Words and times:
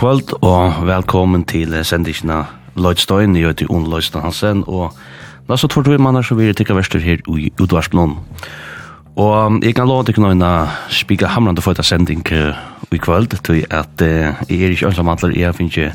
kvöld 0.00 0.32
og 0.40 0.86
velkommen 0.88 1.42
til 1.44 1.74
sendisjena 1.84 2.38
Lloydstein, 2.80 3.34
jeg 3.36 3.50
heter 3.50 3.66
Jon 3.68 3.84
Lloydstein 3.84 4.22
Hansen, 4.24 4.62
og 4.64 4.94
da 5.44 5.58
så 5.60 5.68
tror 5.68 5.84
vi 5.84 5.98
mannar 6.00 6.24
så 6.24 6.38
vil 6.38 6.48
jeg 6.48 6.56
tikka 6.56 6.72
verster 6.72 7.02
her 7.04 7.20
i 7.28 7.50
Udvarsblom. 7.60 8.14
Og 9.20 9.60
jeg 9.60 9.74
kan 9.76 9.88
lov 9.88 10.06
til 10.08 10.16
jeg 10.16 10.38
kan 10.38 10.68
spika 10.88 11.26
hamrande 11.26 11.60
for 11.60 11.72
etter 11.72 11.82
sending 11.82 12.24
i 12.92 12.96
kvöld, 12.96 13.28
til 13.44 13.66
at 13.70 14.00
jeg 14.00 14.62
er 14.62 14.70
ikke 14.70 14.86
ønsamantler, 14.86 15.36
jeg 15.36 15.54
finner 15.54 15.70
ikke 15.70 15.92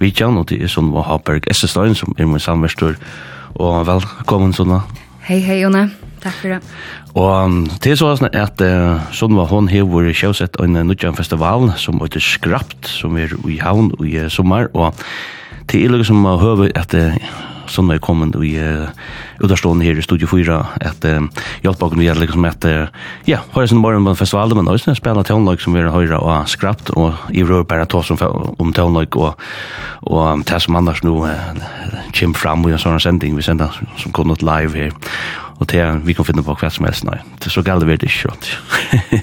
vidtjan, 0.00 0.38
og 0.38 0.48
det 0.48 0.62
er 0.62 0.68
Sunva 0.68 1.02
Haberg 1.02 1.50
Essestein, 1.50 1.94
som 1.94 2.14
er 2.18 2.26
min 2.26 2.38
samverster, 2.38 2.94
og 3.54 3.86
velkommen 3.86 4.52
sånn 4.52 4.82
Hei, 5.26 5.40
hei, 5.40 5.62
Jonne. 5.62 6.07
Takk 6.28 6.38
for 6.42 6.54
det. 6.54 6.60
Og 7.18 7.68
til 7.84 7.98
så 7.98 8.12
sånn 8.18 8.30
at 8.36 8.60
uh, 8.60 9.00
Sunva 9.16 9.48
hon 9.48 9.70
hever 9.72 10.10
kjøsett 10.12 10.58
en 10.60 10.76
nødjan 10.76 11.16
festival 11.16 11.70
som 11.80 12.02
heter 12.04 12.22
Skrapt, 12.22 12.90
som 13.00 13.16
er 13.16 13.32
i 13.48 13.58
havn 13.62 13.94
i 14.04 14.18
uh, 14.20 14.28
sommer, 14.32 14.68
og 14.76 14.96
til 15.68 15.88
ilige 15.88 16.08
som 16.08 16.24
har 16.28 16.42
høver 16.42 16.74
at 16.76 16.92
uh, 16.96 17.16
Sunva 17.68 17.96
er 17.96 18.02
kommet 18.02 18.36
i 18.44 18.54
uh, 18.60 18.88
utarstående 19.44 19.84
her 19.86 19.98
i 19.98 20.04
Studio 20.04 20.28
4, 20.30 20.58
at 20.88 21.04
uh, 21.08 21.26
hjelpbakken 21.64 22.00
vi 22.00 22.08
med 22.08 22.20
liksom 22.22 22.46
at, 22.48 22.64
uh, 22.64 23.10
ja, 23.28 23.42
høyre 23.54 23.68
sin 23.68 23.82
morgen 23.82 24.04
på 24.04 24.14
en 24.14 24.20
festival, 24.20 24.54
men 24.56 24.68
også 24.68 24.94
spela 24.96 25.24
tånlag 25.26 25.60
som 25.60 25.76
vi 25.76 25.82
har 25.84 25.92
høyre 25.92 26.20
og 26.20 26.48
Skrapt, 26.48 26.90
og 26.96 27.14
i 27.30 27.44
rør 27.44 27.66
bare 27.68 27.86
ta 27.86 28.00
om, 28.00 28.54
om 28.58 28.72
tånlag, 28.72 29.16
og, 29.16 29.36
og 30.02 30.44
det 30.48 30.62
som 30.64 30.76
annars 30.76 31.04
nå 31.04 31.18
uh, 31.24 31.52
kommer 32.12 32.38
fram 32.38 32.64
i 32.68 32.72
en 32.72 32.82
sånn 32.82 33.00
sending, 33.00 33.36
vi 33.36 33.44
sender 33.44 33.76
som 34.00 34.14
kommer 34.16 34.40
live 34.40 34.76
her, 34.76 34.96
Og 35.58 35.66
til 35.68 35.82
er, 35.82 35.98
vi 36.06 36.14
kan 36.14 36.26
finne 36.26 36.44
på 36.46 36.54
hva 36.54 36.70
som 36.70 36.86
helst, 36.86 37.04
nei. 37.06 37.18
Det 37.42 37.50
er 37.50 37.54
så 37.56 37.64
galt 37.66 37.86
det 37.86 37.98
ikke, 37.98 38.30
sant? 38.30 38.50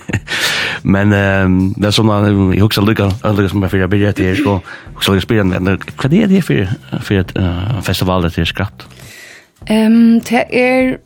Men 0.95 1.13
um, 1.15 1.55
det 1.77 1.87
er 1.87 1.95
sånn 1.95 2.11
at 2.11 2.27
jeg 2.27 2.61
husker 2.61 2.83
lykka, 2.85 3.07
lykka 3.23 3.51
som 3.53 3.63
jeg 3.63 3.73
fyrir 3.73 3.91
byrja 3.91 4.11
til 4.17 4.27
her, 4.29 4.41
så 4.43 4.57
husker 4.97 5.15
lykke 5.15 5.25
spyrir 5.25 5.45
en 5.45 5.69
hva 5.71 6.11
er 6.11 6.29
det 6.29 6.43
for, 6.45 6.75
for 6.99 7.21
et 7.21 7.31
uh, 7.39 7.79
festival 7.87 8.27
det 8.27 8.35
er 8.37 8.51
skratt? 8.51 8.85
Um, 9.69 10.19
det 10.27 10.43
er 10.51 10.97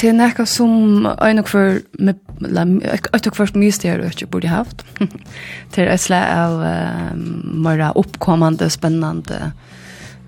det 0.00 0.08
er 0.10 0.16
nekka 0.16 0.46
som 0.48 1.04
ein 1.22 1.38
og 1.38 1.46
kvar 1.46 1.76
eit 2.02 3.28
og 3.28 3.36
kvart 3.36 3.54
mye 3.60 3.72
styrer 3.72 4.08
ikke 4.08 4.26
burde 4.32 4.50
haft. 4.50 4.82
det 5.76 5.84
er 5.84 5.92
et 5.92 6.02
slag 6.02 6.24
av 6.32 6.56
uh, 6.64 7.12
mer 7.14 7.84
oppkommande, 7.92 8.70
spennende 8.72 9.52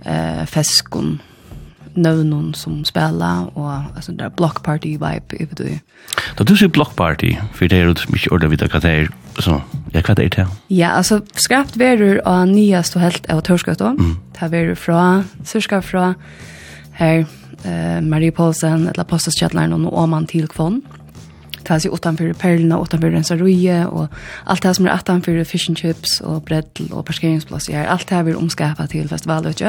uh, 0.05 0.45
feskon 0.53 1.17
növnon 1.97 2.55
som 2.55 2.85
spela 2.85 3.51
och 3.55 3.71
alltså 3.71 4.13
där 4.13 4.31
block 4.31 4.63
party 4.63 4.89
vibe 4.89 5.37
if 5.41 5.49
du. 5.57 5.79
Da 6.39 6.45
du 6.45 6.57
sier 6.57 6.69
block 6.69 6.97
party 6.97 7.37
för 7.55 7.69
det 7.69 7.79
er 7.79 7.85
jo 7.85 7.95
mycket 8.09 8.33
ordet 8.33 8.51
vidt 8.51 8.63
hva 8.63 8.81
det 8.81 8.91
er, 8.91 9.09
så 9.41 9.61
ja, 9.95 10.01
hva 10.01 10.15
det 10.15 10.35
här. 10.35 10.47
Ja, 10.69 10.89
alltså 10.89 11.21
skrapt 11.35 11.77
verur 11.77 12.21
av 12.25 12.47
nyast 12.47 12.97
och 12.97 13.03
helt 13.03 13.31
av 13.31 13.41
torskøtt 13.41 13.79
då. 13.79 13.87
Mm. 13.87 14.17
Det 14.41 14.49
verur 14.49 14.75
från 14.75 15.25
cirka 15.45 15.83
från 15.83 16.15
her, 16.93 17.27
eh 17.65 18.01
Marie 18.01 18.31
Paulsen 18.31 18.89
eller 18.89 19.05
Postas 19.05 19.35
Chatline 19.41 19.73
och 19.73 20.09
man 20.09 20.27
till 20.27 20.49
kvon. 20.49 20.83
Tas 21.65 21.87
ju 21.87 21.95
utanför 21.95 22.33
perlorna, 22.33 22.83
utanför 22.83 23.11
den 23.11 23.25
saruje 23.25 23.87
och 23.87 24.09
allt 24.45 24.63
det 24.63 24.69
här 24.69 24.75
som 24.75 24.87
är 24.87 24.95
utanför 24.95 25.45
fish 25.45 25.69
and 25.69 25.79
chips 25.79 26.21
och 26.21 26.43
breddel 26.43 26.93
och 26.93 27.09
ja, 27.69 27.85
Allt 27.87 28.09
det 28.09 28.15
här 28.15 28.23
vi 28.23 28.35
omskapa 28.35 28.87
till 28.87 29.09
festivalet. 29.09 29.63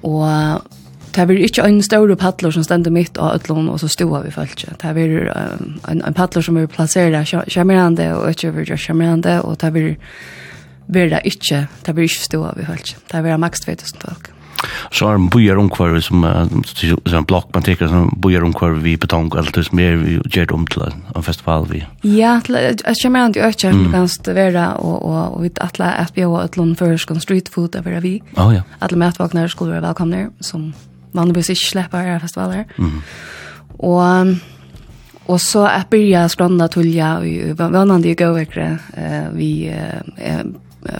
Och 0.00 0.26
Det 1.14 1.28
var 1.28 1.34
ikke 1.34 1.66
en 1.66 1.82
større 1.82 2.16
paddler 2.16 2.54
som 2.54 2.64
stendte 2.64 2.92
midt 2.94 3.18
av 3.18 3.40
utlån, 3.40 3.68
og 3.72 3.80
så 3.82 3.88
stod 3.90 4.24
vi 4.24 4.34
følt 4.34 4.54
ikke. 4.54 4.76
Det 4.82 4.92
var 4.96 5.14
um, 5.60 5.78
en, 5.90 6.02
en 6.06 6.16
paddler 6.16 6.44
som 6.46 6.58
var 6.58 6.68
plasseret 6.70 7.34
av 7.34 7.48
kjemmerende, 7.50 8.12
og 8.14 8.30
ikke 8.30 8.52
var 8.54 8.68
gjøre 8.68 8.84
kjemmerende, 8.84 9.40
og 9.42 9.58
det 9.60 9.72
var 9.74 11.08
det 11.10 11.22
ikke, 11.24 11.64
det 11.86 11.96
var 11.96 12.02
ikke 12.02 12.26
stod 12.28 12.52
vi 12.58 12.68
følt 12.68 12.92
ikke. 12.92 13.00
Det 13.12 13.24
var 13.24 13.42
maks 13.42 13.66
2000 13.66 14.06
folk. 14.06 14.30
Så 14.92 15.06
har 15.06 15.18
man 15.18 15.30
bojer 15.32 15.58
omkvar 15.58 15.94
som 16.04 16.24
er 16.28 16.42
en 16.50 17.26
blokk, 17.28 17.48
man 17.54 17.64
tenker 17.64 17.88
som 17.88 18.10
bojer 18.20 18.44
omkvar 18.44 18.76
vi 18.84 18.96
betong, 19.00 19.30
eller 19.32 19.54
det 19.54 19.64
er 19.64 19.76
mer 19.76 19.96
vi 20.02 20.18
gjør 20.28 20.50
det 20.50 20.56
om 20.56 20.66
til 20.68 20.84
en 20.90 21.24
festival 21.24 21.64
vi. 21.70 21.80
Ja, 22.04 22.36
jeg 22.50 22.98
kommer 23.02 23.24
an 23.24 23.32
til 23.36 23.46
økker, 23.46 23.72
du 23.72 23.88
kan 23.92 24.08
være, 24.36 24.66
og 24.76 25.00
og, 25.00 25.34
og 25.36 25.42
vi 25.42 25.50
atler 25.60 25.96
at 26.04 26.12
vi 26.16 26.22
har 26.22 26.44
et 26.44 26.56
først, 26.76 27.08
for 27.08 27.18
street 27.18 27.48
food, 27.48 27.68
det 27.72 28.02
vi. 28.02 28.20
Alle 28.36 28.96
matvåkner 28.96 29.46
skulle 29.46 29.72
være 29.72 29.88
velkomne 29.88 30.30
som 30.40 30.72
vanligvis 31.16 31.52
ikke 31.54 31.70
slipper 31.72 32.14
av 32.14 32.24
festivaler. 32.24 32.64
Mm. 32.78 33.02
Og, 33.78 34.34
og 35.26 35.38
så 35.40 35.66
jeg 35.68 35.86
begynte 35.90 36.24
skrønne 36.32 36.66
til 36.72 36.90
jeg, 36.94 37.54
og 37.58 37.62
vannende 37.72 38.10
i 38.10 38.18
gåvekkere, 38.18 38.72
uh, 38.96 39.30
vi 39.36 39.52
uh, 39.70 40.50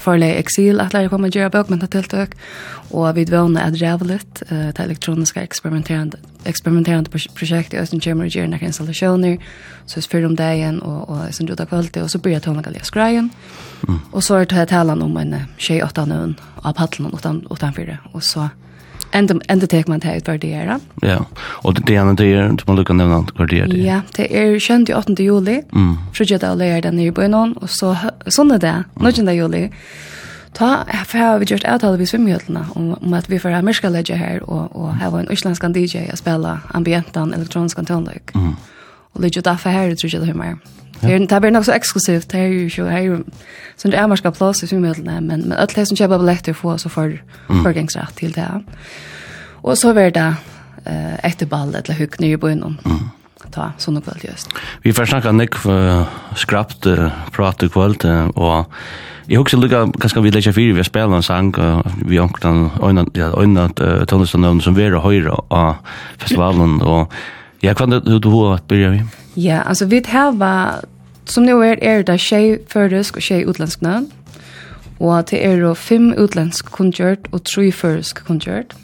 forleg 0.00 0.36
eksil 0.36 0.80
at 0.80 0.92
lære 0.92 1.08
komme 1.08 1.30
gjøre 1.32 1.50
bøkmenta 1.52 1.88
tiltøk, 1.88 2.34
og 2.90 3.14
vi 3.16 3.24
vågne 3.30 3.62
at 3.64 3.76
rævlet 3.80 4.42
uh, 4.50 4.70
til 4.76 4.84
elektroniske 4.84 5.40
eksperimenterende, 5.40 6.20
eksperimenterende 6.46 7.10
prosjekt 7.10 7.74
i 7.74 7.80
Østen 7.80 8.00
Kjemmer 8.00 8.28
og 8.28 8.34
gjerne 8.34 8.60
installasjoner, 8.60 9.36
så 9.86 10.00
jeg 10.00 10.08
spyr 10.08 10.26
om 10.28 10.36
dagen 10.36 10.82
og, 10.82 11.08
og 11.08 11.34
sin 11.34 11.48
ruta 11.50 11.64
kvalitet, 11.64 12.02
og 12.02 12.10
så 12.10 12.18
blir 12.18 12.36
jeg 12.36 12.42
tående 12.46 12.64
galia 12.64 12.84
skreien, 12.84 13.30
mm. 13.88 14.00
og 14.12 14.22
så 14.22 14.40
er 14.40 14.50
det 14.50 14.68
talan 14.68 15.02
om 15.02 15.16
en 15.16 15.36
tjej 15.58 15.82
åtta 15.84 16.04
nøvn 16.04 16.36
av 16.64 16.76
paddelen 16.76 17.14
utan, 17.14 17.44
utanfyr, 17.50 17.96
og 18.12 18.22
så 18.24 18.50
Ända 19.12 19.34
ända 19.48 19.66
tek 19.66 19.86
man 19.86 20.00
det 20.00 20.16
ut 20.16 20.28
värdera. 20.28 20.80
Ja. 21.02 21.26
Och 21.36 21.74
det 21.74 21.96
andra 21.96 22.14
det 22.14 22.32
är 22.32 22.48
inte 22.50 22.64
man 22.66 22.76
lukar 22.76 22.94
nämna 22.94 23.26
värdera 23.36 23.66
det. 23.66 23.78
Ja, 23.78 24.00
det 24.16 24.38
är 24.38 24.60
skönt 24.60 24.88
i 24.88 24.94
8 24.94 25.12
juli. 25.18 25.62
Mm. 25.72 25.96
Försöker 26.10 26.38
det 26.38 26.54
lägger 26.54 26.82
den 26.82 27.00
i 27.00 27.12
början 27.12 27.52
och 27.52 27.70
så 27.70 27.96
såna 28.26 28.58
där. 28.58 28.84
Någon 28.94 29.24
där 29.24 29.32
juli. 29.32 29.70
Ta 30.52 30.84
har 31.12 31.38
vi 31.38 31.46
gjort 31.46 31.64
avtal 31.64 31.96
vi 31.96 32.06
svimjötlarna 32.06 32.66
om, 32.74 32.94
om 32.94 33.12
att 33.12 33.30
vi 33.30 33.38
får 33.38 33.50
ha 33.50 33.62
mörska 33.62 33.88
lägga 33.88 34.16
här 34.16 34.42
och, 34.42 34.76
och 34.76 34.94
här 34.94 35.10
var 35.10 35.20
en 35.20 35.32
isländsk 35.32 35.64
DJ 35.76 36.10
att 36.12 36.18
spela 36.18 36.60
ambientan 36.68 37.34
elektronisk 37.34 37.86
tonlök. 37.86 38.34
Mm. 38.34 38.56
Och 39.12 39.20
lägga 39.20 39.40
därför 39.40 39.70
här 39.70 39.94
tror 39.94 40.14
jag 40.14 40.22
det 40.22 40.30
är 40.30 40.34
mer. 40.34 40.56
Det 41.00 41.14
är 41.14 41.40
det 41.40 41.46
är 41.46 41.50
nog 41.50 41.64
så 41.64 41.72
exklusivt 41.72 42.28
det 42.28 42.38
är 42.38 42.46
ju 42.46 42.70
så 42.70 42.84
här 42.84 43.22
så 43.76 43.88
det 43.88 43.96
är 43.96 44.08
marska 44.08 44.30
plats 44.30 44.62
i 44.62 44.66
symmedel 44.66 45.04
men 45.04 45.26
men 45.26 45.52
alla 45.52 45.66
det 45.74 45.86
som 45.86 45.96
köper 45.96 46.18
biljetter 46.18 46.52
får 46.52 46.76
så 46.76 46.88
för 46.88 47.22
förgångsrätt 47.62 48.16
till 48.16 48.32
det. 48.32 48.62
Och 49.62 49.78
så 49.78 49.92
var 49.92 50.10
det 50.10 50.34
eh 50.84 51.24
efter 51.24 51.46
ball 51.46 51.74
eller 51.74 51.94
hugg 51.94 52.20
ner 52.20 52.36
på 52.36 52.50
innan. 52.50 52.78
Ta 53.50 53.72
såna 53.78 54.00
kväll 54.00 54.18
just. 54.22 54.48
Vi 54.82 54.92
får 54.92 55.06
snacka 55.06 55.32
nick 55.32 55.54
för 55.54 56.04
skrapt 56.36 56.86
prata 57.32 57.66
uh, 57.66 58.28
och 58.28 58.66
Jag 59.30 59.38
hugsa 59.38 59.56
lukka 59.56 59.84
ganska 59.86 60.20
við 60.20 60.34
leikja 60.34 60.50
fyrir 60.50 60.74
við 60.74 60.88
spela 60.88 61.20
och 61.20 61.24
sang 61.24 61.52
við 62.02 62.18
onkran 62.18 62.64
einan 62.82 63.12
ja 63.14 63.28
einan 63.38 63.70
som 64.60 64.74
vi 64.74 64.82
vera 64.82 64.98
høyrra 64.98 65.36
av 65.50 65.76
festivalen 66.18 66.80
og 66.82 67.12
Ja, 67.60 67.74
kan 67.74 67.90
du 67.90 68.00
du 68.18 68.28
hur 68.28 68.54
att 68.54 68.68
börja 68.68 68.90
vi? 68.90 69.02
Ja, 69.34 69.60
alltså 69.60 69.84
vi 69.84 70.02
har 70.08 70.84
som 71.24 71.44
nu 71.44 71.52
är 71.52 71.84
är 71.84 72.02
det 72.02 72.18
tjej 72.18 72.62
fördisk 72.68 73.16
och 73.16 73.22
tjej 73.22 73.42
utländsk 73.42 73.80
namn. 73.80 74.10
Og 75.00 75.30
det 75.30 75.40
er 75.46 75.56
jo 75.56 75.74
fem 75.74 76.12
utländsk 76.12 76.70
konsert 76.70 77.28
og 77.32 77.44
tre 77.44 77.72
førsk 77.72 78.24
konsert. 78.26 78.74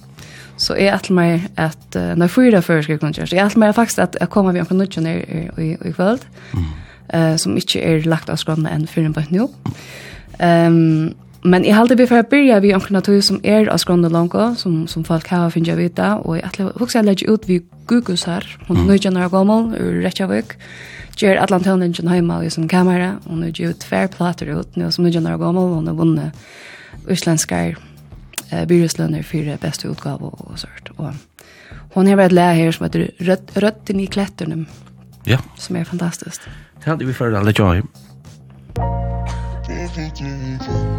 Så 0.57 0.75
jeg 0.75 0.89
er 0.89 1.13
meg 1.13 1.51
at, 1.61 1.97
uh, 1.97 2.15
nei, 2.17 2.29
fyra 2.33 2.63
konsert. 2.65 3.01
kongjørt. 3.01 3.33
Jeg 3.33 3.45
er 3.45 3.59
meg 3.59 3.75
faktisk 3.75 3.99
at 3.99 4.17
jeg 4.21 4.29
kommer 4.29 4.53
vi 4.53 4.61
omkring 4.61 4.79
nødgjønne 4.79 5.13
i, 5.59 5.75
i, 5.75 5.93
kveld, 5.93 6.25
mm. 6.55 6.65
uh, 7.15 7.37
som 7.37 7.57
ikke 7.57 7.83
er 7.83 8.09
lagt 8.09 8.31
av 8.31 8.41
än 8.49 8.67
enn 8.67 8.87
fyren 8.87 9.13
på 9.13 9.21
et 9.21 9.31
nå. 9.31 9.51
Um, 10.41 11.15
Men 11.47 11.63
jeg 11.63 11.77
halte 11.77 11.95
vi 11.99 12.09
for 12.11 12.19
å 12.19 12.27
byrja 12.27 12.59
vi 12.65 12.73
omkring 12.75 12.99
tog 13.07 13.21
som 13.23 13.39
er 13.47 13.69
av 13.71 13.79
skronde 13.79 14.11
lanko, 14.11 14.51
som, 14.59 14.85
som 14.91 15.05
folk 15.07 15.29
har 15.31 15.53
finnet 15.55 15.71
jeg 15.71 15.79
vita, 15.79 16.17
og 16.25 16.39
jeg 16.39 16.47
atle 16.49 16.73
hoksa 16.81 17.05
jeg 17.07 17.29
ut 17.31 17.47
vi 17.47 17.61
gugus 17.87 18.27
her, 18.27 18.47
hun 18.67 18.81
mm. 18.83 18.87
nøyja 18.89 19.13
når 19.15 19.27
jeg 19.27 19.35
ur 19.79 20.01
Reykjavik, 20.03 20.57
gjør 21.17 21.39
Atlantøvningen 21.45 22.11
heima 22.11 22.41
i 22.45 22.51
sin 22.51 22.67
kamera, 22.69 23.21
og 23.31 23.39
nu 23.39 23.47
gjør 23.51 23.77
tver 23.79 24.11
plater 24.13 24.51
ut, 24.59 24.75
nå 24.77 24.91
som 24.91 25.07
nøyja 25.07 25.23
når 25.23 25.37
jeg 25.37 25.43
gommel, 25.45 25.77
og 25.79 25.87
nå 25.87 25.95
vunne 25.97 26.27
uslenskar 27.07 27.77
eh, 28.51 28.67
byruslønner 28.67 29.23
for 29.23 29.55
beste 29.63 29.89
utgave 29.89 30.33
og 30.33 30.59
sånt. 30.59 30.91
Og 30.99 31.15
hun 31.95 32.11
har 32.11 32.19
vært 32.19 32.35
lærer 32.35 32.59
her 32.59 32.75
som 32.75 32.89
heter 32.89 33.07
Rød, 33.23 33.55
Rødden 33.63 34.03
i 34.03 34.11
kletterne, 34.11 34.65
ja. 35.31 35.39
som 35.63 35.79
er 35.79 35.87
fantastisk. 35.87 36.51
Ja, 36.85 36.99
det 36.99 37.07
vi 37.07 37.15
får 37.15 37.39
alle 37.39 37.55
tjøy. 37.55 37.87
Det 39.67 39.83
er 39.83 40.96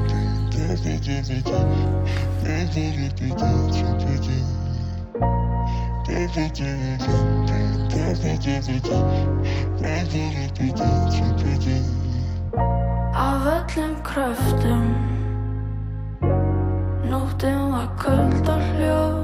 Av 13.16 13.48
öllum 13.48 13.96
kröftum 14.04 14.88
Nóttin 17.10 17.72
var 17.72 17.90
köld 17.98 18.50
og 18.50 18.62
hljóð. 18.62 19.18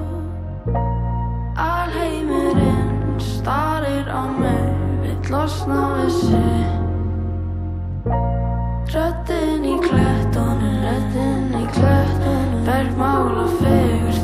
Alheimirinn 1.58 3.20
starir 3.20 4.08
á 4.10 4.24
mig 4.40 4.66
Vill 5.02 5.32
losna 5.32 5.82
við 5.98 6.12
sig. 6.22 6.66
Röttin 8.94 9.66
í 9.66 9.78
klettunum 9.88 10.74
Röddin 10.84 11.43
sett 11.84 12.66
Bergmál 12.66 13.38
og 13.44 13.50
fegur 13.60 14.23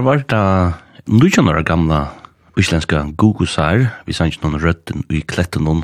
Her 0.00 0.04
var 0.04 0.22
det 0.32 0.74
nødjan 1.12 1.48
år 1.48 1.62
gamla 1.62 2.06
islenska 2.56 3.02
Gugusar, 3.20 3.82
vi 4.06 4.14
sang 4.16 4.32
noen 4.40 4.56
røtten 4.62 5.02
i 5.12 5.20
kletten 5.20 5.66
noen, 5.68 5.82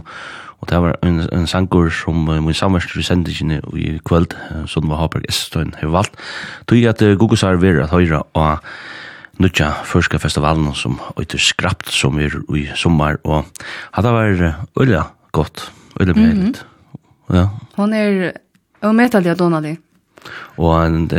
og 0.57 0.71
det 0.71 0.79
var 0.81 0.97
en, 1.05 1.19
en 1.37 1.45
sangur 1.45 1.91
som 1.93 2.23
uh, 2.25 2.39
min 2.41 2.57
samverst 2.57 2.97
i 2.97 3.05
sendingene 3.05 3.61
i 3.77 3.99
kveld, 4.09 4.33
uh, 4.33 4.65
som 4.65 4.89
var 4.89 5.03
Haberg 5.03 5.29
Estøyen 5.29 5.75
har 5.83 5.93
valgt, 5.93 6.17
tog 6.65 6.89
at 6.89 7.05
uh, 7.05 7.13
Gugusar 7.13 7.61
var 7.61 7.83
at 7.85 7.93
høyra 7.93 8.23
og 8.33 8.65
nødja 9.37 9.69
førska 9.85 10.17
festivalen 10.17 10.73
som 10.73 10.97
øyter 11.21 11.37
skrapt 11.37 11.93
som 11.93 12.17
er 12.17 12.41
i 12.57 12.71
sommar, 12.73 13.21
og 13.21 13.45
hadde 13.99 14.17
var 14.17 14.65
øyla 14.81 15.03
godt, 15.37 15.73
øyla 16.01 16.13
breiligt. 16.17 16.65
Mm 16.65 17.37
-hmm. 17.37 17.37
ja. 17.37 17.49
Hon 17.77 17.93
er 17.93 18.33
umetallig 18.83 19.31
og 19.33 19.39
donallig. 19.39 19.77
Og 20.57 21.13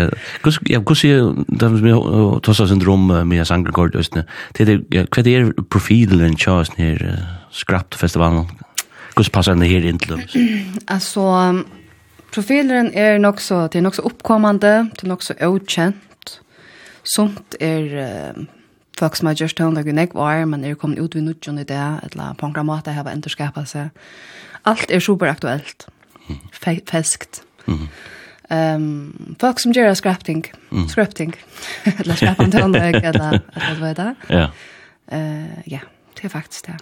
kus 0.43 0.59
ja 0.69 0.79
kus 0.81 1.01
det 1.01 1.69
som 1.69 1.83
vi 1.83 1.95
tossa 2.43 2.67
syndrom 2.67 3.07
med 3.27 3.45
sanger 3.45 3.71
kort 3.71 3.95
østne. 3.95 4.25
Til 4.55 4.83
det 4.87 5.35
er 5.35 5.51
profilen 5.69 6.37
chas 6.37 6.69
her 6.77 6.97
skrapt 7.51 7.95
festivalen. 7.95 8.45
Kus 9.15 9.29
passar 9.29 9.53
den 9.53 9.63
her 9.63 9.87
in 9.87 9.99
til. 9.99 10.21
Altså 10.87 11.63
profilen 12.33 12.91
er 12.93 13.17
nok 13.17 13.39
så 13.41 13.67
det 13.67 13.79
er 13.79 13.81
nok 13.81 13.95
så 13.95 14.01
uppkommande, 14.01 14.89
det 14.95 15.03
er 15.03 15.07
nok 15.07 15.23
så 15.23 15.33
okänt. 15.41 16.41
Sånt 17.03 17.55
er 17.59 18.35
folk 18.99 19.15
som 19.15 19.27
har 19.29 19.37
gjort 19.37 19.57
det 19.57 19.65
og 19.65 19.93
nek 19.93 20.15
var, 20.17 20.45
men 20.45 20.65
er 20.65 20.75
kommet 20.75 20.99
ut 20.99 21.15
ved 21.15 21.21
nudjon 21.21 21.59
i 21.61 21.63
det, 21.67 21.85
eller 22.03 22.33
på 22.37 22.45
en 22.45 22.53
grammata 22.53 22.91
har 22.91 23.09
endurskapet 23.11 23.69
seg. 23.69 23.89
Alt 24.65 24.91
er 24.91 24.99
superaktuelt, 24.99 25.87
feskt. 26.61 27.43
Mm 27.67 27.75
-hmm 27.75 27.87
um, 28.49 29.35
folk 29.39 29.59
som 29.59 29.71
gör 29.71 29.93
scripting, 29.93 30.51
mm. 30.71 30.87
scripting. 30.87 31.33
Eller 31.83 32.15
skrapant 32.15 32.55
eller 32.55 32.85
eller 32.85 33.79
vad 33.79 33.95
det 33.95 34.15
Ja. 34.27 34.49
Uh, 35.13 35.59
ja, 35.65 35.79
det 36.21 36.25
är 36.25 36.29
faktiskt 36.29 36.65
det. 36.65 36.77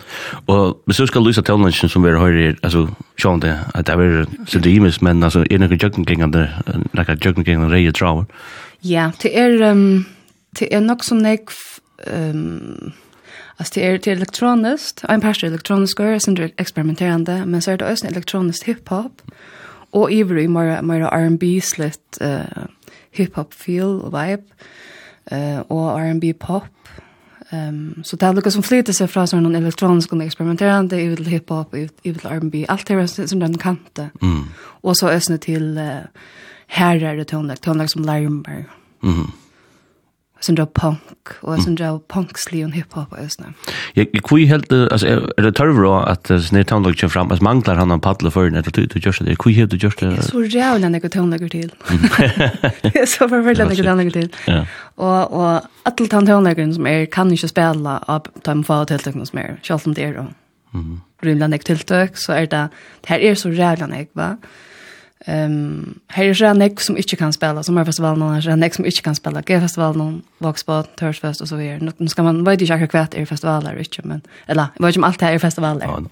Och 0.45 0.84
men 0.86 0.93
så 0.93 1.07
ska 1.07 1.19
Luisa 1.19 1.41
Tellnchen 1.41 1.89
som 1.89 2.03
vi 2.03 2.12
har 2.12 2.31
här 2.31 2.55
altså, 2.62 2.88
sjön 3.17 3.39
det 3.39 3.60
at 3.74 3.86
det 3.86 3.93
er 3.93 4.25
så 4.48 4.60
dymis 4.60 5.01
men 5.01 5.24
altså, 5.24 5.45
er 5.50 5.57
det 5.57 5.69
noen 5.69 6.05
kring 6.05 6.19
noen 6.19 6.48
några 6.93 7.15
jogging 7.25 7.93
traver? 7.93 8.25
Ja, 8.81 9.12
det 9.22 9.39
är 9.39 9.62
um, 9.62 10.05
det 10.60 10.74
är 10.74 10.81
nog 10.81 11.05
som 11.05 11.17
nek 11.17 11.50
um, 12.07 12.93
Alltså 13.57 13.79
det 13.79 13.88
är 13.88 13.98
till 13.98 14.13
elektroniskt, 14.13 15.03
en 15.10 15.22
pastor 15.22 15.48
elektronisk 15.48 16.00
är 16.00 16.19
sen 16.19 16.50
experimenterande, 16.57 17.45
men 17.45 17.62
så 17.62 17.72
är 17.72 17.77
det 17.77 17.91
också 17.91 18.07
elektroniskt 18.07 18.63
hiphop. 18.63 19.22
Mm 19.25 19.36
og 19.96 20.12
ivrig 20.12 20.46
i 20.46 20.52
mer, 20.52 20.82
mer 20.86 21.08
R&B 21.08 21.56
slett 21.64 22.20
uh, 22.22 22.68
hip-hop 23.16 23.56
feel 23.56 24.02
og 24.04 24.12
vibe 24.16 24.44
uh, 25.32 25.62
og 25.70 25.96
R&B 25.96 26.34
pop 26.40 26.72
Um, 27.54 28.02
så 28.04 28.18
det 28.18 28.25
er 28.25 28.34
noe 28.34 28.52
som 28.52 28.64
flyter 28.66 28.96
seg 28.96 29.10
fra 29.12 29.25
sånn 29.30 29.54
elektronisk 29.54 30.16
og 30.16 30.24
eksperimenterende, 30.25 30.98
i 30.98 31.12
vil 31.12 31.28
hiphop, 31.30 31.75
i 31.78 31.86
vil 32.10 32.25
R&B, 32.25 32.64
alt 32.72 32.88
det 32.90 32.98
er 32.98 33.28
som 33.30 33.44
den 33.44 33.58
kante. 33.62 34.10
Mm. 34.24 34.48
Og 34.82 34.98
så 34.98 35.14
øsne 35.14 35.38
til 35.42 35.78
uh, 35.78 36.08
herrer 36.74 37.22
og 37.22 37.30
tøndag, 37.30 37.62
tøndag 37.62 37.92
som 37.94 38.06
lærmer. 38.08 38.66
Mm 39.06 39.30
sån 40.39 40.56
drar 40.56 40.65
punk 40.65 41.27
och 41.42 41.62
sån 41.62 41.75
drar 41.75 42.00
punkslig 42.08 42.65
och 42.65 42.72
hiphop 42.72 43.12
och 43.12 43.32
såna. 43.32 43.54
Jag 43.94 44.08
jag 44.13 44.24
kvi 44.24 44.46
helt 44.46 44.72
alltså 44.72 45.08
är 45.08 45.42
det 45.42 45.51
törvra 45.51 46.04
att 46.06 46.27
snär 46.27 46.63
tonlag 46.63 46.96
kör 46.96 47.08
fram 47.08 47.32
att 47.32 47.42
manglar 47.42 47.75
han 47.75 47.92
en 47.92 48.00
paddla 48.00 48.32
för 48.32 48.50
när 48.50 48.62
du 48.62 48.86
du 48.86 49.00
görs 49.00 49.20
det 49.20 49.36
kvi 49.36 49.54
helt 49.54 49.72
du 49.72 49.77
görs 49.77 49.96
det. 49.96 50.22
Så 50.22 50.44
jävla 50.44 50.89
något 50.89 51.12
tonlag 51.12 51.51
till. 51.51 51.72
Så 53.08 53.27
var 53.27 53.42
väl 53.42 53.58
något 53.58 53.77
tonlag 53.77 54.13
till. 54.13 54.30
Ja. 54.48 54.65
Och 54.96 55.34
och 55.34 55.62
alla 55.84 56.08
tonlagen 56.08 56.74
som 56.74 56.88
är 56.88 57.06
kan 57.06 57.32
inte 57.32 57.48
spela 57.48 57.98
av 58.08 58.27
de 58.44 58.63
få 58.63 58.86
tilltag 58.86 59.27
som 59.27 59.39
är. 59.39 59.60
Själv 59.63 59.80
om 59.86 59.94
det 59.94 60.12
då. 60.12 60.25
Mhm. 60.72 61.01
Rymdan 61.24 61.54
ek 61.54 61.63
tiltøk, 61.63 62.18
så 62.20 62.34
er 62.36 62.50
det, 62.51 62.70
det 63.01 63.10
her 63.10 63.20
er 63.24 63.38
så 63.39 63.50
rævlan 63.50 63.94
ek, 63.96 64.10
va? 64.15 64.36
Ehm 65.25 66.00
här 66.08 66.24
är 66.24 66.44
jag 66.44 66.58
näck 66.58 66.79
som 66.82 66.98
inte 66.98 67.15
kan 67.15 67.34
spela 67.34 67.63
som 67.63 67.77
är 67.77 67.86
festivalen 67.86 68.22
här 68.29 68.50
är 68.50 68.55
näck 68.55 68.74
som 68.74 68.86
inte 68.86 69.01
kan 69.01 69.15
spela 69.15 69.41
G 69.41 69.60
festivalen 69.60 70.22
Voxbot 70.38 70.96
Thursfest 70.96 71.41
och 71.41 71.48
så 71.48 71.55
vidare. 71.55 71.91
Nu 71.98 72.08
ska 72.08 72.24
man 72.24 72.44
vet 72.44 72.62
inte 72.62 72.74
jag 72.74 72.91
kvätt 72.91 73.13
är 73.13 73.25
festivaler 73.25 73.77
inte 73.77 74.01
men 74.03 74.22
eller 74.48 74.65
vad 74.77 74.94
som 74.94 75.03
allt 75.03 75.22
här 75.22 75.34
är 75.34 75.39
festivaler. 75.39 75.86
Ja. 75.86 76.03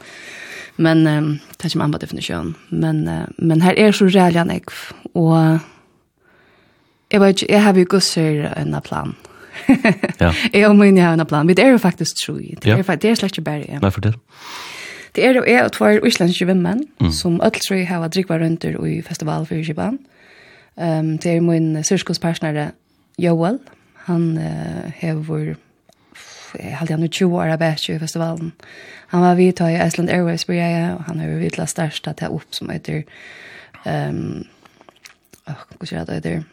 Men 0.76 1.08
ehm 1.08 1.40
det 1.58 1.66
är 1.66 1.70
ju 1.70 1.82
annan 1.82 2.00
definition. 2.00 2.56
Men 2.70 3.10
men 3.38 3.62
här 3.62 3.80
är 3.80 3.92
så 3.92 4.06
rejält 4.06 4.48
näck 4.48 4.66
och 5.14 5.36
jag 7.10 7.20
vet 7.20 7.50
jag 7.50 7.60
har 7.60 7.74
ju 7.74 7.86
gusser 7.86 8.54
en 8.58 8.82
plan. 8.82 9.16
Ja. 10.18 10.34
Jag 10.52 10.76
menar 10.76 11.02
jag 11.02 11.08
har 11.08 11.18
en 11.18 11.26
plan. 11.26 11.48
Vi 11.48 11.62
är 11.62 11.78
faktiskt 11.78 12.18
tror 12.26 12.42
jag. 12.42 12.58
Det 12.62 12.72
är 12.72 12.84
faktiskt 12.84 13.02
det 13.02 13.16
släkt 13.16 13.40
berg. 13.40 13.80
Nej 13.82 13.92
för 13.92 14.02
det. 14.02 14.14
Det 15.16 15.26
er 15.26 15.38
jo 15.38 15.44
jeg 15.48 15.64
og 15.64 15.72
tvær 15.76 16.06
islandske 16.06 16.46
vimmen, 16.50 16.88
mm. 17.02 17.12
som 17.12 17.42
ødeltrøy 17.42 17.86
har 17.86 18.08
drikva 18.08 18.38
rønter 18.42 18.80
i 18.86 19.02
festival 19.02 19.46
for 19.46 19.62
Kiban. 19.66 20.00
Um, 20.76 21.18
det 21.18 21.36
er 21.36 21.42
min 21.42 21.84
syskospartnere 21.84 22.72
Joel. 23.20 23.60
Han 24.08 24.38
uh, 24.38 24.90
hever 24.96 25.56
jeg 26.60 26.78
halte 26.78 26.94
han 26.94 27.10
20 27.10 27.36
år 27.36 27.54
av 27.56 27.64
i 27.64 28.00
festivalen. 28.00 28.52
Han 29.08 29.22
var 29.22 29.36
vidt 29.36 29.60
i 29.60 29.74
Iceland 29.86 30.10
Airways 30.10 30.46
på 30.46 30.54
jeg, 30.54 30.94
og 30.94 31.04
han 31.04 31.20
har 31.20 31.38
vidt 31.40 31.58
la 31.58 31.66
største 31.66 32.14
til 32.14 32.36
opp 32.36 32.54
som 32.54 32.70
heter 32.70 33.04
um, 33.86 34.44
oh, 35.50 35.64
hva 35.78 35.90
sier 35.90 36.06
det 36.06 36.20
heter? 36.22 36.44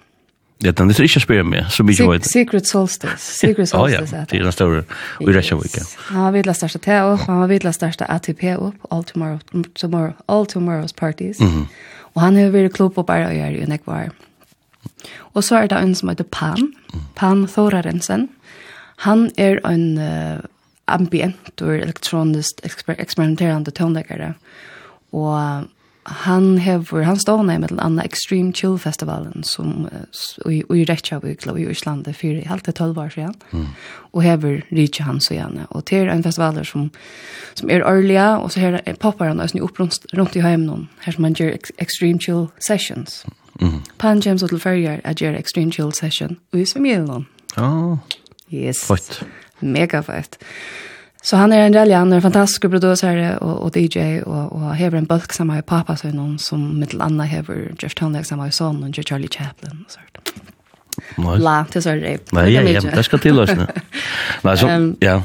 Ja, 0.65 0.71
den 0.77 0.91
er 0.91 1.03
ikke 1.03 1.21
spyrir 1.23 1.47
meg, 1.49 1.71
så 1.73 1.85
mye 1.87 2.07
vet. 2.11 2.27
Secret 2.29 2.69
Solstice, 2.69 3.17
Secret 3.41 3.69
Solstice. 3.71 4.17
ja, 4.17 4.25
det 4.29 4.41
er 4.41 4.45
den 4.45 4.53
store, 4.53 4.83
og 5.21 5.31
i 5.31 5.37
Reykjavik. 5.37 5.79
Han 6.11 6.27
var 6.27 6.35
vidla 6.37 6.53
største 6.53 6.79
te 6.85 6.99
opp, 7.01 7.23
han 7.25 7.41
var 7.41 7.49
vidla 7.49 7.73
største 7.73 8.09
ATP 8.13 8.45
opp, 8.59 8.77
all, 8.91 9.05
tomorrow, 9.05 9.39
tomorrow, 9.75 10.13
all 10.29 10.45
tomorrow's 10.45 10.93
parties. 10.97 11.41
Mm 11.41 11.49
-hmm. 11.49 11.67
Og 12.15 12.23
han 12.23 12.37
har 12.37 12.51
vært 12.51 12.73
klubb 12.73 12.95
på 12.95 13.03
bare 13.03 13.29
å 13.29 13.33
gjøre 13.33 13.63
i 13.63 13.67
nekvar. 13.67 14.11
Og 15.35 15.45
så 15.45 15.57
er 15.57 15.67
det 15.67 15.79
en 15.79 15.95
som 15.95 16.09
heter 16.09 16.25
Pan, 16.25 16.73
Pan 17.17 17.47
Thorarensen. 17.47 18.29
Han 18.97 19.31
er 19.39 19.61
en 19.65 19.99
uh, 19.99 20.41
ambient 20.87 21.63
og 21.63 21.77
elektronisk 21.77 22.61
eksper 22.67 22.95
eksperimenterende 22.99 23.71
tonleggere. 23.71 24.35
Og 25.13 25.65
han 26.03 26.59
hever, 26.59 27.03
han 27.03 27.19
stod 27.19 27.45
ned 27.47 27.59
med 27.59 27.69
den 27.69 27.99
Extreme 28.01 28.53
Chill 28.53 28.79
Festivalen 28.79 29.45
som 29.45 29.89
uh, 29.93 30.53
i, 30.53 30.63
i 30.63 30.85
Reykjavik 30.89 31.47
og 31.47 31.61
i 31.61 31.67
Island 31.71 32.05
for 32.05 32.49
halvt 32.49 32.65
til 32.65 32.75
12 32.75 32.99
år 32.99 33.09
siden. 33.09 33.35
Mm. 33.53 33.67
Og 34.13 34.23
hever 34.23 34.63
Rikki 34.73 35.03
han 35.03 35.21
og 35.31 35.37
Janne. 35.37 35.67
Og 35.71 35.85
det 35.91 35.99
er 35.99 36.13
en 36.13 36.25
festivaler 36.25 36.63
som, 36.63 36.91
som 37.55 37.71
er 37.71 37.85
årlige, 37.85 38.29
og 38.39 38.53
så 38.53 38.61
her 38.61 38.81
poppar 39.01 39.29
han 39.29 39.41
også 39.41 39.63
opp 39.63 39.81
rundt, 39.81 40.07
rundt 40.17 40.37
i 40.37 40.41
heimen 40.41 40.89
her 41.05 41.13
som 41.13 41.25
han 41.25 41.35
gjør 41.35 41.55
ex, 41.55 41.71
Extreme 41.79 42.21
Chill 42.21 42.49
Sessions. 42.61 43.27
Mm. 43.61 43.83
Pan 43.99 44.21
James 44.21 44.43
og 44.43 44.49
til 44.49 44.61
Ferrier 44.61 45.01
er 45.05 45.15
gjør 45.15 45.37
Extreme 45.37 45.73
Chill 45.73 45.93
Session 45.95 46.39
og 46.53 46.61
i 46.61 46.65
Svimjelen. 46.65 47.27
Ja, 47.57 47.69
oh. 47.69 47.99
yes. 48.53 48.87
Fett. 48.87 49.27
Mega 49.61 50.01
fett. 50.01 50.39
Så 51.23 51.37
han 51.37 51.53
är 51.53 51.67
en 51.67 51.75
rally, 51.75 51.93
han 51.95 52.13
er 52.13 52.17
en 52.17 52.23
fantastisk 52.23 52.63
producer 52.71 53.39
och, 53.43 53.63
och 53.63 53.77
DJ 53.77 54.23
och, 54.23 54.53
och 54.53 54.75
hever 54.75 54.99
en 54.99 55.05
bulk 55.05 55.33
som 55.33 55.51
har 55.51 55.63
pappa 55.63 55.97
så 55.97 56.09
någon 56.09 56.39
som 56.39 56.81
mitt 56.81 57.01
andra 57.01 57.25
hever 57.25 57.73
Jeff 57.83 57.95
Tonleck 57.95 58.27
som 58.27 58.39
har 58.39 58.51
son 58.51 58.85
och 58.85 58.95
Charlie 58.95 59.29
Chaplin 59.29 59.85
og 59.87 59.91
sånt. 59.91 60.33
Nej. 61.17 61.39
La, 61.39 61.67
det 61.73 61.83
så 61.83 61.91
det. 61.91 62.33
Nej, 62.33 62.53
ja, 62.53 62.63
ja, 62.63 62.81
det 62.81 63.03
ska 63.03 63.19
till 63.19 63.41
oss. 63.41 63.51
Nej, 64.43 64.59
så 64.59 64.95
ja. 65.01 65.23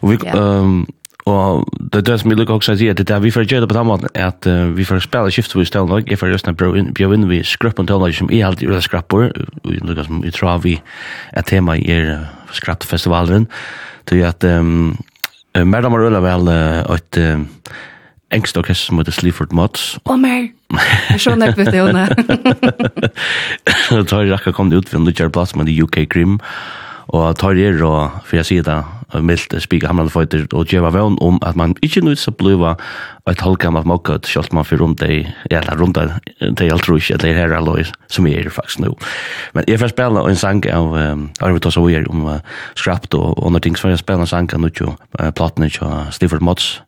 Och 0.00 0.12
vi 0.12 0.18
ehm 0.26 0.86
och 1.24 1.68
det 1.80 2.00
där 2.00 2.16
som 2.16 2.30
jag 2.30 2.38
lukar 2.38 2.54
också 2.54 2.76
säger 2.76 2.94
det 2.94 3.02
där 3.02 3.20
vi 3.20 3.30
får 3.30 3.52
göra 3.52 3.66
på 3.66 3.78
annat 3.78 4.16
att 4.16 4.46
vi 4.76 4.84
får 4.84 5.00
spela 5.00 5.30
skift 5.30 5.56
vi 5.56 5.64
ställer 5.64 5.86
nog 5.86 6.12
ifall 6.12 6.30
just 6.30 6.46
när 6.46 6.52
bro 6.52 6.76
in 6.76 6.92
bjöd 6.92 7.14
in 7.14 7.28
vi 7.28 7.44
skrapp 7.44 7.78
och 7.78 7.86
tala 7.86 8.12
som 8.12 8.30
är 8.30 8.46
allt 8.46 8.62
ur 8.62 8.80
skrappor 8.80 9.32
vi 9.64 9.78
lukar 9.78 10.04
som 10.04 10.20
vi 10.20 10.30
tror 10.30 10.58
vi 10.58 10.80
att 11.32 11.46
tema 11.46 11.76
är 11.76 12.26
skrappfestivalen 12.52 13.46
till 14.04 14.24
att 14.24 14.44
ehm 14.44 14.96
Mer 15.64 15.82
damer 15.82 16.04
øyla 16.06 16.20
vel 16.22 16.50
et 16.52 17.18
engst 18.34 18.58
orkester 18.60 18.90
som 18.90 18.98
heter 19.00 19.14
Sleaford 19.16 19.54
Mods. 19.56 19.94
Å 20.04 20.16
mer! 20.20 20.50
Jeg 21.08 21.22
så 21.24 21.32
nekk 21.38 21.56
vitt 21.56 21.70
det, 21.72 21.80
Jone. 21.80 22.04
Da 23.88 24.02
har 24.12 24.26
jeg 24.26 24.34
rakka 24.34 24.52
kom 24.52 24.68
det 24.68 24.82
ut 24.82 24.90
for 24.90 25.00
en 25.00 25.08
lukkjær 25.08 25.32
plass 25.32 25.54
med 25.56 25.70
UK 25.72 26.02
Grimm 26.12 26.36
og 27.08 27.38
tar 27.40 27.56
er 27.56 27.82
og, 27.84 28.20
for 28.24 28.36
jeg 28.36 28.48
sier 28.48 28.64
det, 28.66 28.78
mildt 29.24 29.54
spika 29.64 29.88
hamlande 29.88 30.12
fighter 30.12 30.44
og 30.52 30.68
djeva 30.68 30.90
vevn 30.92 31.16
om 31.24 31.38
at 31.46 31.56
man 31.56 31.72
ikkje 31.80 32.02
nøyt 32.04 32.20
skal 32.20 32.34
bliva 32.36 32.74
et 33.28 33.40
halvgammalt 33.40 33.88
mokkut, 33.88 34.28
sjalt 34.28 34.52
man 34.52 34.66
fyrir 34.68 34.82
rundt 34.84 35.00
dei, 35.00 35.22
eller 35.48 35.80
rundt 35.80 35.96
dei 36.60 36.68
alt 36.72 36.88
rusk, 36.88 37.14
eller 37.16 37.36
her 37.36 37.54
alloy 37.56 37.86
som 38.12 38.28
jeg 38.28 38.44
er 38.44 38.52
faktisk 38.52 38.82
nu. 38.84 38.92
Men 39.56 39.64
jeg 39.68 39.80
får 39.80 39.94
spela 39.94 40.24
en 40.28 40.36
sang 40.36 40.60
av 40.72 40.92
Arvid 40.96 41.64
Tosa 41.64 41.80
Weir 41.84 42.04
om 42.12 42.26
skrapt 42.76 43.16
og 43.16 43.40
andre 43.46 43.64
ting, 43.64 43.76
så 43.76 43.92
jeg 43.92 44.02
spela 44.02 44.26
en 44.26 44.30
sang 44.30 44.52
av 44.52 44.60
nutjo 44.64 44.92
platene 45.36 45.70
av 45.80 46.12
Stifford 46.12 46.44
Mods 46.44 46.78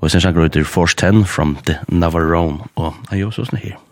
og 0.00 0.10
sen 0.10 0.22
sang 0.22 0.38
han 0.38 0.64
Force 0.64 0.94
10 0.94 1.24
from 1.24 1.58
the 1.66 1.78
Navarone, 1.88 2.62
og 2.76 2.94
jeg 3.10 3.18
er 3.18 3.26
jo 3.26 3.34
sånn 3.34 3.58
her. 3.58 3.83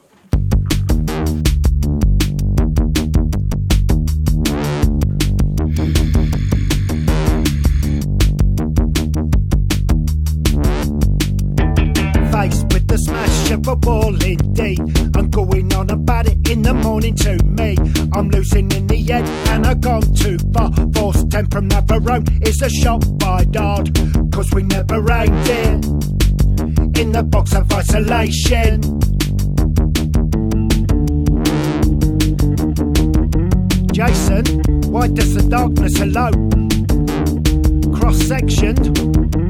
a 13.67 13.77
ball 13.77 14.13
day. 14.13 14.77
I'm 15.15 15.31
going 15.31 15.73
on 15.75 15.91
about 15.91 16.27
it 16.27 16.49
in 16.49 16.63
the 16.63 16.75
morning 16.75 17.15
to 17.17 17.43
me. 17.45 17.77
I'm 18.13 18.29
losing 18.29 18.71
in 18.73 18.87
the 18.87 19.13
end 19.13 19.27
and 19.51 19.67
I've 19.67 19.81
gone 19.81 20.03
too 20.15 20.39
far. 20.53 20.73
Forced 20.95 21.31
temp 21.31 21.53
from 21.53 21.69
Navarone 21.69 22.47
is 22.47 22.61
a 22.63 22.71
shot 22.71 23.03
by 23.19 23.45
Dodd 23.45 23.95
Cause 24.33 24.51
we 24.53 24.63
never 24.63 24.97
aimed 25.13 25.49
it 25.49 26.99
In 26.99 27.13
the 27.13 27.23
box 27.23 27.55
of 27.55 27.71
isolation. 27.73 28.81
Jason, 33.93 34.45
why 34.91 35.09
does 35.09 35.35
the 35.35 35.47
darkness 35.49 36.01
alone? 36.01 36.51
Cross-sectioned, 37.95 38.99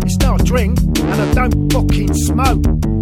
it's 0.05 0.17
not 0.19 0.41
a 0.41 0.45
drink, 0.45 0.79
and 0.81 1.21
I 1.23 1.35
don't 1.35 1.73
fucking 1.73 2.13
smoke 2.15 3.02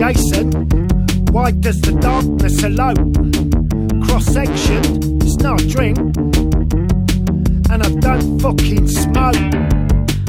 adjacent. 0.00 0.54
Why 1.30 1.50
does 1.50 1.80
the 1.80 1.92
darkness 1.92 2.62
elope? 2.64 2.96
Cross-sectioned, 4.06 5.22
it's 5.22 5.36
not 5.36 5.60
a 5.60 5.68
drink. 5.68 5.98
And 7.70 7.82
I 7.82 7.90
don't 8.00 8.40
fucking 8.40 8.88
smoke. 8.88 9.36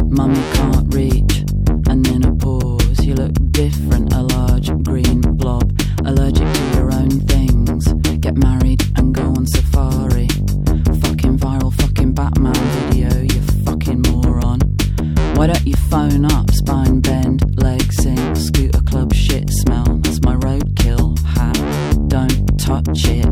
Mummy 0.09 0.43
can't 0.53 0.93
reach, 0.93 1.43
and 1.87 2.05
then 2.05 2.23
a 2.23 2.35
pause. 2.35 3.05
You 3.05 3.15
look 3.15 3.33
different, 3.51 4.13
a 4.13 4.21
large 4.21 4.69
green 4.83 5.21
blob. 5.21 5.71
Allergic 6.05 6.47
to 6.53 6.63
your 6.75 6.91
own 6.91 7.09
things. 7.09 7.93
Get 8.19 8.35
married 8.37 8.60
Why 15.41 15.47
don't 15.47 15.65
you 15.65 15.75
phone 15.89 16.23
up, 16.25 16.51
spine 16.51 16.99
bend, 16.99 17.43
leg 17.63 17.91
sink, 17.93 18.37
scooter 18.37 18.79
club 18.83 19.11
shit 19.11 19.49
smell, 19.49 19.97
that's 20.03 20.21
my 20.21 20.35
roadkill 20.35 21.17
hat, 21.25 21.57
don't 22.07 22.59
touch 22.59 23.05
it. 23.07 23.25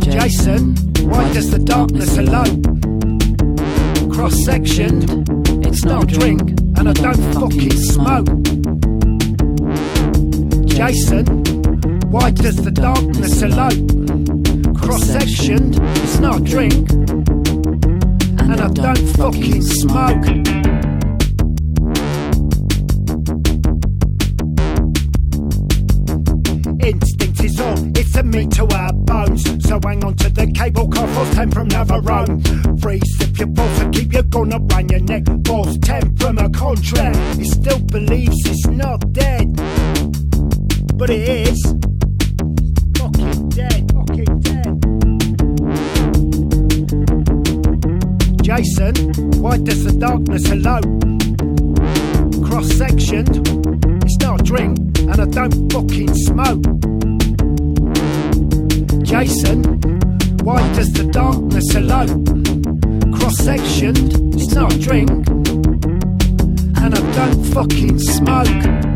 Jason, 0.00 0.74
Jason 0.74 1.08
why 1.08 1.32
does 1.32 1.52
the 1.52 1.60
darkness 1.60 2.18
alone? 2.18 2.60
Cross-sectioned, 4.10 5.04
it's 5.64 5.84
not 5.84 6.02
a 6.02 6.06
drink, 6.18 6.40
and 6.76 6.88
I 6.88 6.92
don't 6.92 7.22
fucking 7.34 7.70
smoke. 7.70 8.26
Jason, 10.66 11.26
why 12.10 12.32
does 12.32 12.56
the 12.56 12.72
darkness 12.72 13.42
alone? 13.42 14.74
Cross-sectioned, 14.74 15.78
it's 16.02 16.18
not 16.18 16.40
a 16.40 16.44
drink, 16.44 16.88
and 18.52 18.60
I 18.60 18.68
don't 18.68 19.06
fucking 19.16 19.62
smoke. 19.62 20.26
Instinct 26.84 27.44
is 27.44 27.60
all, 27.60 27.96
it's 27.96 28.16
a 28.16 28.22
meat 28.22 28.50
to 28.52 28.66
our 28.74 28.92
bones. 28.92 29.42
So 29.66 29.80
hang 29.84 30.04
on 30.04 30.16
to 30.16 30.30
the 30.30 30.46
cable 30.52 30.88
car 30.88 31.08
for 31.08 31.34
ten 31.34 31.50
from 31.50 31.68
Navarone 31.68 32.80
Freeze 32.80 33.02
if 33.20 33.38
your 33.38 33.48
balls 33.48 33.78
and 33.80 33.94
keep 33.94 34.12
your 34.12 34.24
gun 34.24 34.52
up 34.52 34.72
on 34.74 34.88
your 34.88 35.00
neck. 35.00 35.24
Balls 35.26 35.78
ten 35.78 36.14
from 36.16 36.38
a 36.38 36.50
contract. 36.50 37.16
He 37.38 37.44
still 37.44 37.80
believes 37.80 38.36
it's 38.44 38.66
not 38.66 39.12
dead 39.12 39.56
But 40.96 41.10
it 41.10 41.48
is. 41.48 41.91
Jason, 48.62 48.94
why 49.42 49.56
does 49.56 49.82
the 49.82 49.90
darkness 49.90 50.46
hello? 50.46 50.78
Cross-sectioned, 52.46 53.48
it's 54.04 54.16
not 54.18 54.40
a 54.40 54.44
drink, 54.44 54.78
and 55.00 55.20
I 55.20 55.24
don't 55.24 55.72
fucking 55.72 56.14
smoke. 56.14 56.62
Jason, 59.02 59.64
why 60.44 60.60
does 60.74 60.92
the 60.92 61.10
darkness 61.10 61.72
hello? 61.72 62.06
Cross-sectioned, 63.18 64.32
it's 64.32 64.54
not 64.54 64.72
a 64.72 64.78
drink, 64.78 65.10
and 66.78 66.94
I 66.94 67.12
don't 67.16 67.44
fucking 67.46 67.98
smoke. 67.98 68.91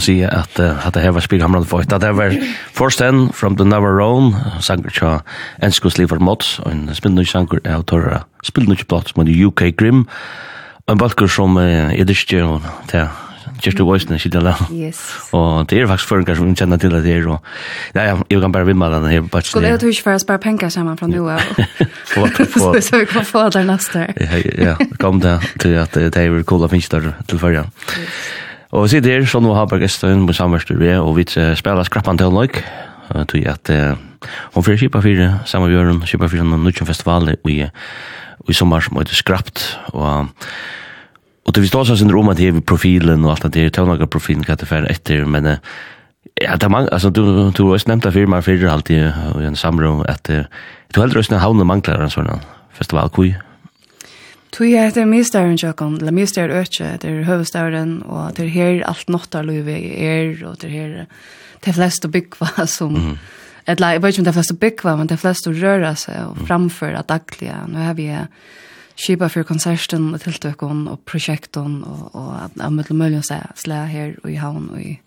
man 0.00 0.04
sige 0.04 0.26
at 0.26 0.58
uh, 0.58 0.86
at 0.86 0.94
det 0.94 1.02
her 1.02 1.10
var 1.10 1.20
Spielhamran 1.20 1.64
for 1.64 1.78
at 1.78 1.90
det 2.00 2.16
var 2.16 2.32
First 2.72 3.00
End 3.00 3.32
from 3.32 3.56
the 3.56 3.64
Navarone 3.64 4.34
sanger 4.60 4.90
tja 4.90 5.18
and 5.62 5.72
Scott 5.72 5.98
Lever 5.98 6.18
Mods 6.18 6.58
og 6.58 6.72
en 6.72 6.94
spinnny 6.94 7.24
sanger 7.24 7.58
autora 7.64 8.22
spinnny 8.44 8.76
som 8.90 9.26
er 9.26 9.46
UK 9.46 9.76
Grim 9.76 10.06
en 10.88 10.98
balkur 10.98 11.26
som 11.26 11.56
uh, 11.56 11.62
er 11.92 12.14
stjärn 12.14 12.48
og 12.48 12.62
det 12.92 13.08
just 13.66 13.76
the 13.76 13.84
voice 13.84 14.08
nishi 14.10 14.28
dela. 14.28 14.54
Yes. 14.72 14.98
Og 15.32 15.70
det 15.70 15.80
er 15.80 15.86
faktisk 15.86 16.08
føringar 16.08 16.34
som 16.34 16.54
kjenner 16.56 16.76
til 16.76 16.94
at 16.96 17.04
det 17.04 17.16
er, 17.16 17.28
og 17.28 17.42
ja, 17.94 18.04
ja, 18.04 18.16
jeg 18.30 18.40
kan 18.40 18.52
bare 18.52 18.66
vimma 18.66 18.88
den 18.88 19.06
her. 19.10 19.40
Skulle 19.42 19.68
jeg 19.68 19.80
tusk 19.80 20.02
for 20.02 20.16
å 20.16 20.18
spare 20.18 20.38
penger 20.38 20.68
sammen 20.68 20.96
fra 20.96 21.06
nå 21.06 21.28
av, 21.28 21.40
så 22.80 23.02
vi 23.02 23.04
kan 23.10 23.24
få 23.24 23.48
der 23.52 23.64
neste. 23.68 24.06
Ja, 24.16 24.40
ja, 24.58 24.76
kom 24.98 25.20
det 25.20 25.40
til 25.60 25.76
at 25.76 25.92
det 25.94 26.16
er 26.16 26.42
kula 26.42 26.68
finnes 26.68 26.88
der 26.88 27.12
til 27.28 27.38
førja. 27.38 27.66
Yes. 27.98 28.49
Og 28.70 28.86
sitt 28.90 29.02
der, 29.02 29.24
sånn 29.26 29.48
og 29.50 29.56
Haberg 29.58 29.82
Estøyen, 29.82 30.22
mot 30.22 30.36
samverster 30.36 30.78
vi, 30.78 30.92
og 30.94 31.16
vi 31.16 31.26
spiller 31.26 31.86
skrappan 31.86 32.20
til 32.20 32.30
Løyk, 32.34 32.60
tog 33.10 33.48
at 33.50 33.70
hun 34.54 34.62
fyrir 34.66 34.84
kipa 34.84 35.00
fyrir, 35.02 35.40
samme 35.48 35.70
bjørn, 35.72 36.04
kipa 36.06 36.28
fyrir 36.30 36.46
noen 36.46 36.62
nødgjum 36.68 36.86
festival 36.86 37.32
i, 37.34 37.56
i 37.66 38.54
sommer 38.54 38.84
som 38.84 39.00
heter 39.00 39.18
Skrapt, 39.18 39.64
og 39.94 40.30
Og 41.48 41.54
det 41.56 41.64
vi 41.64 41.70
står 41.70 41.88
sånn 41.88 42.12
om 42.14 42.28
at 42.30 42.38
det 42.38 42.50
er 42.50 42.60
profilen 42.62 43.24
og 43.24 43.32
alt 43.32 43.46
det 43.54 43.64
er 43.64 43.72
tøvnagerprofilen 43.74 44.44
kan 44.46 44.58
det 44.60 44.68
fære 44.68 44.90
etter, 44.92 45.24
men 45.26 45.48
ja, 46.38 46.52
det 46.54 46.66
er 46.66 46.70
mange, 46.70 46.92
altså 46.92 47.10
du, 47.10 47.24
du 47.50 47.62
har 47.64 47.74
også 47.74 47.90
nevnt 47.90 48.06
av 48.06 48.14
firma 48.14 48.38
fyrir 48.44 48.70
alltid 48.70 49.08
i 49.40 49.48
en 49.48 49.58
samråd 49.58 50.04
at 50.12 50.30
du 50.30 51.00
heldur 51.00 51.24
også 51.24 51.40
havne 51.40 51.66
manglar 51.66 52.04
en 52.04 52.12
sånn 52.12 52.28
festivalkui, 52.76 53.32
Tui 54.50 54.72
er 54.74 54.88
etter 54.88 55.06
mistaren 55.06 55.58
tjokken, 55.58 56.00
eller 56.00 56.14
mistaren 56.14 56.56
økje, 56.58 56.96
det 57.02 57.10
er 57.10 57.26
høvestaren, 57.28 58.00
og 58.02 58.34
det 58.34 58.48
er 58.48 58.54
her 58.54 58.80
alt 58.90 59.10
nottar 59.12 59.46
loive 59.46 59.76
er, 59.78 60.32
og 60.46 60.58
det 60.62 60.70
er 60.70 60.74
her 60.74 60.96
de 61.66 61.74
fleste 61.76 62.10
byggva 62.10 62.66
som, 62.66 62.92
mm 62.96 63.10
-hmm. 63.10 63.16
eller 63.66 63.90
jeg 63.92 64.02
vet 64.02 64.08
ikke 64.08 64.20
om 64.20 64.24
de 64.24 64.32
fleste 64.32 64.54
byggva, 64.54 64.96
men 64.96 65.06
de 65.06 65.16
fleste 65.16 65.50
røra 65.50 65.94
seg 65.94 66.26
og 66.26 66.36
framføra 66.46 67.02
daglige. 67.02 67.54
Nå 67.68 67.78
har 67.78 67.94
vi 67.94 68.10
skipa 68.96 69.28
for 69.28 69.42
konserten 69.42 70.14
og 70.14 70.20
tiltøkken 70.20 70.88
og 70.88 70.98
prosjekten 71.06 71.84
og, 71.84 72.10
og 72.14 72.50
av 72.60 72.72
møtla 72.72 72.96
mølgen 72.96 73.22
seg 73.22 73.42
slä 73.54 73.86
her 73.86 74.14
og 74.24 74.30
i 74.30 74.34
havn 74.34 74.70
og 74.70 74.80
i 74.80 75.00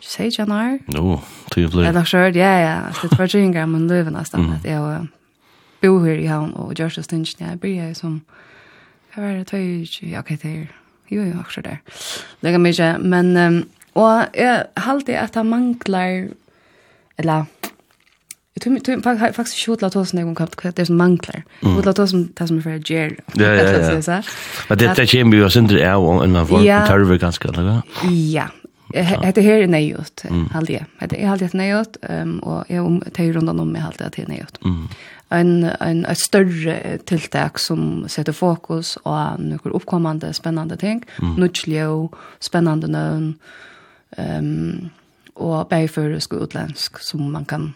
Sei 0.00 0.30
janar? 0.38 0.78
No, 0.94 1.20
tui 1.50 1.66
blei. 1.66 1.88
Eller 1.88 2.04
sjørt, 2.04 2.36
ja, 2.36 2.58
ja. 2.60 2.92
Så 2.92 3.08
Det 3.08 3.18
var 3.18 3.26
tjingar, 3.26 3.66
men 3.66 3.88
løyven 3.88 4.12
nesten 4.12 4.52
at 4.52 4.64
Jeg 4.64 5.08
bo 5.82 6.04
her 6.04 6.14
i 6.14 6.26
havn 6.26 6.52
og 6.54 6.74
gjør 6.74 6.88
så 6.88 7.02
stinsen. 7.02 7.46
Jeg 7.46 7.60
blir 7.60 7.94
som... 7.94 8.10
Mm 8.10 8.20
Hva 9.18 9.26
var 9.26 9.38
det? 9.40 9.48
Tøy, 9.50 9.86
ja, 10.06 10.20
ok, 10.22 10.28
det 10.38 10.46
er 10.46 10.58
jo, 11.10 11.24
jo, 11.26 11.40
akkurat 11.40 11.64
der. 11.66 11.78
Det 12.44 12.52
kan 12.54 12.62
mye, 12.62 12.90
men, 13.02 13.32
um, 13.36 13.56
og 13.98 14.36
jeg 14.38 14.66
halte 14.84 15.16
at 15.18 15.34
han 15.34 15.48
manglar. 15.50 16.28
eller, 17.18 17.44
Jeg 18.54 18.62
tror, 18.62 18.78
tror 18.78 19.00
faktisk, 19.02 19.36
faktisk 19.36 19.58
ikke 19.58 19.72
hodla 19.72 19.88
tåsen 19.88 20.18
jeg 20.18 20.26
kom 20.26 20.34
kapt 20.34 20.62
hva 20.62 20.70
det 20.70 20.86
som 20.86 20.96
mangler. 20.96 21.42
Mm. 21.62 21.74
Hodla 21.74 21.92
tåsen 21.92 22.28
det 22.38 22.48
som 22.48 22.58
er 22.58 22.62
for 22.62 22.78
gjer. 22.78 23.16
Ja, 23.38 23.50
ja, 23.54 23.66
ja. 23.74 24.20
Men 24.68 24.78
det, 24.78 24.96
det 24.96 25.10
kommer 25.10 25.36
jo 25.36 25.44
og 25.44 25.52
synder 25.52 25.78
jeg 25.78 25.96
og 25.96 26.24
en 26.24 26.36
av 26.36 26.46
folk 26.46 26.70
tørver 26.86 27.18
ganske, 27.18 27.48
eller 27.48 27.66
hva? 27.66 27.76
Ja, 28.06 28.48
Hette 28.94 29.42
her 29.44 29.62
er 29.62 29.68
nøyot, 29.68 30.22
halde 30.54 30.72
jeg. 30.72 30.86
Hette 31.00 31.18
er 31.18 31.28
halde 31.28 31.44
jeg 31.44 31.58
nøyot, 31.60 31.98
og 32.40 32.70
jeg 32.70 32.80
om 32.80 33.02
tar 33.12 33.34
rundt 33.36 33.50
om 33.52 33.68
meg 33.68 33.84
halde 33.84 34.06
jeg 34.06 34.14
til 34.14 34.30
nøyot. 34.30 34.60
Mm 34.64 34.86
en, 35.30 35.64
en, 35.64 36.04
et 36.08 36.20
større 36.20 36.98
tiltak 37.06 37.58
som 37.58 38.06
setter 38.08 38.32
fokus 38.32 38.96
og 39.04 39.40
noen 39.42 39.74
uppkommande 39.76 40.32
spennende 40.36 40.76
ting. 40.76 41.04
Mm. 41.20 41.36
spännande 41.36 42.08
spennende 42.40 42.88
nøvn, 42.88 43.34
um, 44.18 44.90
og 45.36 45.68
bergførisk 45.68 46.32
og 46.32 46.42
utländsk 46.42 46.98
som 47.00 47.20
man 47.20 47.44
kan 47.44 47.74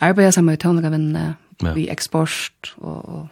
arbeta 0.00 0.30
sammen 0.30 0.52
med 0.52 0.58
tøvnlige 0.58 1.34
ja. 1.62 1.72
vi 1.72 1.88
eksport 1.90 2.74
og, 2.76 3.08
og 3.08 3.28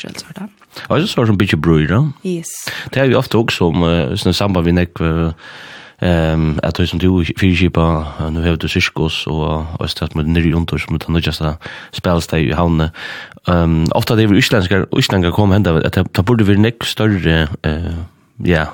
sånt. 0.00 0.20
sorter. 0.20 0.48
Ja, 0.88 0.96
så 0.96 1.02
er 1.02 1.06
sånn 1.06 1.26
som 1.26 1.38
bygger 1.38 1.60
brøyre. 1.60 2.00
Yes. 2.26 2.50
Det 2.90 3.02
er 3.02 3.04
ju 3.04 3.18
ofte 3.18 3.38
også 3.38 3.68
om, 3.70 3.82
uh, 3.82 4.16
samband 4.16 4.66
vi 4.66 4.72
nekker, 4.72 5.04
uh, 5.04 5.32
Ehm 5.98 6.60
att 6.62 6.74
det 6.74 6.86
som 6.86 6.98
du 6.98 7.24
fyrskipa 7.38 8.06
nu 8.30 8.42
har 8.42 8.56
du 8.56 8.68
syskos 8.68 9.26
och 9.26 9.80
och 9.80 9.90
start 9.90 10.14
med 10.14 10.26
nere 10.26 10.54
under 10.54 10.78
som 10.78 10.96
utan 10.96 11.14
just 11.16 11.38
där 11.38 11.54
spelst 11.92 12.32
i 12.34 12.52
havne. 12.52 12.90
Ehm 13.48 13.84
ofta 13.90 14.16
det 14.16 14.22
är 14.22 14.34
isländskar 14.34 14.86
isländskar 14.98 15.32
kom 15.32 15.50
hända 15.50 15.86
att 15.86 16.12
ta 16.12 16.22
borde 16.22 16.44
vi 16.44 16.56
näck 16.56 16.84
större 16.84 17.48
eh 17.62 17.94
ja 18.36 18.66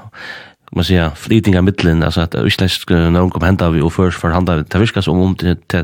man 0.73 0.85
säger 0.85 1.11
fleeting 1.11 1.59
av 1.59 1.65
mittlen 1.65 2.03
alltså 2.03 2.21
att 2.21 2.35
isländsk 2.35 2.91
någon 2.91 3.31
kom 3.31 3.43
hända 3.43 3.71
vi 3.71 3.81
och 3.81 3.93
först 3.93 4.21
för 4.21 4.31
handa 4.31 4.57
det 4.57 4.79
viskas 4.79 5.09
om 5.09 5.21
om 5.21 5.35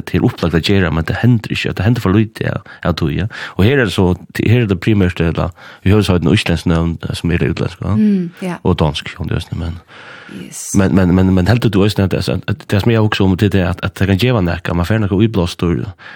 till 0.05 0.25
upplagt 0.25 0.55
att 0.55 0.69
göra 0.69 0.91
men 0.91 1.05
det 1.05 1.15
händer 1.15 1.53
inte 1.53 1.73
det 1.73 1.83
händer 1.83 2.01
för 2.01 2.15
lite 2.15 2.45
ja 2.45 2.63
jag 2.83 2.97
tror 2.97 3.13
ja. 3.13 3.29
Och 3.35 3.65
här 3.65 3.79
är 3.79 3.85
det 3.85 3.91
så 3.91 4.17
här 4.39 4.61
är 4.61 4.67
det 4.67 4.77
primärt 4.77 5.17
det 5.17 5.51
vi 5.83 5.91
har 5.91 6.03
så 6.03 6.15
ett 6.15 6.33
isländskt 6.33 6.67
namn 6.67 6.99
som 7.13 7.31
är 7.31 7.39
det 7.39 7.45
utländska 7.45 7.99
och 8.63 8.77
dansk 8.77 9.15
om 9.19 9.27
det 9.27 9.35
är 9.35 9.55
men 9.55 9.79
Yes. 10.43 10.75
Men 10.75 10.95
men 10.95 11.15
men 11.15 11.35
men 11.35 11.47
helt 11.47 11.73
du 11.73 11.85
ösnat 11.85 12.11
det 12.11 12.29
att 12.29 12.69
det 12.69 12.81
som 12.81 12.93
jag 12.93 13.05
också 13.05 13.25
om 13.25 13.37
det 13.37 13.55
är 13.55 13.65
att 13.65 13.85
att 13.85 13.95
det 13.95 14.07
kan 14.07 14.17
ge 14.17 14.33
vad 14.33 14.45
näka 14.45 14.75
man 14.75 14.87
får 14.87 14.99
några 14.99 15.25
utblåst 15.25 15.59
då 15.59 15.67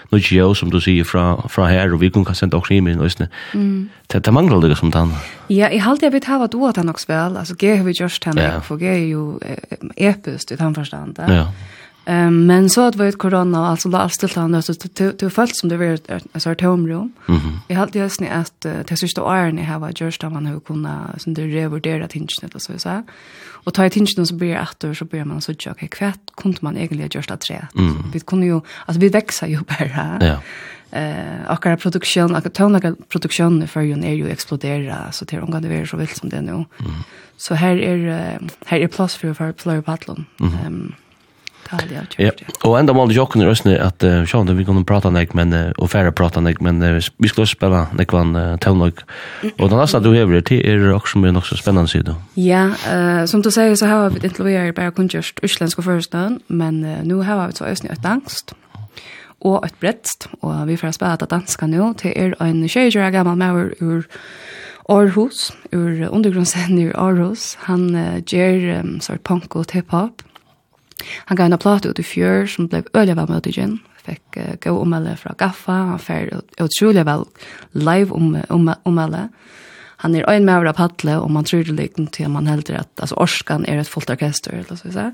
nu 0.08 0.18
geo 0.18 0.54
som 0.54 0.70
du 0.70 0.80
säger 0.80 1.04
från 1.04 1.48
från 1.48 1.66
här 1.66 1.94
och 1.94 2.02
vi 2.02 2.10
kan 2.10 2.34
sända 2.34 2.56
också 2.56 2.74
in 2.74 2.88
i 2.88 2.98
ösnat. 2.98 3.28
Mm. 3.54 3.88
Det 4.06 4.24
det 4.24 4.32
manglar 4.32 4.68
det 4.68 4.76
som 4.76 4.92
tant. 4.92 5.14
Ja, 5.46 5.68
i 5.68 5.78
halt 5.78 6.02
jag 6.02 6.10
vet 6.10 6.24
ha 6.24 6.38
vad 6.38 6.50
du 6.50 6.58
att 6.58 6.76
han 6.76 6.88
också 6.88 7.12
väl 7.12 7.36
alltså 7.36 7.54
ge 7.58 7.74
hur 7.74 7.84
vi 7.84 7.92
just 7.92 8.24
han 8.24 8.62
för 8.62 8.78
ge 8.78 8.94
ju 8.94 9.38
episkt 9.96 10.52
utan 10.52 10.74
förstånd. 10.74 11.18
Ja. 11.28 11.52
Um, 12.10 12.46
men 12.46 12.70
så 12.70 12.80
att 12.80 12.96
varit 12.96 13.18
corona 13.18 13.60
och 13.60 13.66
alltså 13.66 13.96
allt 13.96 14.12
till 14.12 14.30
land 14.36 14.64
så 14.64 14.72
det 15.18 15.30
fallt 15.30 15.56
som 15.56 15.68
det 15.68 15.76
var 15.76 15.84
ett 15.86 16.42
sort 16.42 16.58
tomrum. 16.58 17.12
Jag 17.68 17.76
hade 17.76 17.98
ju 17.98 18.08
snä 18.08 18.30
att 18.30 18.60
det 18.60 18.96
sista 18.96 19.20
iron 19.20 19.58
jag 19.58 19.64
har 19.64 19.92
just 19.96 20.20
där 20.20 20.30
man 20.30 20.46
hur 20.46 20.60
kunna 20.60 21.14
sån 21.18 21.34
det 21.34 21.46
revurdera 21.46 22.08
tingen 22.08 22.50
och 22.54 22.62
så 22.62 22.78
så. 22.78 23.02
Och 23.64 23.74
ta 23.74 23.88
tingen 23.88 24.26
så 24.26 24.34
blir 24.34 24.56
efter 24.56 24.94
så 24.94 25.04
börjar 25.04 25.24
man 25.24 25.40
så 25.40 25.54
tjocka 25.54 25.70
okay, 25.70 25.88
kvätt 25.88 26.20
kunde 26.36 26.58
man 26.60 26.76
egentligen 26.76 27.10
just 27.12 27.30
att 27.30 27.40
träd. 27.40 27.66
Vi 28.12 28.20
kunde 28.20 28.46
ju 28.46 28.60
alltså 28.86 29.00
vi 29.00 29.08
växer 29.08 29.46
ju 29.46 29.58
bara. 29.68 30.18
Ja. 30.20 30.40
Eh, 30.98 31.50
akkara 31.50 31.76
produktion, 31.76 32.36
akkara 32.36 32.50
tonlaka 32.50 32.94
produktion 33.08 33.68
för 33.68 33.80
ju 33.80 33.92
är 33.92 34.12
ju 34.12 34.28
explodera 34.28 35.12
så 35.12 35.24
det 35.24 35.40
omgående 35.40 35.68
det 35.68 35.74
är 35.74 35.86
så 35.86 35.96
vilt 35.96 36.16
som 36.16 36.28
det 36.28 36.36
är 36.36 36.42
nu. 36.42 36.64
Så 37.36 37.54
här 37.54 37.76
är 37.76 38.38
här 38.66 38.78
är 38.78 38.88
plats 38.88 39.16
för 39.16 39.34
för 39.34 39.54
Florida 39.58 39.82
Patlon. 39.82 40.24
Ehm 40.40 40.94
Det 41.70 41.76
hade 41.76 41.94
jag 41.94 42.02
gjort. 42.02 42.14
Ja. 42.18 42.30
Och 42.70 42.78
ända 42.78 42.92
mål 42.92 43.12
jag 43.12 43.30
kunde 43.30 43.46
rösta 43.46 43.82
att 43.82 44.04
uh, 44.04 44.24
Sean 44.24 44.56
vi 44.56 44.64
kunde 44.64 44.84
prata 44.84 45.10
nek 45.10 45.34
men 45.34 45.52
uh, 45.52 45.70
och 45.70 45.90
färre 45.90 46.12
prata 46.12 46.40
nek 46.40 46.60
men 46.60 46.82
uh, 46.82 47.02
vi 47.16 47.28
skulle 47.28 47.46
spela 47.46 47.86
nek 47.92 48.12
van 48.12 48.36
uh, 48.36 48.56
Telnog. 48.56 48.92
Och 49.58 49.68
den 49.68 49.78
nästa 49.78 50.00
du 50.00 50.18
över 50.18 50.42
det 50.48 50.72
är 50.72 50.92
också 50.92 51.18
mer 51.18 51.36
också 51.36 51.56
så 51.56 51.62
spännande 51.62 51.88
sida. 51.88 52.14
Ja, 52.34 52.70
eh 52.92 53.24
som 53.24 53.42
du 53.42 53.50
säger 53.50 53.76
så 53.76 53.86
har 53.86 54.10
vi 54.10 54.26
intervjuer 54.26 54.72
bara 54.72 54.90
kun 54.90 55.08
just 55.12 55.38
utländska 55.42 55.82
förstånd 55.82 56.40
men 56.46 56.84
uh, 56.84 57.04
nu 57.04 57.14
har 57.14 57.46
vi 57.46 57.52
så 57.52 57.64
ösnä 57.64 57.90
ett 57.90 58.04
angst 58.04 58.54
og 59.40 59.64
ett 59.64 59.80
bredst, 59.80 60.28
og 60.42 60.66
vi 60.68 60.76
får 60.76 60.90
spela 60.90 61.12
att 61.12 61.30
danska 61.30 61.66
nu 61.66 61.94
till 61.94 62.12
er 62.16 62.34
en 62.40 62.64
20-årig 62.64 63.12
gammel 63.12 63.74
ur 63.80 64.06
Aarhus, 64.88 65.52
ur 65.72 66.08
undergrunnsen 66.10 66.78
ur 66.78 66.92
Aarhus. 66.96 67.56
Han 67.60 67.94
uh, 67.94 68.18
gjør 68.26 68.80
um, 68.80 69.00
sort 69.00 69.22
punk 69.22 69.56
og 69.56 69.66
hip-hop, 69.72 70.22
Han 71.30 71.36
gav 71.36 71.50
en 71.50 71.58
plat 71.58 71.86
ut 71.86 71.98
i 71.98 72.06
fjør 72.06 72.46
som 72.46 72.68
blev 72.68 72.90
øyelig 72.94 73.16
vel 73.16 73.30
med 73.30 73.46
utgjent. 73.46 73.86
Fikk 74.00 74.40
uh, 74.40 74.54
gå 74.60 74.72
omelde 74.80 75.16
fra 75.20 75.34
Gaffa, 75.38 75.76
han 75.92 76.00
fikk 76.00 76.60
utrolig 76.62 77.04
vel 77.06 77.26
live 77.76 78.16
om, 78.16 78.36
om, 78.48 78.70
omelde. 78.88 79.28
Han 80.00 80.14
er 80.16 80.24
øyne 80.30 80.46
med 80.46 80.54
over 80.56 80.70
av 80.70 80.78
paddle, 80.78 81.18
og 81.20 81.30
man 81.30 81.44
tror 81.44 81.66
det 81.68 81.76
lykken 81.76 82.06
til 82.08 82.30
man 82.32 82.48
helder 82.48 82.78
at 82.80 83.02
altså, 83.04 83.14
Orskan 83.20 83.66
er 83.68 83.82
et 83.82 83.88
fullt 83.88 84.10
orkester, 84.10 84.56
eller 84.56 84.76
så 84.76 84.88
vi 84.88 85.10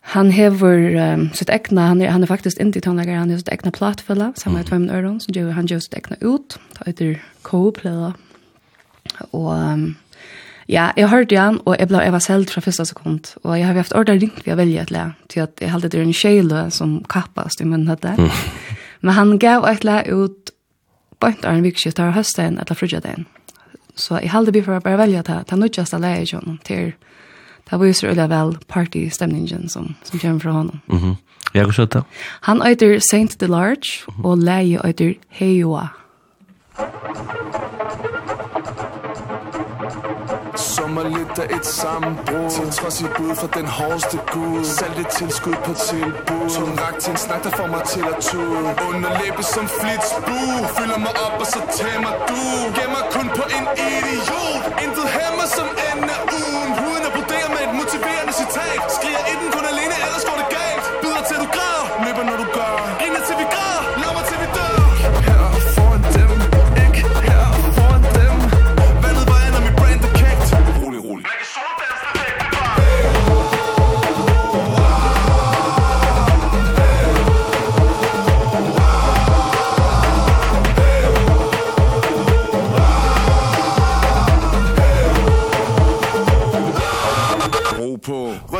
Han 0.00 0.30
hever 0.30 1.12
um, 1.12 1.28
sitt 1.34 1.50
egna, 1.50 1.86
han 1.92 2.00
er, 2.02 2.10
han 2.10 2.22
er 2.22 2.26
faktisk 2.26 2.60
inte 2.60 2.80
tonlager, 2.80 3.18
han 3.18 3.30
er 3.30 3.36
sitt 3.36 3.52
egna 3.52 3.70
platfella, 3.70 4.32
sammen 4.36 4.58
med 4.58 4.66
Tvøymen 4.66 4.90
Øron, 4.90 5.20
så 5.20 5.50
han 5.52 5.66
gjør 5.66 5.78
sitt 5.78 5.94
egna 5.94 6.16
ut, 6.22 6.56
tar 6.74 6.86
heter 6.86 7.20
K-plella, 7.44 8.12
og 9.32 9.50
um, 9.52 9.96
Ja, 10.70 10.90
jeg 10.96 11.10
hørte 11.10 11.38
han, 11.38 11.58
og 11.66 11.74
jeg 11.78 11.90
ble 11.90 12.02
Eva 12.06 12.20
selv 12.22 12.52
fra 12.52 12.62
første 12.62 12.86
sekund. 12.86 13.32
Og 13.42 13.56
jeg 13.58 13.66
har 13.66 13.74
haft 13.74 13.94
ordet 13.96 14.20
ringt 14.22 14.44
ved 14.46 14.54
å 14.54 14.60
velge 14.60 14.84
et 14.84 14.92
le, 14.94 15.08
til 15.32 15.42
at 15.42 15.58
jeg 15.58 15.72
halte 15.72 15.90
det 15.90 16.04
en 16.04 16.14
kjele 16.14 16.68
som 16.70 17.00
kappast 17.10 17.60
i 17.60 17.66
munnen 17.66 17.90
høtte. 17.90 18.14
Men 19.02 19.16
han 19.16 19.34
gav 19.42 19.66
et 19.66 19.84
le 19.84 19.98
ut 20.06 20.54
bønt 21.20 21.44
av 21.44 21.56
en 21.56 21.66
vikskift 21.66 21.98
av 21.98 22.14
høsten 22.14 22.60
eller 22.62 22.78
frugjadein. 22.78 23.26
Så 23.98 24.20
jeg 24.22 24.30
halte 24.30 24.54
vi 24.54 24.62
for 24.62 24.78
å 24.78 24.84
bare 24.84 25.00
velge 25.00 25.24
det, 25.26 25.40
det 25.48 25.56
er 25.56 25.58
nødvendigste 25.58 25.98
leie 26.00 26.22
i 26.22 26.36
honom 26.36 26.60
til 26.64 26.92
Det 27.70 27.78
var 27.78 27.86
ju 27.86 27.94
så 27.94 28.06
öliga 28.06 28.26
väl 28.26 28.58
partystemningen 28.66 29.68
som, 29.68 29.94
som 30.02 30.18
kommer 30.18 30.40
från 30.40 30.54
honom. 30.54 30.80
Mm 30.88 31.02
-hmm. 31.02 31.16
Jag 31.52 31.64
har 31.64 31.72
sett 31.72 31.90
det. 31.90 32.04
Han 32.40 32.66
øyder 32.66 32.98
Saint 33.10 33.40
DeLarge 33.40 34.04
Large, 34.06 34.24
og 34.24 34.30
och 34.30 34.38
Leie 34.38 34.80
heter 34.84 35.14
Heioa. 35.28 35.88
Heioa. 36.76 38.89
Som 40.56 40.96
er 40.96 41.08
lidt 41.16 41.38
af 41.38 41.56
et 41.56 41.66
sammenbrud 41.66 42.50
Til 42.50 42.70
trods 42.70 43.00
i 43.00 43.04
bud 43.16 43.34
for 43.40 43.46
den 43.46 43.66
hårdeste 43.66 44.18
gud. 44.32 44.64
Salg 44.64 44.98
et 44.98 45.08
tilskud 45.08 45.56
på 45.64 45.72
tilbud 45.88 46.44
Tung 46.56 46.80
rak 46.82 46.98
til 46.98 47.10
en 47.10 47.16
snak, 47.16 47.44
der 47.44 47.50
får 47.50 47.66
mig 47.66 47.82
til 47.92 48.04
at 48.12 48.16
tude 48.20 48.70
Underlæbe 48.88 49.42
som 49.42 49.66
flitsbu 49.78 50.38
Fylder 50.76 50.98
mig 50.98 51.14
op 51.26 51.40
og 51.42 51.46
så 51.46 51.60
tæmmer 51.78 52.12
du. 52.28 52.40
Gemmer 52.76 53.02
kun 53.14 53.26
på 53.38 53.44
en 53.56 53.64
idiot. 53.88 54.64
Intet 54.84 55.08
hæmmer 55.16 55.46
som 55.56 55.68
ender 55.90 56.20
ugen. 56.40 56.89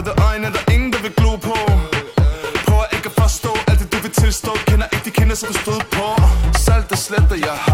på 0.01 0.11
det 0.11 0.17
øjne, 0.29 0.47
der 0.55 0.63
er 0.67 0.73
ingen, 0.73 0.93
der 0.93 1.01
vil 1.03 1.13
glo 1.21 1.33
på. 1.49 1.57
Prøver 2.67 2.87
ikke 2.97 3.09
at 3.13 3.17
forstå 3.23 3.53
alt 3.69 3.79
det 3.83 3.89
du 3.93 3.99
vil 4.05 4.13
tilstå. 4.23 4.53
Kender 4.69 4.87
ikke 4.93 5.05
de 5.05 5.11
kinder 5.19 5.37
som 5.41 5.49
du 5.53 5.59
stod 5.65 5.81
på. 5.97 6.07
Salt 6.65 6.93
og 6.95 6.99
sletter, 6.99 7.37
jeg 7.49 7.57
har 7.67 7.70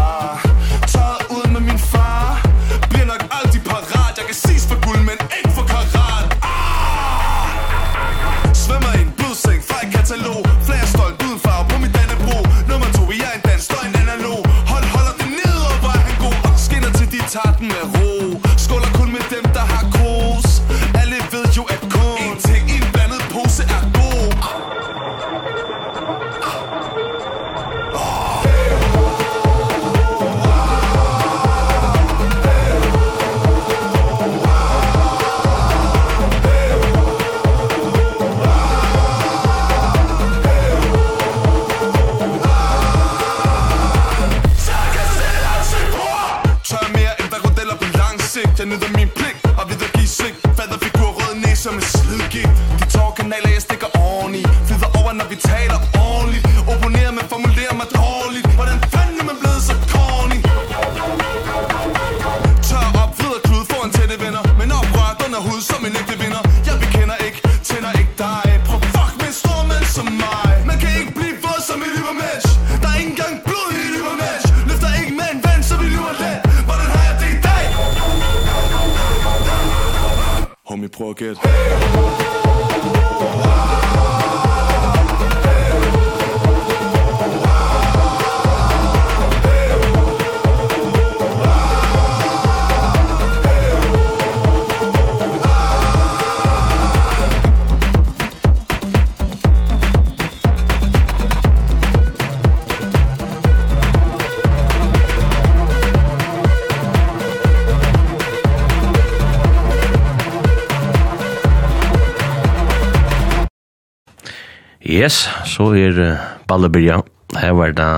Yes, 115.07 115.21
så 115.47 115.69
er 115.71 115.95
uh, 116.03 116.23
Ballebyrja. 116.49 116.97
Her 117.39 117.53
var 117.55 117.71
det 117.71 117.91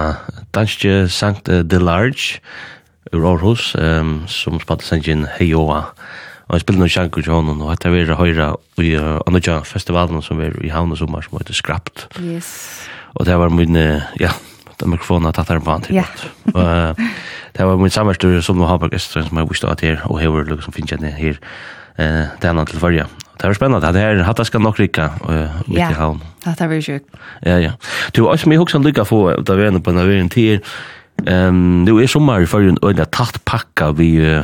danske 0.54 1.08
Sankt 1.10 1.48
uh, 1.50 1.64
Delarge 1.66 2.38
ur 3.10 3.24
Aarhus, 3.26 3.72
um, 3.74 4.28
som 4.30 4.60
spalte 4.62 4.86
sangen 4.86 5.24
Heioa. 5.40 5.80
Og 6.46 6.54
jeg 6.54 6.62
spiller 6.62 6.84
noen 6.84 6.92
sjanker 6.94 7.26
til 7.26 7.34
honom, 7.34 7.64
og 7.66 7.72
etter 7.74 7.96
vi 7.96 8.04
er 8.04 8.14
høyre 8.20 8.52
i 8.78 8.92
uh, 8.94 9.16
Anudja 9.26 9.56
festivalen 9.66 10.22
som 10.22 10.38
er 10.46 10.54
i 10.62 10.70
Havn 10.70 10.94
og 10.94 11.02
Sommar, 11.02 11.26
som 11.26 11.40
heter 11.42 11.58
Skrapt. 11.58 12.06
Yes. 12.22 12.52
Og 13.18 13.26
det 13.26 13.40
var 13.42 13.50
min, 13.50 13.80
ja, 14.22 14.36
den 14.78 14.94
mikrofonen 14.94 15.32
har 15.32 15.40
tatt 15.40 15.50
her 15.50 15.64
på 15.66 15.74
han 15.74 15.88
til. 15.88 15.98
Ja. 15.98 16.06
Og 16.54 17.02
det 17.58 17.72
var 17.72 17.82
min 17.82 17.96
samverstyr 17.96 18.38
som 18.46 18.62
var 18.62 18.76
Haberg 18.76 18.94
Estrøm, 18.94 19.32
som 19.32 19.42
jeg 19.42 19.50
visste 19.50 19.74
at 19.74 19.82
her, 19.82 20.06
og 20.06 20.22
hever 20.22 20.46
liksom 20.54 20.78
finnes 20.78 20.94
jeg 20.94 21.18
her, 21.18 21.42
eh, 21.98 22.30
det 22.38 22.54
er 22.54 22.70
til 22.70 22.86
farja. 22.86 23.10
Det 23.40 23.48
var 23.48 23.56
spennende. 23.56 23.94
Det 23.94 24.02
her, 24.02 24.24
hatt 24.28 24.42
skal 24.48 24.62
nok 24.62 24.80
rikka 24.80 25.10
uh, 25.24 25.60
mitt 25.68 25.80
i 25.80 25.96
havn. 25.96 26.22
Ja, 26.46 26.56
det 26.60 26.70
var 26.70 26.82
sjukt. 26.84 27.20
Ja, 27.46 27.58
ja. 27.58 27.72
Du, 28.16 28.26
også 28.28 28.50
mye 28.52 28.60
hoksan 28.60 28.84
lykka 28.84 29.08
få 29.08 29.30
ut 29.32 29.50
av 29.50 29.62
vene 29.62 29.80
på 29.80 29.94
en 29.94 30.02
av 30.02 30.12
en 30.12 30.30
tid. 30.30 30.66
Um, 31.28 31.86
det 31.88 31.96
er 31.96 32.12
sommer 32.12 32.44
i 32.44 32.48
førjen 32.48 32.80
øyne 32.84 33.06
tatt 33.12 33.40
pakka 33.48 33.92
vi 33.96 34.12
uh, 34.24 34.44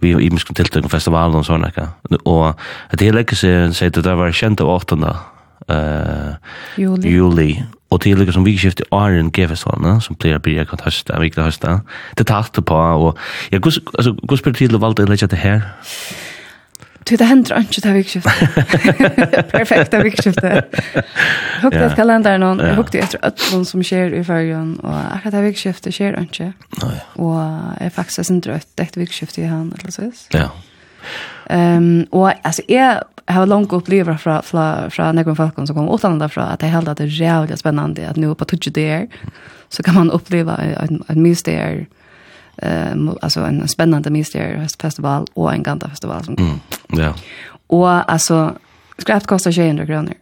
vi 0.00 0.12
i 0.12 0.28
imiske 0.28 0.54
tiltøk 0.54 0.86
og 0.86 0.92
festivalen 0.92 1.40
og 1.40 1.46
sånn, 1.46 1.66
ikke? 1.68 1.88
Og 2.22 2.54
det 2.94 3.08
hele 3.08 3.24
ikke 3.24 3.38
siden, 3.38 3.74
sier 3.74 3.90
at 3.90 4.04
det 4.04 4.14
var 4.18 4.34
kjent 4.34 4.62
av 4.62 4.70
8. 4.76 4.98
Uh, 5.68 6.36
juli. 6.78 7.10
juli. 7.16 7.50
Og 7.90 8.02
til 8.04 8.20
er 8.20 8.32
som 8.32 8.44
vi 8.44 8.54
skiftet 8.60 8.88
Arjen 8.92 9.32
G-festivalen, 9.32 10.02
som 10.04 10.16
pleier 10.20 10.38
å 10.38 10.44
bli 10.44 10.58
akkurat 10.60 10.84
høsta, 10.86 11.18
viktig 11.22 11.44
høsta. 11.44 11.78
Det 12.20 12.28
tatt 12.28 12.60
på, 12.60 12.76
og 12.76 13.16
ja, 13.52 13.60
hvordan 13.60 14.40
spør 14.40 14.54
du 14.54 14.60
til 14.60 14.76
å 14.76 14.82
valgte 14.82 15.06
å 15.06 15.10
legge 15.10 15.28
det 15.32 15.40
her? 15.40 15.64
Du, 17.08 17.16
det 17.16 17.24
händer 17.24 17.62
ikke 17.62 17.80
til 17.80 17.94
vikskiftet. 17.94 18.32
Perfekt, 19.54 19.92
det 19.92 20.04
vikskiftet. 20.04 20.80
Hukte 21.62 21.84
ett 21.84 21.96
kalendern 21.96 22.42
och 22.42 22.66
jag 22.66 22.74
hukte 22.74 22.98
efter 22.98 23.18
ötlån 23.22 23.64
som 23.64 23.82
skjer 23.82 24.14
i 24.14 24.24
fargen, 24.24 24.80
Och 24.82 24.94
akkurat 24.94 25.32
det 25.32 25.36
här 25.36 25.44
vikskiftet 25.44 25.94
sker 25.94 26.20
inte. 26.20 26.52
Och 27.16 27.40
jag 27.80 27.92
faktiskt 27.92 28.30
inte 28.30 28.50
rött 28.50 28.80
ett 28.80 28.96
vikskifte 28.96 29.40
i 29.40 29.44
han, 29.44 29.74
eller 29.78 29.90
så. 29.90 30.12
Ja. 30.30 30.50
Ehm 31.46 32.06
och 32.10 32.32
alltså 32.42 32.62
är 32.68 33.02
har 33.26 33.46
långt 33.46 33.72
opplevd 33.72 34.20
från 34.20 34.42
från 34.42 34.90
fra 34.90 35.12
Negron 35.12 35.36
Falcon 35.36 35.66
som 35.66 35.76
kom 35.76 35.94
utan 35.94 36.30
från 36.30 36.44
att 36.44 36.60
det 36.60 36.76
at 36.76 36.96
det 36.96 37.04
är 37.04 37.06
jævlig 37.06 37.58
spännande 37.58 38.08
att 38.08 38.16
nu 38.16 38.34
på 38.34 38.44
touch 38.44 38.68
där 38.72 39.08
så 39.68 39.82
kan 39.82 39.94
man 39.94 40.10
uppleva 40.10 40.56
en 40.56 41.04
en 41.08 41.22
mysterium 41.22 41.86
um, 42.62 43.18
alltså 43.22 43.40
en 43.40 43.68
spännande 43.68 44.10
mysterfestival 44.10 45.26
och 45.34 45.52
en 45.52 45.62
gandafestival 45.62 46.24
som 46.24 46.36
mm. 46.38 46.60
Ja. 46.88 46.98
Yeah. 46.98 47.16
Och 47.66 48.12
alltså 48.12 48.54
skräpt 48.98 49.26
kostar 49.26 49.52
200 49.52 49.86
kr. 49.86 49.92
Mm. 49.92 50.14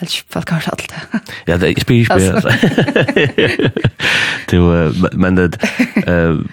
Helt 0.00 0.12
ikke 0.16 0.32
folk 0.32 0.48
har 0.48 0.68
alt 0.72 0.86
det. 0.90 1.20
ja, 1.48 1.56
det 1.56 1.70
er 1.70 1.80
spyr 1.80 2.04
spyr. 2.04 2.40
Du 4.50 4.56
men 5.12 5.36
det 5.36 5.56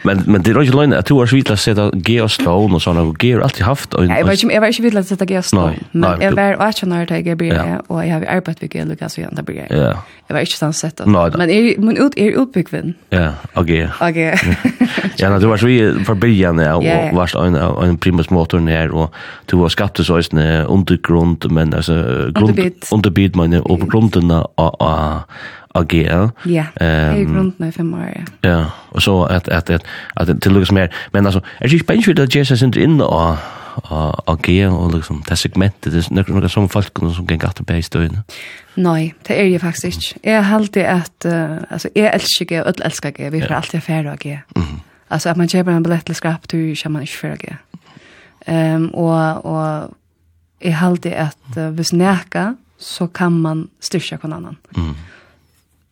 men 0.04 0.24
men 0.26 0.42
det 0.44 0.56
er 0.56 0.62
ikke 0.62 0.76
lönt 0.76 0.94
at 0.94 1.10
du 1.10 1.18
har 1.18 1.26
svitla 1.26 1.56
sätta 1.56 1.90
gear 2.08 2.28
stone 2.28 2.76
og 2.76 2.88
och 2.88 2.88
og 2.88 3.08
och 3.08 3.24
har 3.24 3.42
alltid 3.42 3.66
haft 3.66 3.94
och 3.94 4.06
Jag 4.06 4.26
vet 4.26 4.44
inte 4.44 4.54
jag 4.54 4.62
vet 4.62 4.68
inte 4.68 4.82
vilja 4.82 5.04
sätta 5.04 5.26
gear 5.26 5.42
stone. 5.42 5.76
Men 5.92 6.22
jag 6.22 6.36
var 6.36 6.54
och 6.54 6.64
jag 6.64 6.76
til 7.08 7.28
jeg 7.28 7.38
blir 7.38 7.54
blir 7.54 7.82
og 7.90 8.06
jeg 8.06 8.14
har 8.14 8.20
arbeidt 8.20 8.30
arbetat 8.30 8.62
mycket 8.62 8.88
Lucas 8.88 9.18
och 9.18 9.24
andra 9.24 9.44
blir. 9.44 9.66
Ja. 9.70 9.94
Jeg 10.30 10.34
var 10.34 10.40
inte 10.40 10.58
sån 10.58 10.74
sätt 10.74 11.02
men 11.06 11.50
är 11.50 11.80
men 11.80 11.98
ut 11.98 12.14
er 12.18 12.42
utbyggvinn. 12.42 12.96
Ja, 13.12 13.28
og 13.28 13.64
okej. 13.64 13.90
Okej. 14.02 14.38
Ja, 15.20 15.40
du 15.40 15.48
var 15.48 15.58
så 15.58 15.68
för 16.06 16.14
början 16.14 16.60
och 16.60 16.84
varst 17.14 17.36
en 17.36 17.56
en 17.56 17.98
primus 17.98 18.30
motor 18.30 18.60
ner 18.60 18.92
och 18.92 19.14
du 19.46 19.58
var 19.58 19.70
skapat 19.70 20.06
så 20.06 20.18
en 20.18 20.66
undergrund 20.66 21.52
men 21.52 21.74
alltså 21.74 21.94
grund 22.34 22.60
underbit 22.92 23.36
mener, 23.38 23.64
og 23.66 23.80
på 23.84 23.90
grunden 23.92 24.32
av 24.32 25.28
AGA. 25.78 26.30
Ja, 26.50 26.66
i 26.82 27.26
grunden 27.28 27.68
av 27.68 27.76
fem 27.76 27.94
år, 27.94 28.08
ja. 28.16 28.26
Ja, 28.50 28.58
og 28.92 29.04
så 29.06 29.20
at, 29.30 29.48
at, 29.54 29.70
at, 29.70 29.86
at 30.18 30.34
det 30.34 30.52
lukkes 30.52 30.72
mer. 30.74 30.90
Men 31.14 31.26
altså, 31.30 31.44
er 31.60 31.68
det 31.68 31.80
ikke 31.80 31.92
bare 31.92 31.98
ikke 32.02 32.18
det 32.18 32.36
Jesus 32.36 32.62
er 32.66 32.82
inne 32.82 33.06
av 33.06 33.38
AGA 34.28 34.70
og 34.70 34.94
liksom 34.96 35.22
det 35.30 35.38
segmentet, 35.38 35.94
det 35.94 36.06
er 36.10 36.32
noen 36.32 36.50
som 36.50 36.70
folk 36.70 36.98
som 37.14 37.28
kan 37.28 37.40
gatt 37.42 37.62
på 37.62 37.78
i 37.78 37.86
støyene? 37.86 38.24
Nei, 38.78 39.14
det 39.28 39.38
er 39.38 39.50
jeg 39.52 39.62
faktisk 39.62 39.86
ikke. 39.86 40.20
Jeg 40.24 40.46
har 40.46 40.58
alltid 40.58 40.82
at, 40.82 41.26
uh, 41.26 41.58
altså, 41.70 41.90
jeg 41.96 42.12
elsker 42.14 42.46
G, 42.46 42.60
og 42.62 42.68
alle 42.68 42.86
elsker 42.86 43.14
G, 43.16 43.32
vi 43.34 43.42
får 43.42 43.56
alltid 43.60 43.80
affære 43.80 44.12
av 44.12 44.22
G. 44.22 44.38
Altså, 45.10 45.30
at 45.30 45.38
man 45.38 45.50
kjøper 45.50 45.74
en 45.74 45.84
billett 45.86 46.06
til 46.06 46.18
skrap, 46.18 46.46
du 46.52 46.60
kommer 46.84 47.06
ikke 47.06 47.18
for 47.18 47.42
G. 47.42 47.56
Um, 48.48 48.90
og, 48.94 49.46
og 49.46 49.96
jeg 50.64 50.78
har 50.78 50.90
alltid 50.90 51.12
at 51.12 51.58
uh, 51.58 51.70
hvis 51.76 51.94
neka 51.94 52.52
så 52.78 53.08
kan 53.08 53.42
man 53.42 53.68
styrka 53.80 54.18
kon 54.18 54.34
annan. 54.34 54.56
Mm. 54.78 54.94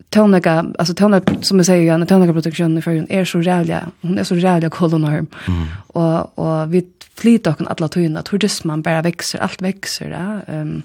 Tonega, 0.10 0.66
alltså 0.80 0.94
Tona 0.94 1.22
som 1.42 1.58
jag 1.58 1.66
säger 1.66 2.00
ju, 2.00 2.06
Tona 2.06 2.34
produktionen 2.34 2.82
för 2.82 2.96
hon 2.96 3.08
är 3.10 3.26
så 3.26 3.40
rävliga. 3.40 3.88
Hon 4.02 4.18
är 4.18 4.24
så 4.24 4.36
rävliga 4.36 4.70
kolonorm. 4.70 5.28
Mm. 5.48 5.68
Och 5.88 6.40
och 6.40 6.74
vi 6.74 6.88
flyter 7.16 7.56
och 7.60 7.72
alla 7.72 7.88
tyna, 7.88 8.24
hur 8.32 8.40
det 8.40 8.64
man 8.64 8.82
bara 8.82 9.02
växer, 9.02 9.40
allt 9.40 9.62
växer 9.62 10.10
där. 10.10 10.44
Ehm 10.48 10.62
um, 10.62 10.82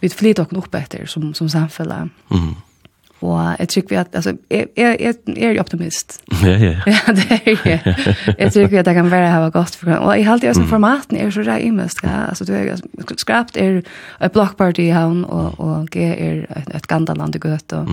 vi 0.00 0.08
flyter 0.08 0.42
och 0.42 0.58
upp 0.58 0.74
efter 0.74 1.06
som 1.06 1.34
som 1.34 1.48
samfälla. 1.48 2.08
Mm. 2.30 2.54
Og 3.22 3.56
jeg 3.58 3.68
tror 3.68 3.82
vi 3.88 3.94
at, 3.94 4.06
altså, 4.12 4.36
jeg, 4.50 4.66
jeg, 4.76 5.14
jeg 5.36 5.56
er 5.56 5.60
optimist. 5.60 6.20
Ja, 6.42 6.56
ja. 6.58 6.74
Ja, 6.92 7.12
det 7.12 7.26
er 7.30 7.58
jeg. 7.64 7.80
Jeg 8.38 8.52
tror 8.52 8.66
vi 8.66 8.76
at 8.76 8.86
jeg 8.86 8.94
kan 8.94 9.10
bare 9.10 9.30
ha 9.30 9.48
godt 9.48 9.76
for 9.76 9.92
Og 9.92 10.18
jeg 10.18 10.26
halte 10.26 10.46
jo 10.46 10.54
som 10.54 10.68
formaten 10.68 11.16
er 11.16 11.30
så 11.30 11.44
rei 11.46 11.60
imest, 11.66 12.02
ja. 12.02 12.26
Altså, 12.28 12.44
du 12.44 12.52
er, 12.52 12.76
skrapt 13.16 13.56
er 13.56 13.80
et 14.22 14.32
blockparty 14.32 14.80
i 14.80 14.90
havn, 14.94 15.24
og, 15.24 15.60
og 15.60 15.86
G 15.90 15.96
er 15.96 16.44
et, 16.56 16.74
et 16.74 16.88
gandaland 16.88 17.34
i 17.34 17.38
gøt, 17.38 17.72
og 17.72 17.88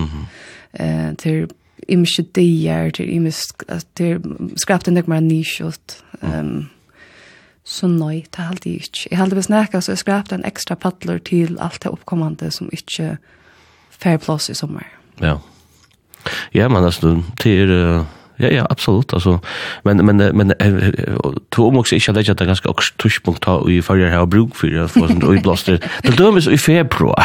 eh, 0.80 1.16
til 1.18 1.48
imske 1.88 2.22
dier, 2.34 2.90
til 2.90 3.14
imest, 3.14 3.64
til 3.96 4.20
skrapt 4.56 4.88
er 4.88 4.92
nekmere 4.92 5.20
nisjot. 5.20 6.02
Um, 6.22 6.68
så 7.64 7.86
nøy, 7.86 8.24
det 8.36 8.44
halte 8.44 8.68
jeg 8.68 8.82
ikke. 8.82 9.08
Jeg 9.10 9.18
halte 9.18 9.36
vi 9.36 9.42
snakka, 9.42 9.80
så 9.80 9.92
jeg 9.92 10.02
skrapt 10.02 10.32
en 10.32 10.44
ekstra 10.44 10.74
paddler 10.74 11.18
til 11.18 11.58
alt 11.60 11.82
det 11.82 11.92
oppkommande 11.92 12.50
som 12.50 12.70
ikke 12.72 13.16
fair 13.90 14.18
plass 14.18 14.50
i 14.50 14.54
sommer. 14.54 14.82
Mm 14.82 14.99
Ja. 15.20 15.40
Ja, 16.50 16.68
men 16.68 16.84
alltså 16.84 17.22
det 17.42 17.50
är 17.50 18.04
ja 18.36 18.48
ja 18.48 18.66
absolut 18.70 19.12
alltså 19.12 19.40
men 19.82 20.06
men 20.06 20.16
men 20.16 20.54
två 21.48 21.68
om 21.68 21.78
också 21.78 21.96
jag 21.96 22.14
lägga 22.14 22.34
det 22.34 22.44
ganska 22.44 22.68
också 22.68 22.94
tuschpunkt 22.94 23.42
ta 23.42 23.70
i 23.70 23.82
förra 23.82 24.10
här 24.10 24.26
bruk 24.26 24.56
för 24.56 24.84
att 24.84 24.90
få 24.90 25.08
sånt 25.08 25.24
och 25.24 25.42
blåster 25.42 25.80
det 26.02 26.10
då 26.16 26.32
måste 26.32 26.50
i 26.50 26.58
februari 26.58 27.24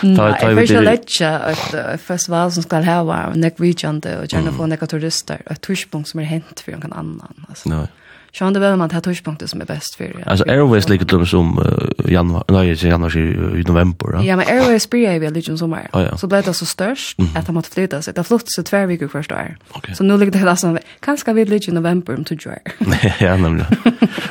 ta 0.16 0.32
ta 0.32 0.48
vi 0.48 0.66
det 0.66 0.80
lägga 0.80 1.38
att 1.38 1.74
först 2.00 2.28
var 2.28 2.50
som 2.50 2.62
ska 2.62 2.76
ha 2.76 3.04
var 3.04 3.32
när 3.34 3.52
vi 3.56 3.72
och 3.72 4.32
gärna 4.32 4.52
få 4.52 4.66
några 4.66 4.86
turister. 4.86 5.42
Ett 5.50 5.60
tuschpunkt 5.60 6.08
som 6.08 6.20
är 6.20 6.24
hänt 6.24 6.60
för 6.64 6.72
någon 6.72 6.92
annan 6.92 7.46
alltså 7.48 7.68
nej 7.68 7.86
Så 8.32 8.44
han 8.44 8.52
det 8.52 8.60
väl 8.60 8.76
man 8.76 8.88
tar 8.88 9.00
touchpunkter 9.00 9.46
som 9.46 9.60
är 9.60 9.64
bäst 9.64 9.94
för. 9.94 10.04
Ja. 10.04 10.24
Alltså 10.26 10.44
Airways 10.48 10.88
ligger 10.88 11.04
typ 11.04 11.28
som 11.28 11.58
uh, 11.58 12.12
januari, 12.12 12.44
nej, 12.48 12.70
i 12.70 12.88
januari 12.88 13.20
i 13.60 13.62
november. 13.62 14.06
Ja, 14.12 14.22
ja 14.22 14.36
men 14.36 14.46
Airways 14.48 14.90
blir 14.90 15.12
ju 15.12 15.18
väl 15.18 15.32
liksom 15.32 15.58
sommar. 15.58 15.88
Oh, 15.92 16.02
ja. 16.02 16.16
Så 16.16 16.26
blev 16.26 16.42
det 16.44 16.54
så 16.54 16.66
störst 16.66 17.18
mm 17.18 17.30
-hmm. 17.30 17.38
att 17.38 17.46
han 17.46 17.54
måste 17.54 17.70
flytta 17.70 18.02
sig. 18.02 18.14
Det 18.14 18.24
flott 18.24 18.44
så 18.46 18.62
två 18.62 18.86
veckor 18.86 19.08
första 19.08 19.34
år. 19.34 19.56
Okay. 19.74 19.94
Så 19.94 20.04
nu 20.04 20.18
ligger 20.18 20.32
det 20.32 20.44
där 20.44 20.54
som 20.54 20.78
kanske 21.00 21.32
vi 21.32 21.44
ligger 21.44 21.68
i 21.68 21.74
november 21.74 22.16
om 22.16 22.24
två 22.24 22.34
år. 22.34 22.58
ja, 23.18 23.36
nämligen. 23.36 23.66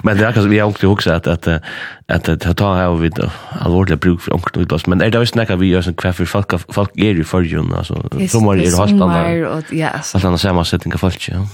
men 0.03 0.17
det 0.17 0.25
är 0.25 0.31
kanske 0.31 0.49
vi 0.49 0.59
har 0.59 0.69
också 0.69 0.87
också 0.87 1.11
att 1.11 1.27
att 1.27 1.47
att 1.47 2.29
att 2.29 2.45
att 2.45 2.57
ta 2.57 2.75
här 2.75 2.93
vid 2.95 3.19
allvarliga 3.49 3.97
bruk 3.97 4.21
för 4.21 4.33
onkel 4.33 4.61
utbas. 4.61 4.87
Men 4.87 5.01
är 5.01 5.09
det 5.09 5.19
visst 5.19 5.35
näka 5.35 5.55
vi 5.55 5.67
gör 5.67 5.81
som 5.81 5.93
kväff 5.93 6.15
för 6.15 6.25
folk 6.25 6.73
folk 6.73 6.91
är 6.95 7.13
ju 7.13 7.23
för 7.23 7.41
ju 7.41 7.75
alltså 7.75 8.09
sommar 8.29 8.53
är 8.57 8.71
det 8.71 8.77
hastan. 8.77 9.63
Ja, 9.71 9.89
alltså. 9.89 10.17
Alltså 10.17 10.37
samma 10.37 10.65
sättning 10.65 10.93
av 10.93 10.97
folk. 10.97 11.29
Ja. 11.31 11.47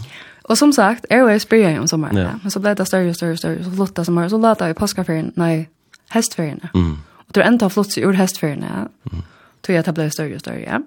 Och 0.48 0.58
som 0.58 0.74
sagt, 0.74 1.06
Airways 1.10 1.50
börjar 1.50 1.70
ju 1.70 1.80
om 1.80 1.88
sommaren. 1.88 2.18
Ja. 2.18 2.24
Ja. 2.24 2.40
Men 2.42 2.52
så 2.52 2.60
blev 2.60 2.76
det 2.76 2.86
större 2.86 3.10
och 3.10 3.16
större 3.16 3.32
och 3.32 3.38
större. 3.38 3.64
Så 3.64 3.72
flottade 3.72 4.06
sommaren. 4.06 4.30
Så 4.30 4.38
lade 4.38 4.64
jag 4.64 4.72
i 4.72 4.74
påskaferien, 4.74 5.32
nej, 5.36 5.70
hästferien. 6.10 6.60
Mm. 6.74 6.98
Och 7.14 7.32
då 7.34 7.42
ändå 7.42 7.70
flott 7.70 7.92
sig 7.92 8.04
ur 8.04 8.14
hästferien. 8.14 8.66
Ja. 8.70 8.76
Mm. 9.12 9.24
Tog 9.62 9.76
jag 9.76 9.80
att 9.80 9.86
det 9.86 9.94
blev 9.94 10.10
större 10.10 10.36
och 10.36 10.40
större, 10.40 10.62
ja. 10.62 10.82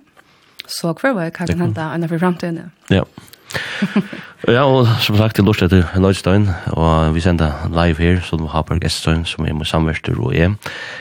Så 0.67 0.95
kvar 0.95 1.13
var 1.13 1.23
jag 1.23 1.35
kan 1.35 1.49
hända 1.49 1.93
ända 1.93 2.09
för 2.09 2.19
framtiden. 2.19 2.71
Ja. 2.89 3.05
ja. 4.47 4.53
ja, 4.53 4.65
og 4.65 4.87
som 5.01 5.17
sagt, 5.17 5.35
til 5.37 5.45
lort 5.45 5.63
etter 5.63 5.83
Lødstein, 5.99 6.49
og 6.67 7.15
vi 7.15 7.21
sender 7.21 7.53
live 7.75 7.99
her, 7.99 8.21
så 8.21 8.37
du 8.37 8.47
har 8.47 8.63
Berg 8.63 8.85
Eststein, 8.85 9.25
som 9.25 9.45
er 9.45 9.53
med 9.53 9.67
samverster 9.67 10.21
og 10.21 10.35
jeg, 10.35 10.55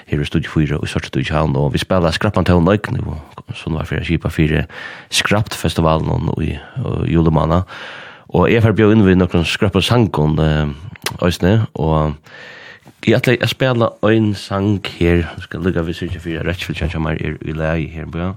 her 0.08 0.22
i 0.22 0.26
Studio 0.26 0.52
4 0.52 0.78
og 0.78 0.84
i 0.84 0.90
Sørste 0.90 1.08
Studio 1.08 1.36
Havn, 1.36 1.56
og 1.56 1.74
vi 1.74 1.78
spiller 1.78 2.12
Skrappan 2.12 2.46
til 2.46 2.62
Nøyk 2.66 2.92
nå, 2.92 3.16
så 3.54 3.70
nå 3.70 3.80
er 3.80 3.90
vi 3.90 4.04
kjipa 4.06 4.30
fire 4.34 4.66
Skrapt-festivalen 5.10 6.30
og 6.34 6.44
i 6.44 6.58
julemanna, 7.14 7.62
Og 8.30 8.52
jeg 8.52 8.62
får 8.62 8.76
bjør 8.78 8.94
inn 8.94 9.06
ved 9.08 9.18
noen 9.18 9.46
skrøp 9.46 9.80
og 9.80 9.84
sangon, 9.84 10.38
Øysne, 11.26 11.66
og 11.74 12.14
jeg 13.08 13.16
ætla 13.16 13.36
jeg 13.40 13.50
spela 13.50 13.90
ein 14.04 14.34
sang 14.36 14.86
her, 15.00 15.16
jeg 15.16 15.44
skal 15.46 15.62
lukka 15.64 15.82
vi 15.82 15.94
sykje 15.94 16.20
fyrir 16.20 16.46
rettsfylkjen 16.48 17.02
meg 17.02 17.22
er 17.24 17.38
i 17.42 17.56
lei 17.56 17.88
her, 17.88 18.06
bra. 18.06 18.34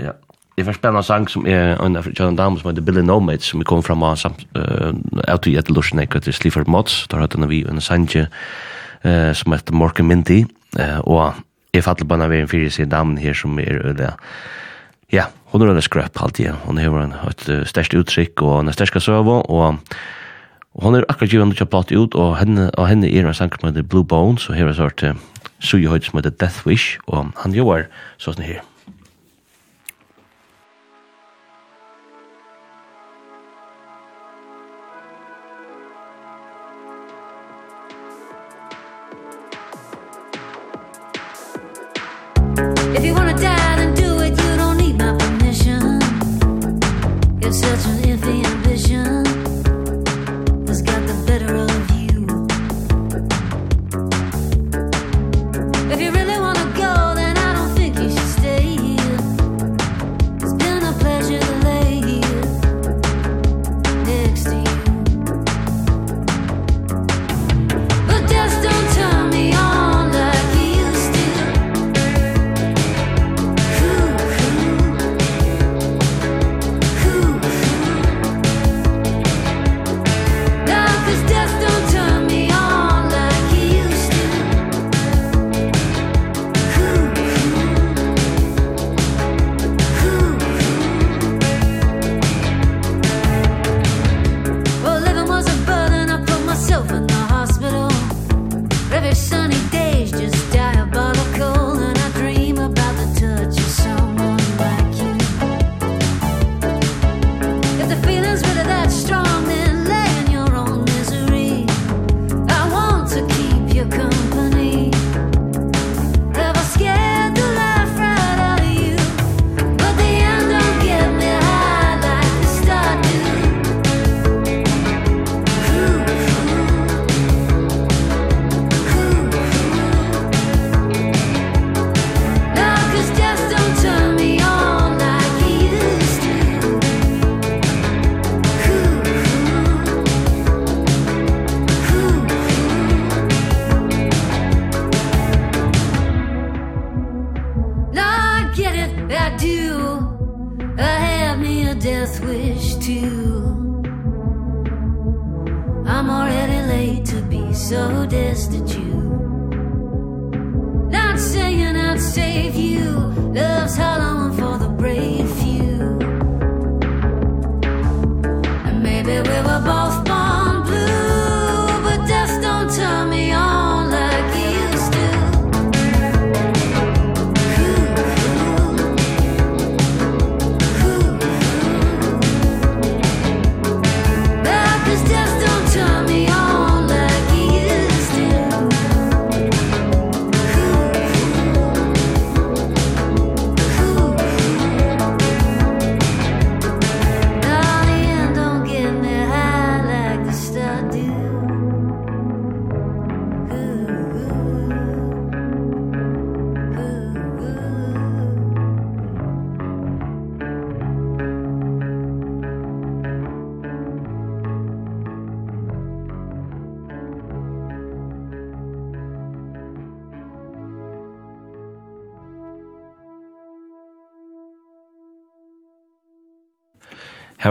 Ja, 0.00 0.16
jeg 0.56 0.66
får 0.66 0.78
spela 0.78 0.98
en 0.98 1.06
sang 1.06 1.28
som 1.30 1.46
er 1.46 1.76
en 1.82 1.96
av 1.96 2.08
John 2.18 2.36
Dam 2.36 2.56
som 2.58 2.70
heter 2.70 2.82
Billy 2.82 3.02
Nomads, 3.02 3.46
som 3.50 3.60
vi 3.60 3.68
kom 3.68 3.82
fram 3.82 4.02
av 4.02 4.16
samt, 4.16 4.46
uh, 4.56 4.92
out 5.28 5.46
i 5.46 5.56
etter 5.58 5.74
lorsen 5.74 6.00
ikke 6.00 6.20
til 6.24 6.34
Slifford 6.34 6.68
Mods, 6.68 7.06
da 7.10 7.20
hatt 7.20 7.36
vi 7.48 7.64
en 7.68 7.80
sanje 7.80 8.26
uh, 9.04 9.32
som 9.32 9.52
heter 9.52 9.74
Morgan 9.74 10.08
Minty, 10.08 10.44
uh, 10.78 11.00
og 11.04 11.34
jeg 11.74 11.84
fattelig 11.84 12.08
banna 12.08 12.28
vi 12.28 12.40
en 12.40 12.48
fyrir 12.48 12.70
sin 12.70 12.88
damen 12.88 13.18
her 13.18 13.34
som 13.34 13.58
er, 13.58 13.94
ja, 14.00 14.14
ja, 15.12 15.26
Hon 15.54 15.62
er 15.62 15.70
en 15.70 15.84
skrøp 15.86 16.18
alltid, 16.18 16.50
hon 16.66 16.80
har 16.82 16.96
en 16.98 17.12
et 17.28 17.44
størst 17.70 17.92
uttrykk 17.94 18.42
og 18.42 18.56
en 18.58 18.72
størst 18.74 18.96
søv, 19.04 19.28
og, 19.28 19.46
og 19.54 20.82
hon 20.82 20.96
er 20.98 21.06
akkurat 21.06 21.30
givet 21.30 21.54
ikke 21.54 21.68
platt 21.70 21.92
ut, 21.94 22.16
og 22.18 22.32
henne, 22.40 22.72
og 22.74 22.88
henne 22.90 23.06
er 23.06 23.22
en 23.22 23.36
sanger 23.38 23.62
som 23.62 23.70
heter 23.70 23.86
Blue 23.86 24.02
Bones, 24.02 24.48
og 24.50 24.58
her 24.58 24.66
er 24.66 24.74
sort 24.74 25.04
uh, 25.06 25.14
sujehøyd 25.62 26.08
som 26.08 26.18
heter 26.18 26.34
Death 26.34 26.66
Wish, 26.66 26.98
og 27.06 27.30
han 27.38 27.54
gjør 27.54 27.86
sånn 28.18 28.42
her. 28.42 28.64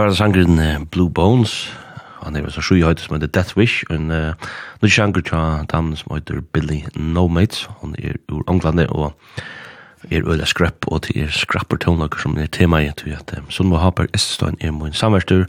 var 0.04 0.12
sangren 0.12 0.86
Blue 0.90 1.10
Bones, 1.10 1.72
han 2.22 2.36
er 2.36 2.48
så 2.52 2.60
sju 2.60 2.76
høyt 2.84 3.00
som 3.00 3.14
heter 3.16 3.30
Death 3.32 3.56
Wish, 3.56 3.86
og 3.88 3.96
en 3.96 4.10
uh, 4.12 4.48
sjanger 4.84 5.22
til 5.24 5.68
damen 5.70 5.96
som 5.96 6.12
heter 6.12 6.42
Billy 6.52 6.82
No 6.96 7.24
Mates, 7.28 7.62
han 7.80 7.94
er 7.96 8.18
ur 8.28 8.42
Anglande, 8.48 8.84
og 8.92 9.14
er 10.10 10.26
øyla 10.28 10.44
skrep, 10.44 10.84
og 10.92 11.06
til 11.06 11.22
er 11.24 11.32
skrapper 11.32 11.80
tonaker 11.80 12.20
som 12.20 12.36
er 12.36 12.52
tema 12.52 12.82
i, 12.84 12.90
til 13.00 13.16
at 13.16 13.32
um, 13.38 13.48
Sundbo 13.48 13.80
Haper 13.80 14.10
Estestein 14.12 14.60
er 14.60 14.76
min 14.76 14.92
samverstur, 14.92 15.46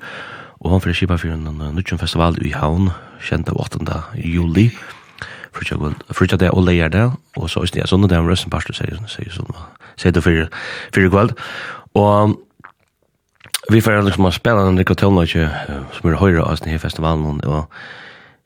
og 0.62 0.72
han 0.72 0.86
fyrir 0.86 1.02
kipa 1.02 1.20
fyrir 1.20 1.36
en 1.36 1.76
nutjen 1.76 2.00
festival 2.00 2.40
i 2.40 2.56
Havn, 2.56 2.94
kjent 3.28 3.52
av 3.52 3.60
8. 3.60 4.00
juli, 4.24 4.70
Frutja 5.56 6.36
det 6.36 6.50
og 6.52 6.66
leier 6.68 6.90
det, 6.92 7.06
og 7.40 7.50
så 7.50 7.62
er 7.64 7.72
det 7.72 7.86
sånn 7.88 8.04
at 8.04 8.12
det 8.12 8.18
er 8.18 8.24
en 8.24 8.28
røsten 8.28 8.52
pastor, 8.52 8.76
sier 8.76 9.00
sier 9.08 9.32
sånn, 9.32 9.56
sier 9.96 10.12
det 10.12 10.24
fyrir 10.24 11.12
kveld, 11.12 11.32
og 11.96 12.36
vi 13.72 13.82
får 13.82 14.04
liksom 14.06 14.32
spela 14.32 14.68
en 14.68 14.78
rikka 14.80 14.94
tøvnløyke 14.94 15.50
som 15.98 16.10
er 16.10 16.20
høyre 16.22 16.46
av 16.46 16.62
denne 16.64 16.80
festivalen, 16.80 17.42
og 17.46 17.66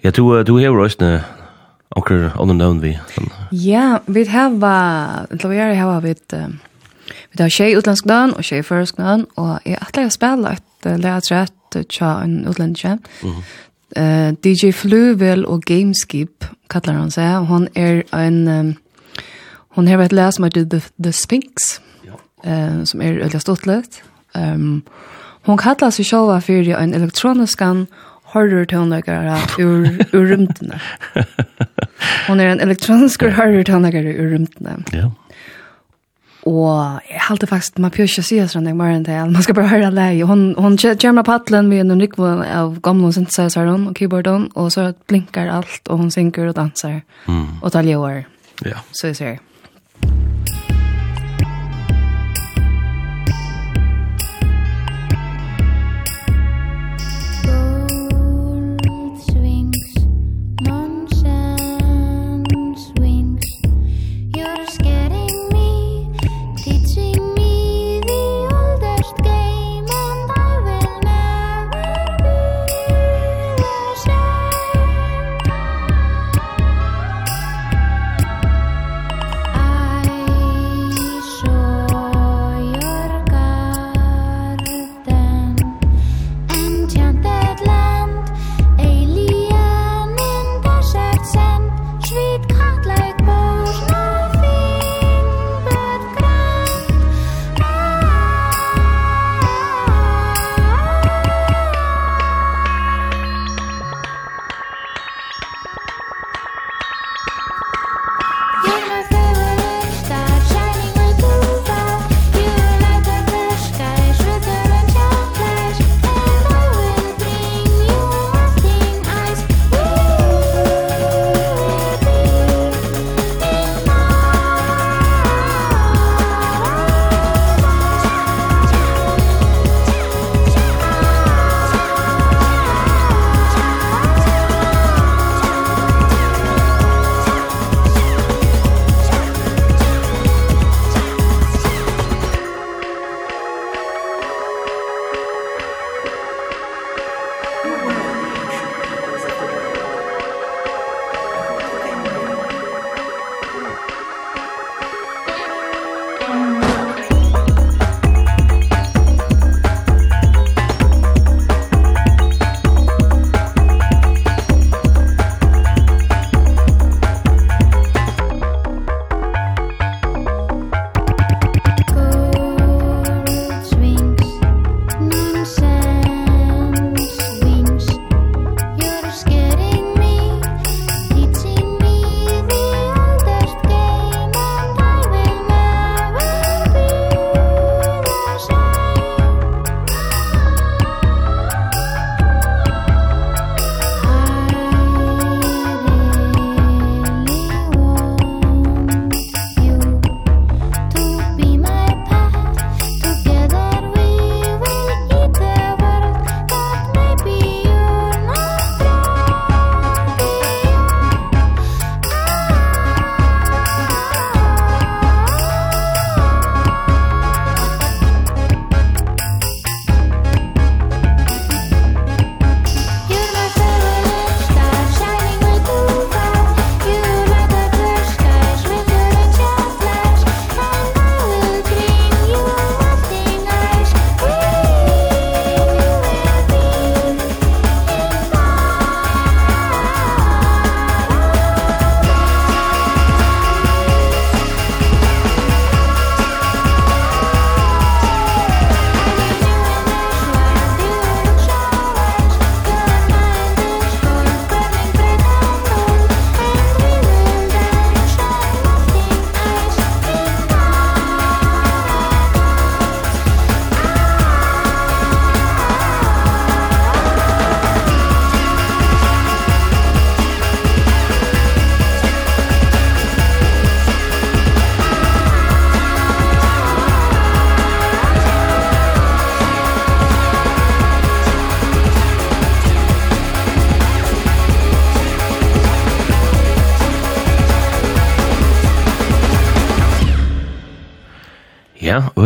jeg 0.03 0.13
tror 0.15 0.43
du 0.43 0.57
har 0.57 0.79
også 0.79 1.19
Onker 1.97 2.35
under 2.37 2.53
nøvn 2.53 2.83
vi. 2.83 2.91
Ja, 3.51 3.97
vi 4.05 4.21
har, 4.29 4.51
til 5.33 5.47
å 5.49 5.55
gjøre 5.55 5.75
har 5.75 6.01
vi 6.03 6.11
et, 6.13 6.35
vi 7.33 7.41
har 7.41 7.49
tjej 7.49 7.73
utländsk 7.79 8.05
nön 8.05 8.35
og 8.37 8.43
tjej 8.45 8.63
försk 8.63 8.97
nön 8.97 9.25
och 9.35 9.59
jag 9.65 9.77
att 9.81 9.95
lägga 9.95 10.09
spela 10.09 10.51
ett 10.53 11.01
lärt 11.01 11.31
rätt 11.31 11.89
tja 11.89 12.21
en 12.23 12.45
utländsk 12.47 12.85
uh, 13.97 14.33
DJ 14.41 14.71
Fluvel 14.71 15.45
og 15.45 15.63
Gameskip 15.65 16.45
kallar 16.69 16.93
han 16.93 17.11
seg. 17.11 17.47
Hon 17.49 17.67
er 17.75 18.03
en 18.13 18.47
um, 18.47 18.73
hon 19.77 19.87
har 19.87 19.97
vært 19.97 20.13
læs 20.13 20.39
med 20.39 20.53
The, 20.53 20.81
The 21.01 21.11
Sphinx 21.11 21.79
uh, 22.45 22.83
som 22.85 23.01
er 23.01 23.23
øyla 23.25 23.39
stort 23.39 23.65
litt. 23.65 24.01
Um, 24.35 24.81
hon 25.45 25.57
kallar 25.57 25.91
sig 25.91 26.05
själva 26.05 26.41
för 26.41 26.69
en 26.69 26.93
elektroniskan 26.93 27.87
horror 28.23 28.65
tonläggare 28.65 29.37
ur, 29.57 30.05
ur 30.11 30.25
rymdene. 30.25 30.81
Hon 32.27 32.39
är 32.39 32.45
en 32.45 32.59
elektronisk 32.59 33.21
horror 33.21 33.63
tonläggare 33.63 34.13
ur 34.13 34.29
rymdene. 34.29 34.83
Ja. 34.91 35.11
Och 36.43 36.99
jeg 37.09 37.19
halte 37.19 37.47
faktisk, 37.47 37.77
man 37.77 37.91
pjörs 37.91 38.19
att 38.19 38.25
säga 38.25 38.47
sådant 38.47 38.75
mer 38.75 38.85
än 38.85 39.03
det. 39.03 39.25
Man 39.25 39.43
ska 39.43 39.53
bara 39.53 39.67
höra 39.67 39.89
läge. 39.89 40.23
Hon, 40.23 40.55
hon 40.57 40.77
på 40.77 41.23
paddlen 41.23 41.69
med 41.69 41.79
en 41.79 42.01
rikvån 42.01 42.43
av 42.43 42.79
gamla 42.79 43.11
synthesizeren 43.11 43.87
og 43.87 43.97
keyboarden. 43.97 44.47
Och 44.47 44.73
så 44.73 44.93
blinkar 45.07 45.47
allt 45.47 45.87
och 45.87 45.97
hon 45.97 46.11
synker 46.11 46.47
och 46.47 46.53
dansar. 46.53 47.01
Mm. 47.27 47.47
Och 47.61 47.71
tar 47.71 47.83
ljøer. 47.83 48.23
Ja. 48.65 48.77
Så 48.91 49.07
jeg 49.07 49.15
ser. 49.15 49.39
Mm. 50.03 50.28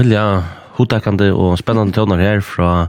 veldig 0.03 0.43
hodtakande 0.77 1.31
og 1.33 1.57
spennende 1.61 1.95
tøvner 1.95 2.21
her 2.21 2.43
fra 2.45 2.87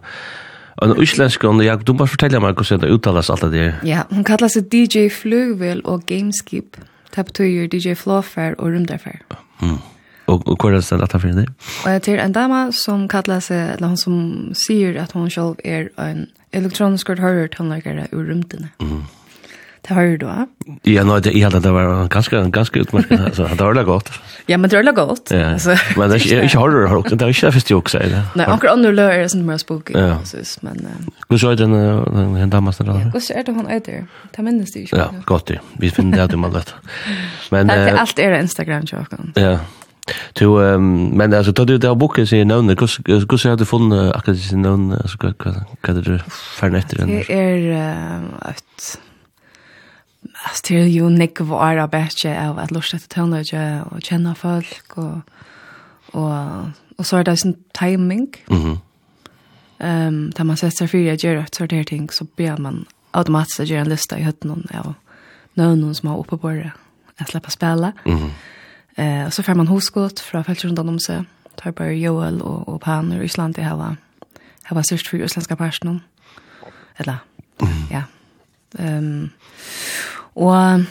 en 0.83 0.97
uslensk, 0.99 1.45
og 1.45 1.63
jeg, 1.65 1.87
du 1.87 1.95
må 1.95 2.07
fortelle 2.11 2.41
meg 2.43 2.59
hvordan 2.59 2.83
det 2.83 2.93
uttales 2.93 3.31
alt 3.31 3.47
det 3.47 3.53
der. 3.55 3.75
Ja, 3.87 4.05
hun 4.11 4.27
kallar 4.27 4.51
seg 4.51 4.67
DJ 4.73 5.09
Flugvel 5.13 5.85
og 5.85 6.07
Gameskip. 6.09 6.79
Det 7.15 7.27
betyr 7.31 7.69
DJ 7.71 7.95
Flåfer 7.95 8.57
og 8.59 8.75
Rumderfer. 8.75 9.21
Mm. 9.63 9.79
Og, 10.27 10.41
og 10.49 10.57
hva 10.57 10.71
er 10.71 10.79
det 10.79 10.87
stedet 10.87 11.11
for 11.13 11.29
henne? 11.29 11.45
Og 11.85 11.93
jeg 11.93 12.03
til 12.03 12.19
en 12.19 12.33
dama 12.35 12.67
som 12.75 13.05
kallar 13.13 13.45
seg, 13.45 13.77
eller 13.77 13.93
hun 13.93 14.01
som 14.01 14.17
sier 14.57 14.97
at 15.01 15.13
hun 15.13 15.29
selv 15.31 15.61
er 15.65 15.93
en 16.01 16.27
elektronisk 16.57 17.13
hører 17.21 17.47
tøvnlagere 17.53 18.09
ur 18.13 18.25
rumtene. 18.25 18.73
Mm. 18.81 19.05
Det 19.85 19.93
har 19.93 20.07
du 20.07 20.17
da. 20.17 20.47
Ja, 20.89 21.03
nå, 21.05 21.19
det, 21.21 21.35
jeg 21.37 21.45
hadde 21.45 21.61
det 21.61 21.73
var 21.75 22.07
ganske, 22.09 22.39
ganske 22.51 22.81
utmerket. 22.81 23.21
Altså, 23.21 23.49
det 23.53 23.61
var 23.61 23.75
det 23.77 23.85
godt. 23.85 24.09
ja, 24.49 24.57
men 24.57 24.71
det 24.71 24.79
var 24.79 24.83
det 24.83 24.95
godt. 24.97 25.31
Ja. 25.31 25.51
Altså, 25.53 25.77
men 25.97 26.11
det 26.11 26.17
er 26.17 26.25
ikke, 26.25 26.43
ikke 26.43 26.59
horror, 26.59 26.87
har 26.89 27.03
Det 27.03 27.23
er 27.23 27.27
ikke 27.27 27.47
det 27.47 27.55
første 27.55 27.75
jeg 27.75 27.83
også 27.83 27.99
sier. 27.99 28.23
Nei, 28.35 28.47
anker 28.49 28.73
andre 28.73 28.95
løy 28.97 29.11
er 29.11 29.21
det 29.23 29.31
som 29.35 29.51
er 29.51 29.61
spooky. 29.61 29.93
Ja. 29.93 30.17
Synes, 30.25 30.57
men, 30.63 30.81
uh, 30.89 31.29
Hvordan 31.29 31.53
er 31.53 31.61
den, 31.61 31.75
den, 32.17 32.35
den 32.41 32.51
damen 32.51 32.73
som 32.73 32.89
er 32.89 32.93
der? 32.93 33.11
Hvordan 33.11 33.37
er 33.37 33.43
det 33.43 33.55
hun 33.55 33.71
er 33.71 33.79
der? 33.79 34.03
Det 34.37 34.45
minnes 34.45 34.73
det 34.73 34.87
ikke. 34.87 34.97
Ja, 34.97 35.07
godt 35.27 35.49
det. 35.49 35.61
Vi 35.79 35.91
finner 35.91 36.27
det 36.27 36.35
om 36.35 36.43
du 36.43 36.49
Men 36.49 36.55
det 36.55 36.75
Men, 37.51 37.71
uh, 37.71 38.01
alt 38.01 38.19
er 38.19 38.41
Instagram-tjåkken. 38.41 39.33
Ja. 39.37 39.59
Du 40.41 40.61
um, 40.61 40.83
men 41.17 41.33
alltså 41.33 41.53
då 41.53 41.65
du 41.65 41.79
det 41.79 41.99
boken 41.99 42.27
säger 42.27 42.45
någon 42.45 42.77
kus 42.77 43.01
kus 43.29 43.45
har 43.45 43.57
du 43.57 43.65
funnit 43.65 44.15
akkurat 44.15 44.39
sin 44.39 44.63
någon 44.63 44.93
alltså 44.93 45.19
vad 45.21 45.35
vad 45.87 46.05
det 46.05 46.23
för 46.29 46.71
nätter 46.71 46.97
den. 46.97 47.09
Det 47.09 47.33
är 47.33 48.21
ett 48.49 48.99
Alltså 50.45 50.63
det 50.69 50.81
är 50.81 50.87
ju 50.87 51.11
nick 51.11 51.41
vara 51.41 51.89
bättre 51.89 52.49
av 52.49 52.59
att 52.59 52.71
lusta 52.71 52.99
till 52.99 53.09
tonlöje 53.09 53.83
och 53.83 54.03
känna 54.03 54.35
folk 54.35 54.99
och 54.99 55.17
och 56.13 56.33
och 56.97 57.07
så 57.07 57.17
är 57.17 57.25
det 57.25 57.37
sån 57.37 57.55
timing. 57.73 58.37
Mhm. 58.47 58.79
um, 59.79 60.31
där 60.31 60.45
man 60.45 60.57
sätter 60.57 60.87
för 60.87 60.99
jag 60.99 61.17
gör 61.17 61.37
ett 61.37 61.55
sådär 61.55 61.85
ting 61.85 62.11
så 62.11 62.27
ber 62.37 62.57
man 62.57 62.85
automatiskt 63.11 63.61
göra 63.61 63.81
en 63.81 63.89
lista 63.89 64.19
i 64.19 64.23
hötten 64.23 64.69
av 64.75 64.95
någon 65.55 65.95
som 65.95 66.09
har 66.09 66.19
uppe 66.19 66.37
på 66.37 66.49
det 66.49 66.73
att 67.17 67.29
släppa 67.29 67.51
spela. 67.51 67.93
Mhm. 68.05 68.31
Eh, 68.95 69.27
och 69.27 69.33
så 69.33 69.43
får 69.43 69.55
man 69.55 69.69
hoskott 69.69 70.21
från 70.21 70.45
folk 70.45 70.79
om 70.79 71.01
sig. 71.01 71.25
Tar 71.55 71.73
bara 71.73 71.93
Joel 71.93 72.43
och 72.43 72.69
och 72.69 72.81
Pan 72.81 73.13
och 73.13 73.25
Island 73.25 73.59
i 73.59 73.63
hela. 73.63 73.97
Hela 74.65 74.83
sist 74.83 75.07
för 75.07 75.23
isländska 75.23 75.57
personen. 75.57 76.01
Eller 76.97 77.17
ja. 77.91 78.03
Um, 78.79 79.31
Og 80.35 80.87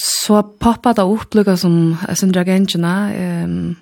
så 0.00 0.42
poppa 0.42 0.92
det 0.94 1.06
opp 1.06 1.34
lukka 1.34 1.56
som 1.58 1.96
jeg 2.08 2.18
synes 2.18 2.36
jeg 2.36 2.46
Gensjena, 2.46 2.94
um, 3.44 3.74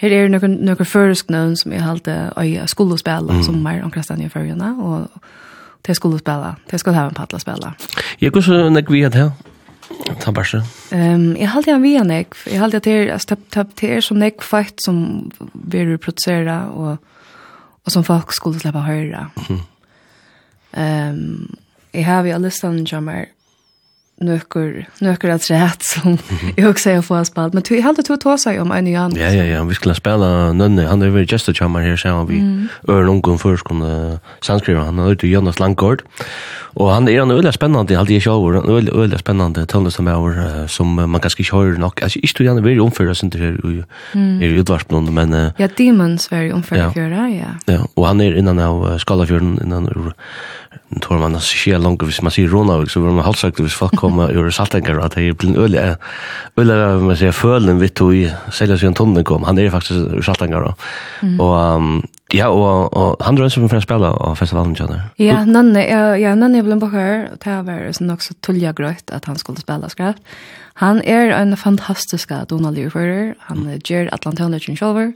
her 0.00 0.14
er 0.16 0.32
noen, 0.32 0.56
noen 0.64 0.88
føresk 0.88 1.28
nøvn 1.32 1.56
som 1.60 1.72
jeg 1.72 1.84
halte 1.84 2.16
øye 2.40 2.64
skulle 2.68 2.98
spille 3.00 3.36
mm. 3.36 3.42
som 3.44 3.66
er 3.68 3.82
omkring 3.84 4.04
stedet 4.04 4.24
i 4.24 4.32
førgjene, 4.32 4.72
og 4.80 5.08
til 5.84 5.96
skulle 5.96 6.18
spille, 6.20 6.54
til 6.70 6.78
skulle 6.78 6.96
ha 6.96 7.08
en 7.08 7.16
padla 7.16 7.40
spille. 7.40 7.72
Jeg 8.20 8.32
går 8.32 8.44
så 8.44 8.68
nek 8.72 8.92
vi 8.92 9.02
hadde 9.04 9.18
her, 9.18 9.30
ta 10.20 10.32
bare 10.32 10.48
så. 10.48 10.62
Um, 10.92 11.36
jeg 11.36 11.50
halte 11.52 11.72
han 11.72 11.84
via 11.84 12.04
nek, 12.04 12.36
jeg 12.46 12.60
halte 12.60 12.80
at 12.80 12.88
det 12.88 12.96
er, 12.96 13.12
altså, 13.12 13.36
det 13.80 13.90
er 13.90 14.04
så 14.04 14.16
nek 14.16 14.44
fight 14.44 14.80
som 14.84 15.30
vi 15.54 15.84
produsera, 15.96 16.62
og, 16.72 16.96
og 17.84 17.92
som 17.92 18.04
folk 18.04 18.32
skulle 18.32 18.60
slippe 18.60 18.84
høre. 18.88 19.28
Mm. 19.48 19.60
Um, 20.80 21.58
jeg 21.92 22.06
har 22.06 22.22
vi 22.22 22.30
alle 22.30 22.48
listan 22.48 22.86
som 22.86 23.08
er 23.08 23.32
nøkker, 24.20 24.86
nøkker 25.00 25.32
at 25.32 25.46
rett 25.50 25.84
som 25.84 26.18
jag 26.56 26.70
också 26.70 26.90
jag 26.90 27.04
får 27.04 27.24
spalt 27.24 27.54
men 27.54 27.62
jeg 27.70 27.78
jag 27.78 27.84
hade 27.84 28.02
två 28.02 28.36
seg 28.36 28.60
om 28.60 28.72
en 28.72 28.86
annan 28.86 29.16
ja 29.16 29.30
ja 29.32 29.44
ja 29.44 29.64
vi 29.64 29.74
skulle 29.74 29.94
spela 29.94 30.52
nönne. 30.52 30.86
Han 30.86 31.02
er 31.02 31.10
väl 31.10 31.26
just 31.32 31.48
a 31.48 31.52
her, 31.52 31.68
här 31.68 31.96
så 31.96 32.24
vi 32.24 32.38
är 32.88 33.02
någon 33.02 33.20
gång 33.20 33.38
först 33.38 33.64
kunde 33.64 34.20
sanskriva 34.40 34.84
han 34.84 34.98
er 34.98 35.12
ute 35.12 35.26
i 35.26 35.30
Jonas 35.30 35.58
Langård. 35.58 36.02
Og 36.76 36.92
han 36.92 37.08
er 37.08 37.22
en 37.22 37.30
öle 37.30 37.52
spennende, 37.52 37.96
hade 37.96 38.12
jeg 38.12 38.22
show 38.22 38.54
En 38.54 38.88
öle 38.88 39.18
spännande 39.18 39.66
tonus 39.66 39.94
som 39.94 40.06
är 40.08 40.66
som 40.66 40.94
man 40.94 41.20
kanskje 41.20 41.44
kanske 41.44 41.56
inte 41.56 41.56
hör 41.56 41.78
nog 41.78 42.02
alltså 42.02 42.18
inte 42.18 42.44
gärna 42.44 42.60
vill 42.60 42.80
omföra 42.80 43.14
sig 43.14 43.30
her 43.34 43.66
i 44.42 44.46
ju 44.46 44.62
dvarsblond 44.62 45.12
men 45.12 45.52
ja 45.58 45.68
demons 45.78 46.32
very 46.32 46.52
omföra 46.52 46.92
för 46.92 47.00
ja 47.00 47.28
ja 47.66 47.86
og 47.96 48.06
han 48.06 48.20
er 48.20 48.34
innan 48.34 48.58
av 48.58 48.98
skalafjorden 48.98 49.58
innan 49.62 50.12
Nu 50.92 50.98
tror 50.98 51.18
man 51.18 51.36
att 51.36 51.42
det 51.64 51.78
långt 51.78 52.02
hvis 52.02 52.22
man 52.22 52.30
ser 52.30 52.48
Ronavik 52.48 52.90
så 52.90 53.00
vill 53.00 53.12
man 53.14 53.24
halvsagt 53.24 53.60
hvis 53.60 53.74
folk 53.74 53.94
kommer 53.96 54.32
ur 54.32 54.50
saltengar 54.50 54.98
att 54.98 55.14
det 55.14 55.38
blir 55.38 55.50
en 55.50 55.56
öle 55.56 55.96
öle 56.56 57.00
man 57.00 57.16
säger 57.16 57.32
fölen 57.32 57.78
vi 57.78 57.88
tog 57.88 58.14
i 58.14 58.32
sälja 58.52 58.78
sig 58.78 58.88
en 58.88 58.94
tonne 58.94 59.24
kom 59.24 59.44
han 59.44 59.58
är 59.58 59.70
faktiskt 59.70 59.92
ur 59.92 60.22
saltengar 60.22 60.60
då. 60.60 60.74
Och 61.44 61.80
ja 62.32 62.48
och, 62.48 62.96
og 62.96 63.16
han 63.20 63.36
drar 63.36 63.48
som 63.48 63.68
för 63.68 63.76
att 63.76 63.82
spela 63.82 64.10
av 64.10 64.34
festivalen 64.34 64.74
kjenner. 64.74 65.00
Ja, 65.16 65.44
Nanne 65.44 66.18
ja 66.18 66.34
Nanne 66.34 66.62
blev 66.62 66.78
bakar 66.78 67.28
og 67.32 67.38
det 67.44 67.62
var 67.66 68.02
nok 68.02 68.18
också 68.18 68.34
tulja 68.40 68.72
grøyt 68.72 69.10
att 69.10 69.24
han 69.24 69.38
skulle 69.38 69.60
spela 69.60 69.88
skratt. 69.88 70.16
Han 70.74 71.02
är 71.02 71.30
en 71.30 71.56
fantastisk 71.56 72.30
Donald 72.48 72.92
förare. 72.92 73.34
Han 73.38 73.58
mm. 73.58 73.80
gjør 73.84 74.48
Legend 74.48 74.78
Shower. 74.78 75.12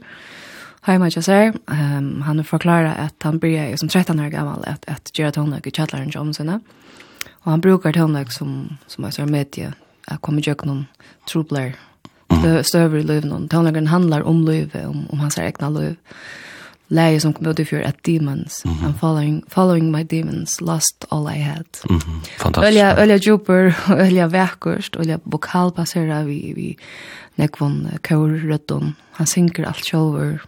Heima 0.85 1.09
Jasser, 1.09 1.53
um, 1.67 2.21
han 2.21 2.43
forklarer 2.43 2.93
at 2.93 3.23
han 3.23 3.39
började 3.39 3.77
som 3.77 3.89
13 3.89 4.19
år 4.19 4.29
gammal 4.29 4.63
at, 4.67 4.85
at 4.87 5.11
gjøre 5.13 5.31
tonlök 5.31 5.67
i 5.67 5.71
kjattleren 5.71 6.11
til 6.11 6.21
omsina. 6.21 6.59
Og 7.41 7.51
han 7.51 7.61
brukar 7.61 7.91
tonlök 7.91 8.31
som, 8.31 8.77
som 8.87 9.03
er 9.03 9.09
ser 9.09 9.25
med 9.25 9.51
till 9.51 9.71
att 10.07 10.21
komma 10.21 10.37
och 10.37 10.47
göra 10.47 10.65
någon 10.65 10.85
trubler 11.29 11.75
stöver 12.63 12.97
i 12.97 13.03
livet. 13.03 13.87
Handlar 13.87 14.21
om 14.21 14.45
livet, 14.45 14.85
om, 14.85 15.07
om 15.09 15.19
hans 15.19 15.37
egna 15.37 15.69
liv. 15.69 15.95
Läge 16.87 17.19
som 17.19 17.33
kom 17.33 17.47
ut 17.47 17.59
i 17.59 17.65
fjör 17.65 17.81
at 17.81 18.05
demons, 18.05 18.65
mm 18.65 18.77
-hmm. 18.77 18.87
I'm 18.87 18.93
following, 18.99 19.43
following 19.49 19.91
my 19.91 20.03
demons, 20.03 20.61
lost 20.61 21.05
all 21.09 21.35
I 21.35 21.39
had. 21.39 21.65
Mm 21.89 21.99
-hmm. 21.99 22.27
Fantastiskt. 22.37 22.67
Ölja, 22.67 22.97
ölja 22.97 23.17
djuper, 23.17 23.75
ölja 23.89 24.27
väckurst, 24.27 24.95
ölja 24.95 25.19
bokalbaserar 25.23 26.23
vi, 26.23 26.53
vi 26.55 26.77
nekvon 27.35 27.87
kaurrötton. 28.01 28.95
Han 29.11 29.27
synker 29.27 29.63
allt 29.63 29.85
själver 29.85 30.41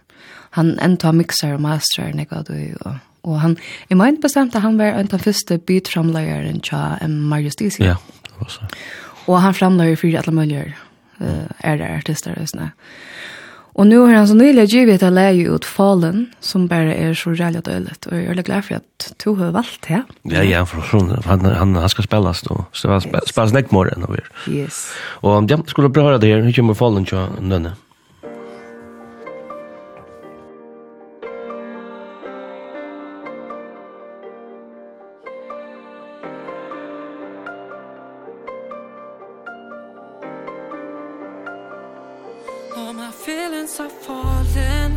han 0.58 0.74
enda 0.84 1.14
mixar 1.14 1.56
og 1.56 1.62
masterar 1.64 2.16
nekva 2.18 2.42
du 2.46 2.56
og 2.84 2.98
og 3.28 3.40
han 3.42 3.56
i 3.90 3.96
mind 3.98 4.22
bestemt 4.22 4.56
at 4.56 4.64
han 4.64 4.78
var 4.78 4.96
en 4.96 5.10
av 5.12 5.24
første 5.24 5.58
beat 5.68 5.90
framleieren 5.90 6.62
tja 6.64 6.96
en 7.04 7.18
Marius 7.28 7.58
Disi. 7.60 7.82
Ja, 7.84 7.98
det 8.24 8.36
var 8.38 8.52
så. 8.52 8.68
Og 9.28 9.40
han 9.44 9.56
framleier 9.56 9.98
fyrir 10.00 10.22
alle 10.22 10.32
mulige 10.32 10.70
uh, 11.20 11.48
er 11.60 11.80
det 11.80 11.90
artister 11.98 12.38
og 12.38 12.48
sånne. 12.48 12.70
Og 13.78 13.86
nu 13.86 14.00
har 14.00 14.16
han 14.16 14.26
så 14.26 14.34
nylig 14.34 14.64
givet 14.72 15.04
et 15.06 15.14
leie 15.14 15.44
ut 15.46 15.66
Fallen, 15.66 16.24
som 16.42 16.64
bare 16.70 16.96
er 16.98 17.12
så 17.14 17.30
rælig 17.30 17.60
og 17.60 17.68
øylet, 17.70 18.08
og 18.10 18.16
jeg 18.16 18.32
er 18.32 18.42
glad 18.42 18.64
for 18.66 18.80
at 18.80 19.10
to 19.22 19.34
har 19.38 19.52
valgt 19.54 19.86
det. 19.86 20.00
Ja, 20.32 20.42
ja, 20.42 20.64
for 20.66 20.82
sånn, 20.90 21.12
han, 21.28 21.46
han, 21.46 21.76
han 21.78 21.92
skal 21.92 22.08
spilles 22.08 22.42
nå, 22.48 22.56
så 22.74 22.90
han 22.96 23.04
spilles 23.06 23.54
nekmorgen 23.54 24.02
av 24.02 24.10
over. 24.10 24.26
Yes. 24.50 24.88
Og 25.22 25.46
ja, 25.46 25.60
skulle 25.70 25.92
du 25.92 25.94
prøve 25.94 26.18
det 26.18 26.32
her, 26.32 26.42
hun 26.42 26.56
kommer 26.56 26.74
Fallen 26.74 27.06
til 27.06 27.22
nødvendig. 27.38 27.76
feelings 43.28 43.78
are 43.78 43.90
falling. 43.90 44.92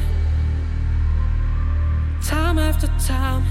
Time 2.24 2.58
after 2.58 2.88
time 3.06 3.44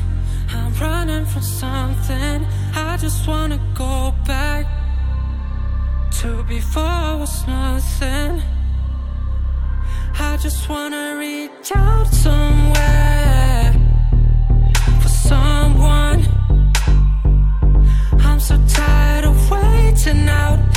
I'm 0.49 0.73
running 0.81 1.27
from 1.27 1.43
something. 1.43 2.47
I 2.75 2.97
just 2.97 3.29
wanna 3.29 3.61
go 3.75 4.15
back 4.27 4.65
To 6.21 6.43
before 6.45 6.95
I 7.11 7.15
was 7.23 7.37
nothing. 7.47 8.43
I 10.29 10.39
just 10.45 10.63
wanna 10.71 11.05
reach 11.25 11.71
out 11.75 12.09
somewhere 12.25 13.75
For 15.03 15.13
someone. 15.29 16.21
I'm 18.27 18.41
so 18.49 18.57
tired 18.79 19.25
of 19.31 19.37
waiting 19.51 20.27
out. 20.43 20.70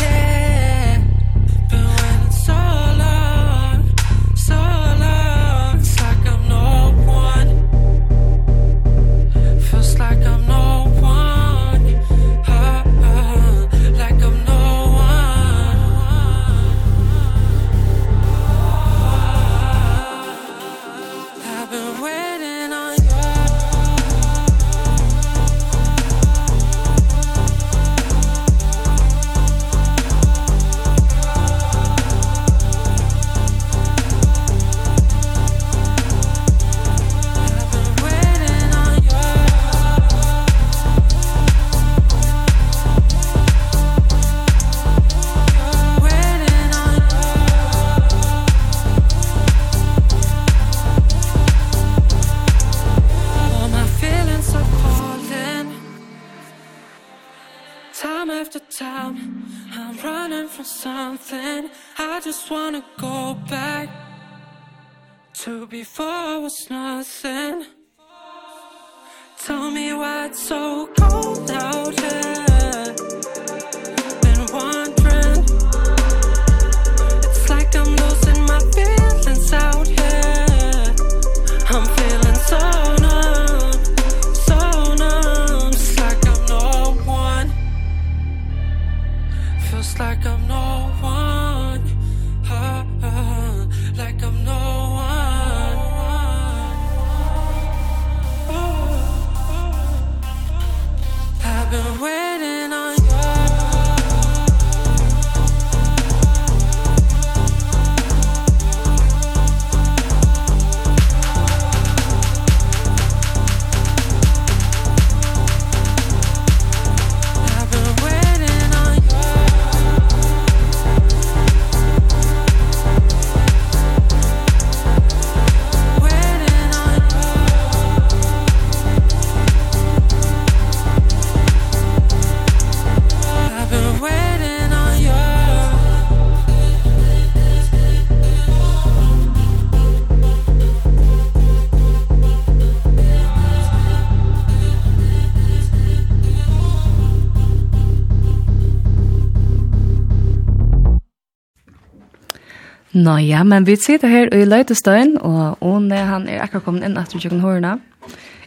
Nå 153.03 153.17
ja, 153.19 153.41
men 153.43 153.65
vi 153.67 153.75
sitter 153.79 154.07
her 154.07 154.29
i 154.31 154.45
Løytestøyen, 154.47 155.17
og 155.19 155.57
One, 155.65 155.97
han 156.07 156.27
er 156.29 156.43
akkurat 156.45 156.63
kommet 156.63 156.85
inn 156.87 156.95
etter 156.99 157.19
tjøkken 157.19 157.41
hårene. 157.43 157.73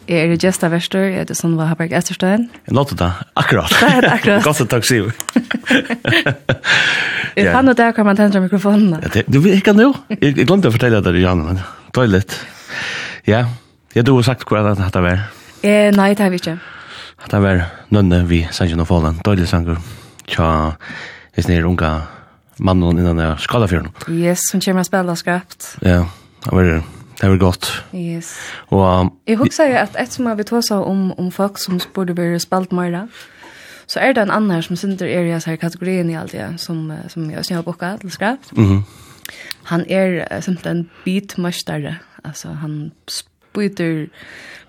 Jeg 0.07 0.31
er 0.31 0.39
Gjesta 0.39 0.69
verster, 0.71 1.03
jeg 1.11 1.25
heter 1.25 1.35
Sandva 1.35 1.67
Haberg 1.67 1.93
Esterstein. 1.99 2.47
Jeg 2.69 2.77
nådde 2.79 2.97
det, 3.01 3.09
akkurat. 3.37 3.75
Det 3.75 3.91
er 3.99 4.07
akkurat. 4.15 4.45
Godt 4.47 4.63
og 4.63 4.71
takk, 4.71 4.87
Siv. 4.87 5.11
Jeg 7.37 7.51
fann 7.57 7.69
ut 7.69 7.77
det 7.77 7.91
kan 7.99 8.07
man 8.07 8.17
tenter 8.17 8.45
mikrofonen. 8.45 8.95
Ja, 9.03 9.11
det, 9.19 9.27
du 9.27 9.41
vet 9.45 9.59
ikke 9.59 9.75
nå. 9.77 9.91
Jeg, 10.15 10.23
jeg 10.31 10.47
glemte 10.47 10.71
å 10.71 10.77
fortelle 10.79 11.03
det, 11.05 11.17
Jan, 11.21 11.43
men 11.43 11.61
det 11.61 12.07
er 12.07 12.13
litt. 12.15 12.39
Ja, 13.27 13.45
jeg 13.99 14.07
tror 14.07 14.25
sagt 14.25 14.47
hva 14.49 14.63
det 14.71 14.79
hadde 14.79 15.05
vært. 15.05 15.45
Eh, 15.67 15.91
nei, 15.97 16.13
det 16.15 16.23
har 16.23 16.33
vi 16.33 16.41
ikke. 16.41 16.59
Det 17.27 17.33
har 17.35 17.43
vært 17.43 17.93
nønne 17.93 18.23
vi 18.31 18.45
sannsyn 18.55 18.87
og 18.87 18.89
fallen. 18.89 19.19
Døylig 19.27 19.51
sanger. 19.51 19.83
Tja, 20.31 20.53
jeg 21.35 21.51
snir 21.51 21.67
unga 21.67 21.97
mannen 22.59 22.99
innan 22.99 23.19
jeg 23.19 23.39
skala 23.45 23.67
for 23.67 24.11
Yes, 24.11 24.51
hun 24.53 24.61
kommer 24.61 24.85
å 24.85 24.89
spille 24.89 25.17
skrapt. 25.17 25.77
Ja, 25.83 26.05
det 26.45 26.53
var 26.53 26.63
det. 26.65 26.83
Det 27.17 27.31
var 27.31 27.39
godt. 27.41 27.85
Yes. 27.95 28.35
Og, 28.69 28.83
um, 28.85 29.13
jeg 29.27 29.39
husker 29.41 29.73
at 29.81 29.97
et 29.99 30.13
som 30.13 30.29
vi 30.37 30.45
tog 30.45 30.63
om, 30.71 31.13
om 31.19 31.31
folk 31.33 31.59
som 31.59 31.81
burde 31.95 32.15
bli 32.15 32.39
spalt 32.39 32.73
mer 32.73 33.07
så 33.87 34.01
er 34.03 34.13
det 34.13 34.23
en 34.23 34.31
annan 34.31 34.63
som 34.63 34.77
sitter 34.77 35.07
i 35.07 35.31
denne 35.31 35.57
kategorien 35.57 36.11
i 36.11 36.17
alt 36.19 36.33
det, 36.33 36.61
som, 36.61 36.93
som 37.09 37.31
jeg 37.31 37.45
har 37.51 37.63
bokat 37.63 38.01
til 38.01 38.11
skrapt. 38.11 38.57
Mm 38.57 38.65
-hmm. 38.65 38.83
Han 39.65 39.85
er 39.89 40.41
simpelthen 40.41 40.91
bitmøstare. 41.05 41.97
Altså, 42.25 42.49
han 42.49 42.93
spyter 43.09 44.07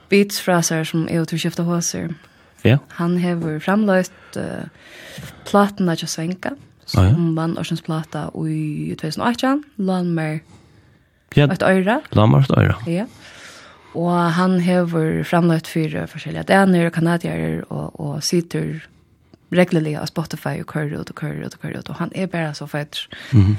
beats 0.09 0.41
fra 0.41 0.61
seg 0.61 0.85
som 0.87 1.07
er 1.09 1.25
til 1.25 1.35
å 1.35 1.39
skifte 1.39 1.63
håser. 1.63 2.13
Ja. 2.63 2.77
Han 2.89 3.17
hever 3.17 3.59
framløst 3.59 4.11
uh, 4.37 4.43
att 5.53 5.77
til 5.77 6.07
Svenka 6.07 6.49
som 6.87 7.35
vann 7.35 7.57
Orsens 7.57 7.81
plata 7.81 8.31
i 8.47 8.95
2018, 8.99 9.63
Lanmer 9.75 10.39
Ja. 11.35 11.53
Ett 11.53 11.61
öra. 11.61 12.01
Lanmer 12.09 12.39
ett 12.39 12.51
öra. 12.51 12.75
Ja. 12.87 13.05
Och 13.93 14.11
han 14.11 14.59
hever 14.59 15.23
framlagt 15.23 15.67
fyra 15.67 16.07
forskjellige 16.07 16.43
däner 16.43 16.85
og 16.85 16.93
kanadier 16.93 17.73
och, 17.73 17.99
och 17.99 18.23
sitter 18.23 18.87
regularly 19.49 19.95
på 19.95 20.07
Spotify 20.07 20.59
og 20.59 20.67
kører 20.67 21.01
ut 21.01 21.09
og 21.09 21.15
kører 21.15 21.45
ut 21.45 21.53
og 21.53 21.61
kører 21.61 21.79
ut. 21.79 21.89
Og 21.89 21.95
han 21.95 22.11
är 22.15 22.27
bara 22.27 22.53
så 22.53 22.67
fett. 22.67 22.97
Mm 23.33 23.45
-hmm. 23.45 23.55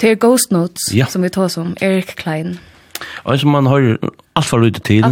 Det 0.00 0.20
Ghost 0.20 0.50
Notes 0.50 0.94
ja. 0.94 1.06
som 1.06 1.22
vi 1.22 1.28
tar 1.28 1.48
som 1.48 1.76
Erik 1.80 2.16
Klein. 2.16 2.58
Og 3.24 3.40
som 3.40 3.50
man 3.50 3.66
har 3.66 3.98
Allt 4.34 4.46
för 4.46 4.58
lite 4.58 4.80
tid. 4.80 5.04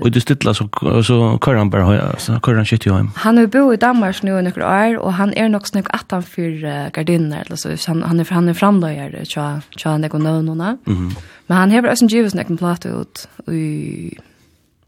Och 0.00 0.10
du 0.10 0.20
stilla 0.20 0.54
så 0.54 0.68
så 1.02 1.38
kör 1.44 1.54
han 1.54 1.70
bara 1.70 2.16
så 2.18 2.40
kör 2.40 2.54
han 2.54 2.66
shit 2.66 2.86
ju 2.86 2.92
hem. 2.92 3.10
Han 3.14 3.38
har 3.38 3.46
bott 3.46 3.74
i 3.74 3.76
Danmark 3.76 4.22
nu 4.22 4.38
i 4.38 4.42
några 4.42 4.88
år 4.88 4.98
och 4.98 5.12
han 5.12 5.34
är 5.34 5.48
nog 5.48 5.68
snygg 5.68 5.86
att 5.88 6.10
han 6.10 6.22
för 6.22 6.90
gardiner 6.90 7.42
eller 7.46 7.56
så 7.56 7.90
han 7.90 8.02
han 8.02 8.20
är 8.20 8.26
han 8.30 8.48
är 8.48 8.54
framdöjer 8.54 9.24
tja 9.24 9.60
tja 9.70 9.90
han 9.90 10.00
det 10.00 10.08
går 10.08 10.18
nåna. 10.18 10.78
Mhm. 10.84 11.14
Men 11.46 11.56
han 11.58 11.70
har 11.70 11.90
också 11.90 12.04
en 12.04 12.08
givet 12.08 12.24
Jesus 12.24 12.34
näcken 12.34 12.56
platt 12.56 12.86
ut 12.86 13.28
i 13.46 14.18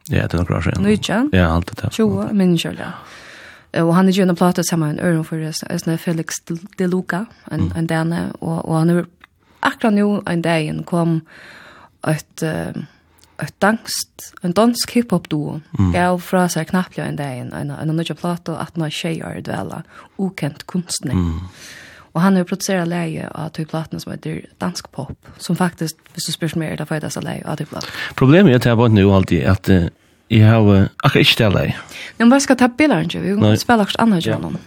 Ja, 0.08 0.26
det 0.26 0.34
är 0.34 0.38
några 0.38 0.56
år 0.56 0.60
sedan. 0.60 0.82
Nu 0.82 1.38
Ja, 1.38 1.46
allt 1.46 1.66
det 1.66 1.82
där. 1.82 1.90
Jo, 1.98 2.28
men 2.32 2.56
jag 2.56 2.74
Og 3.72 3.94
han 3.94 4.08
er 4.08 4.22
en 4.22 4.36
platet 4.36 4.66
sammen 4.66 4.88
med 4.88 4.98
en 4.98 5.06
øren 5.06 5.24
for 5.24 5.96
Felix 5.96 6.34
de 6.78 6.86
Luca, 6.86 7.24
en, 7.52 7.72
en 7.76 7.86
dane, 7.86 8.32
og, 8.40 8.68
og 8.68 8.78
han 8.78 8.90
er 8.90 9.04
akkurat 9.62 9.94
nå 9.94 10.22
en 10.26 10.42
dag 10.42 10.84
kom 10.86 11.22
et, 12.08 12.42
uh, 12.42 12.82
ett 13.42 13.54
dansk, 13.60 14.08
en 14.42 14.52
dansk 14.52 14.90
hiphop-duo, 14.94 15.60
mm. 15.78 15.92
gav 15.92 16.18
fra 16.24 16.46
seg 16.52 16.68
knapplega 16.70 17.08
en 17.08 17.16
dag 17.18 17.38
en, 17.44 17.52
en, 17.56 17.70
en 17.70 17.92
nødja 17.96 18.14
plato 18.14 18.54
at 18.54 18.76
när 18.76 18.90
tjejer 18.90 19.40
dvela, 19.40 19.82
ukent 20.18 20.66
kunstner. 20.66 21.12
Mm. 21.12 21.40
Og 22.12 22.20
han 22.20 22.36
har 22.36 22.44
producerat 22.44 22.88
leie 22.90 23.28
av 23.30 23.52
typ 23.54 23.70
platene 23.70 24.00
som 24.02 24.12
heter 24.12 24.40
Dansk 24.60 24.90
Pop, 24.92 25.16
som 25.38 25.56
faktisk, 25.56 25.96
hvis 26.14 26.26
du 26.26 26.32
spørs 26.32 26.56
mer, 26.58 26.74
det 26.76 26.88
får 26.88 26.98
jeg 26.98 27.04
dessa 27.06 27.22
leie 27.22 27.44
av 27.46 27.60
typ 27.60 27.70
platene. 27.70 27.92
Problemet 28.18 28.52
er 28.52 28.58
at 28.58 28.66
jeg 28.66 28.78
var 28.80 28.88
nu 28.90 29.04
alltid 29.14 29.46
at 29.46 29.70
uh, 29.70 29.86
jeg 30.30 30.46
har 30.46 30.66
uh, 30.66 30.88
akkurat 31.04 31.26
ikke 31.26 31.44
det 31.44 31.52
leie. 31.54 31.76
Men 32.18 32.30
bare 32.30 32.40
ska 32.40 32.54
ta 32.54 32.68
bilder 32.68 33.06
inte, 33.06 33.20
vi 33.20 33.36
kan 33.36 33.44
också 33.80 33.98
akkurat 33.98 34.26
ja. 34.26 34.32
gjennom. 34.32 34.58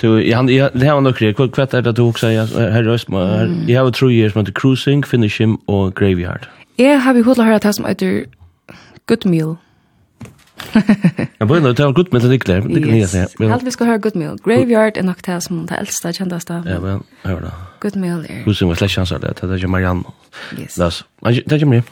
Du, 0.00 0.18
jeg 0.18 0.36
har 0.36 0.42
det 0.46 0.84
här 0.84 0.94
var 0.94 1.12
det 1.12 1.52
kvart 1.52 1.74
er 1.74 1.80
det 1.80 1.92
du 1.96 2.02
också, 2.02 2.26
her 2.26 2.82
röst, 2.82 3.08
jeg 3.68 3.78
har 3.78 3.90
trojer 3.90 4.28
som 4.28 4.40
heter 4.40 4.52
Cruising, 4.52 5.06
Finishing 5.06 5.60
og 5.68 5.94
Graveyard. 5.94 6.48
Jeg 6.78 7.02
har 7.02 7.12
vi 7.12 7.20
hodla 7.22 7.44
hørt 7.44 7.62
det 7.62 7.74
som 7.76 7.84
heter 7.84 8.24
Good 9.06 9.26
Meal. 9.28 9.56
Jeg 11.40 11.48
bør 11.48 11.56
innrømme, 11.56 11.74
det 11.76 11.84
var 11.84 11.92
Good 11.92 12.12
Meal 12.12 12.22
til 12.22 12.30
Nikler. 12.30 12.66
Yes, 12.96 13.14
jeg 13.14 13.50
halte 13.50 13.64
vi 13.64 13.70
skal 13.74 13.86
høre 13.86 13.98
Good 13.98 14.16
Meal. 14.16 14.38
Graveyard 14.44 14.96
er 14.96 15.02
nok 15.02 15.26
det 15.26 15.42
som 15.42 15.66
det 15.66 15.78
eldste, 15.78 16.12
kjenteste. 16.12 16.62
Ja, 16.66 16.78
men 16.80 17.02
hør 17.24 17.40
da. 17.40 17.50
Good 17.80 17.98
Meal 17.98 18.26
er... 18.28 18.44
Husen 18.46 18.68
var 18.70 18.78
slett 18.78 18.94
kjanser 18.94 19.18
det, 19.18 19.34
det 19.40 19.50
er 19.50 19.54
ikke 19.58 19.68
Marianne. 19.68 20.14
Yes. 20.58 20.78
Det 20.78 21.42
er 21.52 21.58
ikke 21.58 21.66
mye. 21.74 21.82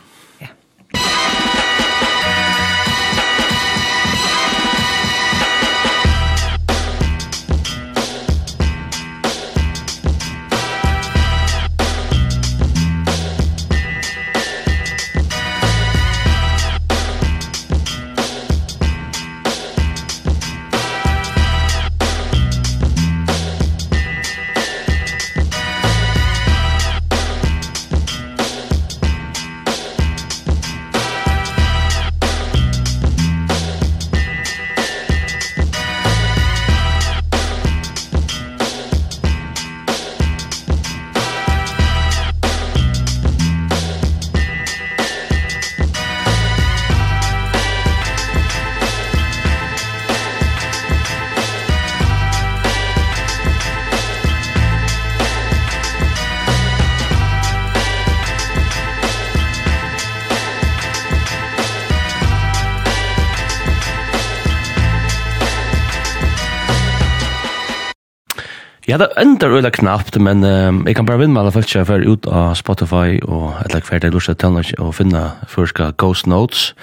Ja, 68.91 68.97
det 68.99 69.07
ender 69.21 69.53
øyla 69.55 69.71
knapt, 69.71 70.17
men 70.21 70.45
um, 70.45 70.83
jeg 70.87 70.97
kan 70.97 71.07
bare 71.07 71.19
bara 71.21 71.27
vinna 71.27 71.41
alla 71.41 71.51
fallet 71.51 71.87
för 71.87 72.01
ut 72.01 72.27
av 72.27 72.55
Spotify 72.55 73.21
og 73.23 73.55
et 73.61 73.71
eller 73.71 73.81
hvert 73.89 74.05
jeg 74.05 74.13
lurer 74.13 74.35
til 74.35 74.83
å 74.83 74.93
finne 74.93 75.31
förska 75.47 75.93
Ghost 75.97 76.27
Notes. 76.27 76.75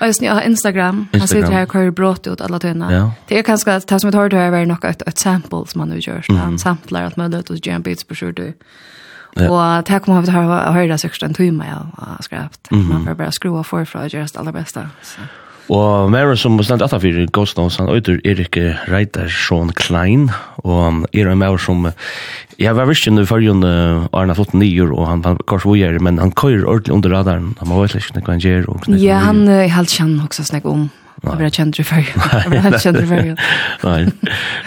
Og 0.00 0.06
jeg 0.06 0.14
nu 0.20 0.28
har 0.28 0.40
Instagram. 0.40 1.08
Han 1.12 1.28
sitter 1.28 1.52
her 1.52 1.62
og 1.62 1.68
kører 1.68 1.90
brått 1.90 2.26
ut 2.26 2.40
alle 2.40 2.58
tøyene. 2.58 2.90
Ja. 2.90 3.10
Det 3.28 3.38
er 3.38 3.42
kanskje 3.42 3.78
det 3.78 4.00
som 4.00 4.10
jag 4.10 4.18
hörde 4.18 4.36
här 4.36 4.50
var 4.50 4.64
nog 4.66 4.84
ett, 4.84 5.02
et 5.06 5.18
sample 5.18 5.66
som 5.66 5.80
han 5.80 5.90
har 5.90 5.98
gjort. 5.98 6.28
Mm. 6.28 6.40
Han 6.40 6.58
samplar 6.58 7.04
alt 7.04 7.16
mulig 7.16 7.50
och 7.50 7.66
gör 7.66 7.74
en 7.74 7.82
Beats 7.82 8.04
på 8.04 8.14
sure. 8.14 8.52
Ja. 9.36 9.50
Og 9.50 9.84
det 9.86 10.02
kommer 10.02 10.20
vi 10.20 10.26
til 10.26 10.36
å 10.36 10.72
høre 10.72 10.88
det 10.88 11.00
sikkert 11.00 11.22
en 11.22 11.34
timme 11.34 11.64
jeg 11.64 11.74
har 11.98 12.18
skrevet. 12.20 12.58
Mm. 12.70 12.88
Man 12.88 13.04
får 13.06 13.14
bare 13.14 13.32
skrua 13.32 13.62
forfra 13.62 14.00
og 14.00 14.08
gjøre 14.08 14.24
det 14.24 14.36
aller 14.36 14.52
beste. 14.52 14.80
Så. 15.02 15.20
Og 15.68 16.10
Maren 16.10 16.36
som 16.36 16.58
stendt 16.62 16.82
etter 16.82 17.00
for 17.02 17.26
Ghost 17.32 17.58
Notes, 17.58 17.76
han 17.80 17.90
øyder 17.92 18.18
Erik 18.24 18.56
Reitersson 18.90 19.70
Klein, 19.78 20.30
og 20.64 20.80
han 20.84 21.04
er 21.12 21.30
en 21.30 21.38
Maren 21.38 21.58
som, 21.58 21.86
jeg 22.58 22.76
var 22.76 22.90
virkelig 22.90 23.12
under 23.12 23.28
førjen 23.28 23.62
Arna 24.12 24.34
Flotten 24.34 24.60
nyer, 24.60 24.90
og 24.92 25.06
han 25.08 25.22
var 25.24 25.38
kanskje 25.48 25.70
vujer, 25.70 26.00
men 26.00 26.18
han 26.18 26.32
køyer 26.32 26.66
ordentlig 26.66 26.94
under 26.94 27.14
radaren, 27.14 27.54
han 27.60 27.70
var 27.70 27.84
veldig 27.84 28.02
ikke 28.02 28.24
hva 28.24 28.34
han 28.34 28.42
gjør. 28.42 28.66
Ja, 28.98 29.22
han 29.28 29.46
er 29.52 29.70
helt 29.70 29.94
kjent 29.94 30.26
også 30.26 30.50
snakk 30.50 30.66
om. 30.66 30.90
Jag 31.22 31.36
blir 31.36 31.50
känd 31.50 31.76
för 31.76 31.96
dig. 31.96 32.08
Jag 32.42 32.50
blir 32.50 32.78
känd 32.78 33.08
för 33.08 33.16
dig. 33.16 33.36
Nej. 33.84 34.08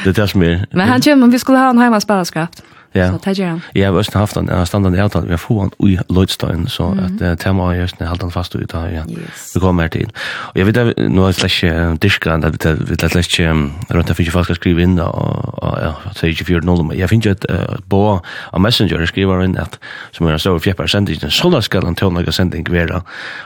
Det 0.03 0.09
är 0.09 0.13
det 0.13 0.27
som 0.27 0.41
är. 0.41 0.65
Men 0.71 0.87
han 0.87 1.01
kommer, 1.01 1.27
vi 1.27 1.39
skulle 1.39 1.57
ha 1.57 1.69
en 1.69 1.77
hemma 1.77 2.01
spärrskapt. 2.01 2.63
Ja. 2.95 3.11
Så 3.11 3.17
tar 3.17 3.39
jag. 3.39 3.59
Jeg 3.75 3.85
har 3.85 3.93
også 3.93 4.17
haft 4.17 4.37
en 4.37 4.65
standard 4.65 4.95
avtal. 4.95 5.25
Vi 5.25 5.29
har 5.29 5.37
får 5.37 5.59
han 5.61 5.71
i 5.83 5.97
Lloydstein 6.09 6.67
så 6.67 6.93
at 7.05 7.21
uh, 7.21 7.35
tema 7.35 7.73
er 7.73 7.81
just 7.81 7.99
när 7.99 8.07
han 8.07 8.31
fast 8.31 8.55
ut 8.55 8.73
av. 8.73 8.91
Ja. 8.91 9.03
Yes. 9.09 9.51
Vi 9.53 9.59
kommer 9.59 9.87
til. 9.87 10.07
Og 10.53 10.55
jeg 10.55 10.65
vet 10.65 10.77
at 10.77 10.97
nå 10.97 11.09
nu 11.09 11.27
är 11.27 11.31
slash 11.31 11.95
diskran 12.01 12.41
där 12.41 12.51
det 12.51 12.89
vet 12.89 13.03
att 13.03 13.11
slash 13.11 13.43
runt 13.89 14.09
att 14.09 14.17
folk 14.17 14.31
fast 14.31 14.55
skrive 14.55 14.81
inn, 14.81 14.99
og, 14.99 15.63
og 15.63 15.77
ja, 15.81 15.93
så 16.13 16.25
er 16.25 16.29
gick 16.29 16.49
ju 16.49 16.59
noll. 16.59 16.95
jeg 16.95 17.09
finner 17.09 17.31
et 17.31 17.45
uh, 17.49 17.75
bo 17.89 18.19
av 18.53 18.61
messenger 18.61 18.99
jeg 18.99 19.07
skriver 19.07 19.43
inn 19.43 19.57
at, 19.57 19.79
som 20.11 20.27
er 20.27 20.33
en 20.33 20.39
stor 20.39 20.59
4% 20.59 21.29
så 21.29 21.49
da 21.49 21.61
skal 21.61 21.85
han 21.85 21.95
tona 21.95 22.31
sending 22.31 22.71
være. 22.71 23.01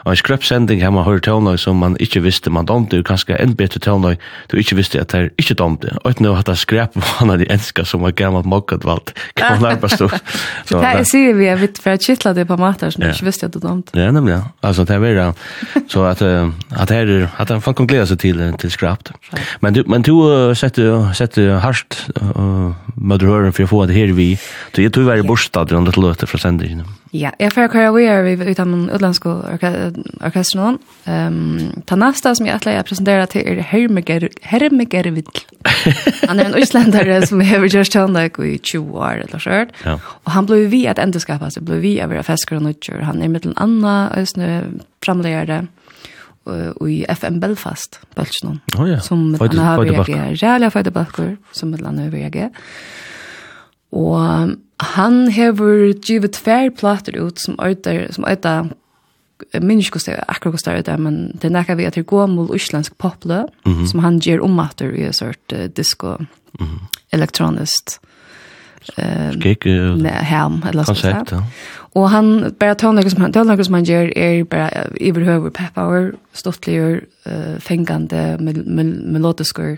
Og 0.06 0.12
en 0.12 0.18
skrøp 0.18 0.44
sending 0.44 0.82
hemma 0.82 1.04
hör 1.04 1.20
tona 1.20 1.58
som 1.58 1.76
man 1.76 1.98
ikke 2.00 2.22
visste 2.22 2.50
man 2.50 2.66
domte 2.66 2.98
jo 2.98 3.04
kanskje 3.04 3.40
en 3.40 3.56
bedre 3.56 3.80
tona 3.80 4.16
du 4.52 4.58
ikke 4.58 4.76
visste 4.76 5.00
at 5.00 5.12
det 5.12 5.20
er 5.20 5.30
ikke 5.38 5.54
domte. 5.54 5.98
Och 6.04 6.22
nu 6.22 6.30
har 6.30 6.44
det 6.44 6.56
skrep 6.56 6.94
på 6.94 7.00
han 7.20 7.30
av 7.30 7.38
de 7.38 7.46
enska 7.50 7.86
som 7.86 8.02
var 8.02 8.12
gammalt 8.12 8.46
mokket 8.46 8.86
valgt 8.86 9.14
gammalt 9.44 9.74
arbeidsstoff. 9.74 10.16
Så 10.66 10.82
det 10.82 11.08
ser 11.08 11.34
vi 11.38 11.46
jeg 11.46 11.62
vet, 11.62 11.82
för 11.82 11.96
jeg 11.96 12.06
kittlet 12.08 12.36
det 12.36 12.48
på 12.50 12.58
matar 12.60 12.94
som 12.96 13.06
ikke 13.08 13.28
visste 13.28 13.50
at 13.50 13.56
det 13.56 13.64
dumt. 13.64 13.94
Ja, 13.94 14.12
nämligen. 14.12 14.44
Alltså 14.62 14.84
det 14.84 14.96
er 14.96 15.00
veldig, 15.00 15.34
så 15.88 16.04
att 16.04 16.22
att 16.22 16.90
här 16.90 17.30
att 17.38 17.50
han 17.50 17.74
kan 17.74 17.88
glede 17.88 18.08
seg 18.08 18.20
till 18.20 18.54
till 18.60 18.72
skrapt. 18.72 19.12
Men 19.60 19.74
du 19.74 19.84
men 19.88 20.02
du 20.02 20.56
setter, 20.56 21.14
setter 21.14 21.60
hardt 21.60 22.10
uh, 22.22 22.74
med 22.96 23.22
røren 23.22 23.54
för 23.54 23.64
att 23.64 23.70
få 23.70 23.86
det 23.86 23.94
her 23.94 24.14
vi. 24.14 24.38
Du 24.76 24.86
är 24.86 24.90
tyvärr 24.90 25.24
borstad 25.24 25.66
runt 25.66 25.96
det 25.96 26.02
låter 26.02 26.28
från 26.28 26.40
sändningen. 26.40 26.86
Ja, 27.16 27.32
jeg 27.42 27.50
får 27.56 27.72
kjøre 27.74 27.94
vi 27.96 28.04
er 28.06 28.28
ut 28.52 28.60
av 28.62 28.70
den 28.70 28.90
orkester 28.94 29.96
orkestren. 30.22 30.78
Um, 31.10 31.72
ta 31.90 31.98
neste 31.98 32.36
som 32.38 32.46
jeg 32.46 32.54
atler 32.54 32.76
jeg 32.78 32.86
presenterer 32.86 33.32
til 33.32 33.48
er 33.50 33.64
Hermeger, 33.66 34.28
Hermegervill. 34.46 35.42
Han 36.30 36.38
er 36.38 36.52
en 36.52 36.60
Østlendere 36.60 37.18
som 37.30 37.42
har 37.42 37.66
gjort 37.66 37.90
ståndøk 37.90 38.38
i 38.46 38.60
20 38.62 38.94
år 38.94 39.24
eller 39.26 39.42
så. 39.42 39.64
Ja. 39.86 39.98
Og 39.98 40.32
han 40.36 40.50
ble 40.50 40.62
vi 40.70 40.84
et 40.92 41.02
endeskapet, 41.02 41.56
så 41.58 41.66
ble 41.66 41.82
vi 41.82 41.96
av 42.04 42.14
å 42.14 42.26
fesker 42.26 42.60
og 42.60 42.68
nødgjør. 42.68 43.08
Han 43.10 43.26
er 43.26 43.34
mittelen 43.34 43.58
Anna, 43.58 43.98
Østene, 44.20 44.84
framlegere 45.06 45.64
i 46.90 47.02
FM 47.10 47.42
Belfast, 47.42 48.00
Bøltsjøen. 48.18 48.62
Oh, 48.78 48.86
ja. 48.90 49.02
Som 49.06 49.34
han 49.38 49.62
har 49.62 49.82
vi 49.82 49.92
reagert, 49.92 50.42
Rælia 50.42 50.70
Føydebakker, 50.74 51.36
som 51.54 51.74
mittelen 51.74 52.02
har 52.02 52.14
vi 52.14 52.24
reagert. 52.24 52.66
Og 53.92 54.56
han 54.80 55.32
hever 55.32 55.94
givet 56.06 56.38
tver 56.38 56.70
plater 56.70 57.18
ut 57.20 57.40
som 57.42 57.60
øyder, 57.62 58.12
som 58.12 58.26
øyder 58.30 58.70
jeg 59.54 59.64
minns 59.64 59.88
ikke 59.88 60.00
hvordan 60.00 60.16
det 60.16 60.20
er 60.20 60.32
akkurat 60.34 60.64
hvordan 60.64 60.84
det 60.86 61.00
men 61.00 61.18
det 61.42 61.48
er 61.48 61.54
nekka 61.56 61.76
vi 61.80 61.88
at 61.88 61.96
det 61.96 62.06
går 62.06 62.28
mot 62.28 62.50
uslensk 62.50 62.98
poplø, 62.98 63.44
mm 63.66 63.74
-hmm. 63.74 63.88
som 63.88 64.00
han 64.00 64.20
ger 64.20 64.44
omater 64.44 64.92
i 64.92 65.04
en 65.04 65.14
sort 65.14 65.54
uh, 65.54 65.66
disco 65.66 66.18
mm 66.18 66.28
-hmm. 66.68 67.00
elektroniskt 67.14 68.00
skik, 69.32 69.66
uh, 69.66 69.98
ne, 69.98 70.10
hem 70.10 70.64
eller 70.68 70.84
så 70.84 71.08
ja. 71.08 71.42
Og 71.96 72.10
han 72.10 72.56
bara 72.60 72.74
tonlager 72.74 73.10
som 73.10 73.22
han 73.22 73.34
tonlager 73.34 73.64
som 73.64 73.74
han 73.74 73.86
gjør, 73.86 74.10
er 74.16 74.44
bara 74.44 74.70
iverhøver 75.02 75.50
pep 75.50 75.76
hour 75.76 76.12
uh, 77.26 78.14
eh 78.14 78.40
mel 78.40 78.64
mel 78.68 79.02
melodiskor 79.06 79.78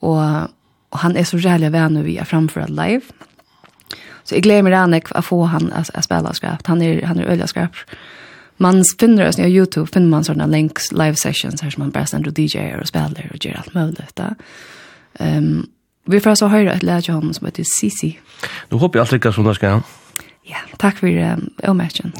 og 0.00 0.48
Og 0.90 0.98
han 0.98 1.16
är 1.16 1.24
så 1.24 1.38
jävla 1.38 1.70
vän 1.70 2.04
vi 2.04 2.16
er 2.16 2.24
framför 2.24 2.66
live. 2.68 3.00
Så 4.24 4.34
jag 4.34 4.42
glömmer 4.42 4.62
meg 4.62 4.72
rannig 4.72 5.12
å 5.14 5.22
få 5.22 5.44
han 5.44 5.72
å, 5.72 5.84
å 5.94 6.02
spille 6.02 6.34
skrapt. 6.34 6.66
Han 6.66 6.82
är, 6.82 7.02
han 7.02 7.18
är 7.18 7.24
öliga 7.24 7.46
skrapt. 7.46 7.96
Man 8.56 8.82
finner 8.98 9.28
oss 9.28 9.36
på 9.36 9.42
Youtube, 9.42 9.86
finner 9.86 10.08
man 10.08 10.24
sådana 10.24 10.46
links, 10.46 10.92
live 10.92 11.16
sessions 11.16 11.62
her 11.62 11.70
som 11.70 11.82
man 11.82 11.90
bare 11.90 12.06
sender 12.06 12.32
DJ 12.32 12.58
er 12.58 12.80
og 12.80 12.88
spiller 12.88 13.30
og 13.30 13.44
gjør 13.44 13.60
alt 13.60 13.74
mulig. 13.74 14.06
Da. 14.16 14.32
Um, 15.20 15.68
vi 16.06 16.20
får 16.20 16.30
alltså 16.30 16.46
höra 16.46 16.72
ett 16.72 16.82
läge 16.82 17.12
honom 17.12 17.34
som 17.34 17.46
heter 17.46 17.64
Sisi. 17.80 18.18
Nu 18.68 18.78
hoppas 18.78 18.94
jag 18.94 19.00
alt 19.02 19.12
lykkes 19.12 19.34
som 19.34 19.44
det 19.44 19.54
ska. 19.54 19.80
Ja, 20.42 20.56
tack 20.78 20.98
för 20.98 21.32
um, 21.32 21.50
omärken. 21.62 22.12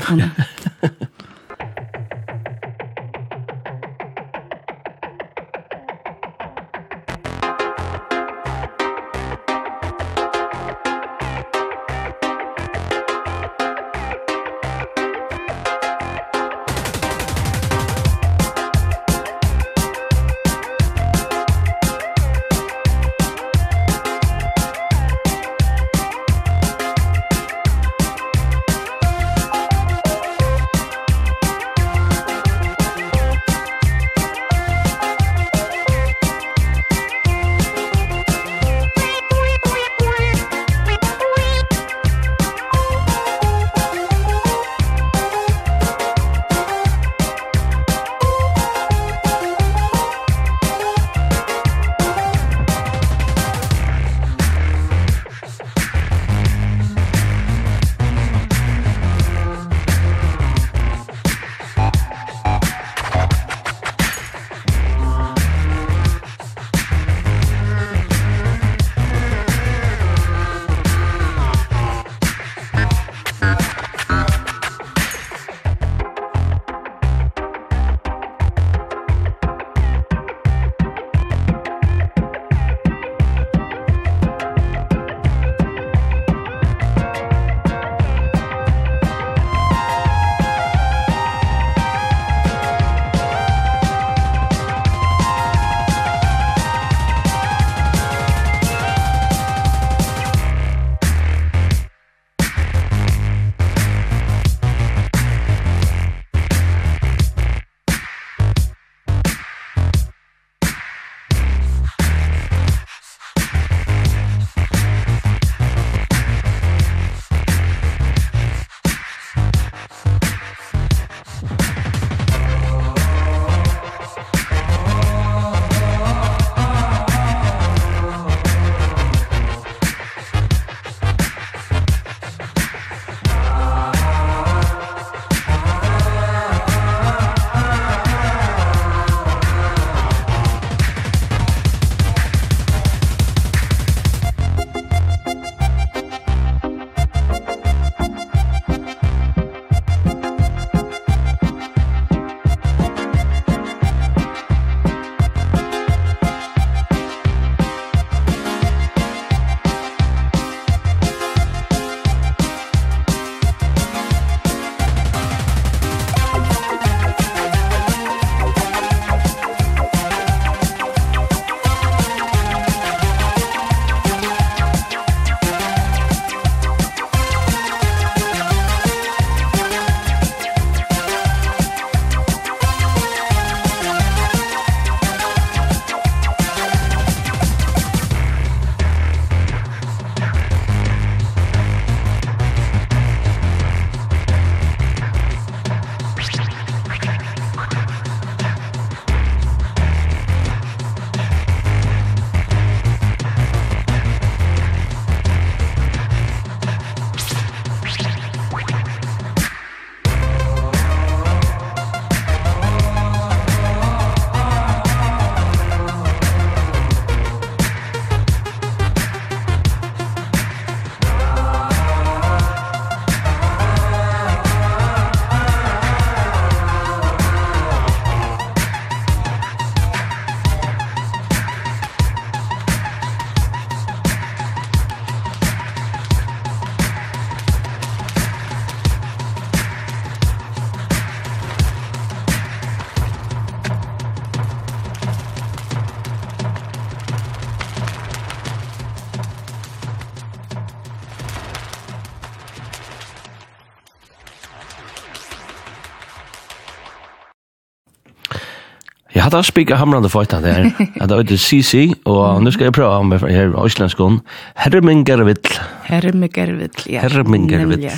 hade 259.33 259.45
spika 259.45 259.77
hamrande 259.77 260.09
fight 260.09 260.31
där. 260.43 260.72
Att 261.01 261.09
det 261.09 261.33
är 261.33 261.37
CC 261.37 261.95
och 262.05 262.43
nu 262.43 262.53
ska 262.53 262.64
jag 262.64 262.74
prova 262.74 262.97
om 262.99 263.12
här 263.12 263.66
isländskon. 263.66 264.20
Hermingervill. 264.55 265.37
Hermingervill. 265.83 266.70
Ja. 266.87 267.01
Hermingervill. 267.01 267.91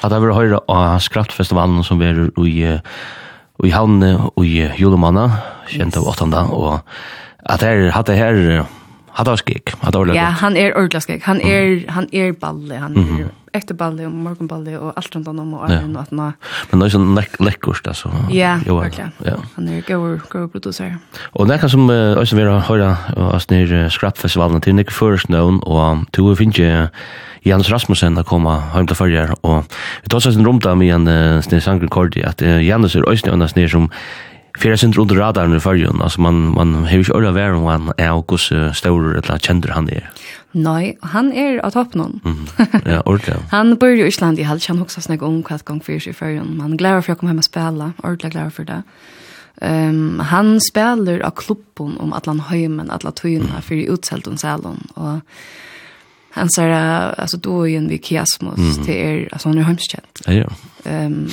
Att 0.00 0.10
det 0.10 0.18
var 0.18 0.32
höra 0.32 0.60
av 0.68 0.98
skraftfestivalen 0.98 1.84
som 1.84 1.98
vi 1.98 2.06
är 2.06 2.46
i 2.48 2.80
i 3.62 3.70
Havne 3.70 4.16
och 4.34 4.46
i 4.46 4.70
Julemanna, 4.76 5.30
kjent 5.68 5.96
av 5.96 6.08
åttanda, 6.08 6.42
og 6.50 6.80
at 7.46 7.62
her, 7.62 7.90
hatt 7.94 8.06
det 8.10 8.16
her, 8.18 8.64
hatt 9.14 9.28
det 9.28 9.36
skik, 9.44 9.74
hatt 9.80 9.94
det 9.94 10.16
Ja, 10.16 10.32
han 10.40 10.56
er 10.56 10.74
ordentlig 10.74 11.22
han 11.22 11.40
han 11.40 11.40
er, 11.40 11.84
han 11.88 12.08
er 12.12 12.32
balle, 12.32 12.78
han 12.78 12.96
er 12.96 13.28
efterballi 13.54 14.06
og 14.06 14.12
och 14.26 14.82
og 14.82 14.92
alt 14.96 15.16
rundt 15.16 15.28
om 15.28 15.54
og 15.54 15.64
Arjen 15.64 15.92
ja. 15.92 15.98
og 15.98 16.02
at 16.02 16.12
nå. 16.12 16.32
Men 16.70 16.80
det 16.80 16.86
er 16.86 16.90
sånn 16.90 17.14
lek 17.14 17.36
lekkert, 17.40 17.86
altså. 17.86 18.10
Ja, 18.30 18.58
jo, 18.66 18.80
virkelig. 18.80 19.12
Ja. 19.24 19.36
Han 19.56 19.68
er 19.68 19.82
gøy, 19.82 20.18
gøy 20.30 20.48
producer. 20.48 20.98
Og 21.34 21.48
nekka 21.48 21.68
som 21.68 21.88
uh, 21.90 22.16
også 22.18 22.36
har 22.36 22.66
høre 22.68 22.96
oss 23.16 23.46
snir 23.48 23.70
uh, 23.72 23.88
skrapfestivalen 23.88 24.60
til 24.60 24.74
Nikke 24.74 24.92
Føresnøvn, 24.92 25.62
og 25.66 26.04
to 26.12 26.34
finner 26.34 26.52
ikke 26.54 26.88
Jens 27.44 27.70
Rasmussen 27.72 28.18
å 28.18 28.24
komme 28.24 28.56
hjem 28.74 28.86
til 28.88 28.96
førjer, 28.96 29.34
og 29.42 29.64
vi 30.02 30.08
tar 30.08 30.16
oss 30.16 30.36
en 30.36 30.46
romta 30.46 30.74
med 30.74 30.94
en 30.94 31.08
uh, 31.08 31.42
snir 31.44 31.60
sangrekordi, 31.60 32.24
at 32.24 32.42
uh, 32.42 32.60
Jens 32.64 32.96
er 32.96 33.04
også 33.04 33.32
en 33.32 33.48
snir 33.48 33.68
som 33.68 33.90
Fyrir 34.58 34.78
sindur 34.78 35.02
under 35.02 35.18
radaren 35.18 35.56
i 35.56 35.58
fyrjun, 35.58 36.02
altså 36.02 36.22
man, 36.22 36.52
man 36.54 36.84
har 36.86 37.02
ikke 37.02 37.16
ordet 37.16 37.34
vært 37.34 37.56
om 37.58 37.66
han 37.66 37.88
er 37.98 38.12
og 38.14 38.30
hos 38.30 38.52
staurer 38.78 39.16
eller 39.18 39.42
kjender 39.42 39.74
han 39.74 39.88
er. 39.90 40.06
Nei, 40.54 40.94
han 41.02 41.32
er 41.34 41.58
av 41.66 41.74
toppen 41.74 42.20
Mm, 42.22 42.46
ja, 42.86 43.00
ordentlig. 43.02 43.40
han 43.50 43.74
bor 43.78 43.90
jo 43.90 44.04
i 44.04 44.08
Island 44.08 44.38
i 44.38 44.46
halv, 44.46 44.62
han 44.68 44.78
hoksa 44.78 45.02
snakk 45.02 45.22
om 45.26 45.42
hva 45.42 45.58
gang 45.64 45.82
fyrir 45.82 46.06
i 46.08 46.14
fyrjun. 46.14 46.60
Han 46.62 46.76
gleder 46.78 47.02
for 47.02 47.14
å 47.14 47.18
komme 47.18 47.32
hjem 47.32 47.42
og 47.42 47.48
spela, 47.48 47.90
ordentlig 48.04 48.30
gleder 48.36 48.54
for 48.54 48.70
det. 48.70 48.82
Um, 49.62 50.20
han 50.30 50.60
spelar 50.62 51.22
av 51.26 51.34
klubben 51.38 51.98
om 52.02 52.14
Atlan 52.14 52.42
Høymen, 52.50 52.90
Atlan 52.90 53.14
Tøyna, 53.18 53.58
mm. 53.58 53.66
fyrir 53.66 53.90
utselt 53.94 54.30
om 54.30 54.38
Salon, 54.38 54.80
og 54.94 55.20
han 56.34 56.50
sier, 56.50 56.74
altså, 57.18 57.38
då 57.38 57.60
er 57.62 57.68
jo 57.70 57.82
en 57.82 57.88
vi 57.88 57.98
kiasmus, 57.98 58.58
mm 58.58 58.70
-hmm. 58.70 58.86
det 58.86 58.96
er, 59.00 59.28
altså, 59.32 59.48
han 59.48 59.58
er 59.58 59.62
hømskjent. 59.64 60.22
Ja, 60.26 60.32
ja. 60.32 61.06
Um, 61.06 61.30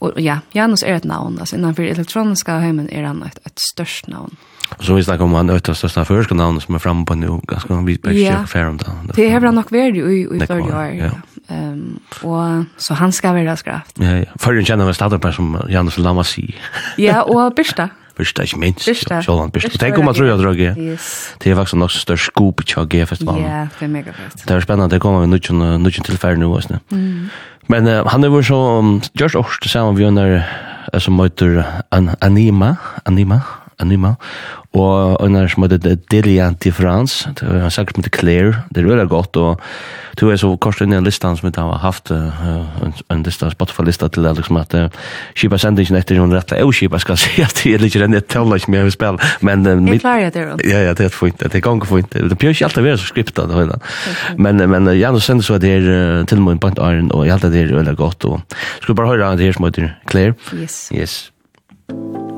Og 0.00 0.20
ja, 0.20 0.38
Janus 0.54 0.82
er 0.82 0.96
et 0.96 1.04
navn, 1.04 1.38
altså 1.38 1.56
innanfor 1.56 1.82
elektroniska 1.82 2.58
hemmen 2.60 2.88
er 2.92 3.06
han 3.06 3.22
et, 3.22 3.38
et 3.46 3.60
størst 3.72 4.08
navn. 4.08 4.36
Och 4.78 4.84
så 4.84 4.94
vi 4.94 5.04
snakker 5.04 5.24
om 5.24 5.34
han 5.34 5.50
ett 5.50 5.68
av 5.68 5.74
största 5.74 6.04
förska 6.04 6.34
namn 6.34 6.60
som 6.60 6.74
er 6.74 6.78
framme 6.78 7.04
på 7.04 7.14
nu. 7.14 7.40
Ganska 7.48 7.74
vitt 7.74 8.02
på 8.02 8.12
ja. 8.12 8.46
fair 8.46 8.66
om 8.66 8.76
det. 8.76 8.86
Det 9.14 9.30
har 9.30 9.40
han 9.40 9.54
nok 9.54 9.72
vært 9.72 9.96
i, 9.96 10.24
i 10.24 10.46
förra 10.46 10.62
år. 10.62 10.94
Ja. 10.98 11.10
Um, 11.48 12.00
og 12.22 12.64
så 12.76 12.94
han 12.94 13.12
skal 13.12 13.34
være 13.34 13.56
skraft. 13.56 13.98
Ja, 13.98 14.16
ja. 14.16 14.24
Förrän 14.38 14.64
känner 14.64 15.10
vi 15.10 15.18
på 15.18 15.32
som 15.32 15.60
Janus 15.68 15.98
Lamasi. 15.98 16.54
ja, 16.98 17.22
og 17.34 17.54
Birsta. 17.54 17.88
Birsta, 18.16 18.42
ikke 18.42 18.58
minst. 18.58 18.86
Birsta. 18.86 19.22
Sjåland 19.22 19.52
Birsta. 19.52 19.78
Tenk 19.78 19.98
om 19.98 20.04
man 20.04 20.14
tror 20.14 20.26
jeg 20.26 20.38
drog 20.38 20.60
i. 20.60 20.68
Det 21.42 21.50
er 21.50 21.54
faktisk 21.54 21.74
nok 21.74 21.90
størst 21.90 22.24
skop 22.30 22.60
i 22.60 22.64
G-festivalen. 22.64 23.44
Ja, 23.44 23.66
det 23.80 23.84
er 23.84 23.88
mega 23.88 24.12
megafest. 24.12 24.48
Det 24.48 24.56
er 24.56 24.60
spennende. 24.60 24.90
Det 24.94 25.00
kommer 25.00 25.20
vi 25.20 25.26
nødvendig 25.26 26.04
tilfære 26.04 26.36
nå. 26.36 26.60
Mm. 26.90 27.30
Men 27.66 27.86
uh, 27.88 28.06
han 28.06 28.24
er 28.24 28.28
var 28.28 28.42
så 28.42 28.78
um, 28.78 29.00
just 29.20 29.34
också 29.34 29.92
vi 29.92 30.04
under 30.04 30.44
uh, 30.94 30.98
som 30.98 31.20
heter 31.20 31.64
An 31.90 32.10
Anima, 32.20 32.76
Anima, 33.04 33.40
Anima, 33.82 34.14
og 34.74 35.20
en 35.22 35.36
som 35.48 35.64
heter 35.64 35.98
Delia 36.10 36.48
de 36.50 36.72
France, 36.74 37.30
det 37.38 37.46
er 37.46 37.64
en 37.66 37.72
sang 37.74 37.88
som 37.90 38.02
heter 38.02 38.14
Claire, 38.14 38.64
det 38.74 38.82
er 38.82 38.88
veldig 38.88 39.06
godt, 39.10 39.36
og 39.38 39.60
det 40.18 40.30
er 40.30 40.38
så 40.38 40.50
kort 40.62 40.80
inn 40.82 40.94
i 40.94 40.96
en 40.98 41.06
listan 41.06 41.36
som 41.38 41.48
jeg 41.48 41.56
har 41.58 41.80
haft, 41.82 42.10
en, 42.10 42.94
en 43.10 43.22
lista, 43.26 43.50
Spotify-lista 43.50 44.08
til 44.14 44.26
det, 44.26 44.34
liksom 44.38 44.58
at 44.58 44.74
uh, 44.78 44.86
kipa 45.38 45.58
sendingen 45.62 45.98
etter 45.98 46.18
noen 46.18 46.34
rett, 46.34 46.54
og 46.62 46.74
kipa 46.74 47.00
skal 47.02 47.18
si 47.22 47.42
at 47.44 47.62
det 47.62 47.74
er 47.74 47.84
litt 47.84 47.98
renn, 47.98 48.16
jeg 48.18 48.26
tøvler 48.30 48.62
ikke 48.62 48.74
mer 48.74 48.88
vi 48.88 48.94
spiller, 48.94 49.34
men... 49.46 49.66
Uh, 49.66 49.90
jeg 49.94 50.02
klarer 50.02 50.34
det, 50.34 50.46
Ron. 50.48 50.64
Ja, 50.66 50.82
ja, 50.88 50.94
det 50.98 51.08
er 51.08 51.14
fint, 51.14 51.38
det 51.42 51.60
er 51.60 51.66
ganger 51.66 51.90
fint, 51.90 52.14
det 52.14 52.38
bør 52.38 52.54
ikke 52.54 52.70
alltid 52.70 52.88
være 52.88 53.02
så 53.02 53.10
skriptet, 53.10 53.44
det 53.50 53.58
høyna. 53.58 53.78
Men, 54.38 54.64
men 54.70 54.90
uh, 54.90 54.96
Janus 54.98 55.30
sender 55.30 55.46
så 55.46 55.58
at 55.58 55.66
det 55.66 55.76
er 55.76 56.26
til 56.30 56.42
og 56.42 56.48
med 56.48 56.58
en 56.58 56.64
point 56.66 56.82
iron, 56.82 57.12
og 57.14 57.26
jeg 57.26 57.36
halte 57.36 57.52
det 57.54 57.66
er 57.66 57.76
veldig 57.78 57.98
godt, 58.00 58.26
og 58.30 58.58
skal 58.82 58.98
bare 58.98 59.14
høre 59.14 59.36
det 59.38 59.50
her 59.50 59.58
som 59.58 59.70
heter 59.70 59.94
Claire. 60.10 60.34
Yes. 60.54 60.88
Yes. 60.94 61.22
Thank 61.86 62.16
you. 62.16 62.33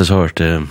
at 0.00 0.08
hört 0.08 0.38
så 0.38 0.44
hørt 0.44 0.68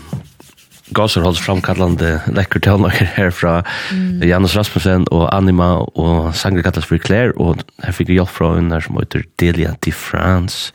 Gasserholds 0.94 1.40
framkallande 1.40 2.22
läcker 2.28 2.60
tøvnaker 2.60 3.06
här 3.06 3.32
från 3.40 3.64
mm. 3.92 4.30
Janus 4.30 4.56
Rasmussen 4.56 5.08
och 5.08 5.34
Anima 5.34 5.78
och 5.78 6.36
Sangre 6.36 6.64
kallas 6.64 6.86
för 6.86 6.98
Claire 6.98 7.32
och 7.32 7.58
här 7.84 7.92
fick 7.92 8.10
vi 8.10 8.16
hjälp 8.16 8.30
från 8.30 8.58
en 8.58 8.70
där 8.70 8.80
som 8.80 8.98
heter 8.98 9.26
Delia 9.36 9.76
de 9.82 9.92
France 9.92 10.74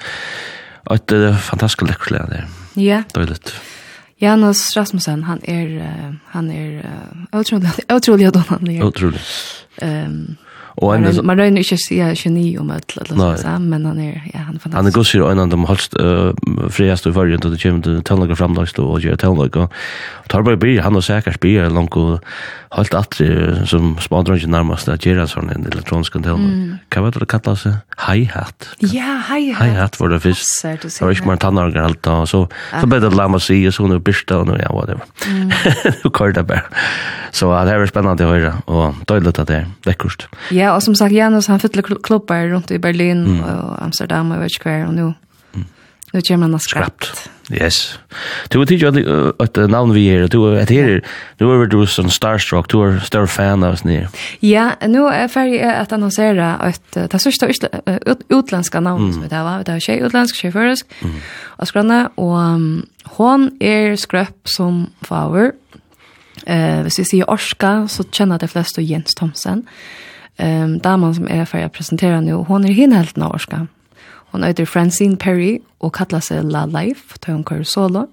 og 0.86 0.96
et 0.96 1.12
uh, 1.12 1.36
fantastisk 1.36 1.82
lekker 1.82 2.10
leker 2.10 2.30
der 2.30 2.46
ja 2.74 3.02
Dåligt. 3.14 3.54
Janus 4.18 4.76
Rasmussen 4.76 5.22
han 5.24 5.40
är 5.42 5.66
uh, 5.66 6.14
han 6.26 6.50
är 6.50 6.78
uh, 6.78 7.40
otroligt 7.40 7.80
utrolig 7.88 8.26
utrolig 8.36 8.84
Otroligt. 8.84 9.66
um, 9.82 10.36
Och 10.80 10.96
en 10.96 11.26
man 11.26 11.36
rör 11.36 11.44
inte 11.44 11.74
just 11.74 11.90
ja 11.90 12.12
geni 12.14 12.58
om 12.58 12.70
att 12.70 12.96
låta 12.96 13.36
så 13.36 13.58
men 13.58 13.86
han 13.86 13.98
är 13.98 14.22
ja 14.34 14.38
han 14.38 14.58
fantastisk. 14.58 14.74
Han 14.74 14.86
är 14.86 14.90
går 14.90 15.04
sig 15.04 15.20
en 15.20 15.38
av 15.38 15.48
de 15.48 15.64
helst 15.64 15.94
friast 16.70 17.06
i 17.06 17.10
varje 17.10 17.38
till 17.38 17.50
det 17.50 17.62
kommer 17.62 17.82
till 17.82 18.02
tällar 18.02 18.34
framlags 18.34 18.72
då 18.72 18.84
och 18.84 19.00
gör 19.00 19.16
tällar 19.16 19.56
och 19.56 20.28
tar 20.28 20.42
bara 20.42 20.56
bi 20.56 20.78
han 20.78 20.96
och 20.96 21.04
säkert 21.04 21.40
bi 21.40 21.68
långt 21.68 21.96
och 21.96 22.24
helt 22.70 22.94
atri 22.94 23.26
som 23.66 23.96
smadronje 23.98 24.46
nærmast 24.50 24.88
at 24.92 25.02
gjera 25.06 25.24
sånn 25.30 25.50
en 25.50 25.66
elektronisk 25.66 26.14
kontroll. 26.14 26.38
Mm. 26.38 26.76
Hva 26.92 27.02
var 27.02 27.14
det 27.14 27.22
det 27.24 27.28
kallet 27.32 27.58
seg? 27.58 27.78
Hi-hat. 28.04 28.68
Ja, 28.84 29.16
hi-hat. 29.26 29.58
Hi-hat 29.64 29.98
var 29.98 30.12
det 30.14 30.20
først. 30.22 30.52
Det 30.84 30.92
var 31.02 31.14
ikke 31.16 31.30
mer 31.32 31.40
tannorger 31.42 31.82
alt 31.82 32.00
da, 32.06 32.20
så, 32.30 32.44
så 32.70 32.90
ble 32.90 33.00
det 33.02 33.10
lama 33.16 33.40
si, 33.42 33.58
og 33.66 33.74
så 33.74 33.88
nu 33.90 33.96
er 33.98 34.04
byrsta, 34.06 34.42
og 34.44 34.54
ja, 34.62 34.70
whatever. 34.74 35.02
Nu 36.04 36.10
kör 36.10 36.32
det 36.32 36.42
bara. 36.46 36.62
Så 37.30 37.50
det 37.50 37.70
här 37.70 37.78
är 37.78 37.86
spännande 37.86 38.24
att 38.24 38.30
höra 38.30 38.62
och 38.64 38.94
døylet 39.06 39.38
att 39.38 39.48
det 39.48 39.56
är 39.56 39.66
vekkert. 39.84 40.28
Ja, 40.50 40.74
och 40.74 40.82
som 40.82 40.94
sagt, 40.94 41.12
Janus, 41.12 41.48
han 41.48 41.60
fyller 41.60 42.02
klubbar 42.02 42.46
runt 42.46 42.70
i 42.70 42.78
Berlin 42.78 43.26
mm. 43.26 43.44
och 43.44 43.82
Amsterdam, 43.82 44.30
och 44.30 44.36
jeg 44.36 44.42
vet 44.42 44.52
ikke 44.52 44.68
hver, 44.68 44.86
og 44.86 44.94
nu, 44.94 45.14
nu 46.12 46.20
kommer 46.20 46.46
han 46.46 46.54
att 46.54 46.62
skrapt. 46.62 47.04
Skrapt. 47.04 47.39
Yes. 47.50 47.98
Du 48.48 48.58
vet 48.58 48.70
ju 48.70 49.32
att 49.38 49.58
et 49.58 49.70
namn 49.70 49.92
vi 49.92 50.06
är, 50.08 50.28
du 50.28 50.46
är 50.46 50.56
här, 50.56 50.66
her, 50.66 51.00
du 51.38 51.62
er 51.62 51.66
du 51.66 51.86
som 51.86 52.10
starstruck, 52.10 52.68
du 52.68 52.82
är 52.82 53.00
større 53.00 53.26
fan 53.26 53.62
av 53.62 53.72
oss 53.72 53.84
nye. 53.84 54.08
Ja, 54.40 54.70
nu 54.86 55.06
är 55.08 55.20
jeg 55.20 55.30
ferdig 55.30 55.60
att 55.60 55.92
annonsera 55.92 56.54
att 56.54 56.92
det 56.94 57.14
er 57.14 57.30
største 57.30 57.68
utländska 58.28 58.80
namn 58.80 59.12
som 59.12 59.22
vi 59.22 59.28
tar, 59.28 59.58
vi 59.58 59.64
tar 59.64 59.78
tjej 59.78 60.00
utländsk, 60.00 60.36
tjej 60.36 60.52
och 60.56 60.78
og 61.58 61.66
skrønne, 61.66 62.08
og 62.16 62.82
hon 63.04 63.50
är 63.60 63.96
skröp 63.96 64.36
som 64.44 64.90
favor. 65.02 65.52
Eh, 66.46 66.82
hvis 66.82 66.98
vi 66.98 67.04
sier 67.04 67.30
Orska, 67.30 67.88
så 67.88 68.04
känner 68.12 68.38
de 68.38 68.48
flesta 68.48 68.80
Jens 68.80 69.14
Thomsen. 69.14 69.66
Um, 70.38 70.78
damen 70.78 71.14
som 71.14 71.28
är 71.28 71.44
färdig 71.44 71.64
att 71.64 71.72
presentera 71.72 72.20
nu, 72.20 72.32
hon 72.32 72.64
er 72.64 72.72
hinhelten 72.72 73.22
av 73.22 73.34
Orska. 73.34 73.56
Mm 73.56 73.68
Hon 74.30 74.42
heter 74.46 74.64
Francine 74.64 75.16
Perry 75.16 75.58
og 75.80 75.92
kallar 75.96 76.22
seg 76.24 76.46
La 76.46 76.64
Life, 76.66 77.18
tar 77.18 77.34
hon 77.34 77.44
kör 77.44 77.64
solo. 77.64 78.06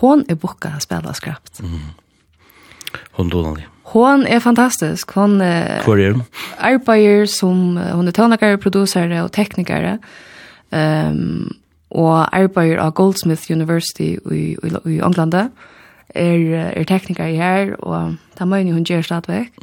Hon 0.00 0.24
er 0.28 0.38
bukka 0.38 0.76
å 0.76 0.82
spela 0.82 1.14
skrapt. 1.16 1.62
Mm. 1.64 1.90
Hon 3.18 3.30
donalig. 3.30 3.66
Hon 3.90 4.26
er 4.26 4.38
fantastisk. 4.38 5.10
Hon 5.18 5.40
eh, 5.42 5.82
Hvor 5.84 5.98
er 5.98 6.14
hun? 6.14 6.22
Arbeider 6.58 7.26
som, 7.26 7.74
hon 7.76 8.06
er 8.06 8.14
tøvnakere, 8.14 8.60
produsere 8.62 9.24
og 9.24 9.32
teknikare. 9.34 9.98
Um, 10.70 11.56
og 11.90 12.28
arbeider 12.30 12.78
av 12.78 12.94
Goldsmith 12.94 13.50
University 13.50 14.14
i, 14.30 14.44
i, 14.54 14.74
i 14.86 15.00
England. 15.02 15.34
Er, 15.34 16.44
er 16.70 16.86
teknikare 16.86 17.34
her, 17.34 17.74
og 17.82 18.14
det 18.38 18.46
er 18.46 18.46
hon 18.46 18.72
hun 18.78 18.86
gjør 18.86 19.02
stadigvæk. 19.02 19.58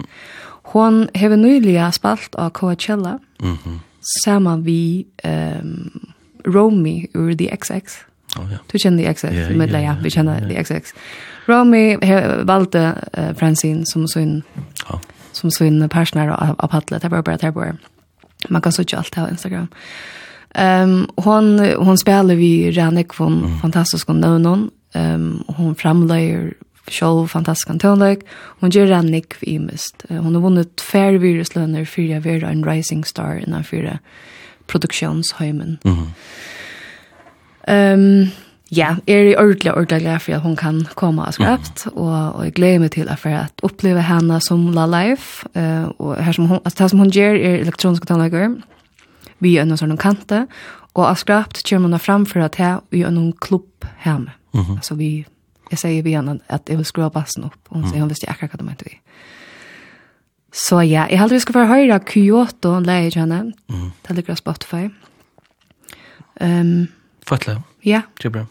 Hon 0.73 1.05
har 1.15 1.35
nylig 1.39 1.79
spalt 1.95 2.35
av 2.35 2.51
Coachella. 2.51 3.19
Mm 3.39 3.79
samma 4.01 4.57
vi 4.57 5.05
um, 5.23 6.13
Romy 6.45 7.07
ur 7.13 7.35
The 7.35 7.57
XX. 7.57 7.97
Oh, 8.37 8.51
ja. 8.51 8.57
Du 8.71 8.79
känner 8.79 9.03
The 9.03 9.13
XX, 9.13 9.33
yeah, 9.33 9.51
med 9.51 9.69
yeah, 9.69 9.83
ja, 9.83 9.95
vi 10.03 10.09
känner 10.09 10.41
yeah. 10.41 10.49
The 10.49 10.63
XX. 10.63 10.93
Romy 11.45 11.97
valde 12.43 12.93
uh, 13.17 13.33
Francine 13.33 13.85
som 13.85 14.07
sin, 14.07 14.43
oh. 14.89 14.99
som 15.31 15.51
sin 15.51 15.89
partner 15.89 16.27
av, 16.27 16.55
av 16.59 16.67
Paddle, 16.67 16.99
det 16.99 17.09
var 17.09 17.21
bara 17.21 17.37
det 17.37 17.51
var. 17.51 17.77
Man 18.49 18.61
kan 18.61 18.71
søke 18.71 18.97
allt 18.97 19.15
det 19.15 19.21
på 19.21 19.29
Instagram. 19.29 19.67
Um, 20.55 21.07
hon, 21.15 21.59
hon 21.59 21.97
spelar 21.97 22.35
vi 22.35 22.71
Ranekvon, 22.71 23.45
mm. 23.45 23.59
Fantastiska 23.59 24.13
Nönon. 24.13 24.69
Um, 24.93 25.43
hon 25.47 25.75
framløyer 25.75 26.53
sjálv 26.89 27.27
fantastisk 27.27 27.81
tonlag. 27.81 28.21
Hon 28.59 28.69
gör 28.69 28.91
en 28.91 29.05
nick 29.05 29.33
i 29.41 29.59
mist. 29.59 30.05
Hon 30.09 30.35
har 30.35 30.41
vunnit 30.41 30.81
fair 30.81 31.13
viruslöner 31.13 31.85
för 31.85 32.01
jag 32.01 32.21
vera 32.21 32.49
en 32.49 32.65
rising 32.65 33.05
star 33.05 33.43
innan 33.47 33.63
fyra 33.63 33.99
produktionsheimen. 34.67 35.77
Mhm. 35.83 35.93
Mm 35.93 36.13
ehm 37.67 37.99
um, 37.99 38.27
ja, 38.71 38.95
er 39.07 39.23
i 39.23 39.35
ordentlig 39.35 39.73
ordentlig 39.73 40.01
glad 40.01 40.19
for 40.19 40.33
at 40.33 40.41
hon 40.41 40.55
kan 40.55 40.87
komma 40.95 41.27
og 41.27 41.33
skrapt 41.33 41.85
mm. 41.85 41.97
og 41.97 42.35
och 42.35 42.45
jag 42.45 42.53
gläder 42.53 42.79
mig 42.79 42.89
till 42.89 43.09
att 43.09 43.19
för 43.19 43.29
att 43.29 43.61
henne 44.03 44.41
som 44.41 44.73
La 44.73 44.85
Life 44.85 45.47
eh 45.55 45.83
uh, 45.83 45.91
og 45.99 46.23
her 46.23 46.31
som 46.31 46.47
hon 46.47 46.59
altså, 46.65 46.83
det 46.83 46.89
som 46.89 46.99
hun 46.99 47.09
gjør 47.09 47.35
er 47.35 47.59
elektroniske 47.59 48.05
tonlager. 48.05 48.55
Vi 49.39 49.57
er 49.57 49.65
noen 49.65 49.77
sånne 49.77 49.97
kante, 49.97 50.47
og 50.93 51.09
och 51.11 51.17
skrapt 51.17 51.69
kommer 51.69 51.89
hun 51.89 51.99
framför 51.99 52.39
at 52.39 52.55
här 52.55 52.79
vi 52.89 53.01
er 53.01 53.09
noen 53.09 53.33
klubb 53.41 53.85
hjemme. 54.03 54.31
Mm 54.53 54.65
-hmm. 54.65 54.95
Vi 54.95 55.25
Jeg 55.71 55.81
sier 55.81 56.03
vi 56.05 56.15
henne 56.15 56.39
at 56.53 56.69
jeg 56.69 56.79
vil 56.79 56.87
skru 56.87 57.07
bassen 57.13 57.47
opp. 57.47 57.59
Og 57.69 57.79
hun 57.81 57.89
sier, 57.89 58.01
hun 58.03 58.11
visste 58.11 58.29
akkurat 58.31 58.55
hva 58.55 58.61
det 58.61 58.67
mente 58.69 58.87
vi. 58.87 58.99
Så 60.57 60.79
ja, 60.81 61.05
jeg 61.11 61.19
heldig 61.19 61.37
vi 61.37 61.43
skal 61.43 61.57
få 61.57 61.65
høre 61.69 61.99
Kyoto, 62.07 62.77
en 62.77 62.87
leie 62.87 63.11
henne. 63.13 63.41
Mm. 63.69 63.89
Det 64.07 64.15
ligger 64.15 64.33
av 64.33 64.39
Spotify. 64.39 64.87
Um, 66.41 66.87
Fattelig. 67.27 67.59
Ja. 67.85 68.05
Det 68.17 68.31
er 68.31 68.37
bra. 68.39 68.45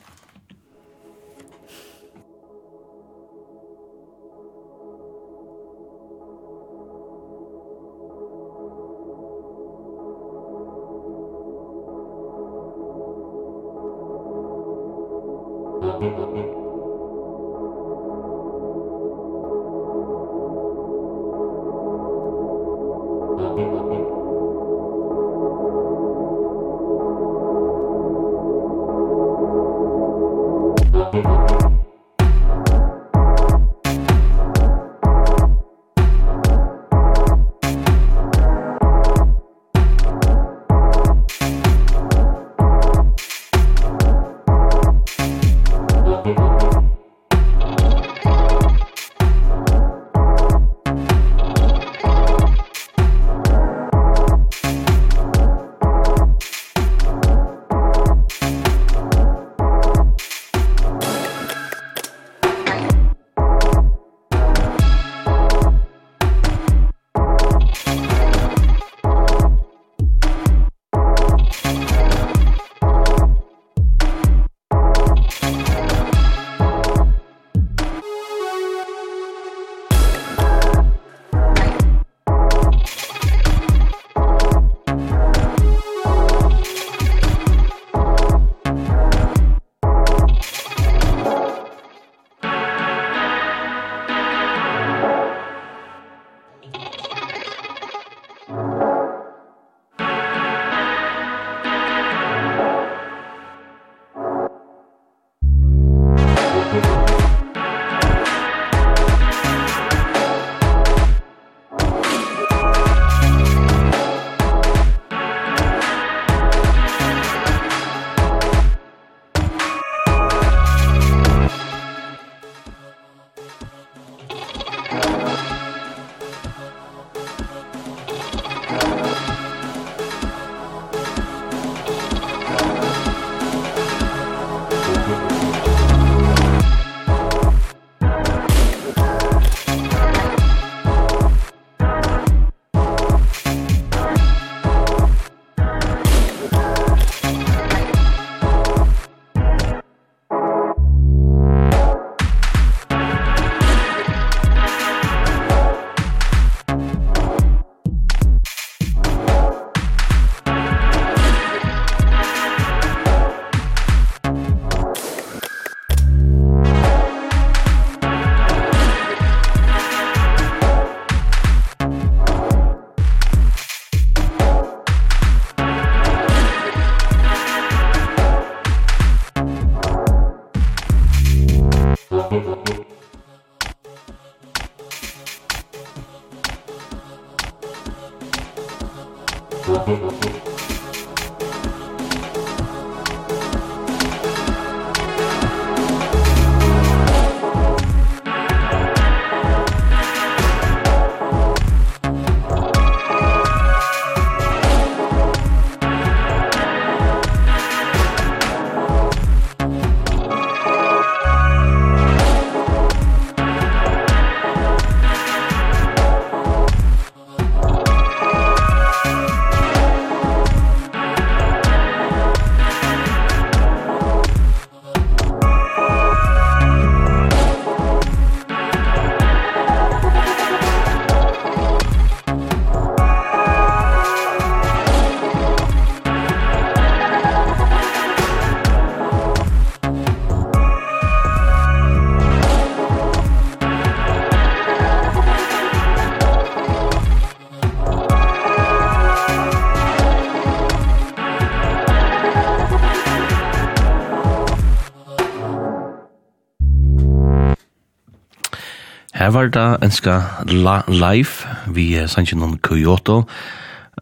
Her 259.27 259.32
var 259.35 259.48
det 259.51 259.78
enska 259.82 260.20
la, 260.47 260.82
live 260.86 261.48
vi 261.74 261.98
uh, 261.98 262.05
sannsyn 262.07 262.44
om 262.47 262.53
Kyoto, 262.62 263.24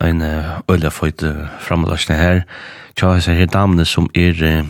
en 0.04 0.18
uh, 0.20 0.58
øyla 0.68 0.90
føyte 0.92 1.30
framlagsne 1.64 2.16
her. 2.18 2.42
Tja, 2.92 3.14
jeg 3.16 3.38
her 3.38 3.46
damene 3.48 3.86
som 3.88 4.10
er 4.14 4.36
uh, 4.44 4.68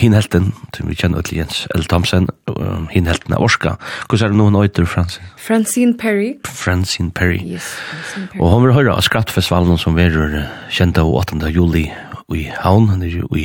hinhelten, 0.00 0.54
som 0.72 0.88
vi 0.88 0.96
kjenner 0.96 1.20
til 1.20 1.42
Jens 1.42 1.66
L. 1.76 1.84
Thomsen, 1.84 2.30
uh, 2.48 2.88
hinhelten 2.88 3.36
av 3.36 3.44
Orska. 3.44 3.74
Hvordan 4.08 4.30
er 4.30 4.32
det 4.32 4.38
noen 4.38 4.56
øyter, 4.62 4.88
Francine? 4.88 5.28
Francine 5.36 5.92
Perry. 6.00 6.30
Francine 6.48 7.10
Perry. 7.10 7.42
Yes, 7.44 7.68
Francine 7.90 8.30
Perry. 8.32 8.40
Og 8.40 8.50
hun 8.54 8.64
vil 8.64 8.74
høre 8.78 8.96
av 8.96 9.04
Skrattfestivalen 9.04 9.76
som 9.76 10.00
vi 10.00 10.08
er 10.08 10.16
uh, 10.16 10.40
kjent 10.72 11.02
av 11.04 11.12
8. 11.20 11.52
juli 11.52 11.84
i 12.32 12.48
havn, 12.64 12.88
nere 12.96 13.28
i 13.36 13.44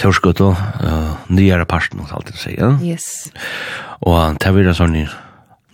Tørskøtta, 0.00 0.48
uh, 0.56 1.14
nyere 1.28 1.68
parten, 1.68 2.00
alt 2.08 2.32
det 2.32 2.40
sier. 2.40 2.80
Yes. 2.80 3.28
Og 4.00 4.40
det 4.40 4.56
er 4.56 4.72
sånn 4.80 5.02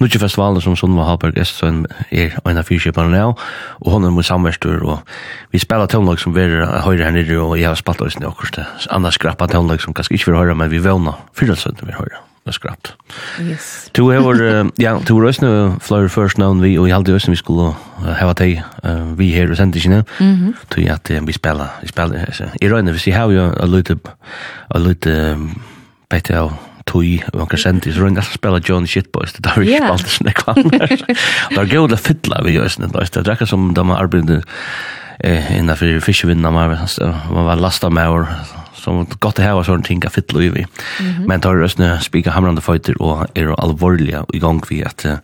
Nudje 0.03 0.19
festivalen 0.19 0.59
som 0.59 0.75
Sundva 0.75 1.05
Halberg 1.07 1.37
Estsen 1.39 1.85
er 2.11 2.33
en 2.43 2.59
av 2.59 2.67
fyrkjøperne 2.67 3.15
nå, 3.15 3.37
og 3.85 3.91
hun 3.93 4.09
er 4.09 4.11
mot 4.11 4.27
samverstur, 4.27 4.81
og 4.83 5.53
vi 5.55 5.61
spiller 5.63 5.87
tøvnlag 5.87 6.19
som 6.19 6.35
vi 6.35 6.43
høyre 6.43 7.07
her 7.07 7.15
nere, 7.15 7.37
og 7.39 7.55
jeg 7.61 7.69
har 7.69 7.79
spalt 7.79 8.03
oss 8.03 8.17
i 8.19 8.25
akkurat 8.27 8.59
det. 8.59 8.65
Annars 8.91 9.15
skrappa 9.21 9.47
tøvnlag 9.53 9.79
som 9.85 9.95
kanskje 9.95 10.17
ikke 10.17 10.33
vil 10.33 10.41
høre, 10.41 10.57
men 10.59 10.73
vi 10.73 10.81
vøvna 10.83 11.15
fyrrelsøtten 11.39 11.87
vi 11.87 11.95
høyre. 11.95 12.19
Det 12.43 12.57
skrapt. 12.57 12.97
Yes. 13.39 13.69
Tu 13.95 14.03
er 14.11 14.19
vår, 14.25 14.43
ja, 14.83 14.97
tu 15.07 15.13
er 15.21 15.29
også 15.29 15.53
flere 15.79 16.11
først 16.11 16.41
navn 16.43 16.59
vi, 16.65 16.73
og 16.83 16.89
i 16.91 16.97
halde 16.97 17.15
også 17.15 17.31
vi 17.31 17.39
skulle 17.39 17.69
hava 18.03 18.35
teg 18.35 18.59
vi 19.21 19.31
her 19.37 19.55
og 19.55 19.61
sendte 19.61 19.79
ikke 19.79 20.03
tu 20.19 20.81
tog 20.81 20.91
at 20.97 21.13
vi 21.29 21.37
spela, 21.37 21.69
vi 21.79 21.93
spiller, 21.93 22.51
i 22.59 22.73
røyne, 22.73 22.91
vi 22.99 23.05
sier 23.05 23.21
her 23.21 23.31
jo, 23.31 23.47
a 23.55 23.71
lute, 23.71 23.95
a 24.75 24.83
lute, 24.83 25.15
bete 26.11 26.35
av, 26.43 26.59
tui 26.89 27.21
og 27.33 27.45
han 27.45 27.63
sendi 27.63 27.93
så 27.93 28.05
rundt 28.05 28.21
jeg 28.21 28.39
spela 28.39 28.63
John 28.69 28.89
Shitboys 28.89 29.37
det 29.39 29.55
har 29.55 29.63
vi 29.63 29.77
spalt 29.77 30.11
sånn 30.15 30.33
ekvann 30.33 30.73
det 30.73 31.61
er 31.61 31.71
gøy 31.71 31.85
å 31.85 32.01
fytla 32.01 32.43
vi 32.47 32.57
gjør 32.57 32.77
det 32.89 33.23
er 33.23 33.35
ikke 33.37 33.51
som 33.51 33.71
de 33.77 33.87
har 33.91 34.03
arbeidet 34.03 34.43
eh, 35.25 35.55
innenfor 35.59 36.03
fiskevinna 36.05 36.53
man 36.53 37.47
var 37.47 37.63
lasta 37.63 37.91
med 37.93 38.13
og 38.13 38.62
som 38.83 39.07
gott 39.23 39.39
å 39.39 39.45
hava 39.47 39.65
sånne 39.67 39.87
ting 39.87 40.03
av 40.07 40.15
fytle 40.15 40.41
og 40.41 40.45
ivi. 40.45 40.67
Mm 40.67 41.13
-hmm. 41.13 41.27
Men 41.27 41.41
tar 41.41 41.55
røstene 41.55 42.01
spika 42.03 42.31
hamrande 42.31 42.61
føyter 42.61 42.95
og 43.01 43.27
er 43.35 43.55
allvarliga 43.59 44.25
i 44.35 44.39
gang 44.39 44.63
vi 44.69 44.83
at 44.83 45.05
uh, 45.05 45.19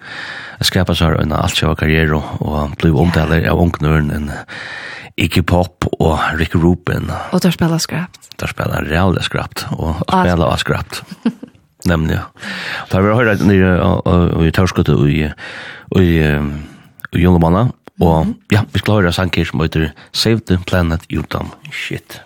skapa 0.62 0.94
seg 0.94 1.20
en 1.20 1.32
altkjava 1.32 1.72
och 1.72 2.42
og 2.42 2.76
blir 2.76 2.96
omtaler 2.96 3.48
av 3.50 3.58
ungnøren 3.58 4.10
en 4.10 4.30
Iggy 5.16 5.42
Pop 5.42 5.84
og 6.00 6.18
Rick 6.38 6.54
Rubin. 6.54 7.10
Og 7.32 7.42
der 7.42 7.50
spiller 7.50 7.78
skrapt. 7.78 8.28
Där 8.40 8.46
spelar 8.46 8.84
reale 8.84 9.22
skrapt 9.22 9.66
og 9.70 9.96
spiller 10.06 10.46
av 10.46 10.56
skrapt. 10.56 11.02
Nemlig, 11.86 12.14
ja. 12.14 12.22
Da 12.90 12.96
har 12.96 13.02
vi 13.02 13.14
hørt 13.14 13.46
nere 13.46 14.46
i 14.46 14.50
Tørskottet 14.50 14.94
og 14.94 15.10
i, 15.10 15.30
och 15.90 16.02
i, 16.02 16.22
og 17.12 17.18
i 17.18 17.22
Junglemanna. 17.22 17.68
Og 18.00 18.34
ja, 18.52 18.62
vi 18.72 18.78
skal 18.78 19.00
høre 19.00 19.12
sanger 19.12 19.44
som 19.44 19.60
heter 19.60 19.90
Save 20.12 20.40
the 20.46 20.58
Planet 20.66 21.06
Utom 21.10 21.50
Shit. 21.72 22.20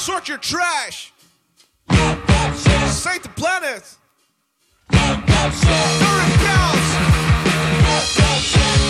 Sort 0.00 0.28
your 0.30 0.38
trash. 0.38 1.12
Save 2.88 3.22
the 3.22 3.28
planet. 3.36 3.84
During 4.88 6.32
cows. 6.46 6.88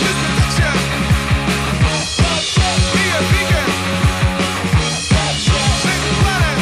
This 0.03 0.19
protection. 0.23 0.77
Be 2.95 3.05
a 3.11 3.23
vegan. 3.32 3.70
Save 5.82 6.03
the 6.07 6.15
planet. 6.23 6.59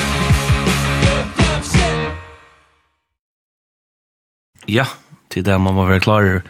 Ja, 4.69 4.87
til 5.31 5.45
det 5.45 5.61
man 5.61 5.75
må 5.75 5.87
være 5.87 6.01
klarer 6.01 6.41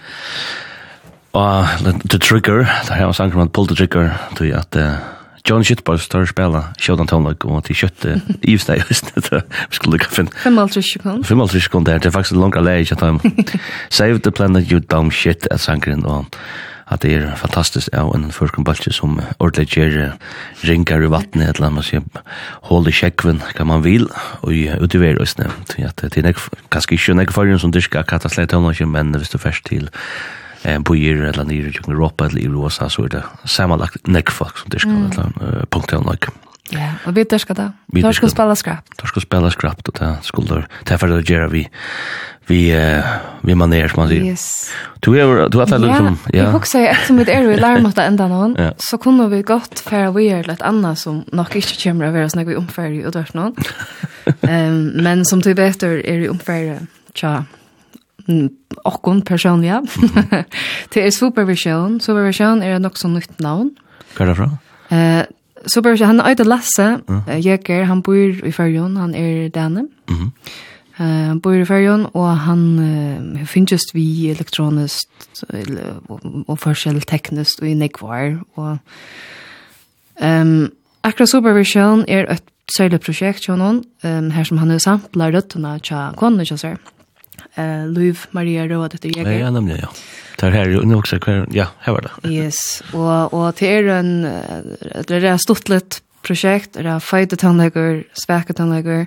og 1.33 1.67
The 2.11 2.19
Trigger, 2.19 2.59
det 2.59 2.95
her 2.95 3.05
var 3.05 3.09
en 3.09 3.15
sang 3.15 3.53
Pull 3.53 3.67
the 3.67 3.77
Trigger, 3.77 4.11
tror 4.37 4.47
jeg 4.47 4.59
at 4.59 4.77
John 5.47 5.65
Shitboy 5.65 5.99
tar 5.99 6.27
spela 6.27 6.29
spiller 6.29 6.65
Sjødan 6.81 7.11
Tonlag 7.11 7.45
og 7.45 7.65
til 7.65 7.77
kjøttet 7.77 8.23
i 8.43 8.53
just 8.57 8.69
det, 8.69 8.83
just 8.91 9.13
det, 9.15 9.43
vi 9.71 9.77
skulle 9.77 9.99
lukka 9.99 10.11
finn. 10.11 10.31
55 10.43 10.93
sekund. 10.93 11.25
55 11.25 11.69
sekunder 11.69 11.99
det 11.99 12.11
er 12.11 12.15
faktisk 12.15 12.37
en 12.37 12.43
langere 12.43 12.65
leie 12.65 12.87
ikke 12.87 12.99
at 13.03 13.23
de 13.23 13.61
Save 13.91 14.19
the 14.19 14.31
Planet, 14.31 14.71
you 14.71 14.81
dumb 14.81 15.11
shit, 15.11 15.47
at 15.51 15.61
sangren, 15.61 16.07
og 16.07 16.27
at 16.91 17.03
det 17.03 17.15
er 17.15 17.37
fantastisk 17.37 17.89
ja 17.93 18.07
en 18.15 18.31
førkombalse 18.33 18.93
som 18.93 19.21
ordentlig 19.39 19.69
gjør 19.69 20.17
ringar 20.65 21.05
i 21.05 21.11
vattnet, 21.13 21.49
et 21.49 21.57
eller 21.61 21.69
annet, 21.69 21.85
sier, 21.85 22.03
hold 22.71 22.89
i 22.89 22.95
kjekven, 22.95 23.43
kan 23.55 23.69
man 23.69 23.85
vil, 23.85 24.09
og 24.43 24.53
utivere 24.81 25.21
oss, 25.21 25.37
det 25.37 26.25
er 26.25 26.33
ganske 26.71 26.97
ikke 26.97 27.15
nek 27.15 27.33
fargen 27.33 27.61
som 27.61 27.73
dyrka 27.73 28.03
katastleit, 28.03 28.55
men 28.87 29.15
hvis 29.15 29.35
du 29.35 29.39
først 29.39 29.67
til 29.69 29.91
eh, 30.65 30.79
bøyer 30.79 31.29
eller 31.31 31.45
nere 31.45 31.73
i 31.73 31.81
Europa 31.87 32.27
eller 32.27 32.43
i 32.43 32.49
USA, 32.49 32.89
så 32.89 33.05
er 33.05 33.15
det 33.19 33.25
samanlagt 33.45 34.09
nekk 34.09 34.31
folk 34.31 34.59
som 34.59 34.71
dyrker, 34.75 34.91
mm. 34.91 35.11
eller 35.13 35.67
punkt 35.71 35.93
eller 35.93 36.05
nok. 36.13 36.31
Ja, 36.73 36.93
og 37.07 37.15
vi 37.17 37.25
dyrker 37.25 37.55
det. 37.57 37.71
Vi 37.93 38.03
dyrker 38.03 38.29
det. 38.29 38.35
spela 38.35 38.55
skrap. 38.55 38.85
Dyrker 39.01 39.25
spela 39.25 39.51
skrap, 39.51 39.81
og 39.89 39.95
det 40.01 40.13
skulle 40.29 40.65
det 40.85 40.93
er 40.93 41.01
for 41.01 41.09
det 41.09 41.25
gjør 41.29 41.49
vi 41.53 41.69
vi 42.49 42.71
eh 42.73 43.05
vi 43.43 43.55
maner 43.55 43.89
som 43.89 44.01
man 44.01 44.09
säger. 44.09 44.25
Yes. 44.25 44.75
Du 45.01 45.21
är 45.21 45.49
du 45.49 45.59
har 45.59 45.67
tagit 45.67 45.87
liksom 45.87 46.19
ja. 46.33 46.43
Jag 46.45 46.55
också 46.55 46.79
är 46.79 46.95
som 47.07 47.17
med 47.17 47.29
Aero 47.29 47.53
alarm 47.53 47.87
att 47.87 47.99
ända 47.99 48.29
någon 48.29 48.57
så 48.79 48.99
kunde 48.99 49.29
vi 49.29 49.43
gott 49.43 49.81
för 49.81 50.11
vi 50.11 50.29
är 50.29 50.45
lite 50.45 50.65
annat 50.65 50.99
som 50.99 51.25
nog 51.33 51.57
inte 51.57 51.83
kommer 51.83 52.07
att 52.07 52.15
vara 52.15 52.29
snägg 52.29 52.47
vi 52.47 52.57
omfärg 52.57 53.07
och 53.07 53.13
dörst 53.13 53.35
någon. 53.35 53.55
Ehm 54.41 54.87
men 54.87 55.25
som 55.25 55.41
du 55.41 55.55
vet 55.55 55.83
är 55.83 56.21
det 56.21 56.29
omfärg 56.29 56.79
tja 57.15 57.45
okkon 58.85 59.23
personliga. 59.23 59.81
det 60.95 61.03
er 61.07 61.11
Supervision. 61.11 62.01
Supervision 62.01 62.63
er 62.63 62.79
nok 62.79 62.97
så 62.99 63.09
nytt 63.09 63.41
navn. 63.41 63.71
Hva 64.17 64.25
er 64.25 64.33
det 64.33 64.37
fra? 64.37 64.49
Eh, 64.91 65.25
Supervision, 65.67 66.07
han 66.07 66.21
er 66.21 66.31
øyde 66.31 66.45
Lasse 66.45 66.89
mm. 67.09 67.21
Jäger, 67.45 67.85
han 67.85 68.03
bor 68.03 68.47
i 68.47 68.53
Färjön, 68.53 68.97
han 68.97 69.15
er 69.15 69.49
denne. 69.49 69.89
Mm. 70.09 70.33
Eh, 70.99 71.31
uh, 71.31 71.39
bor 71.41 71.53
i 71.53 71.65
Färjön 71.65 72.07
och 72.07 72.29
han 72.29 72.79
uh, 72.79 73.45
finns 73.45 73.73
just 73.73 73.95
vi 73.95 74.31
elektroniskt 74.31 75.45
och, 76.07 76.21
och 76.47 76.61
förskjell 76.61 77.01
tekniskt 77.01 77.61
och 77.61 77.69
i 77.69 77.75
Nekvar. 77.75 78.41
Och, 78.55 78.79
um, 80.21 80.71
akkurat 81.03 81.31
Supervision 81.31 82.05
er 82.09 82.27
et 82.31 82.43
særlig 82.77 83.01
prosjekt, 83.01 83.49
jo 83.49 83.57
noen, 83.57 83.85
um, 84.05 84.31
her 84.31 84.45
som 84.45 84.59
han 84.59 84.71
er 84.71 84.79
sampler 84.79 85.33
røttene 85.33 85.79
til 85.79 86.19
kvannet, 86.19 86.51
ikke 86.51 86.77
uh, 87.59 87.85
Louv 87.91 88.27
Maria 88.37 88.67
Råd 88.71 88.95
etter 88.95 89.13
jag. 89.17 89.27
Ja, 89.27 89.39
ja, 89.47 89.51
nemlig, 89.51 89.81
ja. 89.83 89.91
Det 90.39 90.53
her 90.55 90.69
er 90.69 90.71
jo 90.71 90.99
også 90.99 91.19
hver, 91.19 91.47
ja, 91.51 91.67
her 91.83 91.97
var 91.97 92.07
det. 92.07 92.31
Yes, 92.31 92.83
og, 92.93 93.35
og 93.35 93.59
det 93.59 93.69
er 93.69 93.89
en, 93.99 94.23
det 94.23 95.19
er 95.19 95.33
et 95.33 95.43
stort 95.43 95.69
litt 95.69 95.99
prosjekt, 96.23 96.77
det 96.77 96.87
er 96.87 97.03
feite 97.03 97.39
tannlegger, 97.41 98.05
sveke 98.15 98.55
tannlegger, 98.55 99.07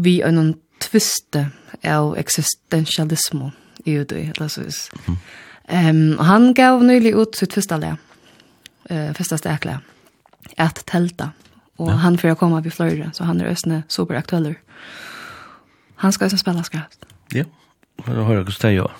vi 0.00 0.20
er 0.24 0.32
noen 0.32 0.54
tviste 0.80 1.50
av 1.84 2.14
eksistensialismo 2.20 3.50
i 3.84 3.98
Udøy, 4.00 4.30
eller 4.30 4.48
så 4.48 4.64
vis. 4.64 4.86
Mm. 5.06 5.18
Um, 5.70 6.00
han 6.24 6.54
gav 6.56 6.82
nylig 6.82 7.14
ut 7.14 7.36
sitt 7.38 7.54
første 7.56 7.78
le, 7.82 7.94
uh, 8.90 9.10
første 9.16 9.38
stekle, 9.40 9.78
et 10.56 10.82
telta, 10.88 11.30
og 11.80 11.92
ja. 11.92 12.00
han 12.04 12.18
får 12.20 12.36
komma 12.40 12.62
vid 12.64 12.72
i 12.72 12.76
fløyre, 12.76 13.12
så 13.16 13.28
han 13.28 13.40
er 13.40 13.52
østene 13.52 13.84
superaktueller. 13.88 14.56
Han 16.00 16.12
skal 16.16 16.30
også 16.30 16.40
spela 16.40 16.64
skraft. 16.64 17.04
Ja, 17.36 17.44
for 18.02 18.18
å 18.18 18.26
høre 18.26 18.42
hvordan 18.42 18.62
det 18.64 18.74
gjør. 18.74 18.98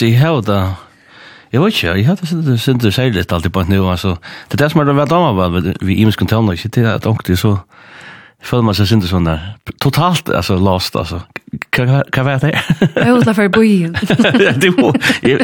altså, 0.00 0.06
jeg 0.06 0.20
har 0.20 0.40
da... 0.40 0.74
jeg 1.52 1.60
vet 1.60 1.74
ikke, 1.74 1.96
jeg 1.98 2.06
har 2.06 2.14
det 2.14 2.60
sint 2.60 2.82
det 2.82 2.94
særligt 2.94 3.32
alltid 3.32 3.50
på 3.50 3.60
et 3.60 3.68
nivå, 3.68 3.90
altså, 3.90 4.16
det 4.48 4.60
er 4.60 4.64
det 4.64 4.72
som 4.72 4.80
er 4.80 4.84
det 4.84 4.96
vært 4.96 5.12
av 5.12 5.34
meg, 5.36 5.74
vi 5.82 5.98
i 5.98 6.04
minst 6.04 6.18
kontelner, 6.18 6.52
ikke 6.52 6.68
til 6.68 6.86
at 6.86 7.06
ångte, 7.06 7.36
så 7.36 7.56
føler 8.40 8.62
man 8.62 8.74
seg 8.74 8.88
sint 8.88 9.02
det 9.02 9.10
sånn 9.10 9.26
der, 9.28 9.56
totalt, 9.80 10.30
altså, 10.30 10.56
lost, 10.56 10.96
altså, 10.96 11.20
hva, 11.88 12.00
hva 12.14 12.24
var 12.26 12.42
det? 12.42 12.50
Jeg 12.82 13.14
åtla 13.14 13.34
for 13.36 13.52
bojen. 13.54 13.96
Du, 14.60 14.68
jeg 15.24 15.38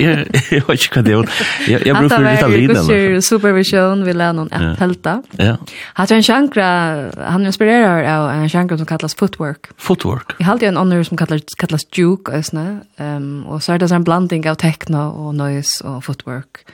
vet 0.67 0.85
ikke 0.87 1.01
hva 1.01 1.03
det 1.07 1.13
jag 1.15 1.85
Jeg 1.87 1.95
bruker 1.95 2.13
for 2.13 2.25
litt 2.25 2.43
av 2.43 2.53
Det 2.53 2.67
Hatta 2.67 2.83
var 2.87 3.21
supervision, 3.25 4.05
vi 4.07 4.15
lær 4.17 4.35
noen 4.37 4.51
appelta. 4.53 5.17
Ja. 5.41 5.57
Hatta 5.97 6.19
en 6.19 6.27
sjankra, 6.27 6.69
han 7.17 7.47
inspirerar 7.49 8.07
av 8.11 8.29
en 8.35 8.49
sjankra 8.53 8.79
som 8.81 8.89
kallas 8.89 9.17
footwork. 9.19 9.71
Footwork? 9.81 10.37
Jeg 10.41 10.49
halte 10.49 10.71
en 10.71 10.81
honor 10.81 11.05
som 11.07 11.19
kallas, 11.21 11.57
kallas 11.59 11.87
juke, 11.97 12.43
um, 12.53 13.45
og 13.47 13.63
så 13.63 13.75
er 13.75 13.83
det 13.83 13.93
en 13.93 14.07
blanding 14.07 14.47
av 14.51 14.59
techno 14.63 15.09
og 15.27 15.35
noise 15.39 15.85
og 15.87 16.03
footwork. 16.07 16.65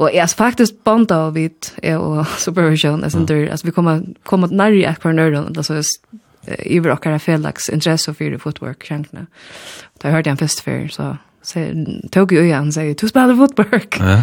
Og 0.00 0.14
jeg 0.14 0.22
er 0.24 0.32
faktisk 0.32 0.80
bonda 0.86 1.26
av 1.26 1.36
vidt, 1.36 1.74
og 1.96 2.24
supervision, 2.46 3.02
jeg 3.04 3.16
synes, 3.16 3.64
vi 3.64 3.74
kommer, 3.76 4.02
kommer 4.24 4.48
nærmere 4.48 4.94
akkurat 4.94 5.18
nøyren, 5.18 5.52
altså 5.56 5.82
i 6.66 6.78
vår 6.80 6.94
okkara 6.96 7.18
felags 7.20 7.68
intresse 7.68 8.14
fyrir 8.16 8.38
footwork 8.40 8.84
sjankna. 8.86 9.26
Da 10.02 10.12
hørte 10.14 10.30
jeg 10.30 10.38
en 10.38 10.44
fest 10.46 10.62
før, 10.64 10.86
så 10.92 11.10
så 11.42 11.62
tog 12.12 12.32
jo 12.34 12.42
igjen, 12.44 12.68
sier, 12.68 12.92
du 13.00 13.06
spiller 13.08 13.36
footwork. 13.38 13.96
Ja. 13.96 14.18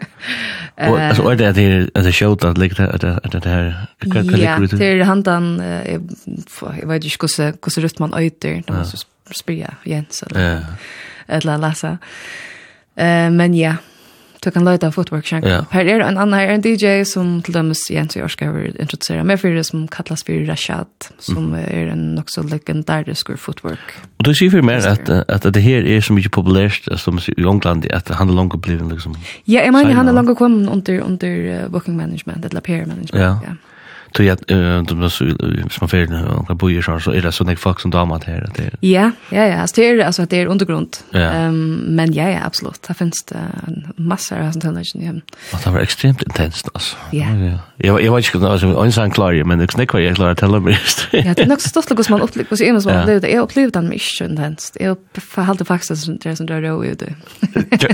Og 0.88 0.94
altså, 0.96 1.26
er 1.28 1.36
det 1.36 1.46
at 1.50 1.56
det 1.58 2.06
er 2.06 2.14
sjått 2.14 2.44
at 2.46 2.58
ligger 2.58 2.86
det, 3.02 3.10
at 3.26 3.34
det 3.34 3.42
her, 3.44 3.66
hva 4.06 4.22
ligger 4.22 4.32
det? 4.32 4.40
Ja, 4.40 4.54
det 4.78 4.88
er 4.88 5.04
handan, 5.04 5.48
jeg 5.60 6.00
vet 6.88 7.04
ikke 7.04 7.28
hvordan 7.28 7.84
rutt 7.84 8.00
man 8.00 8.14
øyter, 8.16 8.62
da 8.64 8.78
må 8.78 8.84
jeg 8.86 9.36
spyrja 9.36 9.74
Jens, 9.86 10.22
eller, 10.22 10.40
Ja. 10.40 10.58
eller 11.28 11.60
Lasse. 11.60 11.98
lasa. 12.96 13.30
Men 13.34 13.54
ja, 13.54 13.74
Du 14.44 14.50
kan 14.54 14.64
løyta 14.64 14.90
footwork 14.94 15.26
shank. 15.26 15.44
Ja. 15.44 15.62
Her 15.72 15.88
er 15.88 16.02
en 16.02 16.18
annan, 16.18 16.34
her 16.38 16.52
er 16.52 16.58
en 16.58 16.62
DJ 16.62 17.02
som 17.08 17.38
til 17.42 17.54
dømes 17.54 17.80
Jens 17.90 18.16
og 18.16 18.22
Jorska 18.22 18.50
vil 18.54 18.76
introdusere 18.78 19.24
med 19.24 19.40
fyrir 19.40 19.58
det 19.58 19.66
som 19.66 19.86
kallas 19.90 20.22
fyrir 20.26 20.46
Rashad, 20.50 21.10
som 21.18 21.50
mm. 21.50 21.54
er 21.64 21.92
en 21.92 22.04
nok 22.14 22.30
så 22.30 22.44
legendarisk 22.46 23.32
footwork. 23.36 23.94
Og 24.18 24.28
du 24.28 24.34
sier 24.34 24.52
for 24.54 24.62
mer 24.62 24.86
at, 24.86 25.10
at 25.28 25.48
det 25.54 25.62
her 25.62 25.86
er 25.86 26.04
så 26.04 26.14
mye 26.14 26.30
populært 26.30 26.86
som 27.02 27.18
i 27.18 27.42
England, 27.42 27.88
at 27.90 28.10
han 28.14 28.30
er 28.30 28.38
langt 28.38 28.60
bliven 28.62 28.92
liksom. 28.92 29.16
Ja, 29.46 29.64
jeg 29.64 29.72
mener 29.72 29.98
han 29.98 30.08
er 30.08 30.12
langt 30.12 30.36
kommet 30.38 30.68
under, 30.68 31.02
under 31.02 31.64
uh, 31.64 31.70
booking 31.72 31.96
management, 31.96 32.44
eller 32.44 32.60
peer 32.60 32.86
management. 32.86 33.24
Ja. 33.24 33.34
Ja 33.42 33.58
tror 34.14 34.28
jag 34.28 34.38
du 34.86 35.10
så 35.10 35.10
som 35.10 35.78
man 35.80 35.88
färden 35.88 36.24
och 36.24 36.56
bojer 36.56 36.82
så 36.82 37.00
så 37.00 37.10
är 37.10 37.22
det 37.22 37.32
såna 37.32 37.56
folk 37.56 37.80
som 37.80 37.90
damer 37.90 38.22
här 38.26 38.44
att 38.44 38.54
det 38.54 38.70
Ja, 38.80 39.10
ja 39.30 39.46
ja, 39.46 39.56
alltså 39.56 39.80
det 39.80 39.88
är 39.88 40.04
alltså 40.04 40.26
det 40.26 40.40
är 40.40 40.46
undergrund. 40.46 40.96
Ehm 41.12 41.74
men 41.88 42.12
ja 42.12 42.28
ja, 42.30 42.38
absolut. 42.44 42.82
Det 42.88 42.94
finns 42.94 43.24
det 43.24 43.38
en 43.66 43.92
massa 43.96 44.46
av 44.46 44.52
sånt 44.52 44.64
här 44.64 45.02
i 45.02 45.04
hem. 45.04 45.20
Det 45.64 45.70
var 45.70 45.80
extremt 45.80 46.22
intensivt 46.22 46.68
alltså. 46.74 46.96
Ja. 47.10 47.26
Jag 47.76 48.02
jag 48.02 48.16
vet 48.16 48.34
inte 48.34 48.48
alltså 48.48 48.66
en 48.66 48.92
sån 48.92 49.10
klar 49.10 49.44
men 49.44 49.58
det 49.58 49.66
knäck 49.66 49.92
var 49.92 50.00
jag 50.00 50.16
klar 50.16 50.30
att 50.30 50.38
tala 50.38 50.60
mig. 50.60 50.78
Ja, 51.10 51.34
det 51.34 51.42
är 51.42 51.46
nog 51.46 51.60
så 51.60 51.82
stort 51.82 52.04
som 52.04 52.12
man 52.12 52.20
upplever 52.20 52.56
så 52.56 52.64
ämnes 52.64 52.86
man 52.86 53.06
det 53.06 53.34
är 53.34 53.40
upplevt 53.40 53.74
den 53.74 53.88
mycket 53.88 54.20
intensivt. 54.20 54.76
Jag 54.80 54.96
förhållde 55.14 55.64
faktiskt 55.64 56.04
som 56.04 56.16
det 56.16 56.36
som 56.36 56.46
det 56.46 56.54
är 56.54 56.84
ju 56.84 56.94
det. 56.94 57.14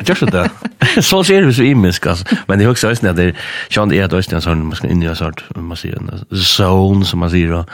Just 0.08 0.30
det. 0.32 0.50
Så 1.02 1.24
ser 1.24 1.42
det 1.42 1.54
så 1.54 1.62
imiskt 1.62 2.06
alltså. 2.06 2.24
Men 2.46 2.58
det 2.58 2.64
är 2.64 2.70
också 2.70 2.94
så 2.94 3.08
att 3.08 3.16
det 3.16 3.22
är 3.22 3.26
ju 3.70 3.82
ändå 3.82 3.94
är 3.94 4.08
det 4.08 4.32
en 4.32 4.42
sån 4.42 4.66
man 4.66 4.76
ska 4.76 4.88
in 4.88 5.02
i 5.02 5.06
en 5.06 5.16
sort 5.16 5.44
man 5.56 5.76
säger 5.76 5.96
en 6.09 6.36
zone 6.36 7.05
som 7.05 7.18
man 7.18 7.31
säger 7.31 7.64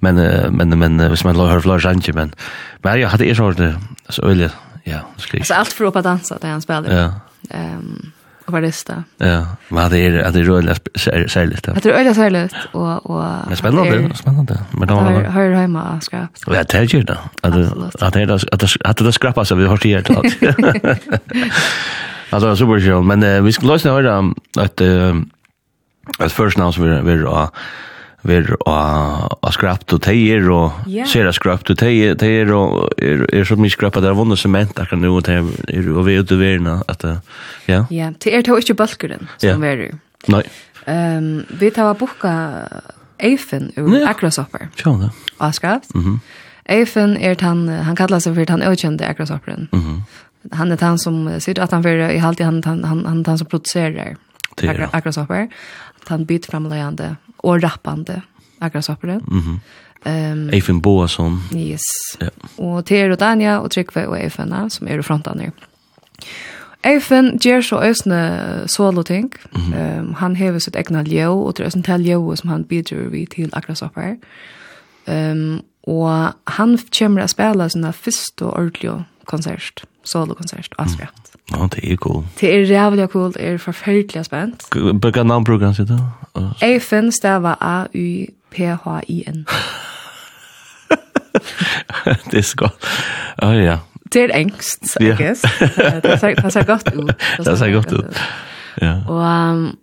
men 0.00 0.14
men 0.56 0.78
men 0.78 1.00
hvis 1.08 1.24
man 1.24 1.36
hører 1.36 1.60
flere 1.60 1.90
anke 1.90 2.12
men 2.12 2.34
men 2.84 3.00
jag 3.00 3.08
hade 3.08 3.30
är 3.30 3.34
så 3.34 3.50
det 3.50 3.74
så 4.08 4.22
øyelig 4.22 4.50
ja 4.84 4.98
skrik 5.16 5.46
så 5.46 5.54
alt 5.54 5.72
for 5.72 5.84
å 5.84 5.98
att 5.98 6.04
dansa 6.04 6.38
där 6.42 6.48
han 6.48 6.60
spiller. 6.60 7.02
Ja. 7.02 7.10
Um, 7.50 8.12
og 8.46 8.52
vad 8.52 8.62
det 8.62 8.68
är 8.90 9.02
ja 9.18 9.46
men 9.68 9.90
det 9.90 9.98
er 9.98 10.30
det 10.32 10.40
är 10.40 10.44
roligt 10.44 10.88
särskilt 10.96 11.64
det 11.64 11.86
är 11.86 12.12
særlig 12.12 12.50
og 12.72 13.10
og 13.10 13.24
det 13.44 13.52
er 13.52 13.56
spennende. 13.56 14.16
Spennende 14.16 14.58
men 14.72 14.88
da 14.88 14.94
har 15.30 15.42
hjemme 15.42 15.80
og 15.80 16.02
skrapp 16.02 16.30
ja 16.46 16.62
det 16.62 16.74
är 16.74 16.82
ikke 16.82 17.02
det 17.02 17.18
at 17.42 17.52
det 18.14 18.30
att 18.52 18.76
at 18.84 18.98
det 18.98 19.14
skrappas 19.14 19.48
så 19.48 19.54
vi 19.54 19.66
har 19.66 19.76
det 19.76 20.04
här 22.30 22.54
super 22.54 22.80
show 22.80 23.04
men 23.04 23.44
vi 23.44 23.52
ska 23.52 23.66
lösa 23.66 23.90
höra 23.90 24.32
att 24.58 24.80
at 26.18 26.32
først 26.32 26.58
navn 26.58 26.72
som 26.72 26.84
vi 26.84 26.90
er 26.90 27.02
vi 27.02 28.34
ver 28.34 28.54
a 28.70 29.50
skrapt 29.50 29.92
og 29.92 30.02
teier 30.02 30.46
og 30.50 30.84
ser 31.10 31.26
a 31.26 31.32
skrapt 31.34 31.70
og 31.70 31.78
teier 31.78 32.14
teier 32.14 32.52
og 32.54 32.92
er 32.98 33.26
er 33.32 33.44
så 33.44 33.56
mykje 33.58 33.76
skrapt 33.76 34.02
der 34.02 34.14
vonda 34.14 34.36
sement 34.36 34.78
akkurat 34.78 35.02
nu 35.02 35.16
og 35.16 35.24
teier 35.24 35.42
og 35.96 36.06
vi 36.06 36.18
ute 36.18 36.38
verna 36.38 36.82
at 36.88 37.04
ja 37.68 37.84
ja 37.90 38.12
det 38.24 38.34
er 38.34 38.42
to 38.42 38.56
ikkje 38.56 38.78
balkuren 38.78 39.28
som 39.38 39.60
ver 39.60 39.88
nei 40.28 40.42
ehm 40.86 41.44
vi 41.58 41.70
tar 41.70 41.94
bukka 41.94 42.34
Eifen 43.22 43.70
ur 43.76 44.08
Akrosopper. 44.08 44.68
Ja, 44.84 44.90
ja. 44.90 45.08
Avskrapt. 45.38 45.94
Mhm. 45.94 46.20
Eifen 46.68 47.16
er 47.16 47.36
han 47.40 47.68
han 47.68 47.96
kallar 47.96 48.18
seg 48.18 48.34
för 48.34 48.50
han 48.50 48.62
ökände 48.62 49.08
Akrosopperen. 49.08 49.68
Mhm. 49.72 50.02
Han 50.52 50.72
är 50.72 50.80
han 50.80 50.98
som 50.98 51.40
sitter 51.40 51.62
att 51.62 51.70
han 51.70 51.82
för 51.82 52.10
i 52.10 52.18
halvtid, 52.18 52.46
han 52.46 52.62
han 52.64 52.84
han 52.84 53.24
han 53.26 53.38
som 53.38 53.46
producerar 53.46 54.16
Akrosopper 54.92 55.48
den 56.08 56.26
bitframlegande 56.26 57.16
og 57.38 57.62
rappande 57.62 58.22
aggressoperen. 58.60 59.20
Mm 59.28 59.40
-hmm. 59.40 59.58
Um, 60.06 60.50
Eifen 60.52 60.80
Boasson. 60.82 61.42
Yes. 61.54 61.82
Ja. 62.20 62.28
Og 62.58 62.86
Ter 62.86 63.12
og 63.12 63.20
Dania 63.20 63.58
og 63.58 63.70
Trykve 63.70 64.08
og 64.08 64.18
Eifena 64.18 64.68
som 64.68 64.88
er 64.88 64.98
i 64.98 65.02
frontan 65.02 65.40
her. 65.40 65.50
Eifen 66.84 67.38
gjør 67.38 67.60
så 67.60 67.82
øsne 67.86 68.68
solo-ting. 68.68 69.32
Mm 69.52 69.60
-hmm. 69.60 70.00
um, 70.00 70.14
han 70.14 70.36
hever 70.36 70.58
sitt 70.58 70.76
egna 70.76 71.02
ljø, 71.02 71.28
og 71.28 71.54
til 71.54 71.64
øsne 71.66 71.82
til 71.82 72.00
ljø 72.00 72.36
som 72.36 72.50
han 72.50 72.64
bidrar 72.64 73.08
vi 73.08 73.26
til 73.26 73.50
aggressopper. 73.52 74.14
Um, 75.06 75.60
og 75.82 76.32
han 76.46 76.78
kommer 76.98 77.22
å 77.22 77.26
spille 77.26 77.70
sina 77.70 77.90
første 77.90 78.44
og 78.44 78.52
ordentlige 78.52 79.04
konsert, 79.24 79.84
solo-konsert, 80.04 80.74
Asfjert. 80.78 81.14
Mm 81.14 81.31
Ja, 81.52 81.66
det 81.66 81.92
er 81.92 81.96
cool. 81.96 82.24
Det 82.40 82.48
er 82.54 82.82
rævlig 82.82 83.08
cool, 83.08 83.32
det 83.32 83.48
er 83.48 83.58
forferdelig 83.58 84.24
spent. 84.24 84.64
Hvilke 84.72 85.24
navn 85.24 85.44
bruker 85.44 85.66
han 85.66 85.74
sitt 85.74 85.88
da? 85.88 85.98
Eifen 86.62 87.12
stava 87.12 87.54
A-U-P-H-I-N. 87.60 89.46
det 92.30 92.38
er 92.38 92.42
så 92.42 92.56
godt. 92.56 92.90
Å 93.42 93.48
oh, 93.48 93.56
ja. 93.56 93.78
Det 94.12 94.26
er 94.28 94.34
engst, 94.36 94.84
I 95.00 95.12
guess. 95.16 95.44
Det 96.04 96.18
ser 96.20 96.34
det 96.36 96.52
ser 96.52 96.66
godt 96.68 96.92
ut. 96.92 97.12
Det 97.46 97.58
ser 97.58 97.72
godt 97.72 97.92
ut. 97.92 98.22
Ja. 98.82 98.98
Og 99.08 99.20
um, 99.20 99.78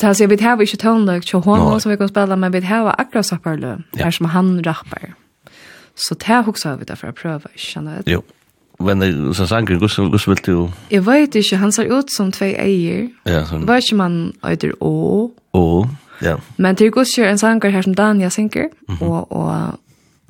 det 0.00 0.16
ser 0.16 0.26
vi 0.26 0.36
har 0.40 0.60
ikke 0.60 0.76
tøvnløk 0.76 1.26
til 1.26 1.40
honom 1.40 1.80
som 1.80 1.90
vi 1.90 1.96
kan 1.96 2.08
spela 2.08 2.36
men 2.36 2.52
vi 2.52 2.60
har 2.60 2.94
akkurat 2.98 3.26
sapperløk, 3.26 3.80
her 3.96 4.10
som 4.10 4.26
han 4.26 4.66
rappar. 4.66 5.14
Så 5.96 6.14
det 6.14 6.26
har 6.28 6.76
vi 6.76 6.84
derfor 6.84 7.08
å 7.08 7.16
prøve, 7.16 7.48
skjønner 7.56 8.02
du? 8.06 8.12
Jo. 8.12 8.22
Men 8.80 9.34
så 9.34 9.46
sanger 9.46 9.78
gus 9.78 9.96
gus 9.96 10.28
vill 10.28 10.42
du. 10.46 10.70
Jeg 10.90 11.06
vet 11.06 11.34
ikke 11.34 11.56
han 11.56 11.72
ser 11.72 11.90
ut 11.98 12.12
som 12.14 12.32
tvei 12.32 12.52
eier. 12.54 13.08
Ja, 13.26 13.44
så. 13.46 13.58
Vet 13.58 13.82
inte 13.84 13.96
man 13.96 14.32
øyder 14.46 14.72
o. 14.80 15.32
O. 15.52 15.86
Ja. 16.22 16.36
Men 16.56 16.76
til 16.76 16.90
gus 16.90 17.08
kjør 17.16 17.30
en 17.30 17.38
sanger 17.38 17.70
her 17.70 17.82
som 17.82 17.94
Danja 17.94 18.28
synker 18.28 18.68
og, 19.00 19.32
og 19.32 19.78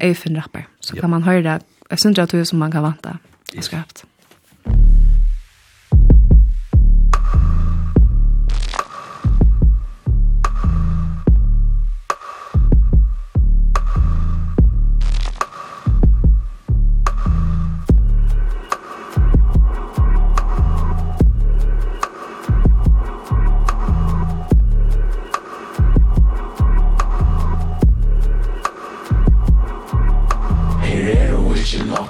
Eifen 0.01 0.37
rappar. 0.37 0.69
Så 0.81 0.97
kan 0.97 1.11
man 1.11 1.23
høre 1.23 1.43
det. 1.43 1.63
Jeg 1.91 1.99
synes 1.99 2.19
det 2.19 2.35
er 2.35 2.45
som 2.45 2.59
man 2.59 2.71
kan 2.71 2.83
vanta. 2.83 3.17
Skrapt. 3.61 4.05
Yes. 4.05 4.98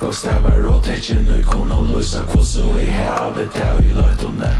og 0.09 0.15
stavar 0.15 0.65
og 0.65 0.85
tekje 0.85 1.15
nu 1.21 1.43
kon 1.45 1.73
og 1.73 1.85
lusa 1.85 2.23
kvosso 2.31 2.65
i 2.81 2.85
havet 2.85 3.49
der 3.55 3.81
i 3.85 3.91
løytene 3.93 4.53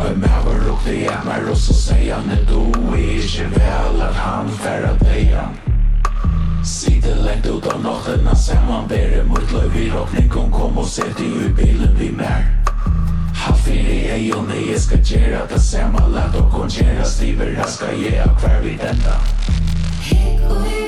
Og 0.00 0.18
med 0.18 0.34
var 0.44 0.58
lukte 0.66 0.92
jeg 0.92 1.20
meg 1.24 1.46
og 1.48 1.56
så 1.56 1.74
sier 1.74 2.18
han 2.18 2.30
et 2.30 2.44
do 2.50 2.66
i 2.96 3.06
ikke 3.16 3.46
vel 3.54 4.02
at 4.04 4.18
han 4.20 4.50
færre 4.60 4.90
deia 5.00 5.46
Sitte 6.64 7.14
lengt 7.24 7.48
ut 7.48 7.66
av 7.72 7.80
nåttena 7.82 8.34
saman 8.36 8.88
Bære 8.88 9.24
mot 9.30 9.52
løy 9.52 9.70
vi 9.72 9.86
råkning 9.94 10.28
kom 10.28 10.52
kom 10.52 10.78
og 10.78 10.86
sette 10.86 11.24
i 11.24 11.48
bilen 11.56 11.96
vi 11.96 12.10
mer 12.18 12.44
Hafiri 13.38 14.02
er 14.10 14.36
og 14.36 14.44
nei, 14.50 14.66
jeg 14.72 14.82
skal 14.84 15.00
gjøre 15.04 15.46
det 15.54 15.62
samme 15.62 16.04
Læt 16.12 16.36
og 16.42 16.52
kongjere 16.52 17.08
stiver, 17.08 17.56
jeg 17.56 17.72
skal 17.78 17.96
gjøre 18.04 18.28
hver 18.42 18.60
vi 18.66 18.76
denda 18.84 19.16
Hei, 20.10 20.87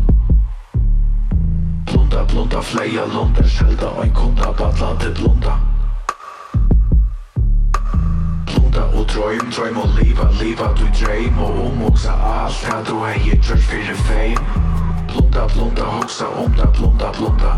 blunda, 2.11 2.25
blunda, 2.33 2.61
fleia 2.61 3.05
lunder 3.05 3.43
Selda 3.43 4.01
ein 4.01 4.13
kunda, 4.13 4.51
badla 4.51 4.95
det 4.99 5.13
blunda 5.13 5.59
Blunda 8.45 8.81
og 8.81 9.05
drøym, 9.07 9.51
drøym 9.51 9.77
og 9.77 9.89
liva, 9.99 10.27
liva 10.41 10.67
du 10.75 10.87
dreym 10.99 11.39
Og 11.39 11.65
omoksa 11.65 12.11
alt 12.11 12.65
her 12.67 12.83
du 12.89 12.99
hei 13.05 13.17
gjørs 13.23 13.63
fyrir 13.69 13.95
feim 14.07 14.37
Blunda, 15.07 15.47
blunda, 15.53 15.83
hoksa 15.83 16.25
om 16.25 16.51
da, 16.57 16.67
blunda, 16.77 17.11
blunda 17.17 17.55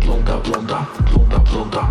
Blunda, 0.00 0.38
blunda, 0.44 0.84
blunda, 1.08 1.44
blunda 1.50 1.86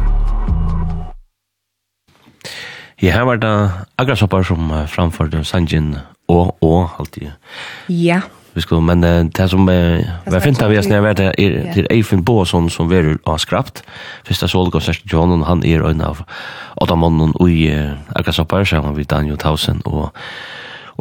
Ja, 3.01 3.15
her 3.15 3.21
var 3.25 3.35
det 3.41 3.71
Agrasoppar 3.97 4.43
som 4.43 4.69
framførte 4.87 5.43
Sanjin 5.43 5.95
og 6.29 6.57
og 6.61 6.89
alltid. 6.99 7.31
Ja 7.89 8.21
vi 8.53 8.61
skulle 8.61 8.81
men 8.81 9.03
uh, 9.03 9.25
det 9.25 9.49
som 9.49 9.69
uh, 9.69 9.99
var 10.25 10.39
fint 10.39 10.61
av 10.61 10.69
vi 10.69 10.83
snär 10.83 11.01
vart 11.01 11.19
är 11.19 11.73
till 11.73 11.87
Eifin 11.89 12.23
Båsson 12.23 12.69
som 12.69 12.89
vi 12.89 13.15
har 13.25 13.37
skrapt. 13.37 13.83
Första 14.23 14.47
solkonsert 14.47 15.13
John 15.13 15.41
och 15.41 15.47
han 15.47 15.65
er 15.65 15.81
en 15.81 16.01
av 16.01 16.23
Adamon 16.75 17.31
och 17.31 17.49
i 17.49 17.89
Akasoppar 18.15 18.63
så 18.63 18.81
han 18.81 18.95
vi 18.95 19.03
Daniel 19.03 19.37
Tausen 19.37 19.81
og 19.85 20.09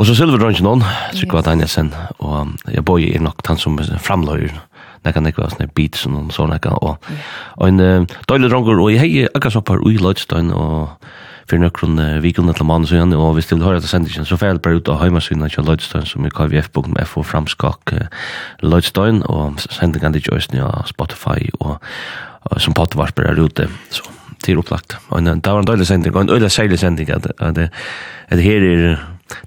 Og 0.01 0.07
så 0.07 0.15
Silver 0.15 0.39
Drunken 0.39 0.67
on 0.67 0.85
så 1.13 1.27
kvar 1.27 1.43
Danielsen. 1.43 1.95
Och 2.19 2.47
jeg 2.73 2.85
boy 2.85 3.15
är 3.15 3.21
nok 3.21 3.47
han 3.47 3.59
som 3.59 3.79
framlöjer 3.79 4.61
när 5.03 5.13
kan 5.13 5.25
det 5.25 5.39
vara 5.39 5.51
såna 5.51 5.69
beats 5.75 6.07
och 6.07 6.33
såna 6.33 6.59
kan 6.59 6.73
och 6.73 7.69
en 7.69 8.07
dålig 8.27 8.51
drunker 8.51 8.81
och 8.81 8.93
hej 8.93 9.29
Akasoppar 9.35 9.77
och 9.77 9.93
i 9.93 9.99
Lodstein 9.99 10.51
och 10.51 10.89
for 11.51 11.63
nøkron 11.63 11.99
uh, 11.99 12.21
vikon 12.23 12.51
etter 12.53 12.67
mann 12.67 12.87
så 12.87 13.03
og 13.03 13.35
hvis 13.37 13.51
du 13.51 13.57
vil 13.57 13.67
høre 13.67 13.83
til 13.83 13.91
sendingen, 13.91 14.29
så 14.29 14.39
får 14.39 14.47
jeg 14.47 14.63
bare 14.63 14.79
ut 14.79 14.93
av 14.93 15.03
heimasynet 15.03 15.55
til 15.55 15.67
Lloydstein, 15.67 16.07
som 16.07 16.25
er 16.25 16.35
kvf.fo 16.37 17.25
framskak 17.27 17.95
uh, 17.97 18.07
Lloydstein, 18.63 19.23
og 19.27 19.61
sendingen 19.67 20.15
er 20.15 20.23
ikke 20.23 20.39
øyne 20.39 20.71
Spotify, 20.87 21.51
og 21.61 21.77
uh, 21.81 22.59
som 22.59 22.77
potvarper 22.77 23.29
er 23.31 23.43
ute, 23.43 23.69
så 23.91 24.07
til 24.41 24.61
opplagt. 24.61 24.97
Og 25.11 25.21
det 25.21 25.47
var 25.47 25.61
en 25.61 25.69
døylig 25.69 25.87
sending, 25.87 26.15
og 26.17 26.23
en 26.23 26.31
øylig 26.37 26.51
særlig 26.51 26.79
sending, 26.81 27.11
at, 27.11 27.27
at, 27.39 27.59
at 28.29 28.41
her 28.41 28.65
er 28.65 28.97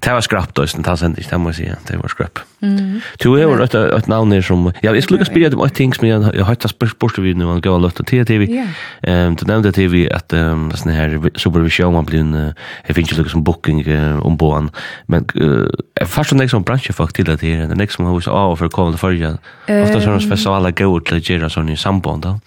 Det 0.00 0.12
var 0.12 0.20
skrapt 0.20 0.54
då, 0.54 0.66
sen 0.66 0.82
tas 0.82 1.02
inte, 1.02 1.22
det 1.30 1.38
måste 1.38 1.62
jag 1.62 1.68
säga. 1.68 1.78
Det 1.86 1.96
var 1.96 2.08
skrapt. 2.08 2.38
Mm. 2.60 3.00
Du 3.18 3.28
har 3.28 3.60
ett 3.60 3.74
ett 3.74 4.06
namn 4.06 4.30
där 4.30 4.42
som 4.42 4.72
ja, 4.80 4.94
jag 4.94 5.02
skulle 5.02 5.18
lukar 5.18 5.32
spela 5.32 5.56
om 5.56 5.70
things 5.70 6.00
men 6.00 6.10
jag 6.10 6.44
har 6.44 6.54
tagit 6.54 6.90
sport 6.90 7.18
vid 7.18 7.36
nu 7.36 7.44
och 7.44 7.62
gå 7.62 7.78
lätt 7.78 8.06
till 8.06 8.26
TV. 8.26 8.66
Ehm 9.02 9.36
du 9.36 9.46
nämnde 9.46 9.72
TV 9.72 10.10
att 10.10 10.32
ehm 10.32 10.72
sån 10.72 10.92
här 10.92 11.30
supervision 11.34 11.92
man 11.92 12.04
blir 12.04 12.20
en 12.20 12.54
jag 12.86 12.96
finns 12.96 13.12
ju 13.12 13.16
lukar 13.16 13.30
som 13.30 13.42
booking 13.42 13.84
om 14.20 14.36
boan 14.36 14.70
men 15.06 15.24
eh 15.34 16.06
fast 16.06 16.30
den 16.30 16.38
nästa 16.38 16.60
bransch 16.60 16.94
fuck 16.94 17.12
till 17.12 17.24
det 17.24 17.42
här 17.42 17.66
den 17.68 17.78
nästa 17.78 18.02
hus 18.02 18.28
av 18.28 18.56
för 18.56 18.68
kommer 18.68 18.96
för 18.96 19.12
jag. 19.12 19.36
Ofta 19.82 20.00
så 20.00 20.10
nås 20.10 20.24
speciella 20.24 20.70
gå 20.70 21.00
till 21.00 21.30
Jira 21.30 21.48
sån 21.48 21.68
i 21.68 21.76
samband 21.76 22.22
då. 22.22 22.40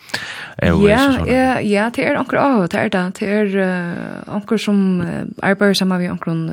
Ja, 0.58 0.90
ja, 0.90 1.62
ja, 1.62 1.92
det 1.96 2.06
är 2.08 2.20
onkel, 2.20 2.68
det 2.70 2.78
är 2.78 2.90
det. 2.90 3.12
Det 3.20 3.26
är 3.26 3.94
onkel 4.28 4.60
som 4.60 5.04
arbetar 5.42 5.74
samman 5.74 6.02
med 6.02 6.12
onkel 6.12 6.52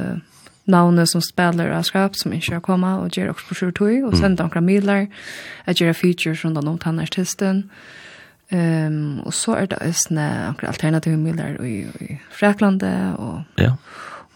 navnet 0.64 1.08
som 1.08 1.22
spiller 1.22 1.70
av 1.70 1.82
skrap 1.82 2.16
som 2.16 2.32
ikke 2.32 2.54
har 2.54 2.60
komma 2.60 2.96
och 2.98 3.18
gjør 3.18 3.30
också 3.30 3.46
på 3.48 3.54
sjuttoj 3.54 4.04
och 4.04 4.18
sen 4.18 4.34
några 4.34 4.60
midler 4.60 5.06
att 5.64 5.80
göra 5.80 5.94
features 5.94 6.44
rundt 6.44 6.68
om 6.68 6.78
tannartisten. 6.78 7.70
Ehm 8.48 8.86
um, 8.86 9.20
och 9.20 9.34
så 9.34 9.54
är 9.54 9.66
det 9.66 9.76
også 9.88 10.14
några 10.14 10.68
alternativa 10.68 11.16
midler 11.16 11.64
i, 11.64 11.86
i 12.00 12.20
Fräklande 12.30 13.12
och 13.18 13.40
ja. 13.56 13.76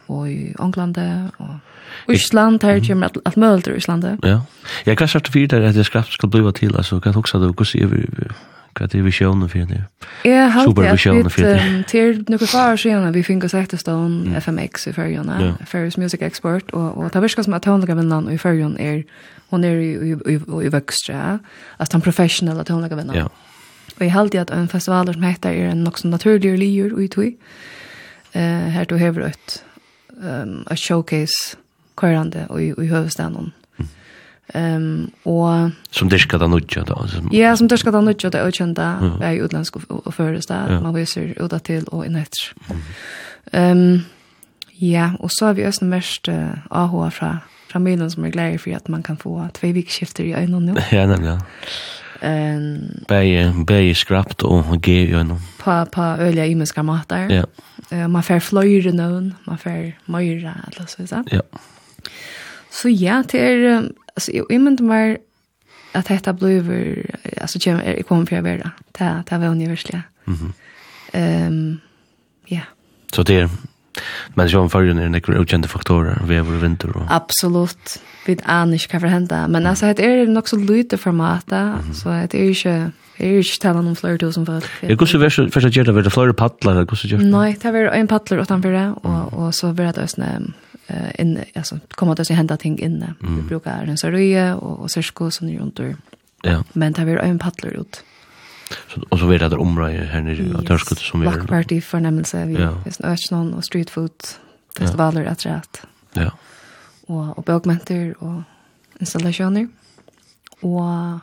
och 0.07 0.31
i 0.31 0.55
Anglande 0.59 1.31
och 1.37 2.15
Island 2.15 2.65
her 2.65 2.81
kommer 2.81 2.95
med 2.95 3.11
alt 3.25 3.37
mulig 3.37 3.65
til 3.65 3.77
Island. 3.77 4.19
Ja. 4.23 4.41
Jag 4.87 4.99
kanske 4.99 5.17
har 5.17 5.21
tvivlat 5.21 5.63
att 5.63 5.75
det 5.75 5.85
skrap 5.85 6.07
ska 6.11 6.27
bliva 6.27 6.53
till 6.53 6.77
alltså 6.77 7.01
kan 7.01 7.17
också 7.17 7.39
då 7.39 7.45
hvordan 7.45 7.65
se 7.65 7.87
vi 7.87 8.07
Hva 8.79 8.87
er 8.87 9.03
visjonen 9.03 9.49
for 9.51 9.67
det? 9.67 9.81
Jeg 10.25 10.51
har 10.53 10.63
alltid 10.63 10.85
at 10.87 11.35
vi 11.35 11.83
til 11.91 12.21
noen 12.31 12.47
far 12.47 12.77
siden 12.79 13.09
vi 13.15 13.25
finner 13.27 13.51
seg 13.51 13.67
til 13.73 13.81
stånd 13.83 14.37
FMX 14.39 14.87
i 14.87 14.93
Førjønne, 14.95 15.39
yeah. 15.43 15.67
Førjøs 15.67 15.99
Music 15.99 16.23
Export, 16.23 16.71
og, 16.73 16.99
og 16.99 17.11
det 17.15 17.23
virker 17.25 17.43
som 17.43 17.57
at 17.59 17.67
tonleggevinnene 17.67 18.37
i 18.37 18.39
Førjønne 18.39 18.79
er, 18.79 19.03
hun 19.51 19.67
er 19.67 19.83
i, 19.83 19.91
i, 20.13 20.15
i, 20.15 20.39
i 20.39 20.73
Vøkstre, 20.73 21.39
altså 21.79 21.97
den 21.97 22.07
professionelle 22.07 22.65
tonleggevinnene. 22.65 23.19
Ja. 23.19 23.27
Og 23.97 24.05
jeg 24.05 24.13
har 24.15 24.21
alltid 24.21 24.45
at 24.45 24.55
en 24.55 24.71
festivaler 24.71 25.19
som 25.19 25.27
heter 25.27 25.51
er 25.51 25.73
en 25.73 25.83
nok 25.83 25.99
som 25.99 26.15
naturlig 26.15 26.55
lier 26.61 26.95
ui 26.95 27.09
tui. 27.11 27.33
Uh, 28.37 28.69
her 28.71 28.87
du 28.87 28.95
hever 29.01 29.33
et, 29.33 29.63
um, 30.21 30.61
et 30.71 30.79
showcase 30.79 31.57
kvarande 31.99 32.47
og 32.49 32.63
i, 32.63 32.71
i 32.79 32.87
høvestaden 32.87 33.51
Ehm 34.55 35.11
um, 35.25 35.33
och 35.33 35.71
som 35.91 36.09
det 36.09 36.19
ska 36.19 36.39
ta 36.39 36.47
nutja 36.47 36.85
då. 36.85 37.07
Ja, 37.33 37.57
som 37.57 37.69
det 37.69 37.79
ska 37.79 37.93
ta 37.93 38.01
nutja 38.01 38.31
det 38.31 38.41
ökända 38.41 39.13
är 39.23 39.33
ju 39.33 39.45
utländsk 39.45 39.77
och 39.89 40.15
föres 40.15 40.47
där 40.47 40.73
ja. 40.73 40.81
man 40.81 40.95
visar 40.95 41.21
ut 41.21 41.53
att 41.53 41.65
till 41.65 41.85
och 41.85 42.07
inåt. 42.07 42.29
Ehm 43.53 43.73
um, 43.73 44.01
ja, 44.73 45.13
och 45.19 45.33
så 45.33 45.47
har 45.47 45.55
vi 45.55 45.65
ösn 45.65 45.89
mest 45.89 46.29
uh, 46.29 46.49
AHA 46.71 47.11
fra 47.11 47.39
fra 47.69 47.79
Milan 47.79 48.11
som 48.11 48.25
är 48.25 48.29
glad 48.29 48.61
för 48.61 48.77
att 48.77 48.89
man 48.89 49.03
kan 49.03 49.17
få 49.17 49.49
två 49.53 49.73
veckskifter 49.73 50.25
i 50.25 50.33
en 50.33 50.67
nu. 50.67 50.75
Ja, 50.91 51.07
nämligen. 51.07 51.41
Ehm 52.21 52.79
bäge 53.09 53.55
bäge 53.67 53.95
skrapt 53.95 54.43
och 54.43 54.89
ge 54.89 55.07
ju 55.07 55.23
nu. 55.23 55.37
Pa 55.59 55.87
pa 55.87 56.17
öliga 56.17 56.47
i 56.47 56.83
matar. 56.83 57.29
Ja. 57.31 57.47
Eh 57.91 58.09
man 58.09 58.23
får 58.23 58.41
flöjre 58.41 58.93
någon, 58.93 59.35
man 59.45 59.59
får 59.59 59.93
möra 60.05 60.55
eller 60.67 60.87
så 60.87 61.07
så. 61.07 61.25
Ja. 61.31 61.43
Så 62.71 62.89
ja, 62.89 63.25
det 63.31 63.39
är 63.39 63.83
alltså 64.19 64.33
jag 64.33 64.53
inte 64.53 64.83
mer 64.83 65.19
att 65.93 66.09
detta 66.09 66.33
blev 66.33 66.71
alltså 67.41 67.59
jag 67.69 68.07
kommer 68.07 68.27
för 68.27 68.37
att 68.37 68.45
vara 68.45 68.71
det 68.99 69.23
det 69.31 69.39
var 69.39 69.47
universella. 69.47 70.03
Mhm. 70.25 70.53
Ehm 71.13 71.81
ja. 72.47 72.63
Så 73.13 73.23
det 73.23 73.41
är 73.41 73.49
Men 74.35 74.49
sjón 74.49 74.71
fargen 74.71 74.99
er 74.99 75.09
nekkur 75.09 75.41
ukjente 75.41 75.69
faktorer, 75.69 76.21
vever 76.29 76.59
og 76.59 76.63
vinter 76.63 76.93
og... 76.95 77.07
Absolutt. 77.11 77.99
Vi 78.27 78.37
aner 78.45 78.79
ikke 78.79 78.95
hva 78.95 79.01
for 79.01 79.11
henda. 79.13 79.47
Men 79.51 79.67
altså, 79.67 79.93
det 79.97 80.05
er 80.05 80.31
nok 80.31 80.49
så 80.49 80.59
lite 80.61 80.99
format, 81.01 81.55
så 81.93 82.21
det 82.31 82.39
er 82.39 82.55
ikke... 82.55 82.79
Jeg 83.19 83.35
er 83.35 83.43
ikke 83.43 83.59
tala 83.59 83.81
om 83.83 83.97
flere 83.99 84.19
tusen 84.23 84.45
folk. 84.47 84.67
Er 84.83 84.93
det 84.93 84.97
hvordan 85.01 85.21
verset 85.21 85.49
først 85.51 85.75
gjør 85.75 85.89
det? 85.89 85.95
Var 85.97 86.05
det 86.07 86.13
flere 86.15 86.35
paddler? 86.39 86.85
Nei, 87.19 87.57
det 87.59 87.73
var 87.75 87.89
en 87.91 88.07
paddler 88.07 88.45
utenfor 88.45 88.71
det, 88.71 88.85
og, 89.03 89.33
og 89.35 89.55
så 89.55 89.73
var 89.73 89.91
det 89.97 90.05
også 90.05 90.23
eh 90.89 91.21
in 91.21 91.45
alltså 91.55 91.79
kommer 91.91 92.15
det 92.15 92.23
att 92.23 92.29
hända 92.29 92.57
ting 92.57 92.79
inne. 92.79 93.15
Vi 93.21 93.43
brukar 93.43 93.85
en 93.85 93.99
saröje 93.99 94.55
och 94.55 94.81
och 94.81 94.91
särsko 94.91 95.31
som 95.31 95.47
ni 95.47 95.59
runt 95.59 95.81
Ja. 96.43 96.65
Men 96.73 96.93
det 96.93 97.05
vi 97.05 97.13
en 97.13 97.39
paddler 97.39 97.71
ut. 97.71 98.05
Så 98.89 99.01
och 99.09 99.19
så 99.19 99.27
vet 99.27 99.51
det 99.51 99.57
område 99.57 99.93
här 99.93 100.21
nere 100.21 100.59
att 100.59 100.67
törskut 100.67 100.99
som 100.99 101.21
vi 101.21 101.27
gör. 101.27 101.33
Party 101.33 101.47
party 101.47 101.81
förnämmelse 101.81 102.47
vi 102.47 102.69
just 102.87 103.01
ösnon 103.01 103.55
och 103.55 103.65
street 103.65 103.91
food 103.91 104.11
festivaler 104.79 105.25
att 105.25 105.47
rätt. 105.47 105.83
Ja. 106.13 106.31
Och 107.07 107.39
och 107.39 107.45
bokmenter 107.45 108.15
och 108.23 108.43
installationer. 109.01 109.69
Och 110.61 111.19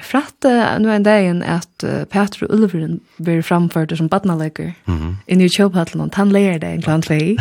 Jeg 0.00 0.06
fratte 0.08 0.50
nå 0.80 0.88
en 0.94 1.04
dag 1.04 1.26
at 1.44 1.84
uh, 1.84 2.04
Petra 2.08 2.46
Ulveren 2.48 3.00
blir 3.20 3.42
framført 3.44 3.92
som 3.96 4.08
badnaleker 4.08 4.72
mm 4.86 4.96
-hmm. 4.98 5.14
inne 5.28 5.44
i 5.44 5.48
kjøphattelen, 5.48 6.00
og 6.00 6.14
han 6.14 6.32
leier 6.32 6.58
det 6.58 6.68
en 6.68 6.82
klant 6.82 7.10
lei. 7.10 7.36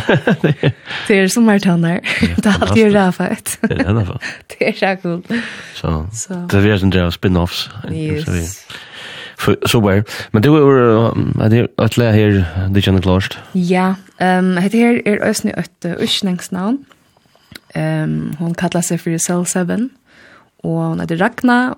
det 1.07 1.19
er 1.19 1.27
sommertanner, 1.27 1.99
det 2.35 2.45
er 2.45 2.61
alltid 2.61 2.95
ræfet. 2.95 3.59
det 3.61 3.79
er 3.79 3.93
det 3.93 4.21
Det 4.49 4.67
er 4.67 4.73
så 4.73 4.97
cool. 5.01 5.23
Så, 5.73 6.05
så. 6.11 6.33
det 6.51 6.65
er 6.65 6.77
sånn 6.77 6.91
det 6.91 7.01
er 7.01 7.09
spin-offs. 7.09 7.69
Yes. 7.91 8.67
Så 9.65 9.79
var 9.79 10.03
Men 10.31 10.43
det 10.43 10.51
var 10.51 11.49
det 11.49 11.67
att 11.77 11.97
lära 11.97 12.11
här 12.11 12.45
det 12.73 12.81
känner 12.81 13.01
klart. 13.01 13.37
Ja, 13.53 13.95
ehm 14.17 14.55
det 14.55 14.77
här 14.77 15.07
är 15.07 15.29
ösnä 15.29 15.51
ett 15.51 15.85
ursnängsnamn. 15.85 16.85
Um, 17.75 18.35
hon 18.39 18.53
kallar 18.53 18.81
seg 18.81 18.99
for 18.99 19.17
Cell 19.17 19.45
7 19.45 19.89
og 20.63 20.79
hon 20.81 20.99
heter 20.99 21.17
Ragna 21.17 21.75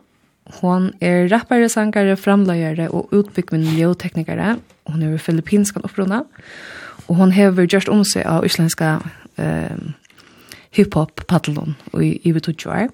Hon 0.61 0.91
er 1.01 1.29
rappare, 1.31 1.69
sangare, 1.69 2.17
framløyere 2.17 2.89
og 2.89 3.13
utbyggvinn 3.15 3.63
miljøteknikere. 3.67 4.55
Hon 4.89 5.03
er 5.05 5.17
filippinsk 5.21 5.77
opprona. 5.83 6.23
Og 7.07 7.15
hon 7.15 7.31
hever 7.31 7.67
gjørst 7.69 7.91
om 7.91 8.03
seg 8.07 8.25
av 8.25 8.45
islenska 8.45 8.97
eh, 9.37 9.77
hiphop-paddelon 10.75 11.75
i 12.01 12.15
ivet 12.27 12.49
år. 12.65 12.89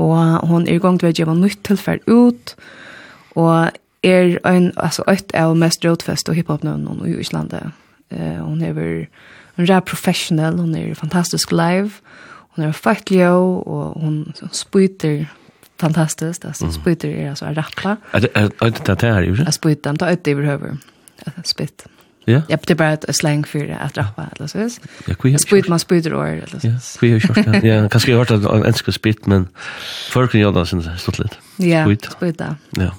Og 0.00 0.16
hon 0.48 0.66
er 0.66 0.78
i 0.78 0.82
gang 0.82 0.98
til 1.00 1.10
å 1.10 1.14
gjøre 1.14 1.36
nytt 1.38 1.62
tilfell 1.68 2.00
ut. 2.08 2.54
Og 3.38 3.70
er 4.02 4.38
ein, 4.48 4.72
altså, 4.76 5.04
et 5.08 5.32
av 5.36 5.56
mest 5.56 5.84
rådfest 5.84 6.28
og 6.28 6.38
hiphop 6.38 6.64
nå 6.64 6.76
i 7.06 7.18
Islandet. 7.20 7.72
Eh, 8.10 8.40
hon 8.40 8.60
hever 8.60 9.06
en 9.58 9.68
rap 9.68 9.86
professional, 9.86 10.56
hon 10.58 10.74
er 10.74 10.94
fantastisk 10.94 11.52
live, 11.52 12.00
hon 12.56 12.64
er 12.64 12.72
fightlig 12.72 13.26
og 13.28 14.00
hon 14.00 14.24
spyter 14.52 15.28
fantastiskt 15.80 16.44
alltså 16.44 16.64
mm. 16.64 16.72
spytter 16.72 17.08
är 17.08 17.30
alltså 17.30 17.44
rappla. 17.44 17.96
Är 18.12 18.20
det 18.20 18.94
det 19.00 19.12
här 19.12 19.22
ju? 19.22 19.42
Att 19.46 19.54
spytta 19.54 19.90
inte 19.90 20.06
ett 20.06 20.28
över 20.28 20.76
Spytt. 21.44 21.86
Ja. 22.24 22.42
Ja, 22.48 22.58
det 22.66 22.70
är 22.70 22.74
bara 22.74 22.92
ett 22.92 23.16
slang 23.16 23.44
för 23.44 23.78
att 23.80 23.96
rappa 23.96 24.26
eller 24.36 24.46
så. 24.46 24.68
Ja, 25.06 25.14
kvä. 25.14 25.38
Spytt 25.38 25.68
man 25.68 25.78
spytter 25.78 26.14
år 26.14 26.26
eller 26.26 26.46
så. 26.46 26.66
Ja, 26.66 26.72
kvä 26.98 27.06
är 27.06 27.20
kört. 27.20 27.64
Ja, 27.64 27.88
kanske 27.88 28.10
jag 28.10 28.18
har 28.18 28.24
hört 28.24 28.44
att 28.44 28.66
en 28.66 28.74
ska 28.74 28.92
spytt 28.92 29.26
men 29.26 29.48
folk 30.10 30.34
gör 30.34 30.52
det 30.52 30.66
sen 30.66 30.98
stått 30.98 31.18
lite. 31.18 31.36
Ja, 31.56 31.96
spytta. 32.10 32.56
Ja. 32.70 32.90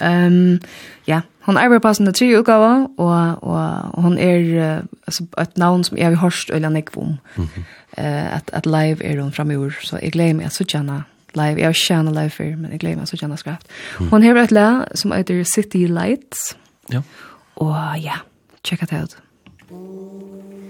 Um, 0.00 0.60
ja, 1.06 1.20
hon 1.40 1.56
er 1.56 1.68
bare 1.68 1.80
passende 1.80 2.12
tre 2.12 2.26
utgave, 2.38 2.88
og, 2.98 3.44
og 3.44 3.94
og 3.94 4.02
hon 4.02 4.18
er 4.18 4.38
uh, 4.40 4.84
altså, 5.06 5.26
et 5.40 5.58
navn 5.58 5.84
som 5.84 5.96
jeg 5.96 6.06
har 6.06 6.16
hørt 6.16 6.50
øyne 6.52 6.78
ikke 6.78 6.98
om. 6.98 7.06
Mm 7.36 7.44
-hmm. 7.44 7.60
uh, 7.98 8.36
at, 8.36 8.50
at 8.52 8.66
live 8.66 9.04
er 9.04 9.22
hun 9.22 9.32
framme 9.32 9.52
i 9.52 9.56
år, 9.56 9.72
så 9.82 9.98
jeg 10.02 10.12
gleder 10.12 10.34
meg 10.34 10.46
at 10.46 10.52
så 10.52 10.64
kjenner 10.64 11.02
live. 11.36 11.58
Jeg 11.58 11.64
har 11.64 11.76
ikke 11.76 11.86
live 12.14 12.30
før, 12.30 12.56
men 12.56 12.70
jeg 12.72 12.80
gleder 12.80 13.02
meg 13.02 13.08
så 13.08 13.18
kjenne 13.20 13.38
skraft. 13.40 13.66
Mm. 14.00 14.08
Hun 14.10 14.22
har 14.22 14.42
et 14.42 14.54
lag 14.54 14.84
som 14.94 15.12
heter 15.12 15.44
City 15.44 15.86
Lights. 15.86 16.56
Ja. 16.92 17.02
Og 17.56 17.76
ja, 18.02 18.22
check 18.64 18.82
it 18.82 18.92
out. 18.92 19.18
Thank. 19.70 20.69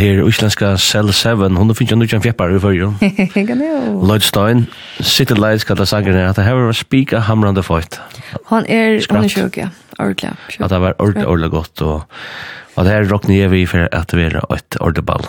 her 0.00 0.22
islandska 0.28 0.76
Cell 0.80 1.12
7, 1.12 1.56
hon 1.56 1.74
finnes 1.74 1.92
jo 1.92 1.96
nu 1.96 2.06
en 2.06 2.22
fjeppar 2.22 2.54
i 2.54 2.60
fyrir. 2.60 2.92
Lloyd 4.06 4.24
Stein, 4.24 4.66
City 5.00 5.36
Lights 5.36 5.64
kallar 5.64 5.88
sangen 5.88 6.14
her, 6.14 6.30
at 6.30 6.36
det 6.36 6.44
her 6.44 6.54
var 6.54 6.72
spika 6.72 7.20
hamrande 7.28 7.62
fight. 7.62 8.00
Han 8.50 8.66
er, 8.68 9.00
han 9.10 9.24
er 9.24 9.28
sjuk, 9.28 9.58
ja, 9.60 9.68
ordentlig. 9.98 10.32
At 10.60 10.70
det 10.70 10.80
var 10.80 10.96
ordentlig, 10.98 11.26
ordentlig 11.26 11.50
godt, 11.50 11.82
og 11.82 12.02
at 12.76 12.84
det 12.86 12.92
her 12.92 13.08
råkne 13.12 13.36
jeg 13.36 13.50
vi 13.50 13.66
for 13.66 13.88
at 13.92 14.10
det 14.10 14.18
var 14.34 14.56
et 14.56 14.80
ordentlig 14.80 15.06
ball. 15.06 15.28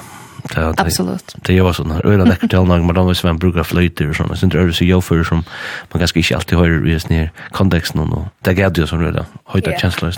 Absolut. 0.58 1.36
Det 1.46 1.54
gjør 1.54 1.76
sånn 1.78 1.92
såna 1.92 2.00
öra 2.02 2.26
läcker 2.26 2.50
till 2.50 2.66
någon 2.66 2.88
men 2.88 2.96
de 2.98 3.16
som 3.16 3.30
en 3.30 3.38
brukar 3.38 3.64
flöjter 3.64 4.10
och 4.10 4.16
såna 4.16 4.36
sånt 4.36 4.56
över 4.56 4.72
så 4.72 4.86
jag 4.86 5.04
för 5.04 5.24
som 5.24 5.44
man 5.92 6.00
ganske 6.00 6.20
ikke 6.20 6.36
alltid 6.36 6.58
hører 6.58 6.88
i 6.88 7.00
sånn 7.00 7.14
her 7.16 7.30
konteksten, 7.52 8.02
og 8.02 8.32
det 8.44 8.56
gav 8.58 8.74
det 8.74 8.82
ju 8.82 8.88
sån 8.88 9.06
høyta 9.06 9.26
höjda 9.46 9.78
känslor. 9.78 10.18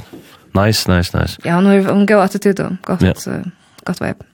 Nice, 0.53 0.88
nice, 0.88 1.17
nice. 1.17 1.41
Ja, 1.43 1.51
han 1.51 1.65
har 1.65 1.91
en 1.91 2.05
god 2.05 2.23
attitude, 2.23 2.77
godt, 2.85 3.01
och 3.01 3.07
gott 3.07 3.27
godt 3.85 4.01
vibe. 4.01 4.32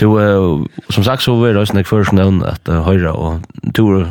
Du, 0.00 0.06
uh, 0.18 0.66
som 0.90 1.04
sagt 1.04 1.22
så 1.22 1.34
var 1.34 1.52
det 1.52 1.56
også 1.56 1.74
nek 1.74 1.86
først 1.86 2.14
nevn 2.14 2.42
at 2.46 2.68
uh, 2.70 2.82
høyre, 2.86 3.12
og 3.12 3.40
du, 3.76 4.06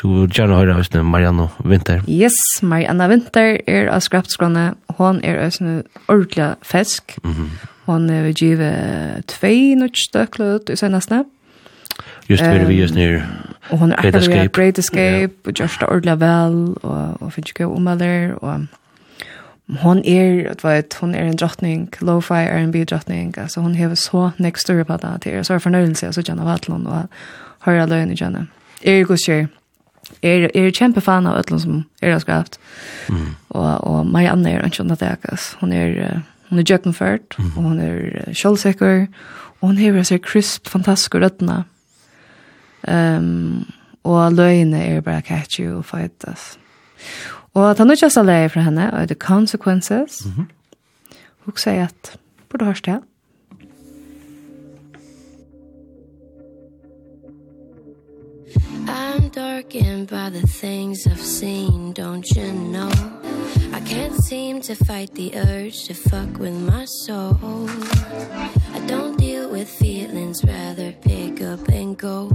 du 0.00 0.26
gjerne 0.26 0.56
høyre 0.56 0.76
også 0.76 1.02
Marianne 1.02 1.48
Winter. 1.64 2.00
Yes, 2.08 2.36
Marianne 2.62 3.08
Winter 3.08 3.58
er 3.68 3.90
av 3.92 4.00
skrapskrone, 4.00 4.70
hon 4.98 5.20
er 5.24 5.44
også 5.44 5.82
ordentlig 6.08 6.54
fisk, 6.62 7.18
mm 7.22 7.30
-hmm. 7.30 7.66
hon 7.86 8.10
er 8.10 8.32
givet 8.32 9.26
tvei 9.26 9.74
nødstøklet 9.74 10.70
i 10.70 10.76
seneste. 10.76 11.24
Just 12.30 12.42
vi 12.42 12.64
vi 12.66 12.80
just 12.80 12.94
nere. 12.94 13.22
Og 13.70 13.78
hon 13.78 13.92
er 13.92 13.96
Great 13.96 14.16
Escape, 14.16 14.48
Great 14.52 14.78
Escape, 14.78 15.32
og 15.46 15.52
gjørst 15.52 15.80
det 15.80 15.88
ordentlig 15.88 16.20
vel, 16.20 16.74
og, 16.82 17.22
og 17.22 17.32
finnes 17.32 17.50
ikke 17.50 17.66
om 17.66 17.86
og 17.86 18.66
hon 19.68 19.98
er, 20.04 20.54
du 20.54 20.68
vet, 20.68 20.94
hon 21.00 21.14
er 21.14 21.26
en 21.26 21.36
drottning, 21.36 21.88
lo-fi 22.00 22.46
R&B 22.46 22.84
drottning, 22.90 23.38
altså 23.38 23.60
hon 23.60 23.74
hever 23.74 23.94
så 23.98 24.30
nek 24.38 24.58
større 24.58 24.84
på 24.84 24.96
det, 25.02 25.24
det 25.24 25.34
er 25.34 25.42
så 25.42 25.58
fornøyelse, 25.58 26.06
altså 26.06 26.22
Janne 26.28 26.46
Vatlund, 26.46 26.86
og 26.86 27.08
høyre 27.66 27.86
løgn 27.86 28.12
i 28.14 28.18
Janne. 28.20 28.46
Er 28.82 29.04
god 29.04 29.18
skjer, 29.18 29.48
er, 30.22 30.46
er 30.54 30.70
kjempe 30.70 31.02
fan 31.02 31.26
av 31.26 31.40
Øtlund 31.40 31.64
som 31.64 31.80
er 32.02 32.14
har 32.14 32.22
skrapt, 32.22 32.60
mm. 33.08 33.32
og, 33.48 33.72
og 33.84 34.06
Marianne 34.06 34.52
er 34.52 34.66
ikke 34.66 34.84
under 34.84 35.00
det, 35.00 35.16
altså. 35.28 35.56
Hon 35.60 35.72
er, 35.72 36.20
hon 36.50 36.58
er 36.62 36.70
jøkkenført, 36.70 37.38
mm. 37.38 37.50
og 37.56 37.62
hon 37.62 37.80
er 37.80 38.30
kjølsikker, 38.32 39.08
og 39.60 39.66
hon 39.66 39.80
hever 39.82 40.06
seg 40.06 40.22
krisp, 40.22 40.68
fantastisk 40.70 41.18
røttene. 41.18 41.64
Um, 42.86 43.66
og 44.06 44.32
løgene 44.32 44.84
er 44.84 45.00
bare 45.02 45.26
catchy 45.26 45.66
og 45.72 45.84
fight, 45.84 46.22
altså. 46.28 46.60
Og 47.56 47.76
ta 47.76 47.82
han 47.82 47.90
ikke 47.90 48.10
har 48.14 48.22
lærer 48.22 48.48
fra 48.48 48.60
henne, 48.60 48.92
og 48.92 49.08
The 49.08 49.14
Consequences, 49.14 50.24
mm 50.24 50.32
-hmm. 50.32 50.44
hun 51.38 51.56
sier 51.56 51.84
at, 51.84 52.18
burde 52.50 52.64
hørst 52.64 52.86
det? 52.86 52.98
I'm 58.88 59.30
darkened 59.34 60.06
by 60.08 60.38
the 60.38 60.46
things 60.46 61.06
I've 61.06 61.26
seen, 61.40 61.94
don't 61.98 62.26
you 62.36 62.52
know? 62.52 62.90
I 63.78 63.80
can't 63.92 64.16
seem 64.28 64.60
to 64.60 64.74
fight 64.74 65.10
the 65.14 65.30
urge 65.36 65.78
to 65.88 65.94
fuck 65.94 66.40
with 66.40 66.56
my 66.72 66.84
soul. 67.04 67.68
I 68.76 68.80
don't 68.92 69.16
deal 69.18 69.50
with 69.52 69.68
feelings, 69.82 70.44
rather 70.44 70.92
pick 71.02 71.40
up 71.52 71.68
and 71.68 71.98
go 71.98 72.30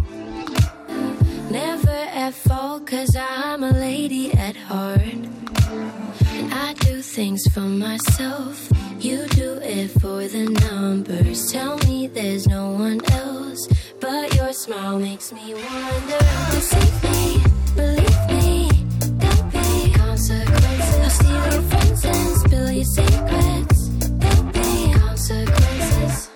never 2.02 2.18
at 2.18 2.34
fault 2.34 2.88
cause 2.88 3.15
I'm 3.15 3.64
a 3.64 3.72
lady 3.72 4.34
at 4.34 4.56
heart. 4.56 5.02
And 5.02 6.53
I 6.53 6.73
do 6.80 7.02
things 7.02 7.44
for 7.53 7.61
myself. 7.61 8.69
You 8.99 9.26
do 9.28 9.60
it 9.61 9.90
for 9.99 10.28
the 10.28 10.45
numbers. 10.69 11.52
Tell 11.52 11.78
me 11.80 12.07
there's 12.07 12.48
no 12.48 12.72
one 12.72 13.02
else 13.11 13.68
But 13.99 14.36
your 14.36 14.53
smile 14.53 14.99
makes 14.99 15.32
me 15.32 15.53
wonder. 15.53 16.23
Deceive 16.52 17.03
me, 17.03 17.44
believe 17.76 18.28
me 18.30 18.69
Don't 19.18 19.52
be 19.52 19.91
consequences 19.94 20.99
I'll 21.03 21.10
steal 21.10 21.44
your 21.52 21.61
friends 21.69 22.06
and 22.06 22.38
spill 22.41 22.72
your 22.72 22.86
secrets. 22.98 23.88
Don't 24.26 24.53
be 24.53 24.94
consequences. 24.99 26.30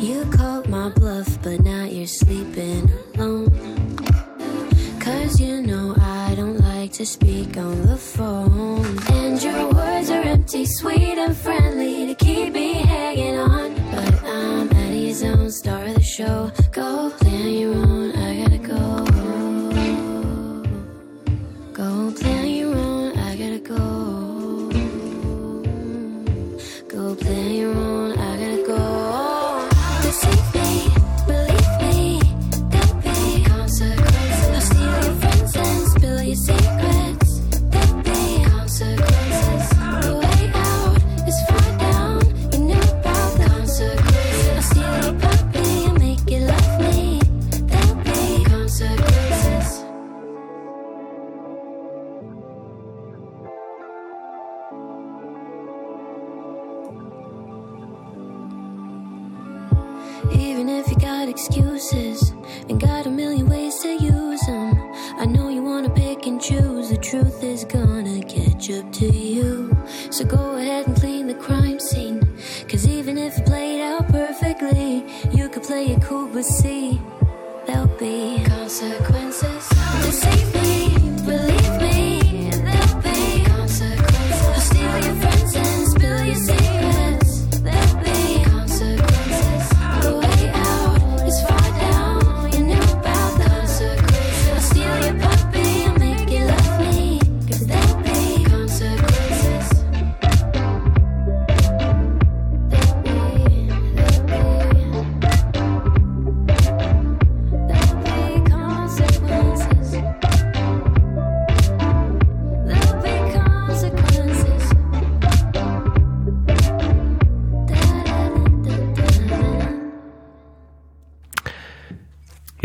You 0.00 0.24
called 0.32 0.68
my 0.68 0.88
bluff 0.90 1.31
but 1.42 1.60
now 1.60 1.84
you're 1.84 2.06
sleeping 2.06 2.90
alone. 3.16 3.96
Cause 5.00 5.40
you 5.40 5.62
know 5.62 5.94
I 5.98 6.34
don't 6.36 6.58
like 6.58 6.92
to 6.92 7.04
speak 7.04 7.56
on 7.56 7.82
the 7.82 7.96
phone. 7.96 8.86
And 9.10 9.42
your 9.42 9.70
words 9.72 10.10
are 10.10 10.22
empty, 10.22 10.64
sweet 10.64 11.18
and 11.18 11.36
friendly 11.36 12.06
To 12.06 12.14
keep 12.14 12.52
me 12.52 12.74
hanging 12.74 13.38
on. 13.38 13.74
But 13.90 14.22
I'm 14.24 14.70
at 14.70 14.92
his 14.92 15.24
own, 15.24 15.50
star 15.50 15.84
of 15.84 15.94
the 15.94 16.02
show. 16.02 16.52
Go 16.70 17.10
plan 17.18 17.50
your 17.50 17.74
own. 17.74 18.21
and 62.72 62.80
got 62.80 63.06
a 63.06 63.10
million 63.10 63.46
ways 63.50 63.78
to 63.80 63.92
use 64.02 64.40
them 64.46 64.72
I 65.18 65.26
know 65.26 65.50
you 65.50 65.62
wanna 65.62 65.90
pick 65.90 66.26
and 66.26 66.40
choose. 66.40 66.88
The 66.88 66.96
truth 66.96 67.44
is 67.44 67.64
gonna 67.64 68.22
catch 68.24 68.70
up 68.70 68.90
to 68.94 69.06
you. 69.06 69.76
So 70.10 70.24
go 70.24 70.56
ahead 70.56 70.86
and 70.86 70.96
clean 70.96 71.26
the 71.26 71.34
crime 71.34 71.78
scene. 71.78 72.20
Cause 72.68 72.88
even 72.88 73.18
if 73.18 73.38
it 73.38 73.46
played 73.46 73.82
out 73.82 74.08
perfectly 74.08 75.04
You 75.32 75.48
could 75.50 75.64
play 75.64 75.84
it 75.88 76.02
cool 76.02 76.26
but 76.32 76.44
see 76.44 77.00
There'll 77.66 77.86
be 77.98 78.42
consequences. 78.44 79.68
The 79.68 80.12
same 80.12 80.51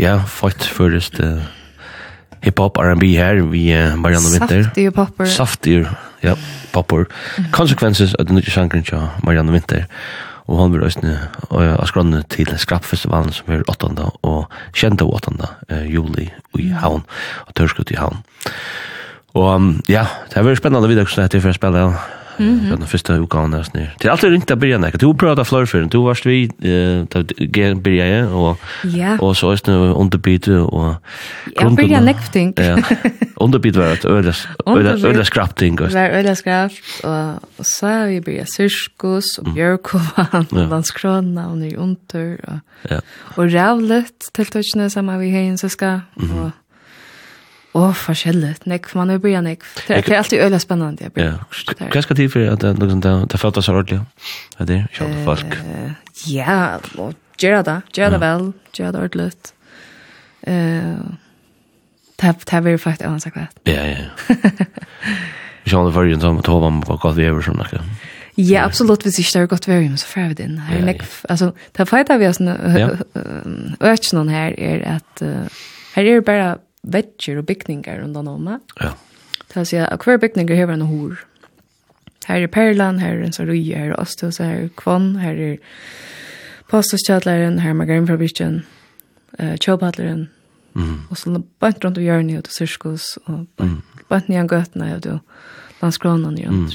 Ja, 0.00 0.20
fått 0.20 0.64
förrest 0.64 1.20
uh, 1.20 1.42
hiphop 2.40 2.76
R&B 2.76 3.18
här 3.18 3.34
vi 3.34 3.74
uh, 3.74 3.96
Marianne 3.96 4.30
Winter. 4.30 4.62
Saftig 4.62 4.94
popper. 4.94 5.24
Saftig, 5.24 5.86
ja, 6.20 6.36
popper. 6.72 7.06
Mm. 7.36 7.50
Consequences 7.50 8.14
av 8.14 8.24
den 8.24 8.38
nye 8.38 8.50
genren 8.50 8.84
til 8.86 9.08
Marianne 9.26 9.52
Winter. 9.52 9.88
Og 10.46 10.60
han 10.60 10.72
vill 10.72 10.82
også 10.82 11.16
och 11.50 11.64
jag 11.64 11.88
skrann 11.88 12.22
till 12.28 12.58
skrappfestivalen 12.58 13.32
som 13.32 13.52
er 13.52 13.62
8 13.68 13.88
og 14.22 14.46
28 14.72 15.04
8 15.04 15.30
uh, 15.72 15.92
juli 15.92 16.30
i 16.58 16.68
Havn 16.68 17.02
og 17.46 17.54
tørskut 17.54 17.90
i 17.90 17.98
Havn. 17.98 18.22
Og 19.34 19.54
um, 19.54 19.82
ja, 19.88 20.06
det 20.34 20.44
var 20.44 20.54
spännande 20.54 20.88
vidare 20.88 21.06
så 21.06 21.26
til 21.26 21.40
for 21.40 21.50
å 21.50 21.58
spille, 21.58 21.78
ja. 21.78 21.92
Mm 22.48 22.60
-hmm. 22.60 22.70
Den 22.70 22.86
första 22.86 23.14
utgåvan 23.14 23.50
där 23.50 23.62
snär. 23.62 23.94
Det 23.98 24.08
är 24.08 24.12
alltid 24.12 24.30
ringt 24.30 24.50
att 24.50 24.58
börja 24.58 24.78
när. 24.78 24.92
Du 24.98 25.14
pratar 25.14 25.44
flörfyren. 25.44 25.88
Du 25.88 25.98
varst 25.98 26.26
vi 26.26 26.44
eh 26.44 27.74
börja 27.74 28.06
ja 28.06 28.26
och 28.26 28.60
och 29.18 29.36
så 29.36 29.50
är 29.50 29.60
det 29.64 29.72
underbyte 29.72 30.54
och 30.54 30.94
grund. 31.56 31.70
Ja, 31.70 31.70
börja 31.70 32.00
nekting. 32.00 32.54
Ja. 32.56 32.78
Underbyt 33.36 33.76
var 33.76 33.84
det 33.84 34.04
ödes 34.04 34.48
ödes 34.66 35.04
ödes 35.04 35.26
skrapting. 35.26 35.76
Var 35.76 35.96
ödes 35.96 36.38
skrapt 36.38 37.04
och 37.58 37.66
så 37.66 37.86
har 37.86 38.06
vi 38.06 38.20
börja 38.20 38.46
syskos 38.46 39.38
och 39.38 39.44
björkovan 39.54 40.46
och 40.50 40.68
landskrona 40.68 41.48
och 41.48 41.58
ny 41.58 41.76
under 41.76 42.40
och 42.42 42.90
ja. 42.90 43.00
och 43.36 43.50
rävlet 43.50 44.32
till 44.32 44.46
touchna 44.46 44.90
samma 44.90 45.18
vi 45.18 45.30
hen 45.30 45.58
så 45.58 45.68
ska 45.68 46.00
och 46.14 46.50
Åh, 47.76 47.82
oh, 47.82 47.94
forskjellig. 47.94 48.54
Nekv, 48.64 48.94
man 48.96 49.10
er 49.12 49.18
bryr 49.20 49.42
nekv. 49.44 49.66
Det 49.86 49.96
er 49.96 50.00
det 50.06 50.14
er 50.14 50.22
alltid 50.22 50.40
øyla 50.40 50.58
spennende. 50.58 51.04
jeg 51.04 51.12
Ja. 51.20 51.32
Hva 51.92 52.02
skal 52.02 52.16
tid 52.16 52.30
for 52.32 52.40
at 52.40 52.60
det, 52.64 52.78
liksom, 52.80 53.00
det, 53.04 53.12
det 53.32 53.40
føltes 53.40 53.64
så 53.64 53.72
ordentlig? 53.76 54.00
Det 54.58 54.76
er 54.76 54.86
kjønne 54.96 55.24
folk. 55.24 55.58
Ja, 56.32 56.78
og 56.98 57.14
gjør 57.38 57.62
det. 57.62 57.82
Gjør 57.94 58.10
det 58.16 58.20
vel. 58.20 58.52
Gjør 58.72 58.90
det 58.92 59.00
ordentlig. 59.00 59.32
Det 62.18 62.52
er 62.52 62.60
veldig 62.64 62.80
faktisk 62.80 63.06
annet 63.06 63.22
sagt 63.22 63.36
det. 63.36 63.48
Ja, 63.72 63.84
ja. 63.86 63.96
Vi 65.64 65.70
kjønne 65.74 65.92
førgen 65.92 66.20
som 66.20 66.40
tog 66.42 66.62
om 66.64 66.80
på 66.80 66.96
godt 66.96 67.18
vi 67.18 67.26
er 67.28 67.42
sånn, 67.44 67.60
ikke? 67.60 67.82
Ja, 68.38 68.62
absolutt. 68.64 69.02
Hvis 69.04 69.18
ikke 69.20 69.34
det 69.34 69.42
er 69.42 69.50
godt 69.50 69.66
vi 69.68 69.74
er, 69.74 69.96
så 70.00 70.06
får 70.08 70.30
vi 70.30 70.38
det 70.38 70.46
inn. 70.48 70.60
Altså, 71.28 71.50
det 71.76 71.82
er 71.82 71.90
faktisk 71.90 72.16
vi 72.16 72.24
har 72.24 72.32
sånn 72.32 72.48
øyne 73.82 74.32
her 74.32 74.56
er 74.56 74.86
at 74.96 75.22
her 75.94 76.08
er 76.08 76.24
bare 76.24 76.56
vettjer 76.92 77.40
og 77.40 77.46
bygninger 77.48 78.02
rundt 78.02 78.16
om 78.20 78.44
meg. 78.44 78.74
Ja. 78.80 78.94
Det 79.48 79.56
vil 79.56 79.68
si 79.70 79.80
at 79.80 80.04
hver 80.04 80.20
bygninger 80.20 80.56
har 80.56 80.72
en 80.72 80.86
hår. 80.88 81.18
Her 82.28 82.44
er 82.44 82.52
Perlan, 82.52 82.98
her 83.00 83.16
er 83.16 83.24
en 83.24 83.32
sarui, 83.32 83.62
her 83.72 83.92
er 83.92 84.00
Ostos, 84.00 84.40
her 84.42 84.64
er 84.64 84.72
Kvon, 84.76 85.14
her 85.22 85.36
er 85.36 85.56
Pastoskjadleren, 86.68 87.62
her 87.64 87.72
er 87.72 87.78
Margarinfabrikken, 87.78 88.66
uh, 89.38 89.54
Kjøpadleren, 89.56 90.26
Mm. 90.78 91.00
Og 91.10 91.16
så 91.18 91.42
bant 91.58 91.84
rundt 91.84 91.98
og 91.98 92.04
hjørne 92.04 92.38
og 92.38 92.44
til 92.46 92.54
syrskos, 92.54 93.16
og 93.26 93.46
bant, 93.58 93.80
mm. 93.80 94.04
bant 94.08 94.28
nye 94.30 94.44
gøtene 94.48 94.92
og 94.94 95.02
til 95.02 95.18
landskronen 95.82 96.26
og 96.26 96.32
andre. 96.32 96.52
Mm. 96.52 96.68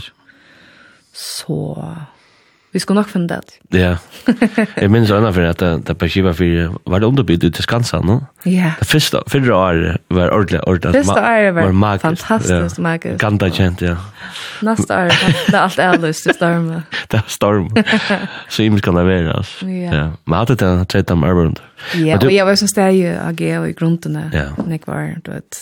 Så 1.13 1.57
Vi 2.73 2.79
skulle 2.81 3.03
nok 3.03 3.09
finne 3.09 3.27
det. 3.29 3.59
Ja. 3.73 3.95
Jeg 4.81 4.89
minns 4.91 5.11
øyne 5.11 5.29
for 5.33 5.45
at 5.45 5.59
det, 5.59 5.87
det 5.87 5.93
på 5.97 6.07
skiva 6.09 6.31
for 6.33 6.77
var 6.89 6.99
det 7.03 7.07
underbygd 7.07 7.43
ut 7.43 7.53
til 7.53 7.63
Skansa, 7.63 7.99
no? 8.01 8.19
Ja. 8.45 8.71
Det 8.79 8.87
første, 8.87 9.21
første 9.29 9.53
året 9.53 9.97
var 10.09 10.29
ordentlig, 10.33 10.61
ordentlig. 10.67 11.05
Første 11.05 11.21
året 11.21 11.55
var, 11.55 11.71
var 11.71 11.97
fantastisk 11.97 12.77
ja. 12.79 12.81
magisk. 12.81 13.19
Ganda 13.21 13.49
kjent, 13.53 13.81
ja. 13.81 13.95
Neste 14.65 14.95
år, 14.95 15.13
det 15.51 15.53
er 15.53 15.59
alt 15.59 15.79
ærløst 15.79 16.25
i 16.25 16.33
stormen. 16.33 16.81
det 17.11 17.19
er 17.19 17.27
storm. 17.27 17.69
Så 18.49 18.63
imens 18.63 18.81
kan 18.81 18.97
det 18.97 19.05
være, 19.05 19.37
altså. 19.37 19.67
Ja. 19.67 19.93
ja. 19.95 20.07
Men 20.25 20.37
hadde 20.37 20.55
det 20.55 20.71
en 20.71 20.85
tredje 20.85 21.13
om 21.13 21.23
arbeid. 21.29 21.61
Ja, 22.01 22.17
og 22.17 22.33
jeg 22.33 22.45
var 22.45 22.57
som 22.57 22.67
steg 22.71 23.03
i 23.03 23.05
AG 23.05 23.45
og 23.59 23.69
i 23.69 23.77
grunnene. 23.77 24.25
Ja. 24.33 24.49
Men 24.57 24.71
jeg 24.71 24.81
var, 24.87 25.13
du 25.25 25.31
vet, 25.35 25.61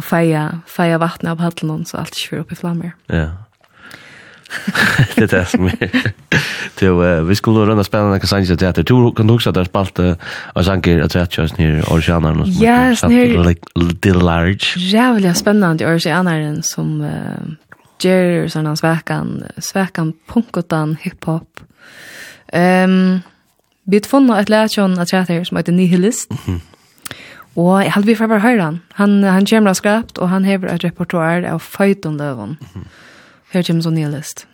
og 0.00 0.04
feia, 0.04 0.48
feia 0.70 0.96
vattnet 1.02 1.34
av 1.34 1.44
hattelen, 1.44 1.84
så 1.84 2.00
alt 2.00 2.16
ikke 2.16 2.40
opp 2.40 2.52
i 2.54 2.60
flammer. 2.62 2.96
Ja. 3.12 3.28
det 5.16 5.26
er 5.26 5.32
det 5.32 5.46
som 5.48 5.68
er. 5.68 6.12
Så 6.80 6.92
uh, 6.96 7.28
vi 7.28 7.34
skulle 7.34 7.66
runde 7.68 7.84
spennende 7.84 8.16
noen 8.16 8.30
sanger 8.30 8.56
til 8.56 8.68
etter. 8.68 8.86
Du 8.86 9.10
kan 9.16 9.28
huske 9.30 9.50
at 9.50 9.56
du 9.56 9.60
har 9.60 9.68
spalt 9.68 9.98
uh, 10.00 10.14
en 10.56 10.66
sanger 10.66 11.02
at 11.04 11.16
rett 11.16 11.36
kjøs 11.36 11.56
nere 11.58 11.84
Orsianaren. 11.92 12.46
Ja, 12.60 12.94
nere. 13.08 13.54
The 14.02 14.14
Large. 14.16 14.80
Jævlig 14.80 15.34
spennende 15.36 15.88
Orsianaren 15.88 16.62
som 16.66 17.00
uh, 17.04 17.52
gjør 18.00 18.48
sånn 18.52 18.70
svekan, 18.80 19.36
svekan 19.60 20.14
punkotan 20.30 20.96
hiphop. 21.02 21.66
Um, 22.52 23.20
vi 23.90 24.00
har 24.00 24.08
funnet 24.08 24.44
et 24.44 24.50
lætjon 24.52 24.98
at 25.02 25.12
rett 25.12 25.46
som 25.46 25.60
heter 25.60 25.76
Nihilist. 25.76 26.32
Mm. 26.46 26.60
Og 27.58 27.82
jeg 27.82 27.92
hadde 27.92 28.06
vi 28.06 28.16
for 28.16 28.30
bare 28.30 28.44
høre 28.44 28.62
han. 28.62 28.80
Han, 29.00 29.20
han 29.26 29.46
kommer 29.46 29.74
av 29.74 29.78
skrapt, 29.78 30.18
og 30.22 30.30
han 30.30 30.46
hever 30.46 30.70
et 30.70 30.84
repertoar 30.86 31.44
av 31.50 31.60
Føyton 31.60 32.16
løven. 32.16 32.56
Mm 32.60 32.68
-hmm. 32.74 32.88
Her 33.50 33.62
kommer 33.62 33.82
så 33.82 33.90
nye 33.90 34.08
list. 34.08 34.46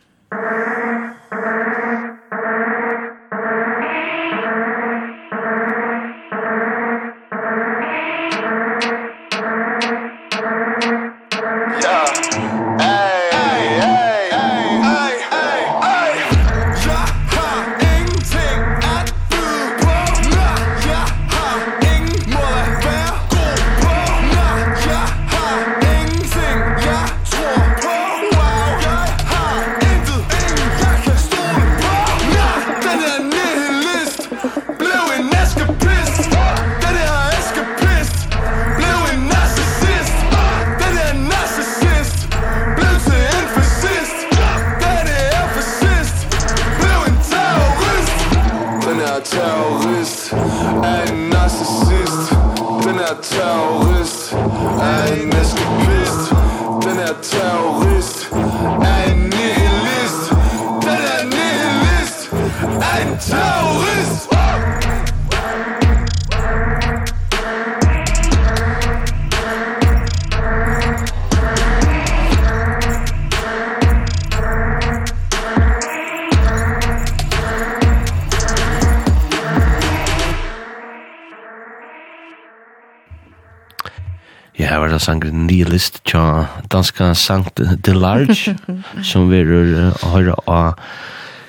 sangren 85.06 85.46
Nihilist 85.46 86.02
tja 86.08 86.46
danska 86.72 87.12
Sankt 87.14 87.62
de 87.62 87.94
Large 87.94 88.56
som 89.10 89.30
vi 89.30 89.42
er 89.42 89.52
uh, 89.54 90.06
høyra 90.14 90.36
av 90.50 90.86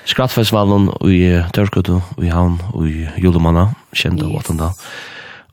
Skrattfestivalen 0.08 0.88
i 1.04 1.20
Tørskotu 1.52 1.98
i 2.24 2.30
Havn 2.32 2.56
i 2.86 3.08
Julemanna 3.20 3.68
kjent 3.92 4.22
av 4.24 4.32
Vatanda 4.38 4.72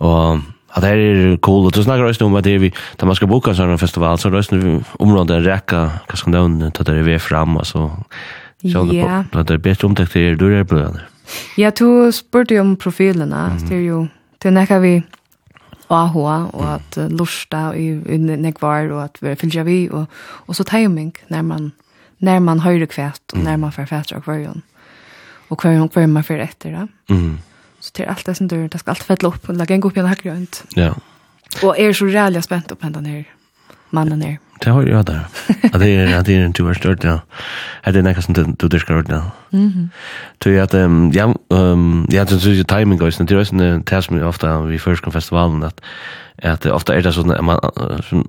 og 0.06 0.44
at 0.76 0.84
det 0.84 0.92
er 0.92 1.38
cool. 1.40 1.66
Og 1.66 1.74
du 1.74 1.82
snakker 1.84 2.04
også 2.04 2.26
om 2.26 2.36
at 2.36 2.44
det 2.44 2.56
er 2.58 2.64
vi 2.66 2.72
da 3.00 3.08
man 3.08 3.16
skal 3.16 3.30
boka 3.32 3.54
en 3.54 3.58
sånn 3.58 3.80
festival 3.80 4.20
så 4.20 4.28
er 4.28 4.36
det 4.36 4.42
også 4.44 4.58
området 5.00 5.38
en 5.38 5.46
rekka 5.48 5.84
hva 6.04 6.20
skal 6.20 6.36
nevne 6.36 6.72
at 6.72 6.82
det 6.82 6.98
er 6.98 7.08
vi 7.08 7.20
fram 7.20 7.58
altså. 7.62 7.88
Så 8.66 8.82
yeah. 8.90 9.28
det 9.32 9.54
er 9.54 9.62
bedre 9.62 9.88
omtekt 9.88 10.16
til 10.16 10.40
du 10.40 10.48
er 10.50 10.66
på 10.68 10.80
det 10.80 11.06
Ja, 11.58 11.72
du 11.72 12.12
spurte 12.14 12.56
jo 12.56 12.62
om 12.62 12.76
profilene, 12.78 13.48
det 13.66 13.78
er 13.78 13.86
jo, 13.86 14.06
det 14.42 14.50
er 14.52 14.54
nekka 14.60 14.78
vi, 14.84 15.00
AHA 15.90 16.38
og 16.54 16.66
at 16.74 16.98
uh, 16.98 17.10
lusta 17.14 17.68
i, 17.78 17.88
i 17.94 18.18
nekvar 18.18 18.90
og 18.92 19.04
at 19.04 19.20
vi 19.22 19.36
fylgja 19.40 19.66
vi 19.68 19.80
og, 19.90 20.06
og 20.48 20.56
så 20.58 20.66
timing 20.68 21.14
når 21.30 21.42
man, 21.46 21.72
når 22.20 22.40
man 22.40 22.64
høyre 22.66 22.88
kvæt 22.90 23.36
og 23.36 23.44
når 23.46 23.60
man 23.66 23.76
får 23.76 23.92
fætra 23.92 24.18
akvarion 24.18 24.64
og 25.50 25.60
kvarjon 25.62 25.90
og 25.90 25.94
hver 25.94 26.08
man 26.10 26.26
får 26.26 26.42
etter 26.42 26.74
da. 26.74 26.86
Mm. 27.14 27.38
Så 27.80 27.92
til 27.94 28.10
alt 28.10 28.26
det 28.26 28.38
som 28.38 28.48
du, 28.50 28.58
det 28.66 28.80
skal 28.82 28.96
alt 28.96 29.06
fettle 29.06 29.30
opp 29.30 29.50
og 29.50 29.60
lage 29.60 29.76
en 29.78 29.84
god 29.84 29.94
pjene 29.94 30.10
hakker 30.10 30.32
rundt. 30.34 30.64
Ja. 30.76 30.94
Og 31.62 31.76
er 31.78 31.94
så 31.94 32.08
rævlig 32.10 32.42
spent 32.44 32.72
opp 32.74 32.82
hendan 32.82 33.06
her 33.06 33.28
mannen 33.96 34.22
her. 34.22 34.40
det 34.60 34.70
har 34.70 34.84
jag 34.84 35.06
där. 35.06 35.26
Att 35.74 35.80
det 35.80 35.90
är 35.90 36.20
att 36.20 36.26
det 36.26 36.36
är 36.36 36.46
en 36.46 36.54
tur 36.54 36.74
stört 36.74 37.04
ja. 37.04 37.20
Hade 37.82 38.02
näka 38.02 38.22
som 38.22 38.34
du 38.34 38.68
du 38.68 38.80
ska 38.80 38.96
ordna. 38.96 39.32
Mhm. 39.50 39.90
Du 40.38 40.60
att 40.62 40.74
ehm 40.74 41.12
ja 41.14 41.36
ehm 41.50 42.08
ja 42.10 42.26
så 42.26 42.40
så 42.40 42.64
timing 42.64 43.00
guys 43.00 43.18
det 43.18 43.32
är 43.32 43.62
en 43.62 43.84
test 43.84 44.12
mig 44.12 44.24
ofta 44.24 44.62
vi 44.62 44.80
först 44.80 45.04
kom 45.04 45.14
festivalen 45.14 45.64
att 45.64 45.82
att 46.44 46.66
ofta 46.66 46.96
är 46.96 47.02
det 47.02 47.14
så 47.14 47.24
när 47.24 47.42
man 47.42 47.60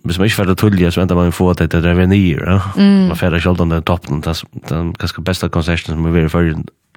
hvis 0.05 0.19
man 0.19 0.27
inte 0.27 0.37
får 0.37 0.45
det 0.45 0.57
tullja 0.57 0.91
så 0.91 1.01
väntar 1.01 1.15
man 1.15 1.33
få 1.33 1.51
att 1.51 1.59
det 1.59 1.81
där 1.81 2.01
är 2.01 2.07
nyer. 2.07 2.61
Man 3.09 3.17
färdar 3.17 3.41
själv 3.41 3.57
den 3.57 3.83
toppen 3.83 4.21
det 4.21 4.75
är 4.75 4.99
ganska 4.99 5.23
bästa 5.23 5.49
konserten 5.49 5.95
som 5.95 6.13
vi 6.13 6.23
har 6.23 6.29
förut 6.29 6.57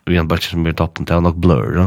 vi 0.10 0.18
har 0.18 0.26
bare 0.30 0.41
som 0.41 0.64
vi 0.65 0.73
toppen 0.73 1.06
till 1.06 1.22
nok 1.22 1.36
blur 1.36 1.76
då. 1.76 1.86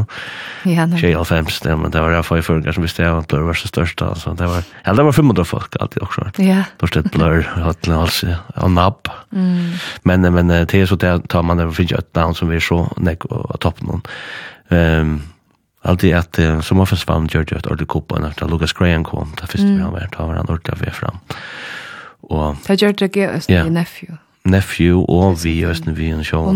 Ja. 0.70 0.86
Tjej 0.98 1.14
av 1.14 1.28
det, 1.28 1.76
men 1.76 1.90
det 1.90 2.00
var 2.00 2.10
jeg 2.10 2.24
for 2.24 2.38
i 2.38 2.42
förra 2.42 2.72
som 2.72 2.82
visste 2.82 3.02
jeg 3.02 3.18
at 3.18 3.28
blur 3.28 3.46
var 3.48 3.58
så 3.58 3.68
størst, 3.68 4.02
altså. 4.02 4.34
det 4.38 4.46
var 4.46 4.62
ja 4.84 4.94
det 4.94 5.04
var 5.04 5.12
500 5.12 5.44
folk 5.44 5.76
alltid 5.80 6.02
også. 6.02 6.30
Ja. 6.38 6.64
Då 6.78 6.86
stod 6.86 7.10
blur 7.10 7.48
att 7.56 7.88
alltså 7.88 8.36
og 8.54 8.78
app. 8.78 9.08
Mm. 9.32 9.72
Men 10.04 10.20
men 10.20 10.48
det 10.48 10.74
är 10.74 10.86
så 10.86 10.96
det, 10.96 11.28
tar 11.28 11.42
man 11.42 11.56
det 11.56 11.72
för 11.72 11.94
ett 11.98 12.14
down 12.14 12.34
som 12.34 12.48
vi 12.48 12.60
så 12.60 12.92
nek, 12.96 13.24
och 13.24 13.60
toppen 13.60 13.86
någon. 13.86 14.02
Ehm 14.68 15.22
Alltid 15.84 16.14
att 16.14 16.38
eh, 16.38 16.60
som 16.60 16.80
office 16.80 17.04
vann 17.06 17.28
gjorde 17.30 17.46
jag 17.50 17.58
ett 17.58 17.66
ordentligt 17.66 17.88
koppa 17.88 18.18
när 18.18 18.48
Lucas 18.48 18.72
Graham 18.72 19.04
kom. 19.04 19.32
Där 19.40 19.46
först 19.46 19.64
vi 19.64 19.80
han 19.80 19.92
var, 19.92 20.00
där 20.00 20.26
var 20.26 20.34
han 20.34 20.48
ordentligt 20.48 20.94
fram. 20.94 21.18
Og 22.22 22.56
Det 22.66 22.82
gjør 22.82 22.92
det 22.92 23.10
gøy 23.12 23.28
Østen 23.36 23.66
i 23.66 23.70
Nephew. 23.70 24.16
Nephew 24.44 25.04
og 25.08 25.44
vi 25.44 25.64
Østen 25.66 25.96
vi 25.96 26.10
en 26.10 26.24
show. 26.24 26.46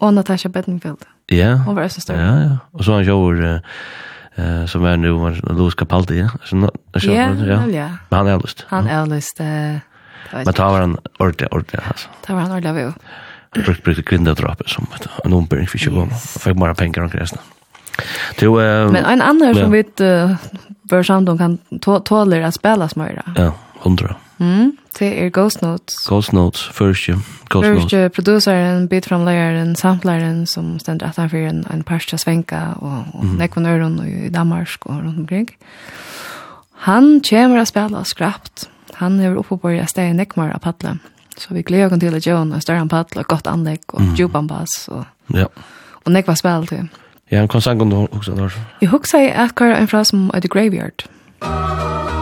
Og 0.00 0.14
Natasha 0.14 0.48
Bedingfield. 0.48 1.06
Ja. 1.26 1.54
Hon 1.54 1.74
var 1.74 1.88
så 1.88 2.12
Ja, 2.12 2.42
ja. 2.42 2.58
Och 2.70 2.84
så 2.84 2.92
han 2.92 3.04
gör 3.04 3.54
eh 4.34 4.66
som 4.66 4.84
är 4.84 4.96
nu 4.96 5.10
var 5.10 5.52
Louis 5.52 5.74
Capaldi, 5.74 6.18
ja. 6.18 6.28
Så 6.44 6.56
nå 6.56 6.70
så 6.96 7.10
ja. 7.10 7.34
Ja. 7.70 7.88
Men 8.08 8.18
han 8.18 8.26
är 8.26 8.38
lust. 8.38 8.64
Han 8.68 8.86
är 8.86 9.06
lust. 9.06 9.40
Men 10.32 10.54
tar 10.54 10.80
han 10.80 10.98
ordentligt 11.18 11.52
ordentligt 11.52 11.82
alltså. 11.88 12.08
Tar 12.26 12.34
han 12.34 12.52
ordentligt 12.52 12.86
av. 12.86 12.94
Brukt 13.64 13.84
brukt 13.84 14.04
kvinnedrapet 14.04 14.68
som 14.68 14.86
en 15.24 15.32
ombering 15.32 15.66
för 15.66 15.78
20 15.78 15.94
gånger. 15.94 16.14
Fick 16.14 16.56
bara 16.56 16.74
pengar 16.74 17.02
och 17.02 17.14
resten. 17.14 17.38
Du, 18.38 18.46
uh, 18.46 18.92
Men 18.92 19.04
en 19.04 19.22
annan 19.22 19.54
som 19.54 19.70
vi 19.70 19.84
uh, 20.00 20.34
bör 20.82 21.10
om 21.10 21.38
kan 21.38 21.58
tåler 22.04 22.40
att 22.42 22.54
spela 22.54 22.88
smöra. 22.88 23.22
Ja, 23.36 23.54
hundra. 23.80 24.16
Mm, 24.42 24.72
det 24.98 25.08
er 25.22 25.30
Ghost 25.30 25.62
Notes. 25.62 25.94
Ghost 26.08 26.32
Notes, 26.32 26.64
første. 26.74 27.12
Ghost 27.48 27.68
Notes. 27.68 27.82
Første 27.82 28.08
produceren, 28.08 28.88
bitframlegeren, 28.88 29.76
sampleren 29.76 30.46
som 30.46 30.78
stender 30.82 31.06
at 31.06 31.16
han 31.16 31.30
fyrir 31.30 31.48
en, 31.52 31.62
en 31.70 31.84
parstja 31.86 32.18
svenka 32.18 32.62
og, 32.80 33.04
og 33.14 33.24
mm. 33.24 33.36
nekvann 33.38 33.66
øron 33.66 34.00
i 34.06 34.28
Danmark 34.28 34.86
og 34.86 34.96
rundt 34.96 35.18
omkring. 35.18 35.52
Han 36.88 37.20
kommer 37.28 37.62
å 37.62 37.68
spela 37.68 38.02
skrapt. 38.04 38.66
Han 38.98 39.20
er 39.20 39.38
oppe 39.38 39.56
på 39.62 39.70
å 39.70 39.86
steg 39.86 40.16
nekmar 40.18 40.56
av 40.56 40.64
padle. 40.66 40.96
Så 41.38 41.54
vi 41.54 41.62
gleder 41.62 41.94
oss 41.94 42.02
til 42.02 42.18
at 42.18 42.26
Johan 42.26 42.50
en 42.52 42.64
større 42.64 42.82
enn 42.82 42.90
padle, 42.90 43.22
godt 43.28 43.46
anlegg 43.46 43.86
og 43.94 44.02
mm. 44.02 44.16
djupan 44.18 44.50
bass. 44.50 44.88
Og, 44.90 45.06
ja. 45.36 45.46
og 46.02 46.10
nekva 46.12 46.34
spela 46.36 46.66
til. 46.66 46.90
Ja, 47.30 47.38
han 47.44 47.48
kom 47.48 47.62
sang 47.62 47.80
om 47.80 47.94
det 47.94 48.02
også. 48.10 48.50
Jeg 48.82 48.90
husker 48.90 49.30
at 49.30 49.54
hva 49.54 49.70
er 49.70 49.78
en 49.78 49.88
fra 49.88 50.02
som 50.04 50.28
er 50.34 50.42
The 50.42 50.50
Graveyard. 50.50 51.06
Graveyard. 51.40 52.21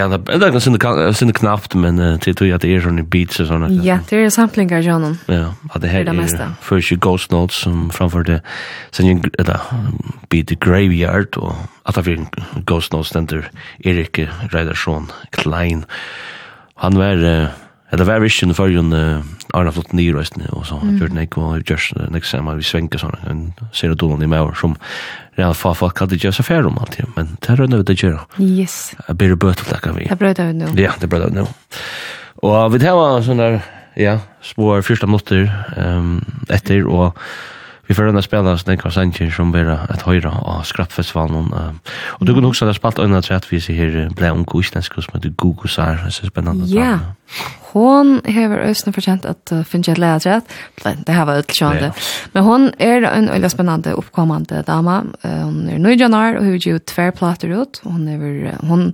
Ja, 0.00 0.08
det 0.08 0.32
er 0.32 0.50
ganska 0.50 0.60
synd 0.60 1.14
synd 1.14 1.34
knappt 1.36 1.74
men 1.74 1.98
uh, 2.00 2.16
til 2.22 2.34
tog 2.38 2.48
at 2.54 2.64
det 2.64 2.72
er 2.72 2.84
sånne 2.84 3.04
beats 3.04 3.40
og 3.42 3.50
sånne. 3.50 3.68
Ja, 3.84 3.98
det 4.08 4.18
er 4.18 4.32
samplingar 4.32 4.80
Jonan. 4.84 5.18
Ja, 5.28 5.52
at 5.74 5.82
det 5.82 5.88
här 5.88 6.00
är 6.00 6.26
för 6.60 6.80
først 6.80 7.00
ghost 7.00 7.30
notes 7.30 7.56
som 7.56 7.90
framfor 7.90 8.22
det 8.22 8.40
sen 8.90 9.06
ju 9.06 9.20
där 9.38 9.60
beat 10.30 10.46
the 10.46 10.56
graveyard 10.56 11.36
og 11.36 11.54
at 11.86 11.94
det 11.94 12.08
er 12.08 12.62
ghost 12.66 12.92
notes 12.92 13.10
den 13.10 13.26
der 13.26 13.50
Erik 13.84 14.18
Reidarsson 14.54 15.10
Klein. 15.32 15.84
Han 16.74 16.98
var 16.98 17.16
Uh, 17.20 17.48
Det 17.90 18.06
var 18.06 18.22
ikke 18.22 18.46
den 18.46 18.54
førjen 18.54 18.92
Arna 19.56 19.72
flott 19.74 19.92
nye 19.96 20.12
røstene, 20.14 20.46
og 20.54 20.62
så 20.68 20.78
har 20.78 20.92
gjort 21.00 21.14
nek, 21.16 21.36
og 21.40 21.64
gjørs 21.66 21.88
nek 22.14 22.26
sammen, 22.28 22.60
vi 22.60 22.66
svenker 22.66 23.02
sånn, 23.02 23.16
en 23.26 23.42
ser 23.74 23.90
og 23.90 23.98
dolan 23.98 24.22
i 24.22 24.28
maur, 24.30 24.54
som 24.58 24.76
real 25.38 25.56
fa 25.58 25.72
folk 25.74 25.98
hadde 25.98 26.18
gjør 26.20 26.36
seg 26.38 26.46
færre 26.46 26.70
om 26.70 26.78
alltid, 26.78 27.10
men 27.16 27.34
det 27.40 27.50
er 27.50 27.60
rønne 27.62 27.80
vi 27.80 27.88
det 27.90 27.98
gjør. 27.98 28.22
Yes. 28.38 28.78
Jeg 29.08 29.18
blir 29.18 29.34
bøt 29.34 29.62
til 29.62 29.72
det, 29.72 29.94
vi. 29.96 30.06
Det 30.06 30.18
brød 30.20 30.42
av 30.44 30.54
nå. 30.60 30.72
Ja, 30.78 30.94
det 31.00 31.10
brød 31.10 31.26
av 31.28 31.36
nå. 31.40 31.46
Og 32.46 32.58
vi 32.74 32.82
tar 32.82 33.24
sånn 33.26 33.42
der, 33.42 33.58
ja, 33.98 34.18
spår 34.46 34.84
fyrsta 34.86 35.10
minutter 35.10 35.50
um, 35.74 36.20
etter, 36.52 36.86
og 36.86 37.18
vi 37.90 37.94
får 37.94 38.06
runda 38.06 38.20
spela 38.22 38.52
sånne 38.54 38.76
kvar 38.78 38.92
sanger 38.94 39.32
som 39.34 39.48
vera 39.50 39.80
et 39.90 40.04
høyra 40.06 40.30
av 40.46 40.60
skrappfestivalen. 40.68 41.48
Og 42.20 42.20
du 42.22 42.30
kan 42.36 42.44
huske 42.46 42.62
at 42.62 42.70
jeg 42.70 42.78
spalt 42.78 43.00
øyne 43.02 43.18
at 43.18 43.48
vi 43.50 43.58
ser 43.58 43.74
her 43.74 44.12
ble 44.14 44.30
unge 44.30 44.60
islensk 44.60 44.94
som 44.94 45.16
heter 45.16 45.32
Gugu 45.34 45.66
Sar, 45.66 45.98
det 46.04 46.12
er 46.22 46.30
spennende. 46.30 46.68
Ja, 46.70 46.92
hon 47.72 48.20
hever 48.30 48.62
øyne 48.68 48.94
fortjent 48.94 49.26
at 49.26 49.50
uh, 49.50 49.64
finnes 49.66 49.90
et 49.90 49.98
leia 49.98 50.20
trett, 50.22 50.46
det 50.84 51.16
her 51.16 51.26
var 51.26 51.42
utkjørende. 51.42 51.90
Men 52.36 52.46
hon 52.46 52.70
er 52.78 53.08
en 53.10 53.26
øyne 53.34 53.50
spennende 53.50 53.96
oppkommande 53.98 54.62
dama, 54.70 55.00
uh, 55.24 55.42
hon 55.42 55.66
er 55.66 55.82
nøyjanar 55.82 56.38
og 56.38 56.46
hun 56.46 56.62
gjør 56.62 56.78
tverplater 56.86 57.58
ut, 57.58 57.82
hon 57.82 58.06
er, 58.06 58.54
hon 58.70 58.92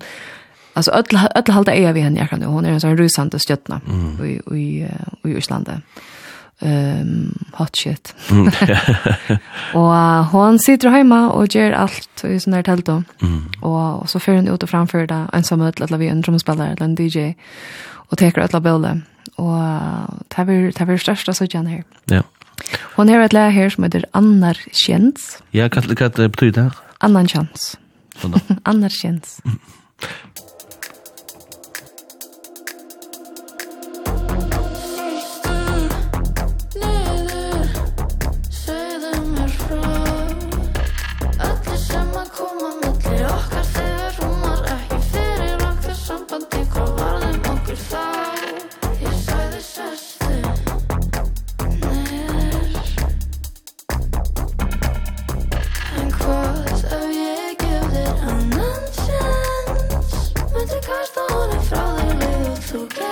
Alltså 0.77 0.90
öll 0.93 1.16
öll 1.35 1.52
halda 1.52 1.73
eiga 1.73 1.93
vi 1.93 2.01
henne 2.01 2.20
jag 2.20 2.31
kan 2.31 2.40
nu. 2.40 2.47
Hon 2.47 2.64
är 2.64 2.73
en 2.73 2.81
sån 2.81 2.97
rusande 2.97 3.39
stjärna 3.39 3.81
mm. 3.89 4.24
i 4.24 4.56
i 4.56 4.89
i 5.24 5.36
Island 5.36 5.70
um, 6.62 7.32
hot 7.52 7.76
shit. 7.76 8.14
Mm, 8.30 8.48
og 9.78 9.90
uh, 9.90 10.22
hon 10.32 10.58
sitter 10.62 10.94
heima 10.94 11.26
og 11.34 11.52
gjør 11.54 11.76
alt 11.84 12.24
i 12.26 12.38
sånn 12.42 12.56
her 12.58 12.66
telt. 12.66 12.88
Mm. 13.20 13.42
Og, 13.62 13.82
og 14.02 14.08
så 14.10 14.22
fører 14.22 14.42
hun 14.42 14.52
ut 14.52 14.62
og 14.64 14.72
framfører 14.72 15.10
det 15.10 15.20
ensam 15.36 15.64
ut, 15.64 15.80
eller 15.80 16.02
vi 16.02 16.08
er 16.10 16.16
en 16.16 16.24
trommespiller, 16.24 16.74
eller 16.74 16.88
en 16.88 16.96
DJ, 16.98 17.32
og 18.10 18.18
teker 18.20 18.44
et 18.44 18.56
labelle. 18.56 18.96
Og 19.36 19.52
uh, 19.52 20.06
det 20.32 20.46
er, 20.46 20.70
det 20.72 20.88
er 20.88 21.02
største 21.02 21.36
søtjen 21.36 21.70
her. 21.70 21.84
Ja. 22.12 22.22
Hon 22.96 23.10
har 23.12 23.20
et 23.20 23.34
lærer 23.36 23.52
her 23.52 23.72
som 23.72 23.84
heter 23.84 24.06
Annar 24.16 24.58
Kjens. 24.72 25.36
Ja, 25.52 25.68
hva, 25.68 25.82
hva 25.92 26.08
betyr 26.08 26.54
det? 26.56 26.70
Annar 27.04 27.28
Kjens. 27.28 27.74
Annar 28.64 28.94
Kjens. 29.02 29.40
Mm. 29.96 30.45
so 62.77 63.05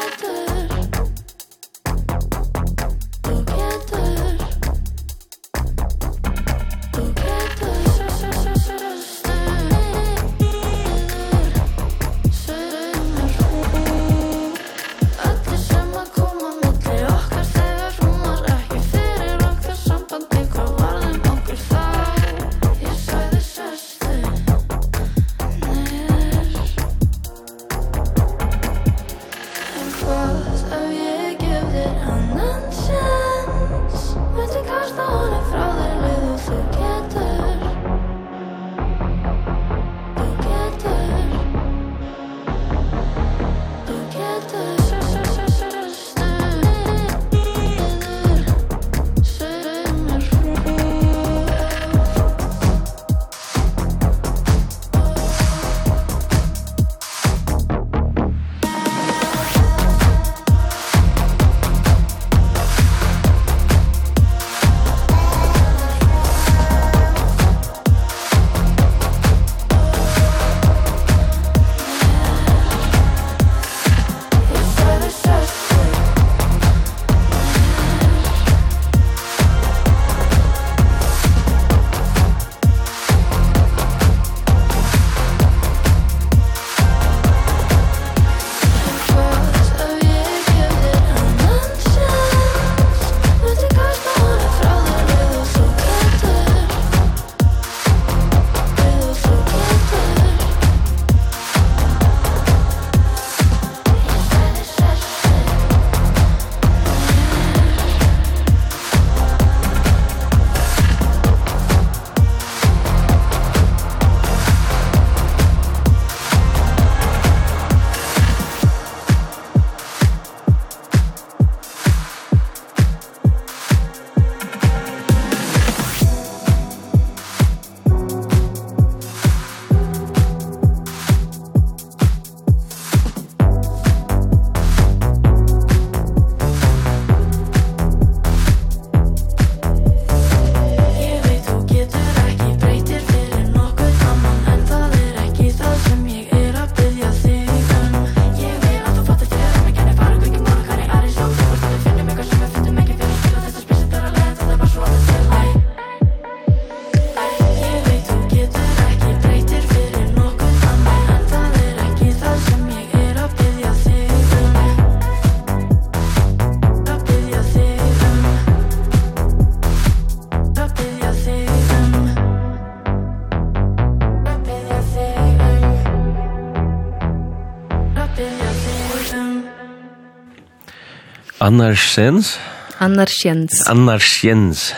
Annarsens? 181.44 182.38
Annarsens. 182.78 183.66
Annarsens. 183.68 184.74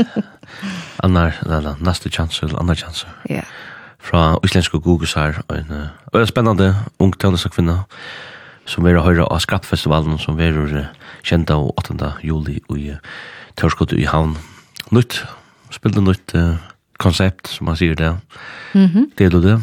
Annar, 1.05 1.37
nei, 1.47 1.61
nei, 1.63 1.75
neste 1.79 2.11
chance, 2.11 2.43
eller 2.43 2.59
annar 2.59 2.75
chance. 2.75 3.07
Ja. 3.29 3.35
Yeah. 3.35 3.45
Fra 3.99 4.39
Google 4.73 5.07
her, 5.15 5.43
en 5.49 5.71
uh, 5.71 6.27
spennende 6.27 6.75
ung 6.99 7.15
tøvnesakvinne, 7.15 7.85
som 8.67 8.87
er 8.87 8.99
å 8.99 9.05
høre 9.07 9.29
av 9.31 9.45
Skrappfestivalen, 9.45 10.19
som 10.19 10.41
er 10.43 10.59
uh, 10.59 10.91
kjent 11.23 11.51
av 11.55 11.71
8. 11.79 12.13
juli 12.23 12.59
i 12.75 12.91
uh, 12.91 13.89
i 13.93 14.05
Havn. 14.11 14.37
Nytt, 14.91 15.23
spilte 15.71 16.03
nytt 16.03 16.35
uh, 16.35 16.59
konsept, 16.99 17.47
som 17.47 17.67
man 17.71 17.77
sier 17.77 17.95
det. 17.95 18.17
Mm 18.75 18.87
-hmm. 18.87 19.11
Deler 19.19 19.41
du 19.41 19.49
det? 19.49 19.61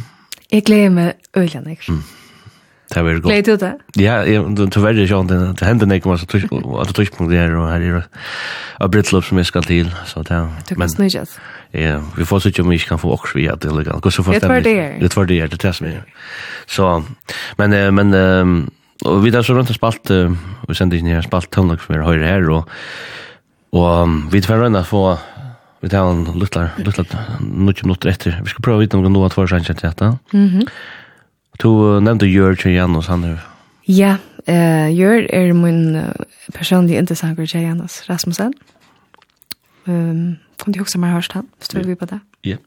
Jeg 0.52 0.64
gleder 0.64 0.90
meg 0.90 1.14
øyne, 1.36 1.72
ikke? 1.72 1.92
Mm. 1.92 2.04
Det 2.94 3.04
var 3.04 3.20
godt. 3.20 3.32
Leit 3.34 3.48
du 3.48 3.56
det? 3.58 3.72
Ja, 3.98 4.20
du 4.24 4.80
verre 4.80 5.02
ikke 5.02 5.18
om 5.18 5.28
det. 5.28 5.40
Det 5.60 5.68
hender 5.68 5.96
ikke 5.98 6.12
masse 6.12 6.28
at 6.28 6.88
det 6.88 6.96
tøyspunkt 6.96 7.34
er, 7.34 7.56
og 7.58 7.72
her 7.72 7.82
er 7.82 7.98
det 7.98 8.04
av 8.84 8.92
brittlopp 8.94 9.26
som 9.26 9.40
jeg 9.42 9.50
skal 9.50 9.66
til. 9.66 9.90
Så 10.06 10.22
det, 10.28 10.38
er. 10.38 10.48
du 10.70 10.76
kan 10.76 10.90
snøyde 10.90 11.26
Ja, 11.74 11.98
vi 12.18 12.26
får 12.26 12.46
sikkert 12.46 12.66
om 12.66 12.70
vi 12.70 12.78
ikke 12.78 12.94
kan 12.94 13.02
få 13.02 13.14
åks 13.16 13.36
vi, 13.36 13.48
at 13.50 13.62
det. 13.64 13.74
Det 13.74 14.50
var 14.50 14.62
det 14.62 14.78
er. 14.78 15.00
Det 15.02 15.16
var 15.18 15.26
det 15.26 15.40
er, 15.42 15.48
det 15.50 15.58
er 15.60 15.68
det 15.68 15.76
som 15.76 15.88
er. 15.88 16.02
Så, 16.68 17.04
men, 17.58 17.78
men, 17.96 18.14
og 19.06 19.24
vi 19.24 19.32
tar 19.34 19.42
så 19.42 19.58
rundt 19.58 19.74
og 19.74 19.76
spalt, 19.76 20.10
vi 20.70 20.78
sender 20.78 21.00
ikke 21.00 21.10
ned 21.10 21.26
spalt 21.26 21.50
tøvnlag 21.52 21.82
som 21.82 21.96
er 21.96 22.06
høyre 22.06 22.28
her, 22.30 22.50
og, 22.54 22.70
og 23.74 24.20
vi 24.32 24.42
tar 24.42 24.62
rundt 24.62 24.78
å 24.78 24.88
få 24.88 25.06
Vi 25.84 25.90
tar 25.92 26.08
en 26.08 26.22
luttlar, 26.40 26.70
luttlar, 26.80 27.10
nuttje 27.44 27.84
minutter 27.84 28.08
etter. 28.08 28.38
Vi 28.40 28.54
skal 28.54 28.64
prøve 28.64 28.78
å 28.78 28.84
vite 28.86 28.96
om 28.96 29.02
noe 29.04 29.12
nå 29.12 29.26
har 29.26 29.34
tvær 29.34 29.50
sannsyn 29.52 29.76
til 29.76 29.90
dette. 29.90 30.14
Mhm. 30.32 30.70
Du 31.62 32.00
nevnte 32.00 32.26
Jørg 32.26 32.66
Janus, 32.66 33.08
han 33.08 33.24
er 33.24 33.38
Ja, 33.88 34.18
eh 34.48 34.90
Jørg 35.00 35.28
er 35.30 35.54
min 35.54 35.96
uh, 35.96 36.12
personlige 36.54 36.98
interessanter 36.98 37.46
til 37.46 37.62
Janus 37.62 38.10
Rasmussen. 38.10 38.54
Um, 39.88 40.38
kom 40.58 40.74
du 40.74 40.80
også 40.80 40.98
med 40.98 41.10
hørst 41.10 41.34
han? 41.34 41.48
Står 41.60 41.84
vi 41.84 41.96
på 41.96 42.06
det? 42.06 42.20
Ja. 42.44 42.50
Yeah. 42.50 42.60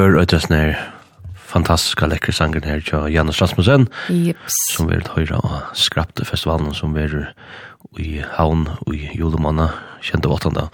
Fjør, 0.00 0.14
og 0.16 0.30
det 0.32 0.46
er 0.56 0.78
fantastiska 1.36 2.06
läcker 2.06 2.32
sanger 2.32 2.60
här 2.60 2.80
till 2.80 3.14
Janus 3.14 3.42
Rasmussen. 3.42 3.88
Jeps. 4.08 4.52
Som 4.76 4.86
vill 4.86 5.02
höra 5.14 5.38
och 5.38 5.76
skrapte 5.76 6.24
festivalen 6.24 6.74
som 6.74 6.94
vill 6.94 7.26
i 7.98 8.22
havn 8.30 8.70
och 8.80 8.94
i 8.94 9.10
julemanna 9.14 9.70
kände 10.00 10.28
åttanda. 10.28 10.68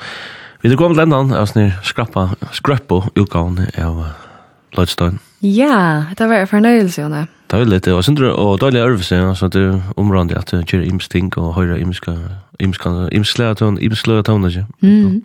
Vi 0.61 0.75
går 0.75 0.89
med 0.89 0.97
ländan, 0.97 1.33
alltså 1.33 1.59
ni 1.59 1.73
skrappa, 1.83 2.37
skrappa 2.53 3.09
utgåvan 3.15 3.67
av 3.79 4.09
Lloydstone. 4.73 5.19
Ja, 5.47 6.05
det 6.19 6.29
var 6.29 6.43
en 6.43 6.49
fornøyelse, 6.51 7.03
Jonne. 7.03 7.27
Det 7.51 7.59
var 7.59 7.69
litt, 7.71 7.87
og 7.87 8.03
synder 8.05 8.33
og 8.35 8.61
deilig 8.61 8.81
øvelse, 8.83 9.19
så 9.39 9.49
det 9.49 9.63
er 9.63 9.81
området 9.97 10.39
at 10.39 10.51
du 10.51 10.65
kjører 10.67 10.89
imsting 10.89 11.29
og 11.39 11.53
høyre 11.55 11.79
imska, 11.81 12.17
imska, 12.61 12.91
imslega 13.15 13.55
tøvn, 13.55 13.79
imslega 13.79 14.25
tøvn, 14.27 14.49
ikke? 14.49 14.65
Mm. 14.81 15.23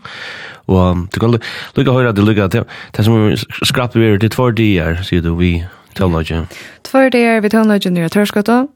Og 0.68 1.08
du 1.16 1.20
kan 1.20 1.34
lukke 1.78 1.96
høyre 1.96 2.10
at 2.10 2.20
du 2.20 2.22
lukke 2.22 2.48
det 2.54 2.64
det 2.98 3.06
som 3.06 3.34
skrapper 3.66 4.00
vi 4.00 4.12
er 4.12 4.22
til 4.22 4.30
tvær 4.30 4.54
dier, 4.54 5.02
sier 5.08 5.26
du, 5.26 5.34
vi 5.40 5.64
tøvn, 5.98 6.20
ikke? 6.22 6.44
Tvær 6.86 7.10
dier, 7.10 7.42
vi 7.42 7.50
tøvn, 7.50 7.74
ikke, 7.74 7.90
nye 7.90 8.10
tørskottet. 8.14 8.70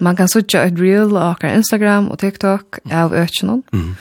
Man 0.00 0.16
kan 0.16 0.32
sutja 0.32 0.64
et 0.64 0.80
reel 0.80 1.12
av 1.12 1.34
akkurat 1.34 1.60
Instagram 1.60 2.08
og 2.08 2.18
TikTok 2.24 2.80
av 2.88 3.12
økjennom. 3.12 3.60
Mm. 3.72 3.94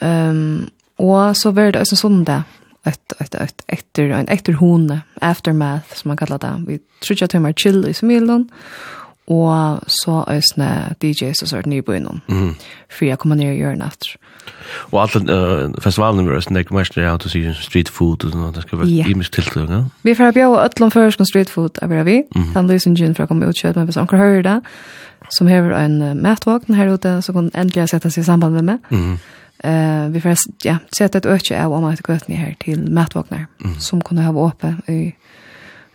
Um, 0.00 0.68
og 1.02 1.34
så 1.36 1.50
var 1.50 1.74
det 1.74 1.82
også 1.82 1.98
sånn 1.98 2.22
det 2.28 2.44
ett 2.84 3.12
ett 3.18 3.34
ett 3.34 3.62
efter 3.66 4.10
en 4.10 4.28
efter 4.28 4.52
hon 4.52 5.00
aftermath 5.20 5.94
som 5.94 6.08
man 6.08 6.16
kallar 6.16 6.38
det. 6.38 6.64
Vi 6.66 6.78
tror 7.04 7.24
att 7.24 7.30
timmar 7.30 7.52
chill 7.52 7.88
i 7.88 7.94
Smilon 7.94 8.48
och 9.24 9.80
så 9.86 10.24
ösna 10.28 10.94
DJs 11.00 11.42
och 11.42 11.48
sånt 11.48 11.66
nybo 11.66 11.94
inom. 11.94 12.20
Mm. 12.28 12.54
För 12.88 13.06
jag 13.06 13.18
kommer 13.18 13.36
ner 13.36 13.50
och 13.50 13.58
gör 13.58 13.72
en 13.72 13.82
after. 13.82 14.16
Och 14.90 15.02
allt 15.02 15.16
uh, 15.16 15.72
festivalen 15.80 16.28
vi 16.28 16.36
oss, 16.36 16.46
det 16.46 16.70
mest 16.70 16.96
är 16.96 17.02
att 17.02 17.30
se 17.30 17.54
street 17.54 17.88
food 17.88 18.24
och 18.24 18.30
sånt, 18.30 18.56
det 18.56 18.62
ska 18.62 18.76
vara 18.76 18.86
yeah. 18.86 19.10
imiskt 19.10 19.34
tilltag, 19.34 19.70
ja? 19.70 19.84
Vi 20.02 20.14
får 20.14 20.32
bjöda 20.32 20.64
ötlån 20.64 20.90
förskon 20.90 21.26
street 21.26 21.50
food, 21.50 21.78
är 21.82 21.86
vi 21.86 22.02
vi. 22.02 22.26
Mm. 22.34 22.54
Han 22.54 22.66
lyser 22.66 22.90
en 22.90 23.14
för 23.14 23.22
att 23.22 23.28
komma 23.28 23.44
men 23.74 23.86
vi 23.86 23.92
ska 23.92 24.06
hör 24.16 24.42
det, 24.42 24.60
som 25.28 25.46
har 25.46 25.70
en 25.70 26.02
uh, 26.02 26.14
mätvakten 26.14 26.74
här 26.74 26.86
ute, 26.86 27.22
så 27.22 27.32
kan 27.32 27.50
äntligen 27.54 27.88
sätta 27.88 28.10
sig 28.10 28.20
i 28.20 28.24
samband 28.24 28.54
med 28.54 28.64
mig. 28.64 28.78
Mm. 28.88 29.18
Eh 29.64 30.08
vi 30.08 30.20
får 30.20 30.34
ja, 30.62 30.76
sett 30.98 31.14
ett 31.14 31.26
öke 31.26 31.64
av 31.64 31.72
om 31.72 31.84
att 31.84 32.00
gå 32.00 32.18
ner 32.26 32.36
här 32.36 32.56
till 32.58 32.92
matvagnar 32.92 33.46
som 33.78 34.00
kunde 34.00 34.22
ha 34.22 34.48
uppe 34.48 34.74
i 34.86 35.14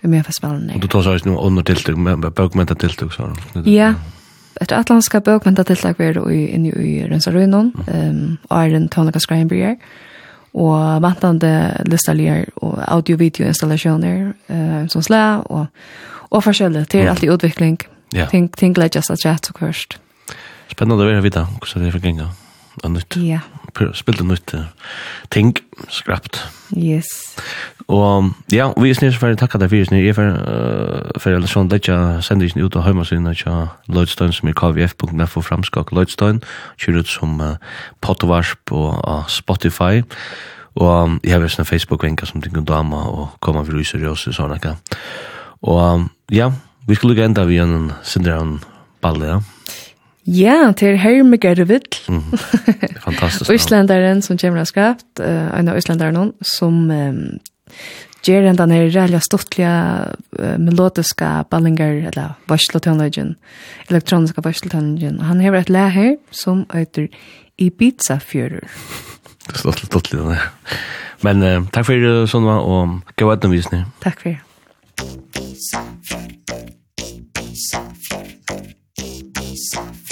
i 0.01 0.07
mer 0.07 0.23
festivalen. 0.23 0.71
Och 0.75 0.79
då 0.79 0.87
tar 0.87 1.03
sig 1.03 1.31
nu 1.31 1.37
under 1.37 1.63
till 1.63 1.95
med 1.95 2.19
bokmenta 2.19 2.75
tilltag 2.75 3.13
så. 3.13 3.33
Ja. 3.65 3.93
Ett 4.61 4.71
atlantiska 4.71 5.19
bokmenta 5.19 5.63
tilltag 5.63 5.95
var 5.97 6.31
i 6.31 6.35
i 6.35 6.55
inne 6.55 6.69
i 6.69 7.07
Rensarunon, 7.07 7.73
ehm 7.87 8.37
Iron 8.51 8.87
Tonica 8.87 9.19
Scrambier 9.19 9.77
och 10.51 11.01
vantande 11.01 11.81
listalier 11.85 12.49
och 12.55 12.93
audio 12.93 13.17
video 13.17 13.47
installationer 13.47 14.33
eh 14.47 14.87
som 14.87 15.03
slä 15.03 15.37
och 15.37 15.65
och 16.31 16.43
förskälla 16.43 16.85
till 16.85 17.09
allt 17.09 17.23
i 17.23 17.27
utveckling. 17.27 17.77
Ja. 18.09 18.27
Tänk 18.31 18.55
tänk 18.57 18.77
lägga 18.77 19.01
så 19.01 19.15
chat 19.15 19.45
så 19.45 19.53
först. 19.59 19.99
Spännande 20.71 21.17
att 21.17 21.23
veta 21.23 21.47
också 21.55 21.79
det 21.79 21.91
för 21.91 21.99
og 22.84 22.91
nytt. 22.95 23.18
Ja. 23.22 23.41
Spilte 23.93 24.23
nytt 24.27 24.53
uh, 24.56 24.68
ting, 25.34 25.56
skrapt. 25.91 26.39
Yes. 26.76 27.07
Og 27.91 28.31
ja, 28.53 28.72
vi 28.81 28.89
er 28.89 28.97
snir 28.97 29.15
for 29.19 29.35
å 29.35 29.38
takke 29.39 29.60
deg 29.61 29.69
for 29.69 29.88
snir. 29.89 30.02
Jeg 30.06 30.15
er 30.15 31.19
for 31.22 31.38
å 31.38 31.49
sånn 31.49 31.69
lette 31.69 31.97
sendingen 32.26 32.65
ut 32.65 32.77
av 32.80 32.88
heimasynet 32.88 33.43
til 33.43 33.69
Lloydstein 33.93 34.34
som 34.34 34.49
er 34.49 34.57
kvf.nf 34.57 35.35
for 35.35 35.45
framskak 35.45 35.93
Lloydstein. 35.93 36.41
Kjør 36.81 37.03
ut 37.03 37.11
som 37.11 37.39
uh, 37.43 37.56
potvarsp 38.06 38.73
og 38.73 38.99
uh, 39.03 39.26
Spotify. 39.30 40.02
Og 40.76 40.91
um, 40.91 41.19
jeg 41.23 41.38
har 41.38 41.47
sånn 41.52 41.68
Facebook-venka 41.68 42.27
som 42.27 42.41
ting 42.43 42.57
og 42.60 42.68
dama 42.68 43.06
og 43.11 43.38
kommer 43.43 43.64
for 43.64 43.76
å 43.76 43.80
lyse 43.80 43.99
røse 44.02 44.34
og 44.34 44.39
sånn. 44.39 44.80
Og 45.65 45.81
um, 45.81 46.10
ja, 46.34 46.49
vi 46.88 46.97
skulle 46.97 47.14
lukke 47.14 47.30
enda 47.30 47.45
vi 47.47 47.61
en 47.61 47.93
sindran 48.03 48.57
balle, 49.02 49.35
ja. 49.35 49.43
Ja, 50.26 50.72
til 50.77 50.97
Herme 50.97 51.38
Gervill. 51.38 51.81
Mm 52.10 52.18
-hmm. 52.18 52.38
Fantastisk. 53.06 53.52
Øslanderen 53.52 54.22
som 54.22 54.38
kommer 54.38 54.60
og 54.60 54.68
skapt, 54.68 55.06
uh, 55.19 55.60
en 55.60 55.68
av 55.68 55.76
Øslanderen 55.77 56.34
som 56.41 56.89
um, 56.89 57.39
gjør 58.23 58.41
den 58.41 58.57
denne 58.57 58.76
reelle 58.76 59.19
stortlige 59.19 60.06
uh, 60.39 60.60
melodiske 60.60 61.43
ballinger, 61.52 62.07
eller 62.07 62.30
varseltønløgjen, 62.47 63.35
elektroniske 63.89 64.41
varseltønløgjen. 64.43 65.22
Han 65.22 65.41
har 65.41 65.53
et 65.53 65.69
læ 65.69 65.89
her 65.89 66.15
som 66.31 66.65
heter 66.73 67.07
Ibiza-fjører. 67.57 68.60
Det 69.47 69.53
er 69.53 69.57
stortlig, 69.57 69.85
stortlig 69.85 70.19
den. 70.22 70.35
Men 71.22 71.43
uh, 71.43 71.68
takk 71.73 71.85
for 71.85 71.93
det, 71.93 72.30
Sonva, 72.30 72.52
og 72.52 73.02
gå 73.15 73.31
etter 73.31 73.47
visning. 73.47 73.85
Takk 74.03 74.22
for 74.22 74.30
det. 74.30 74.38
Ibiza-fjører, 75.02 76.65
Ibiza-fjører, 76.97 78.73
Ibiza-fjører. 78.97 80.05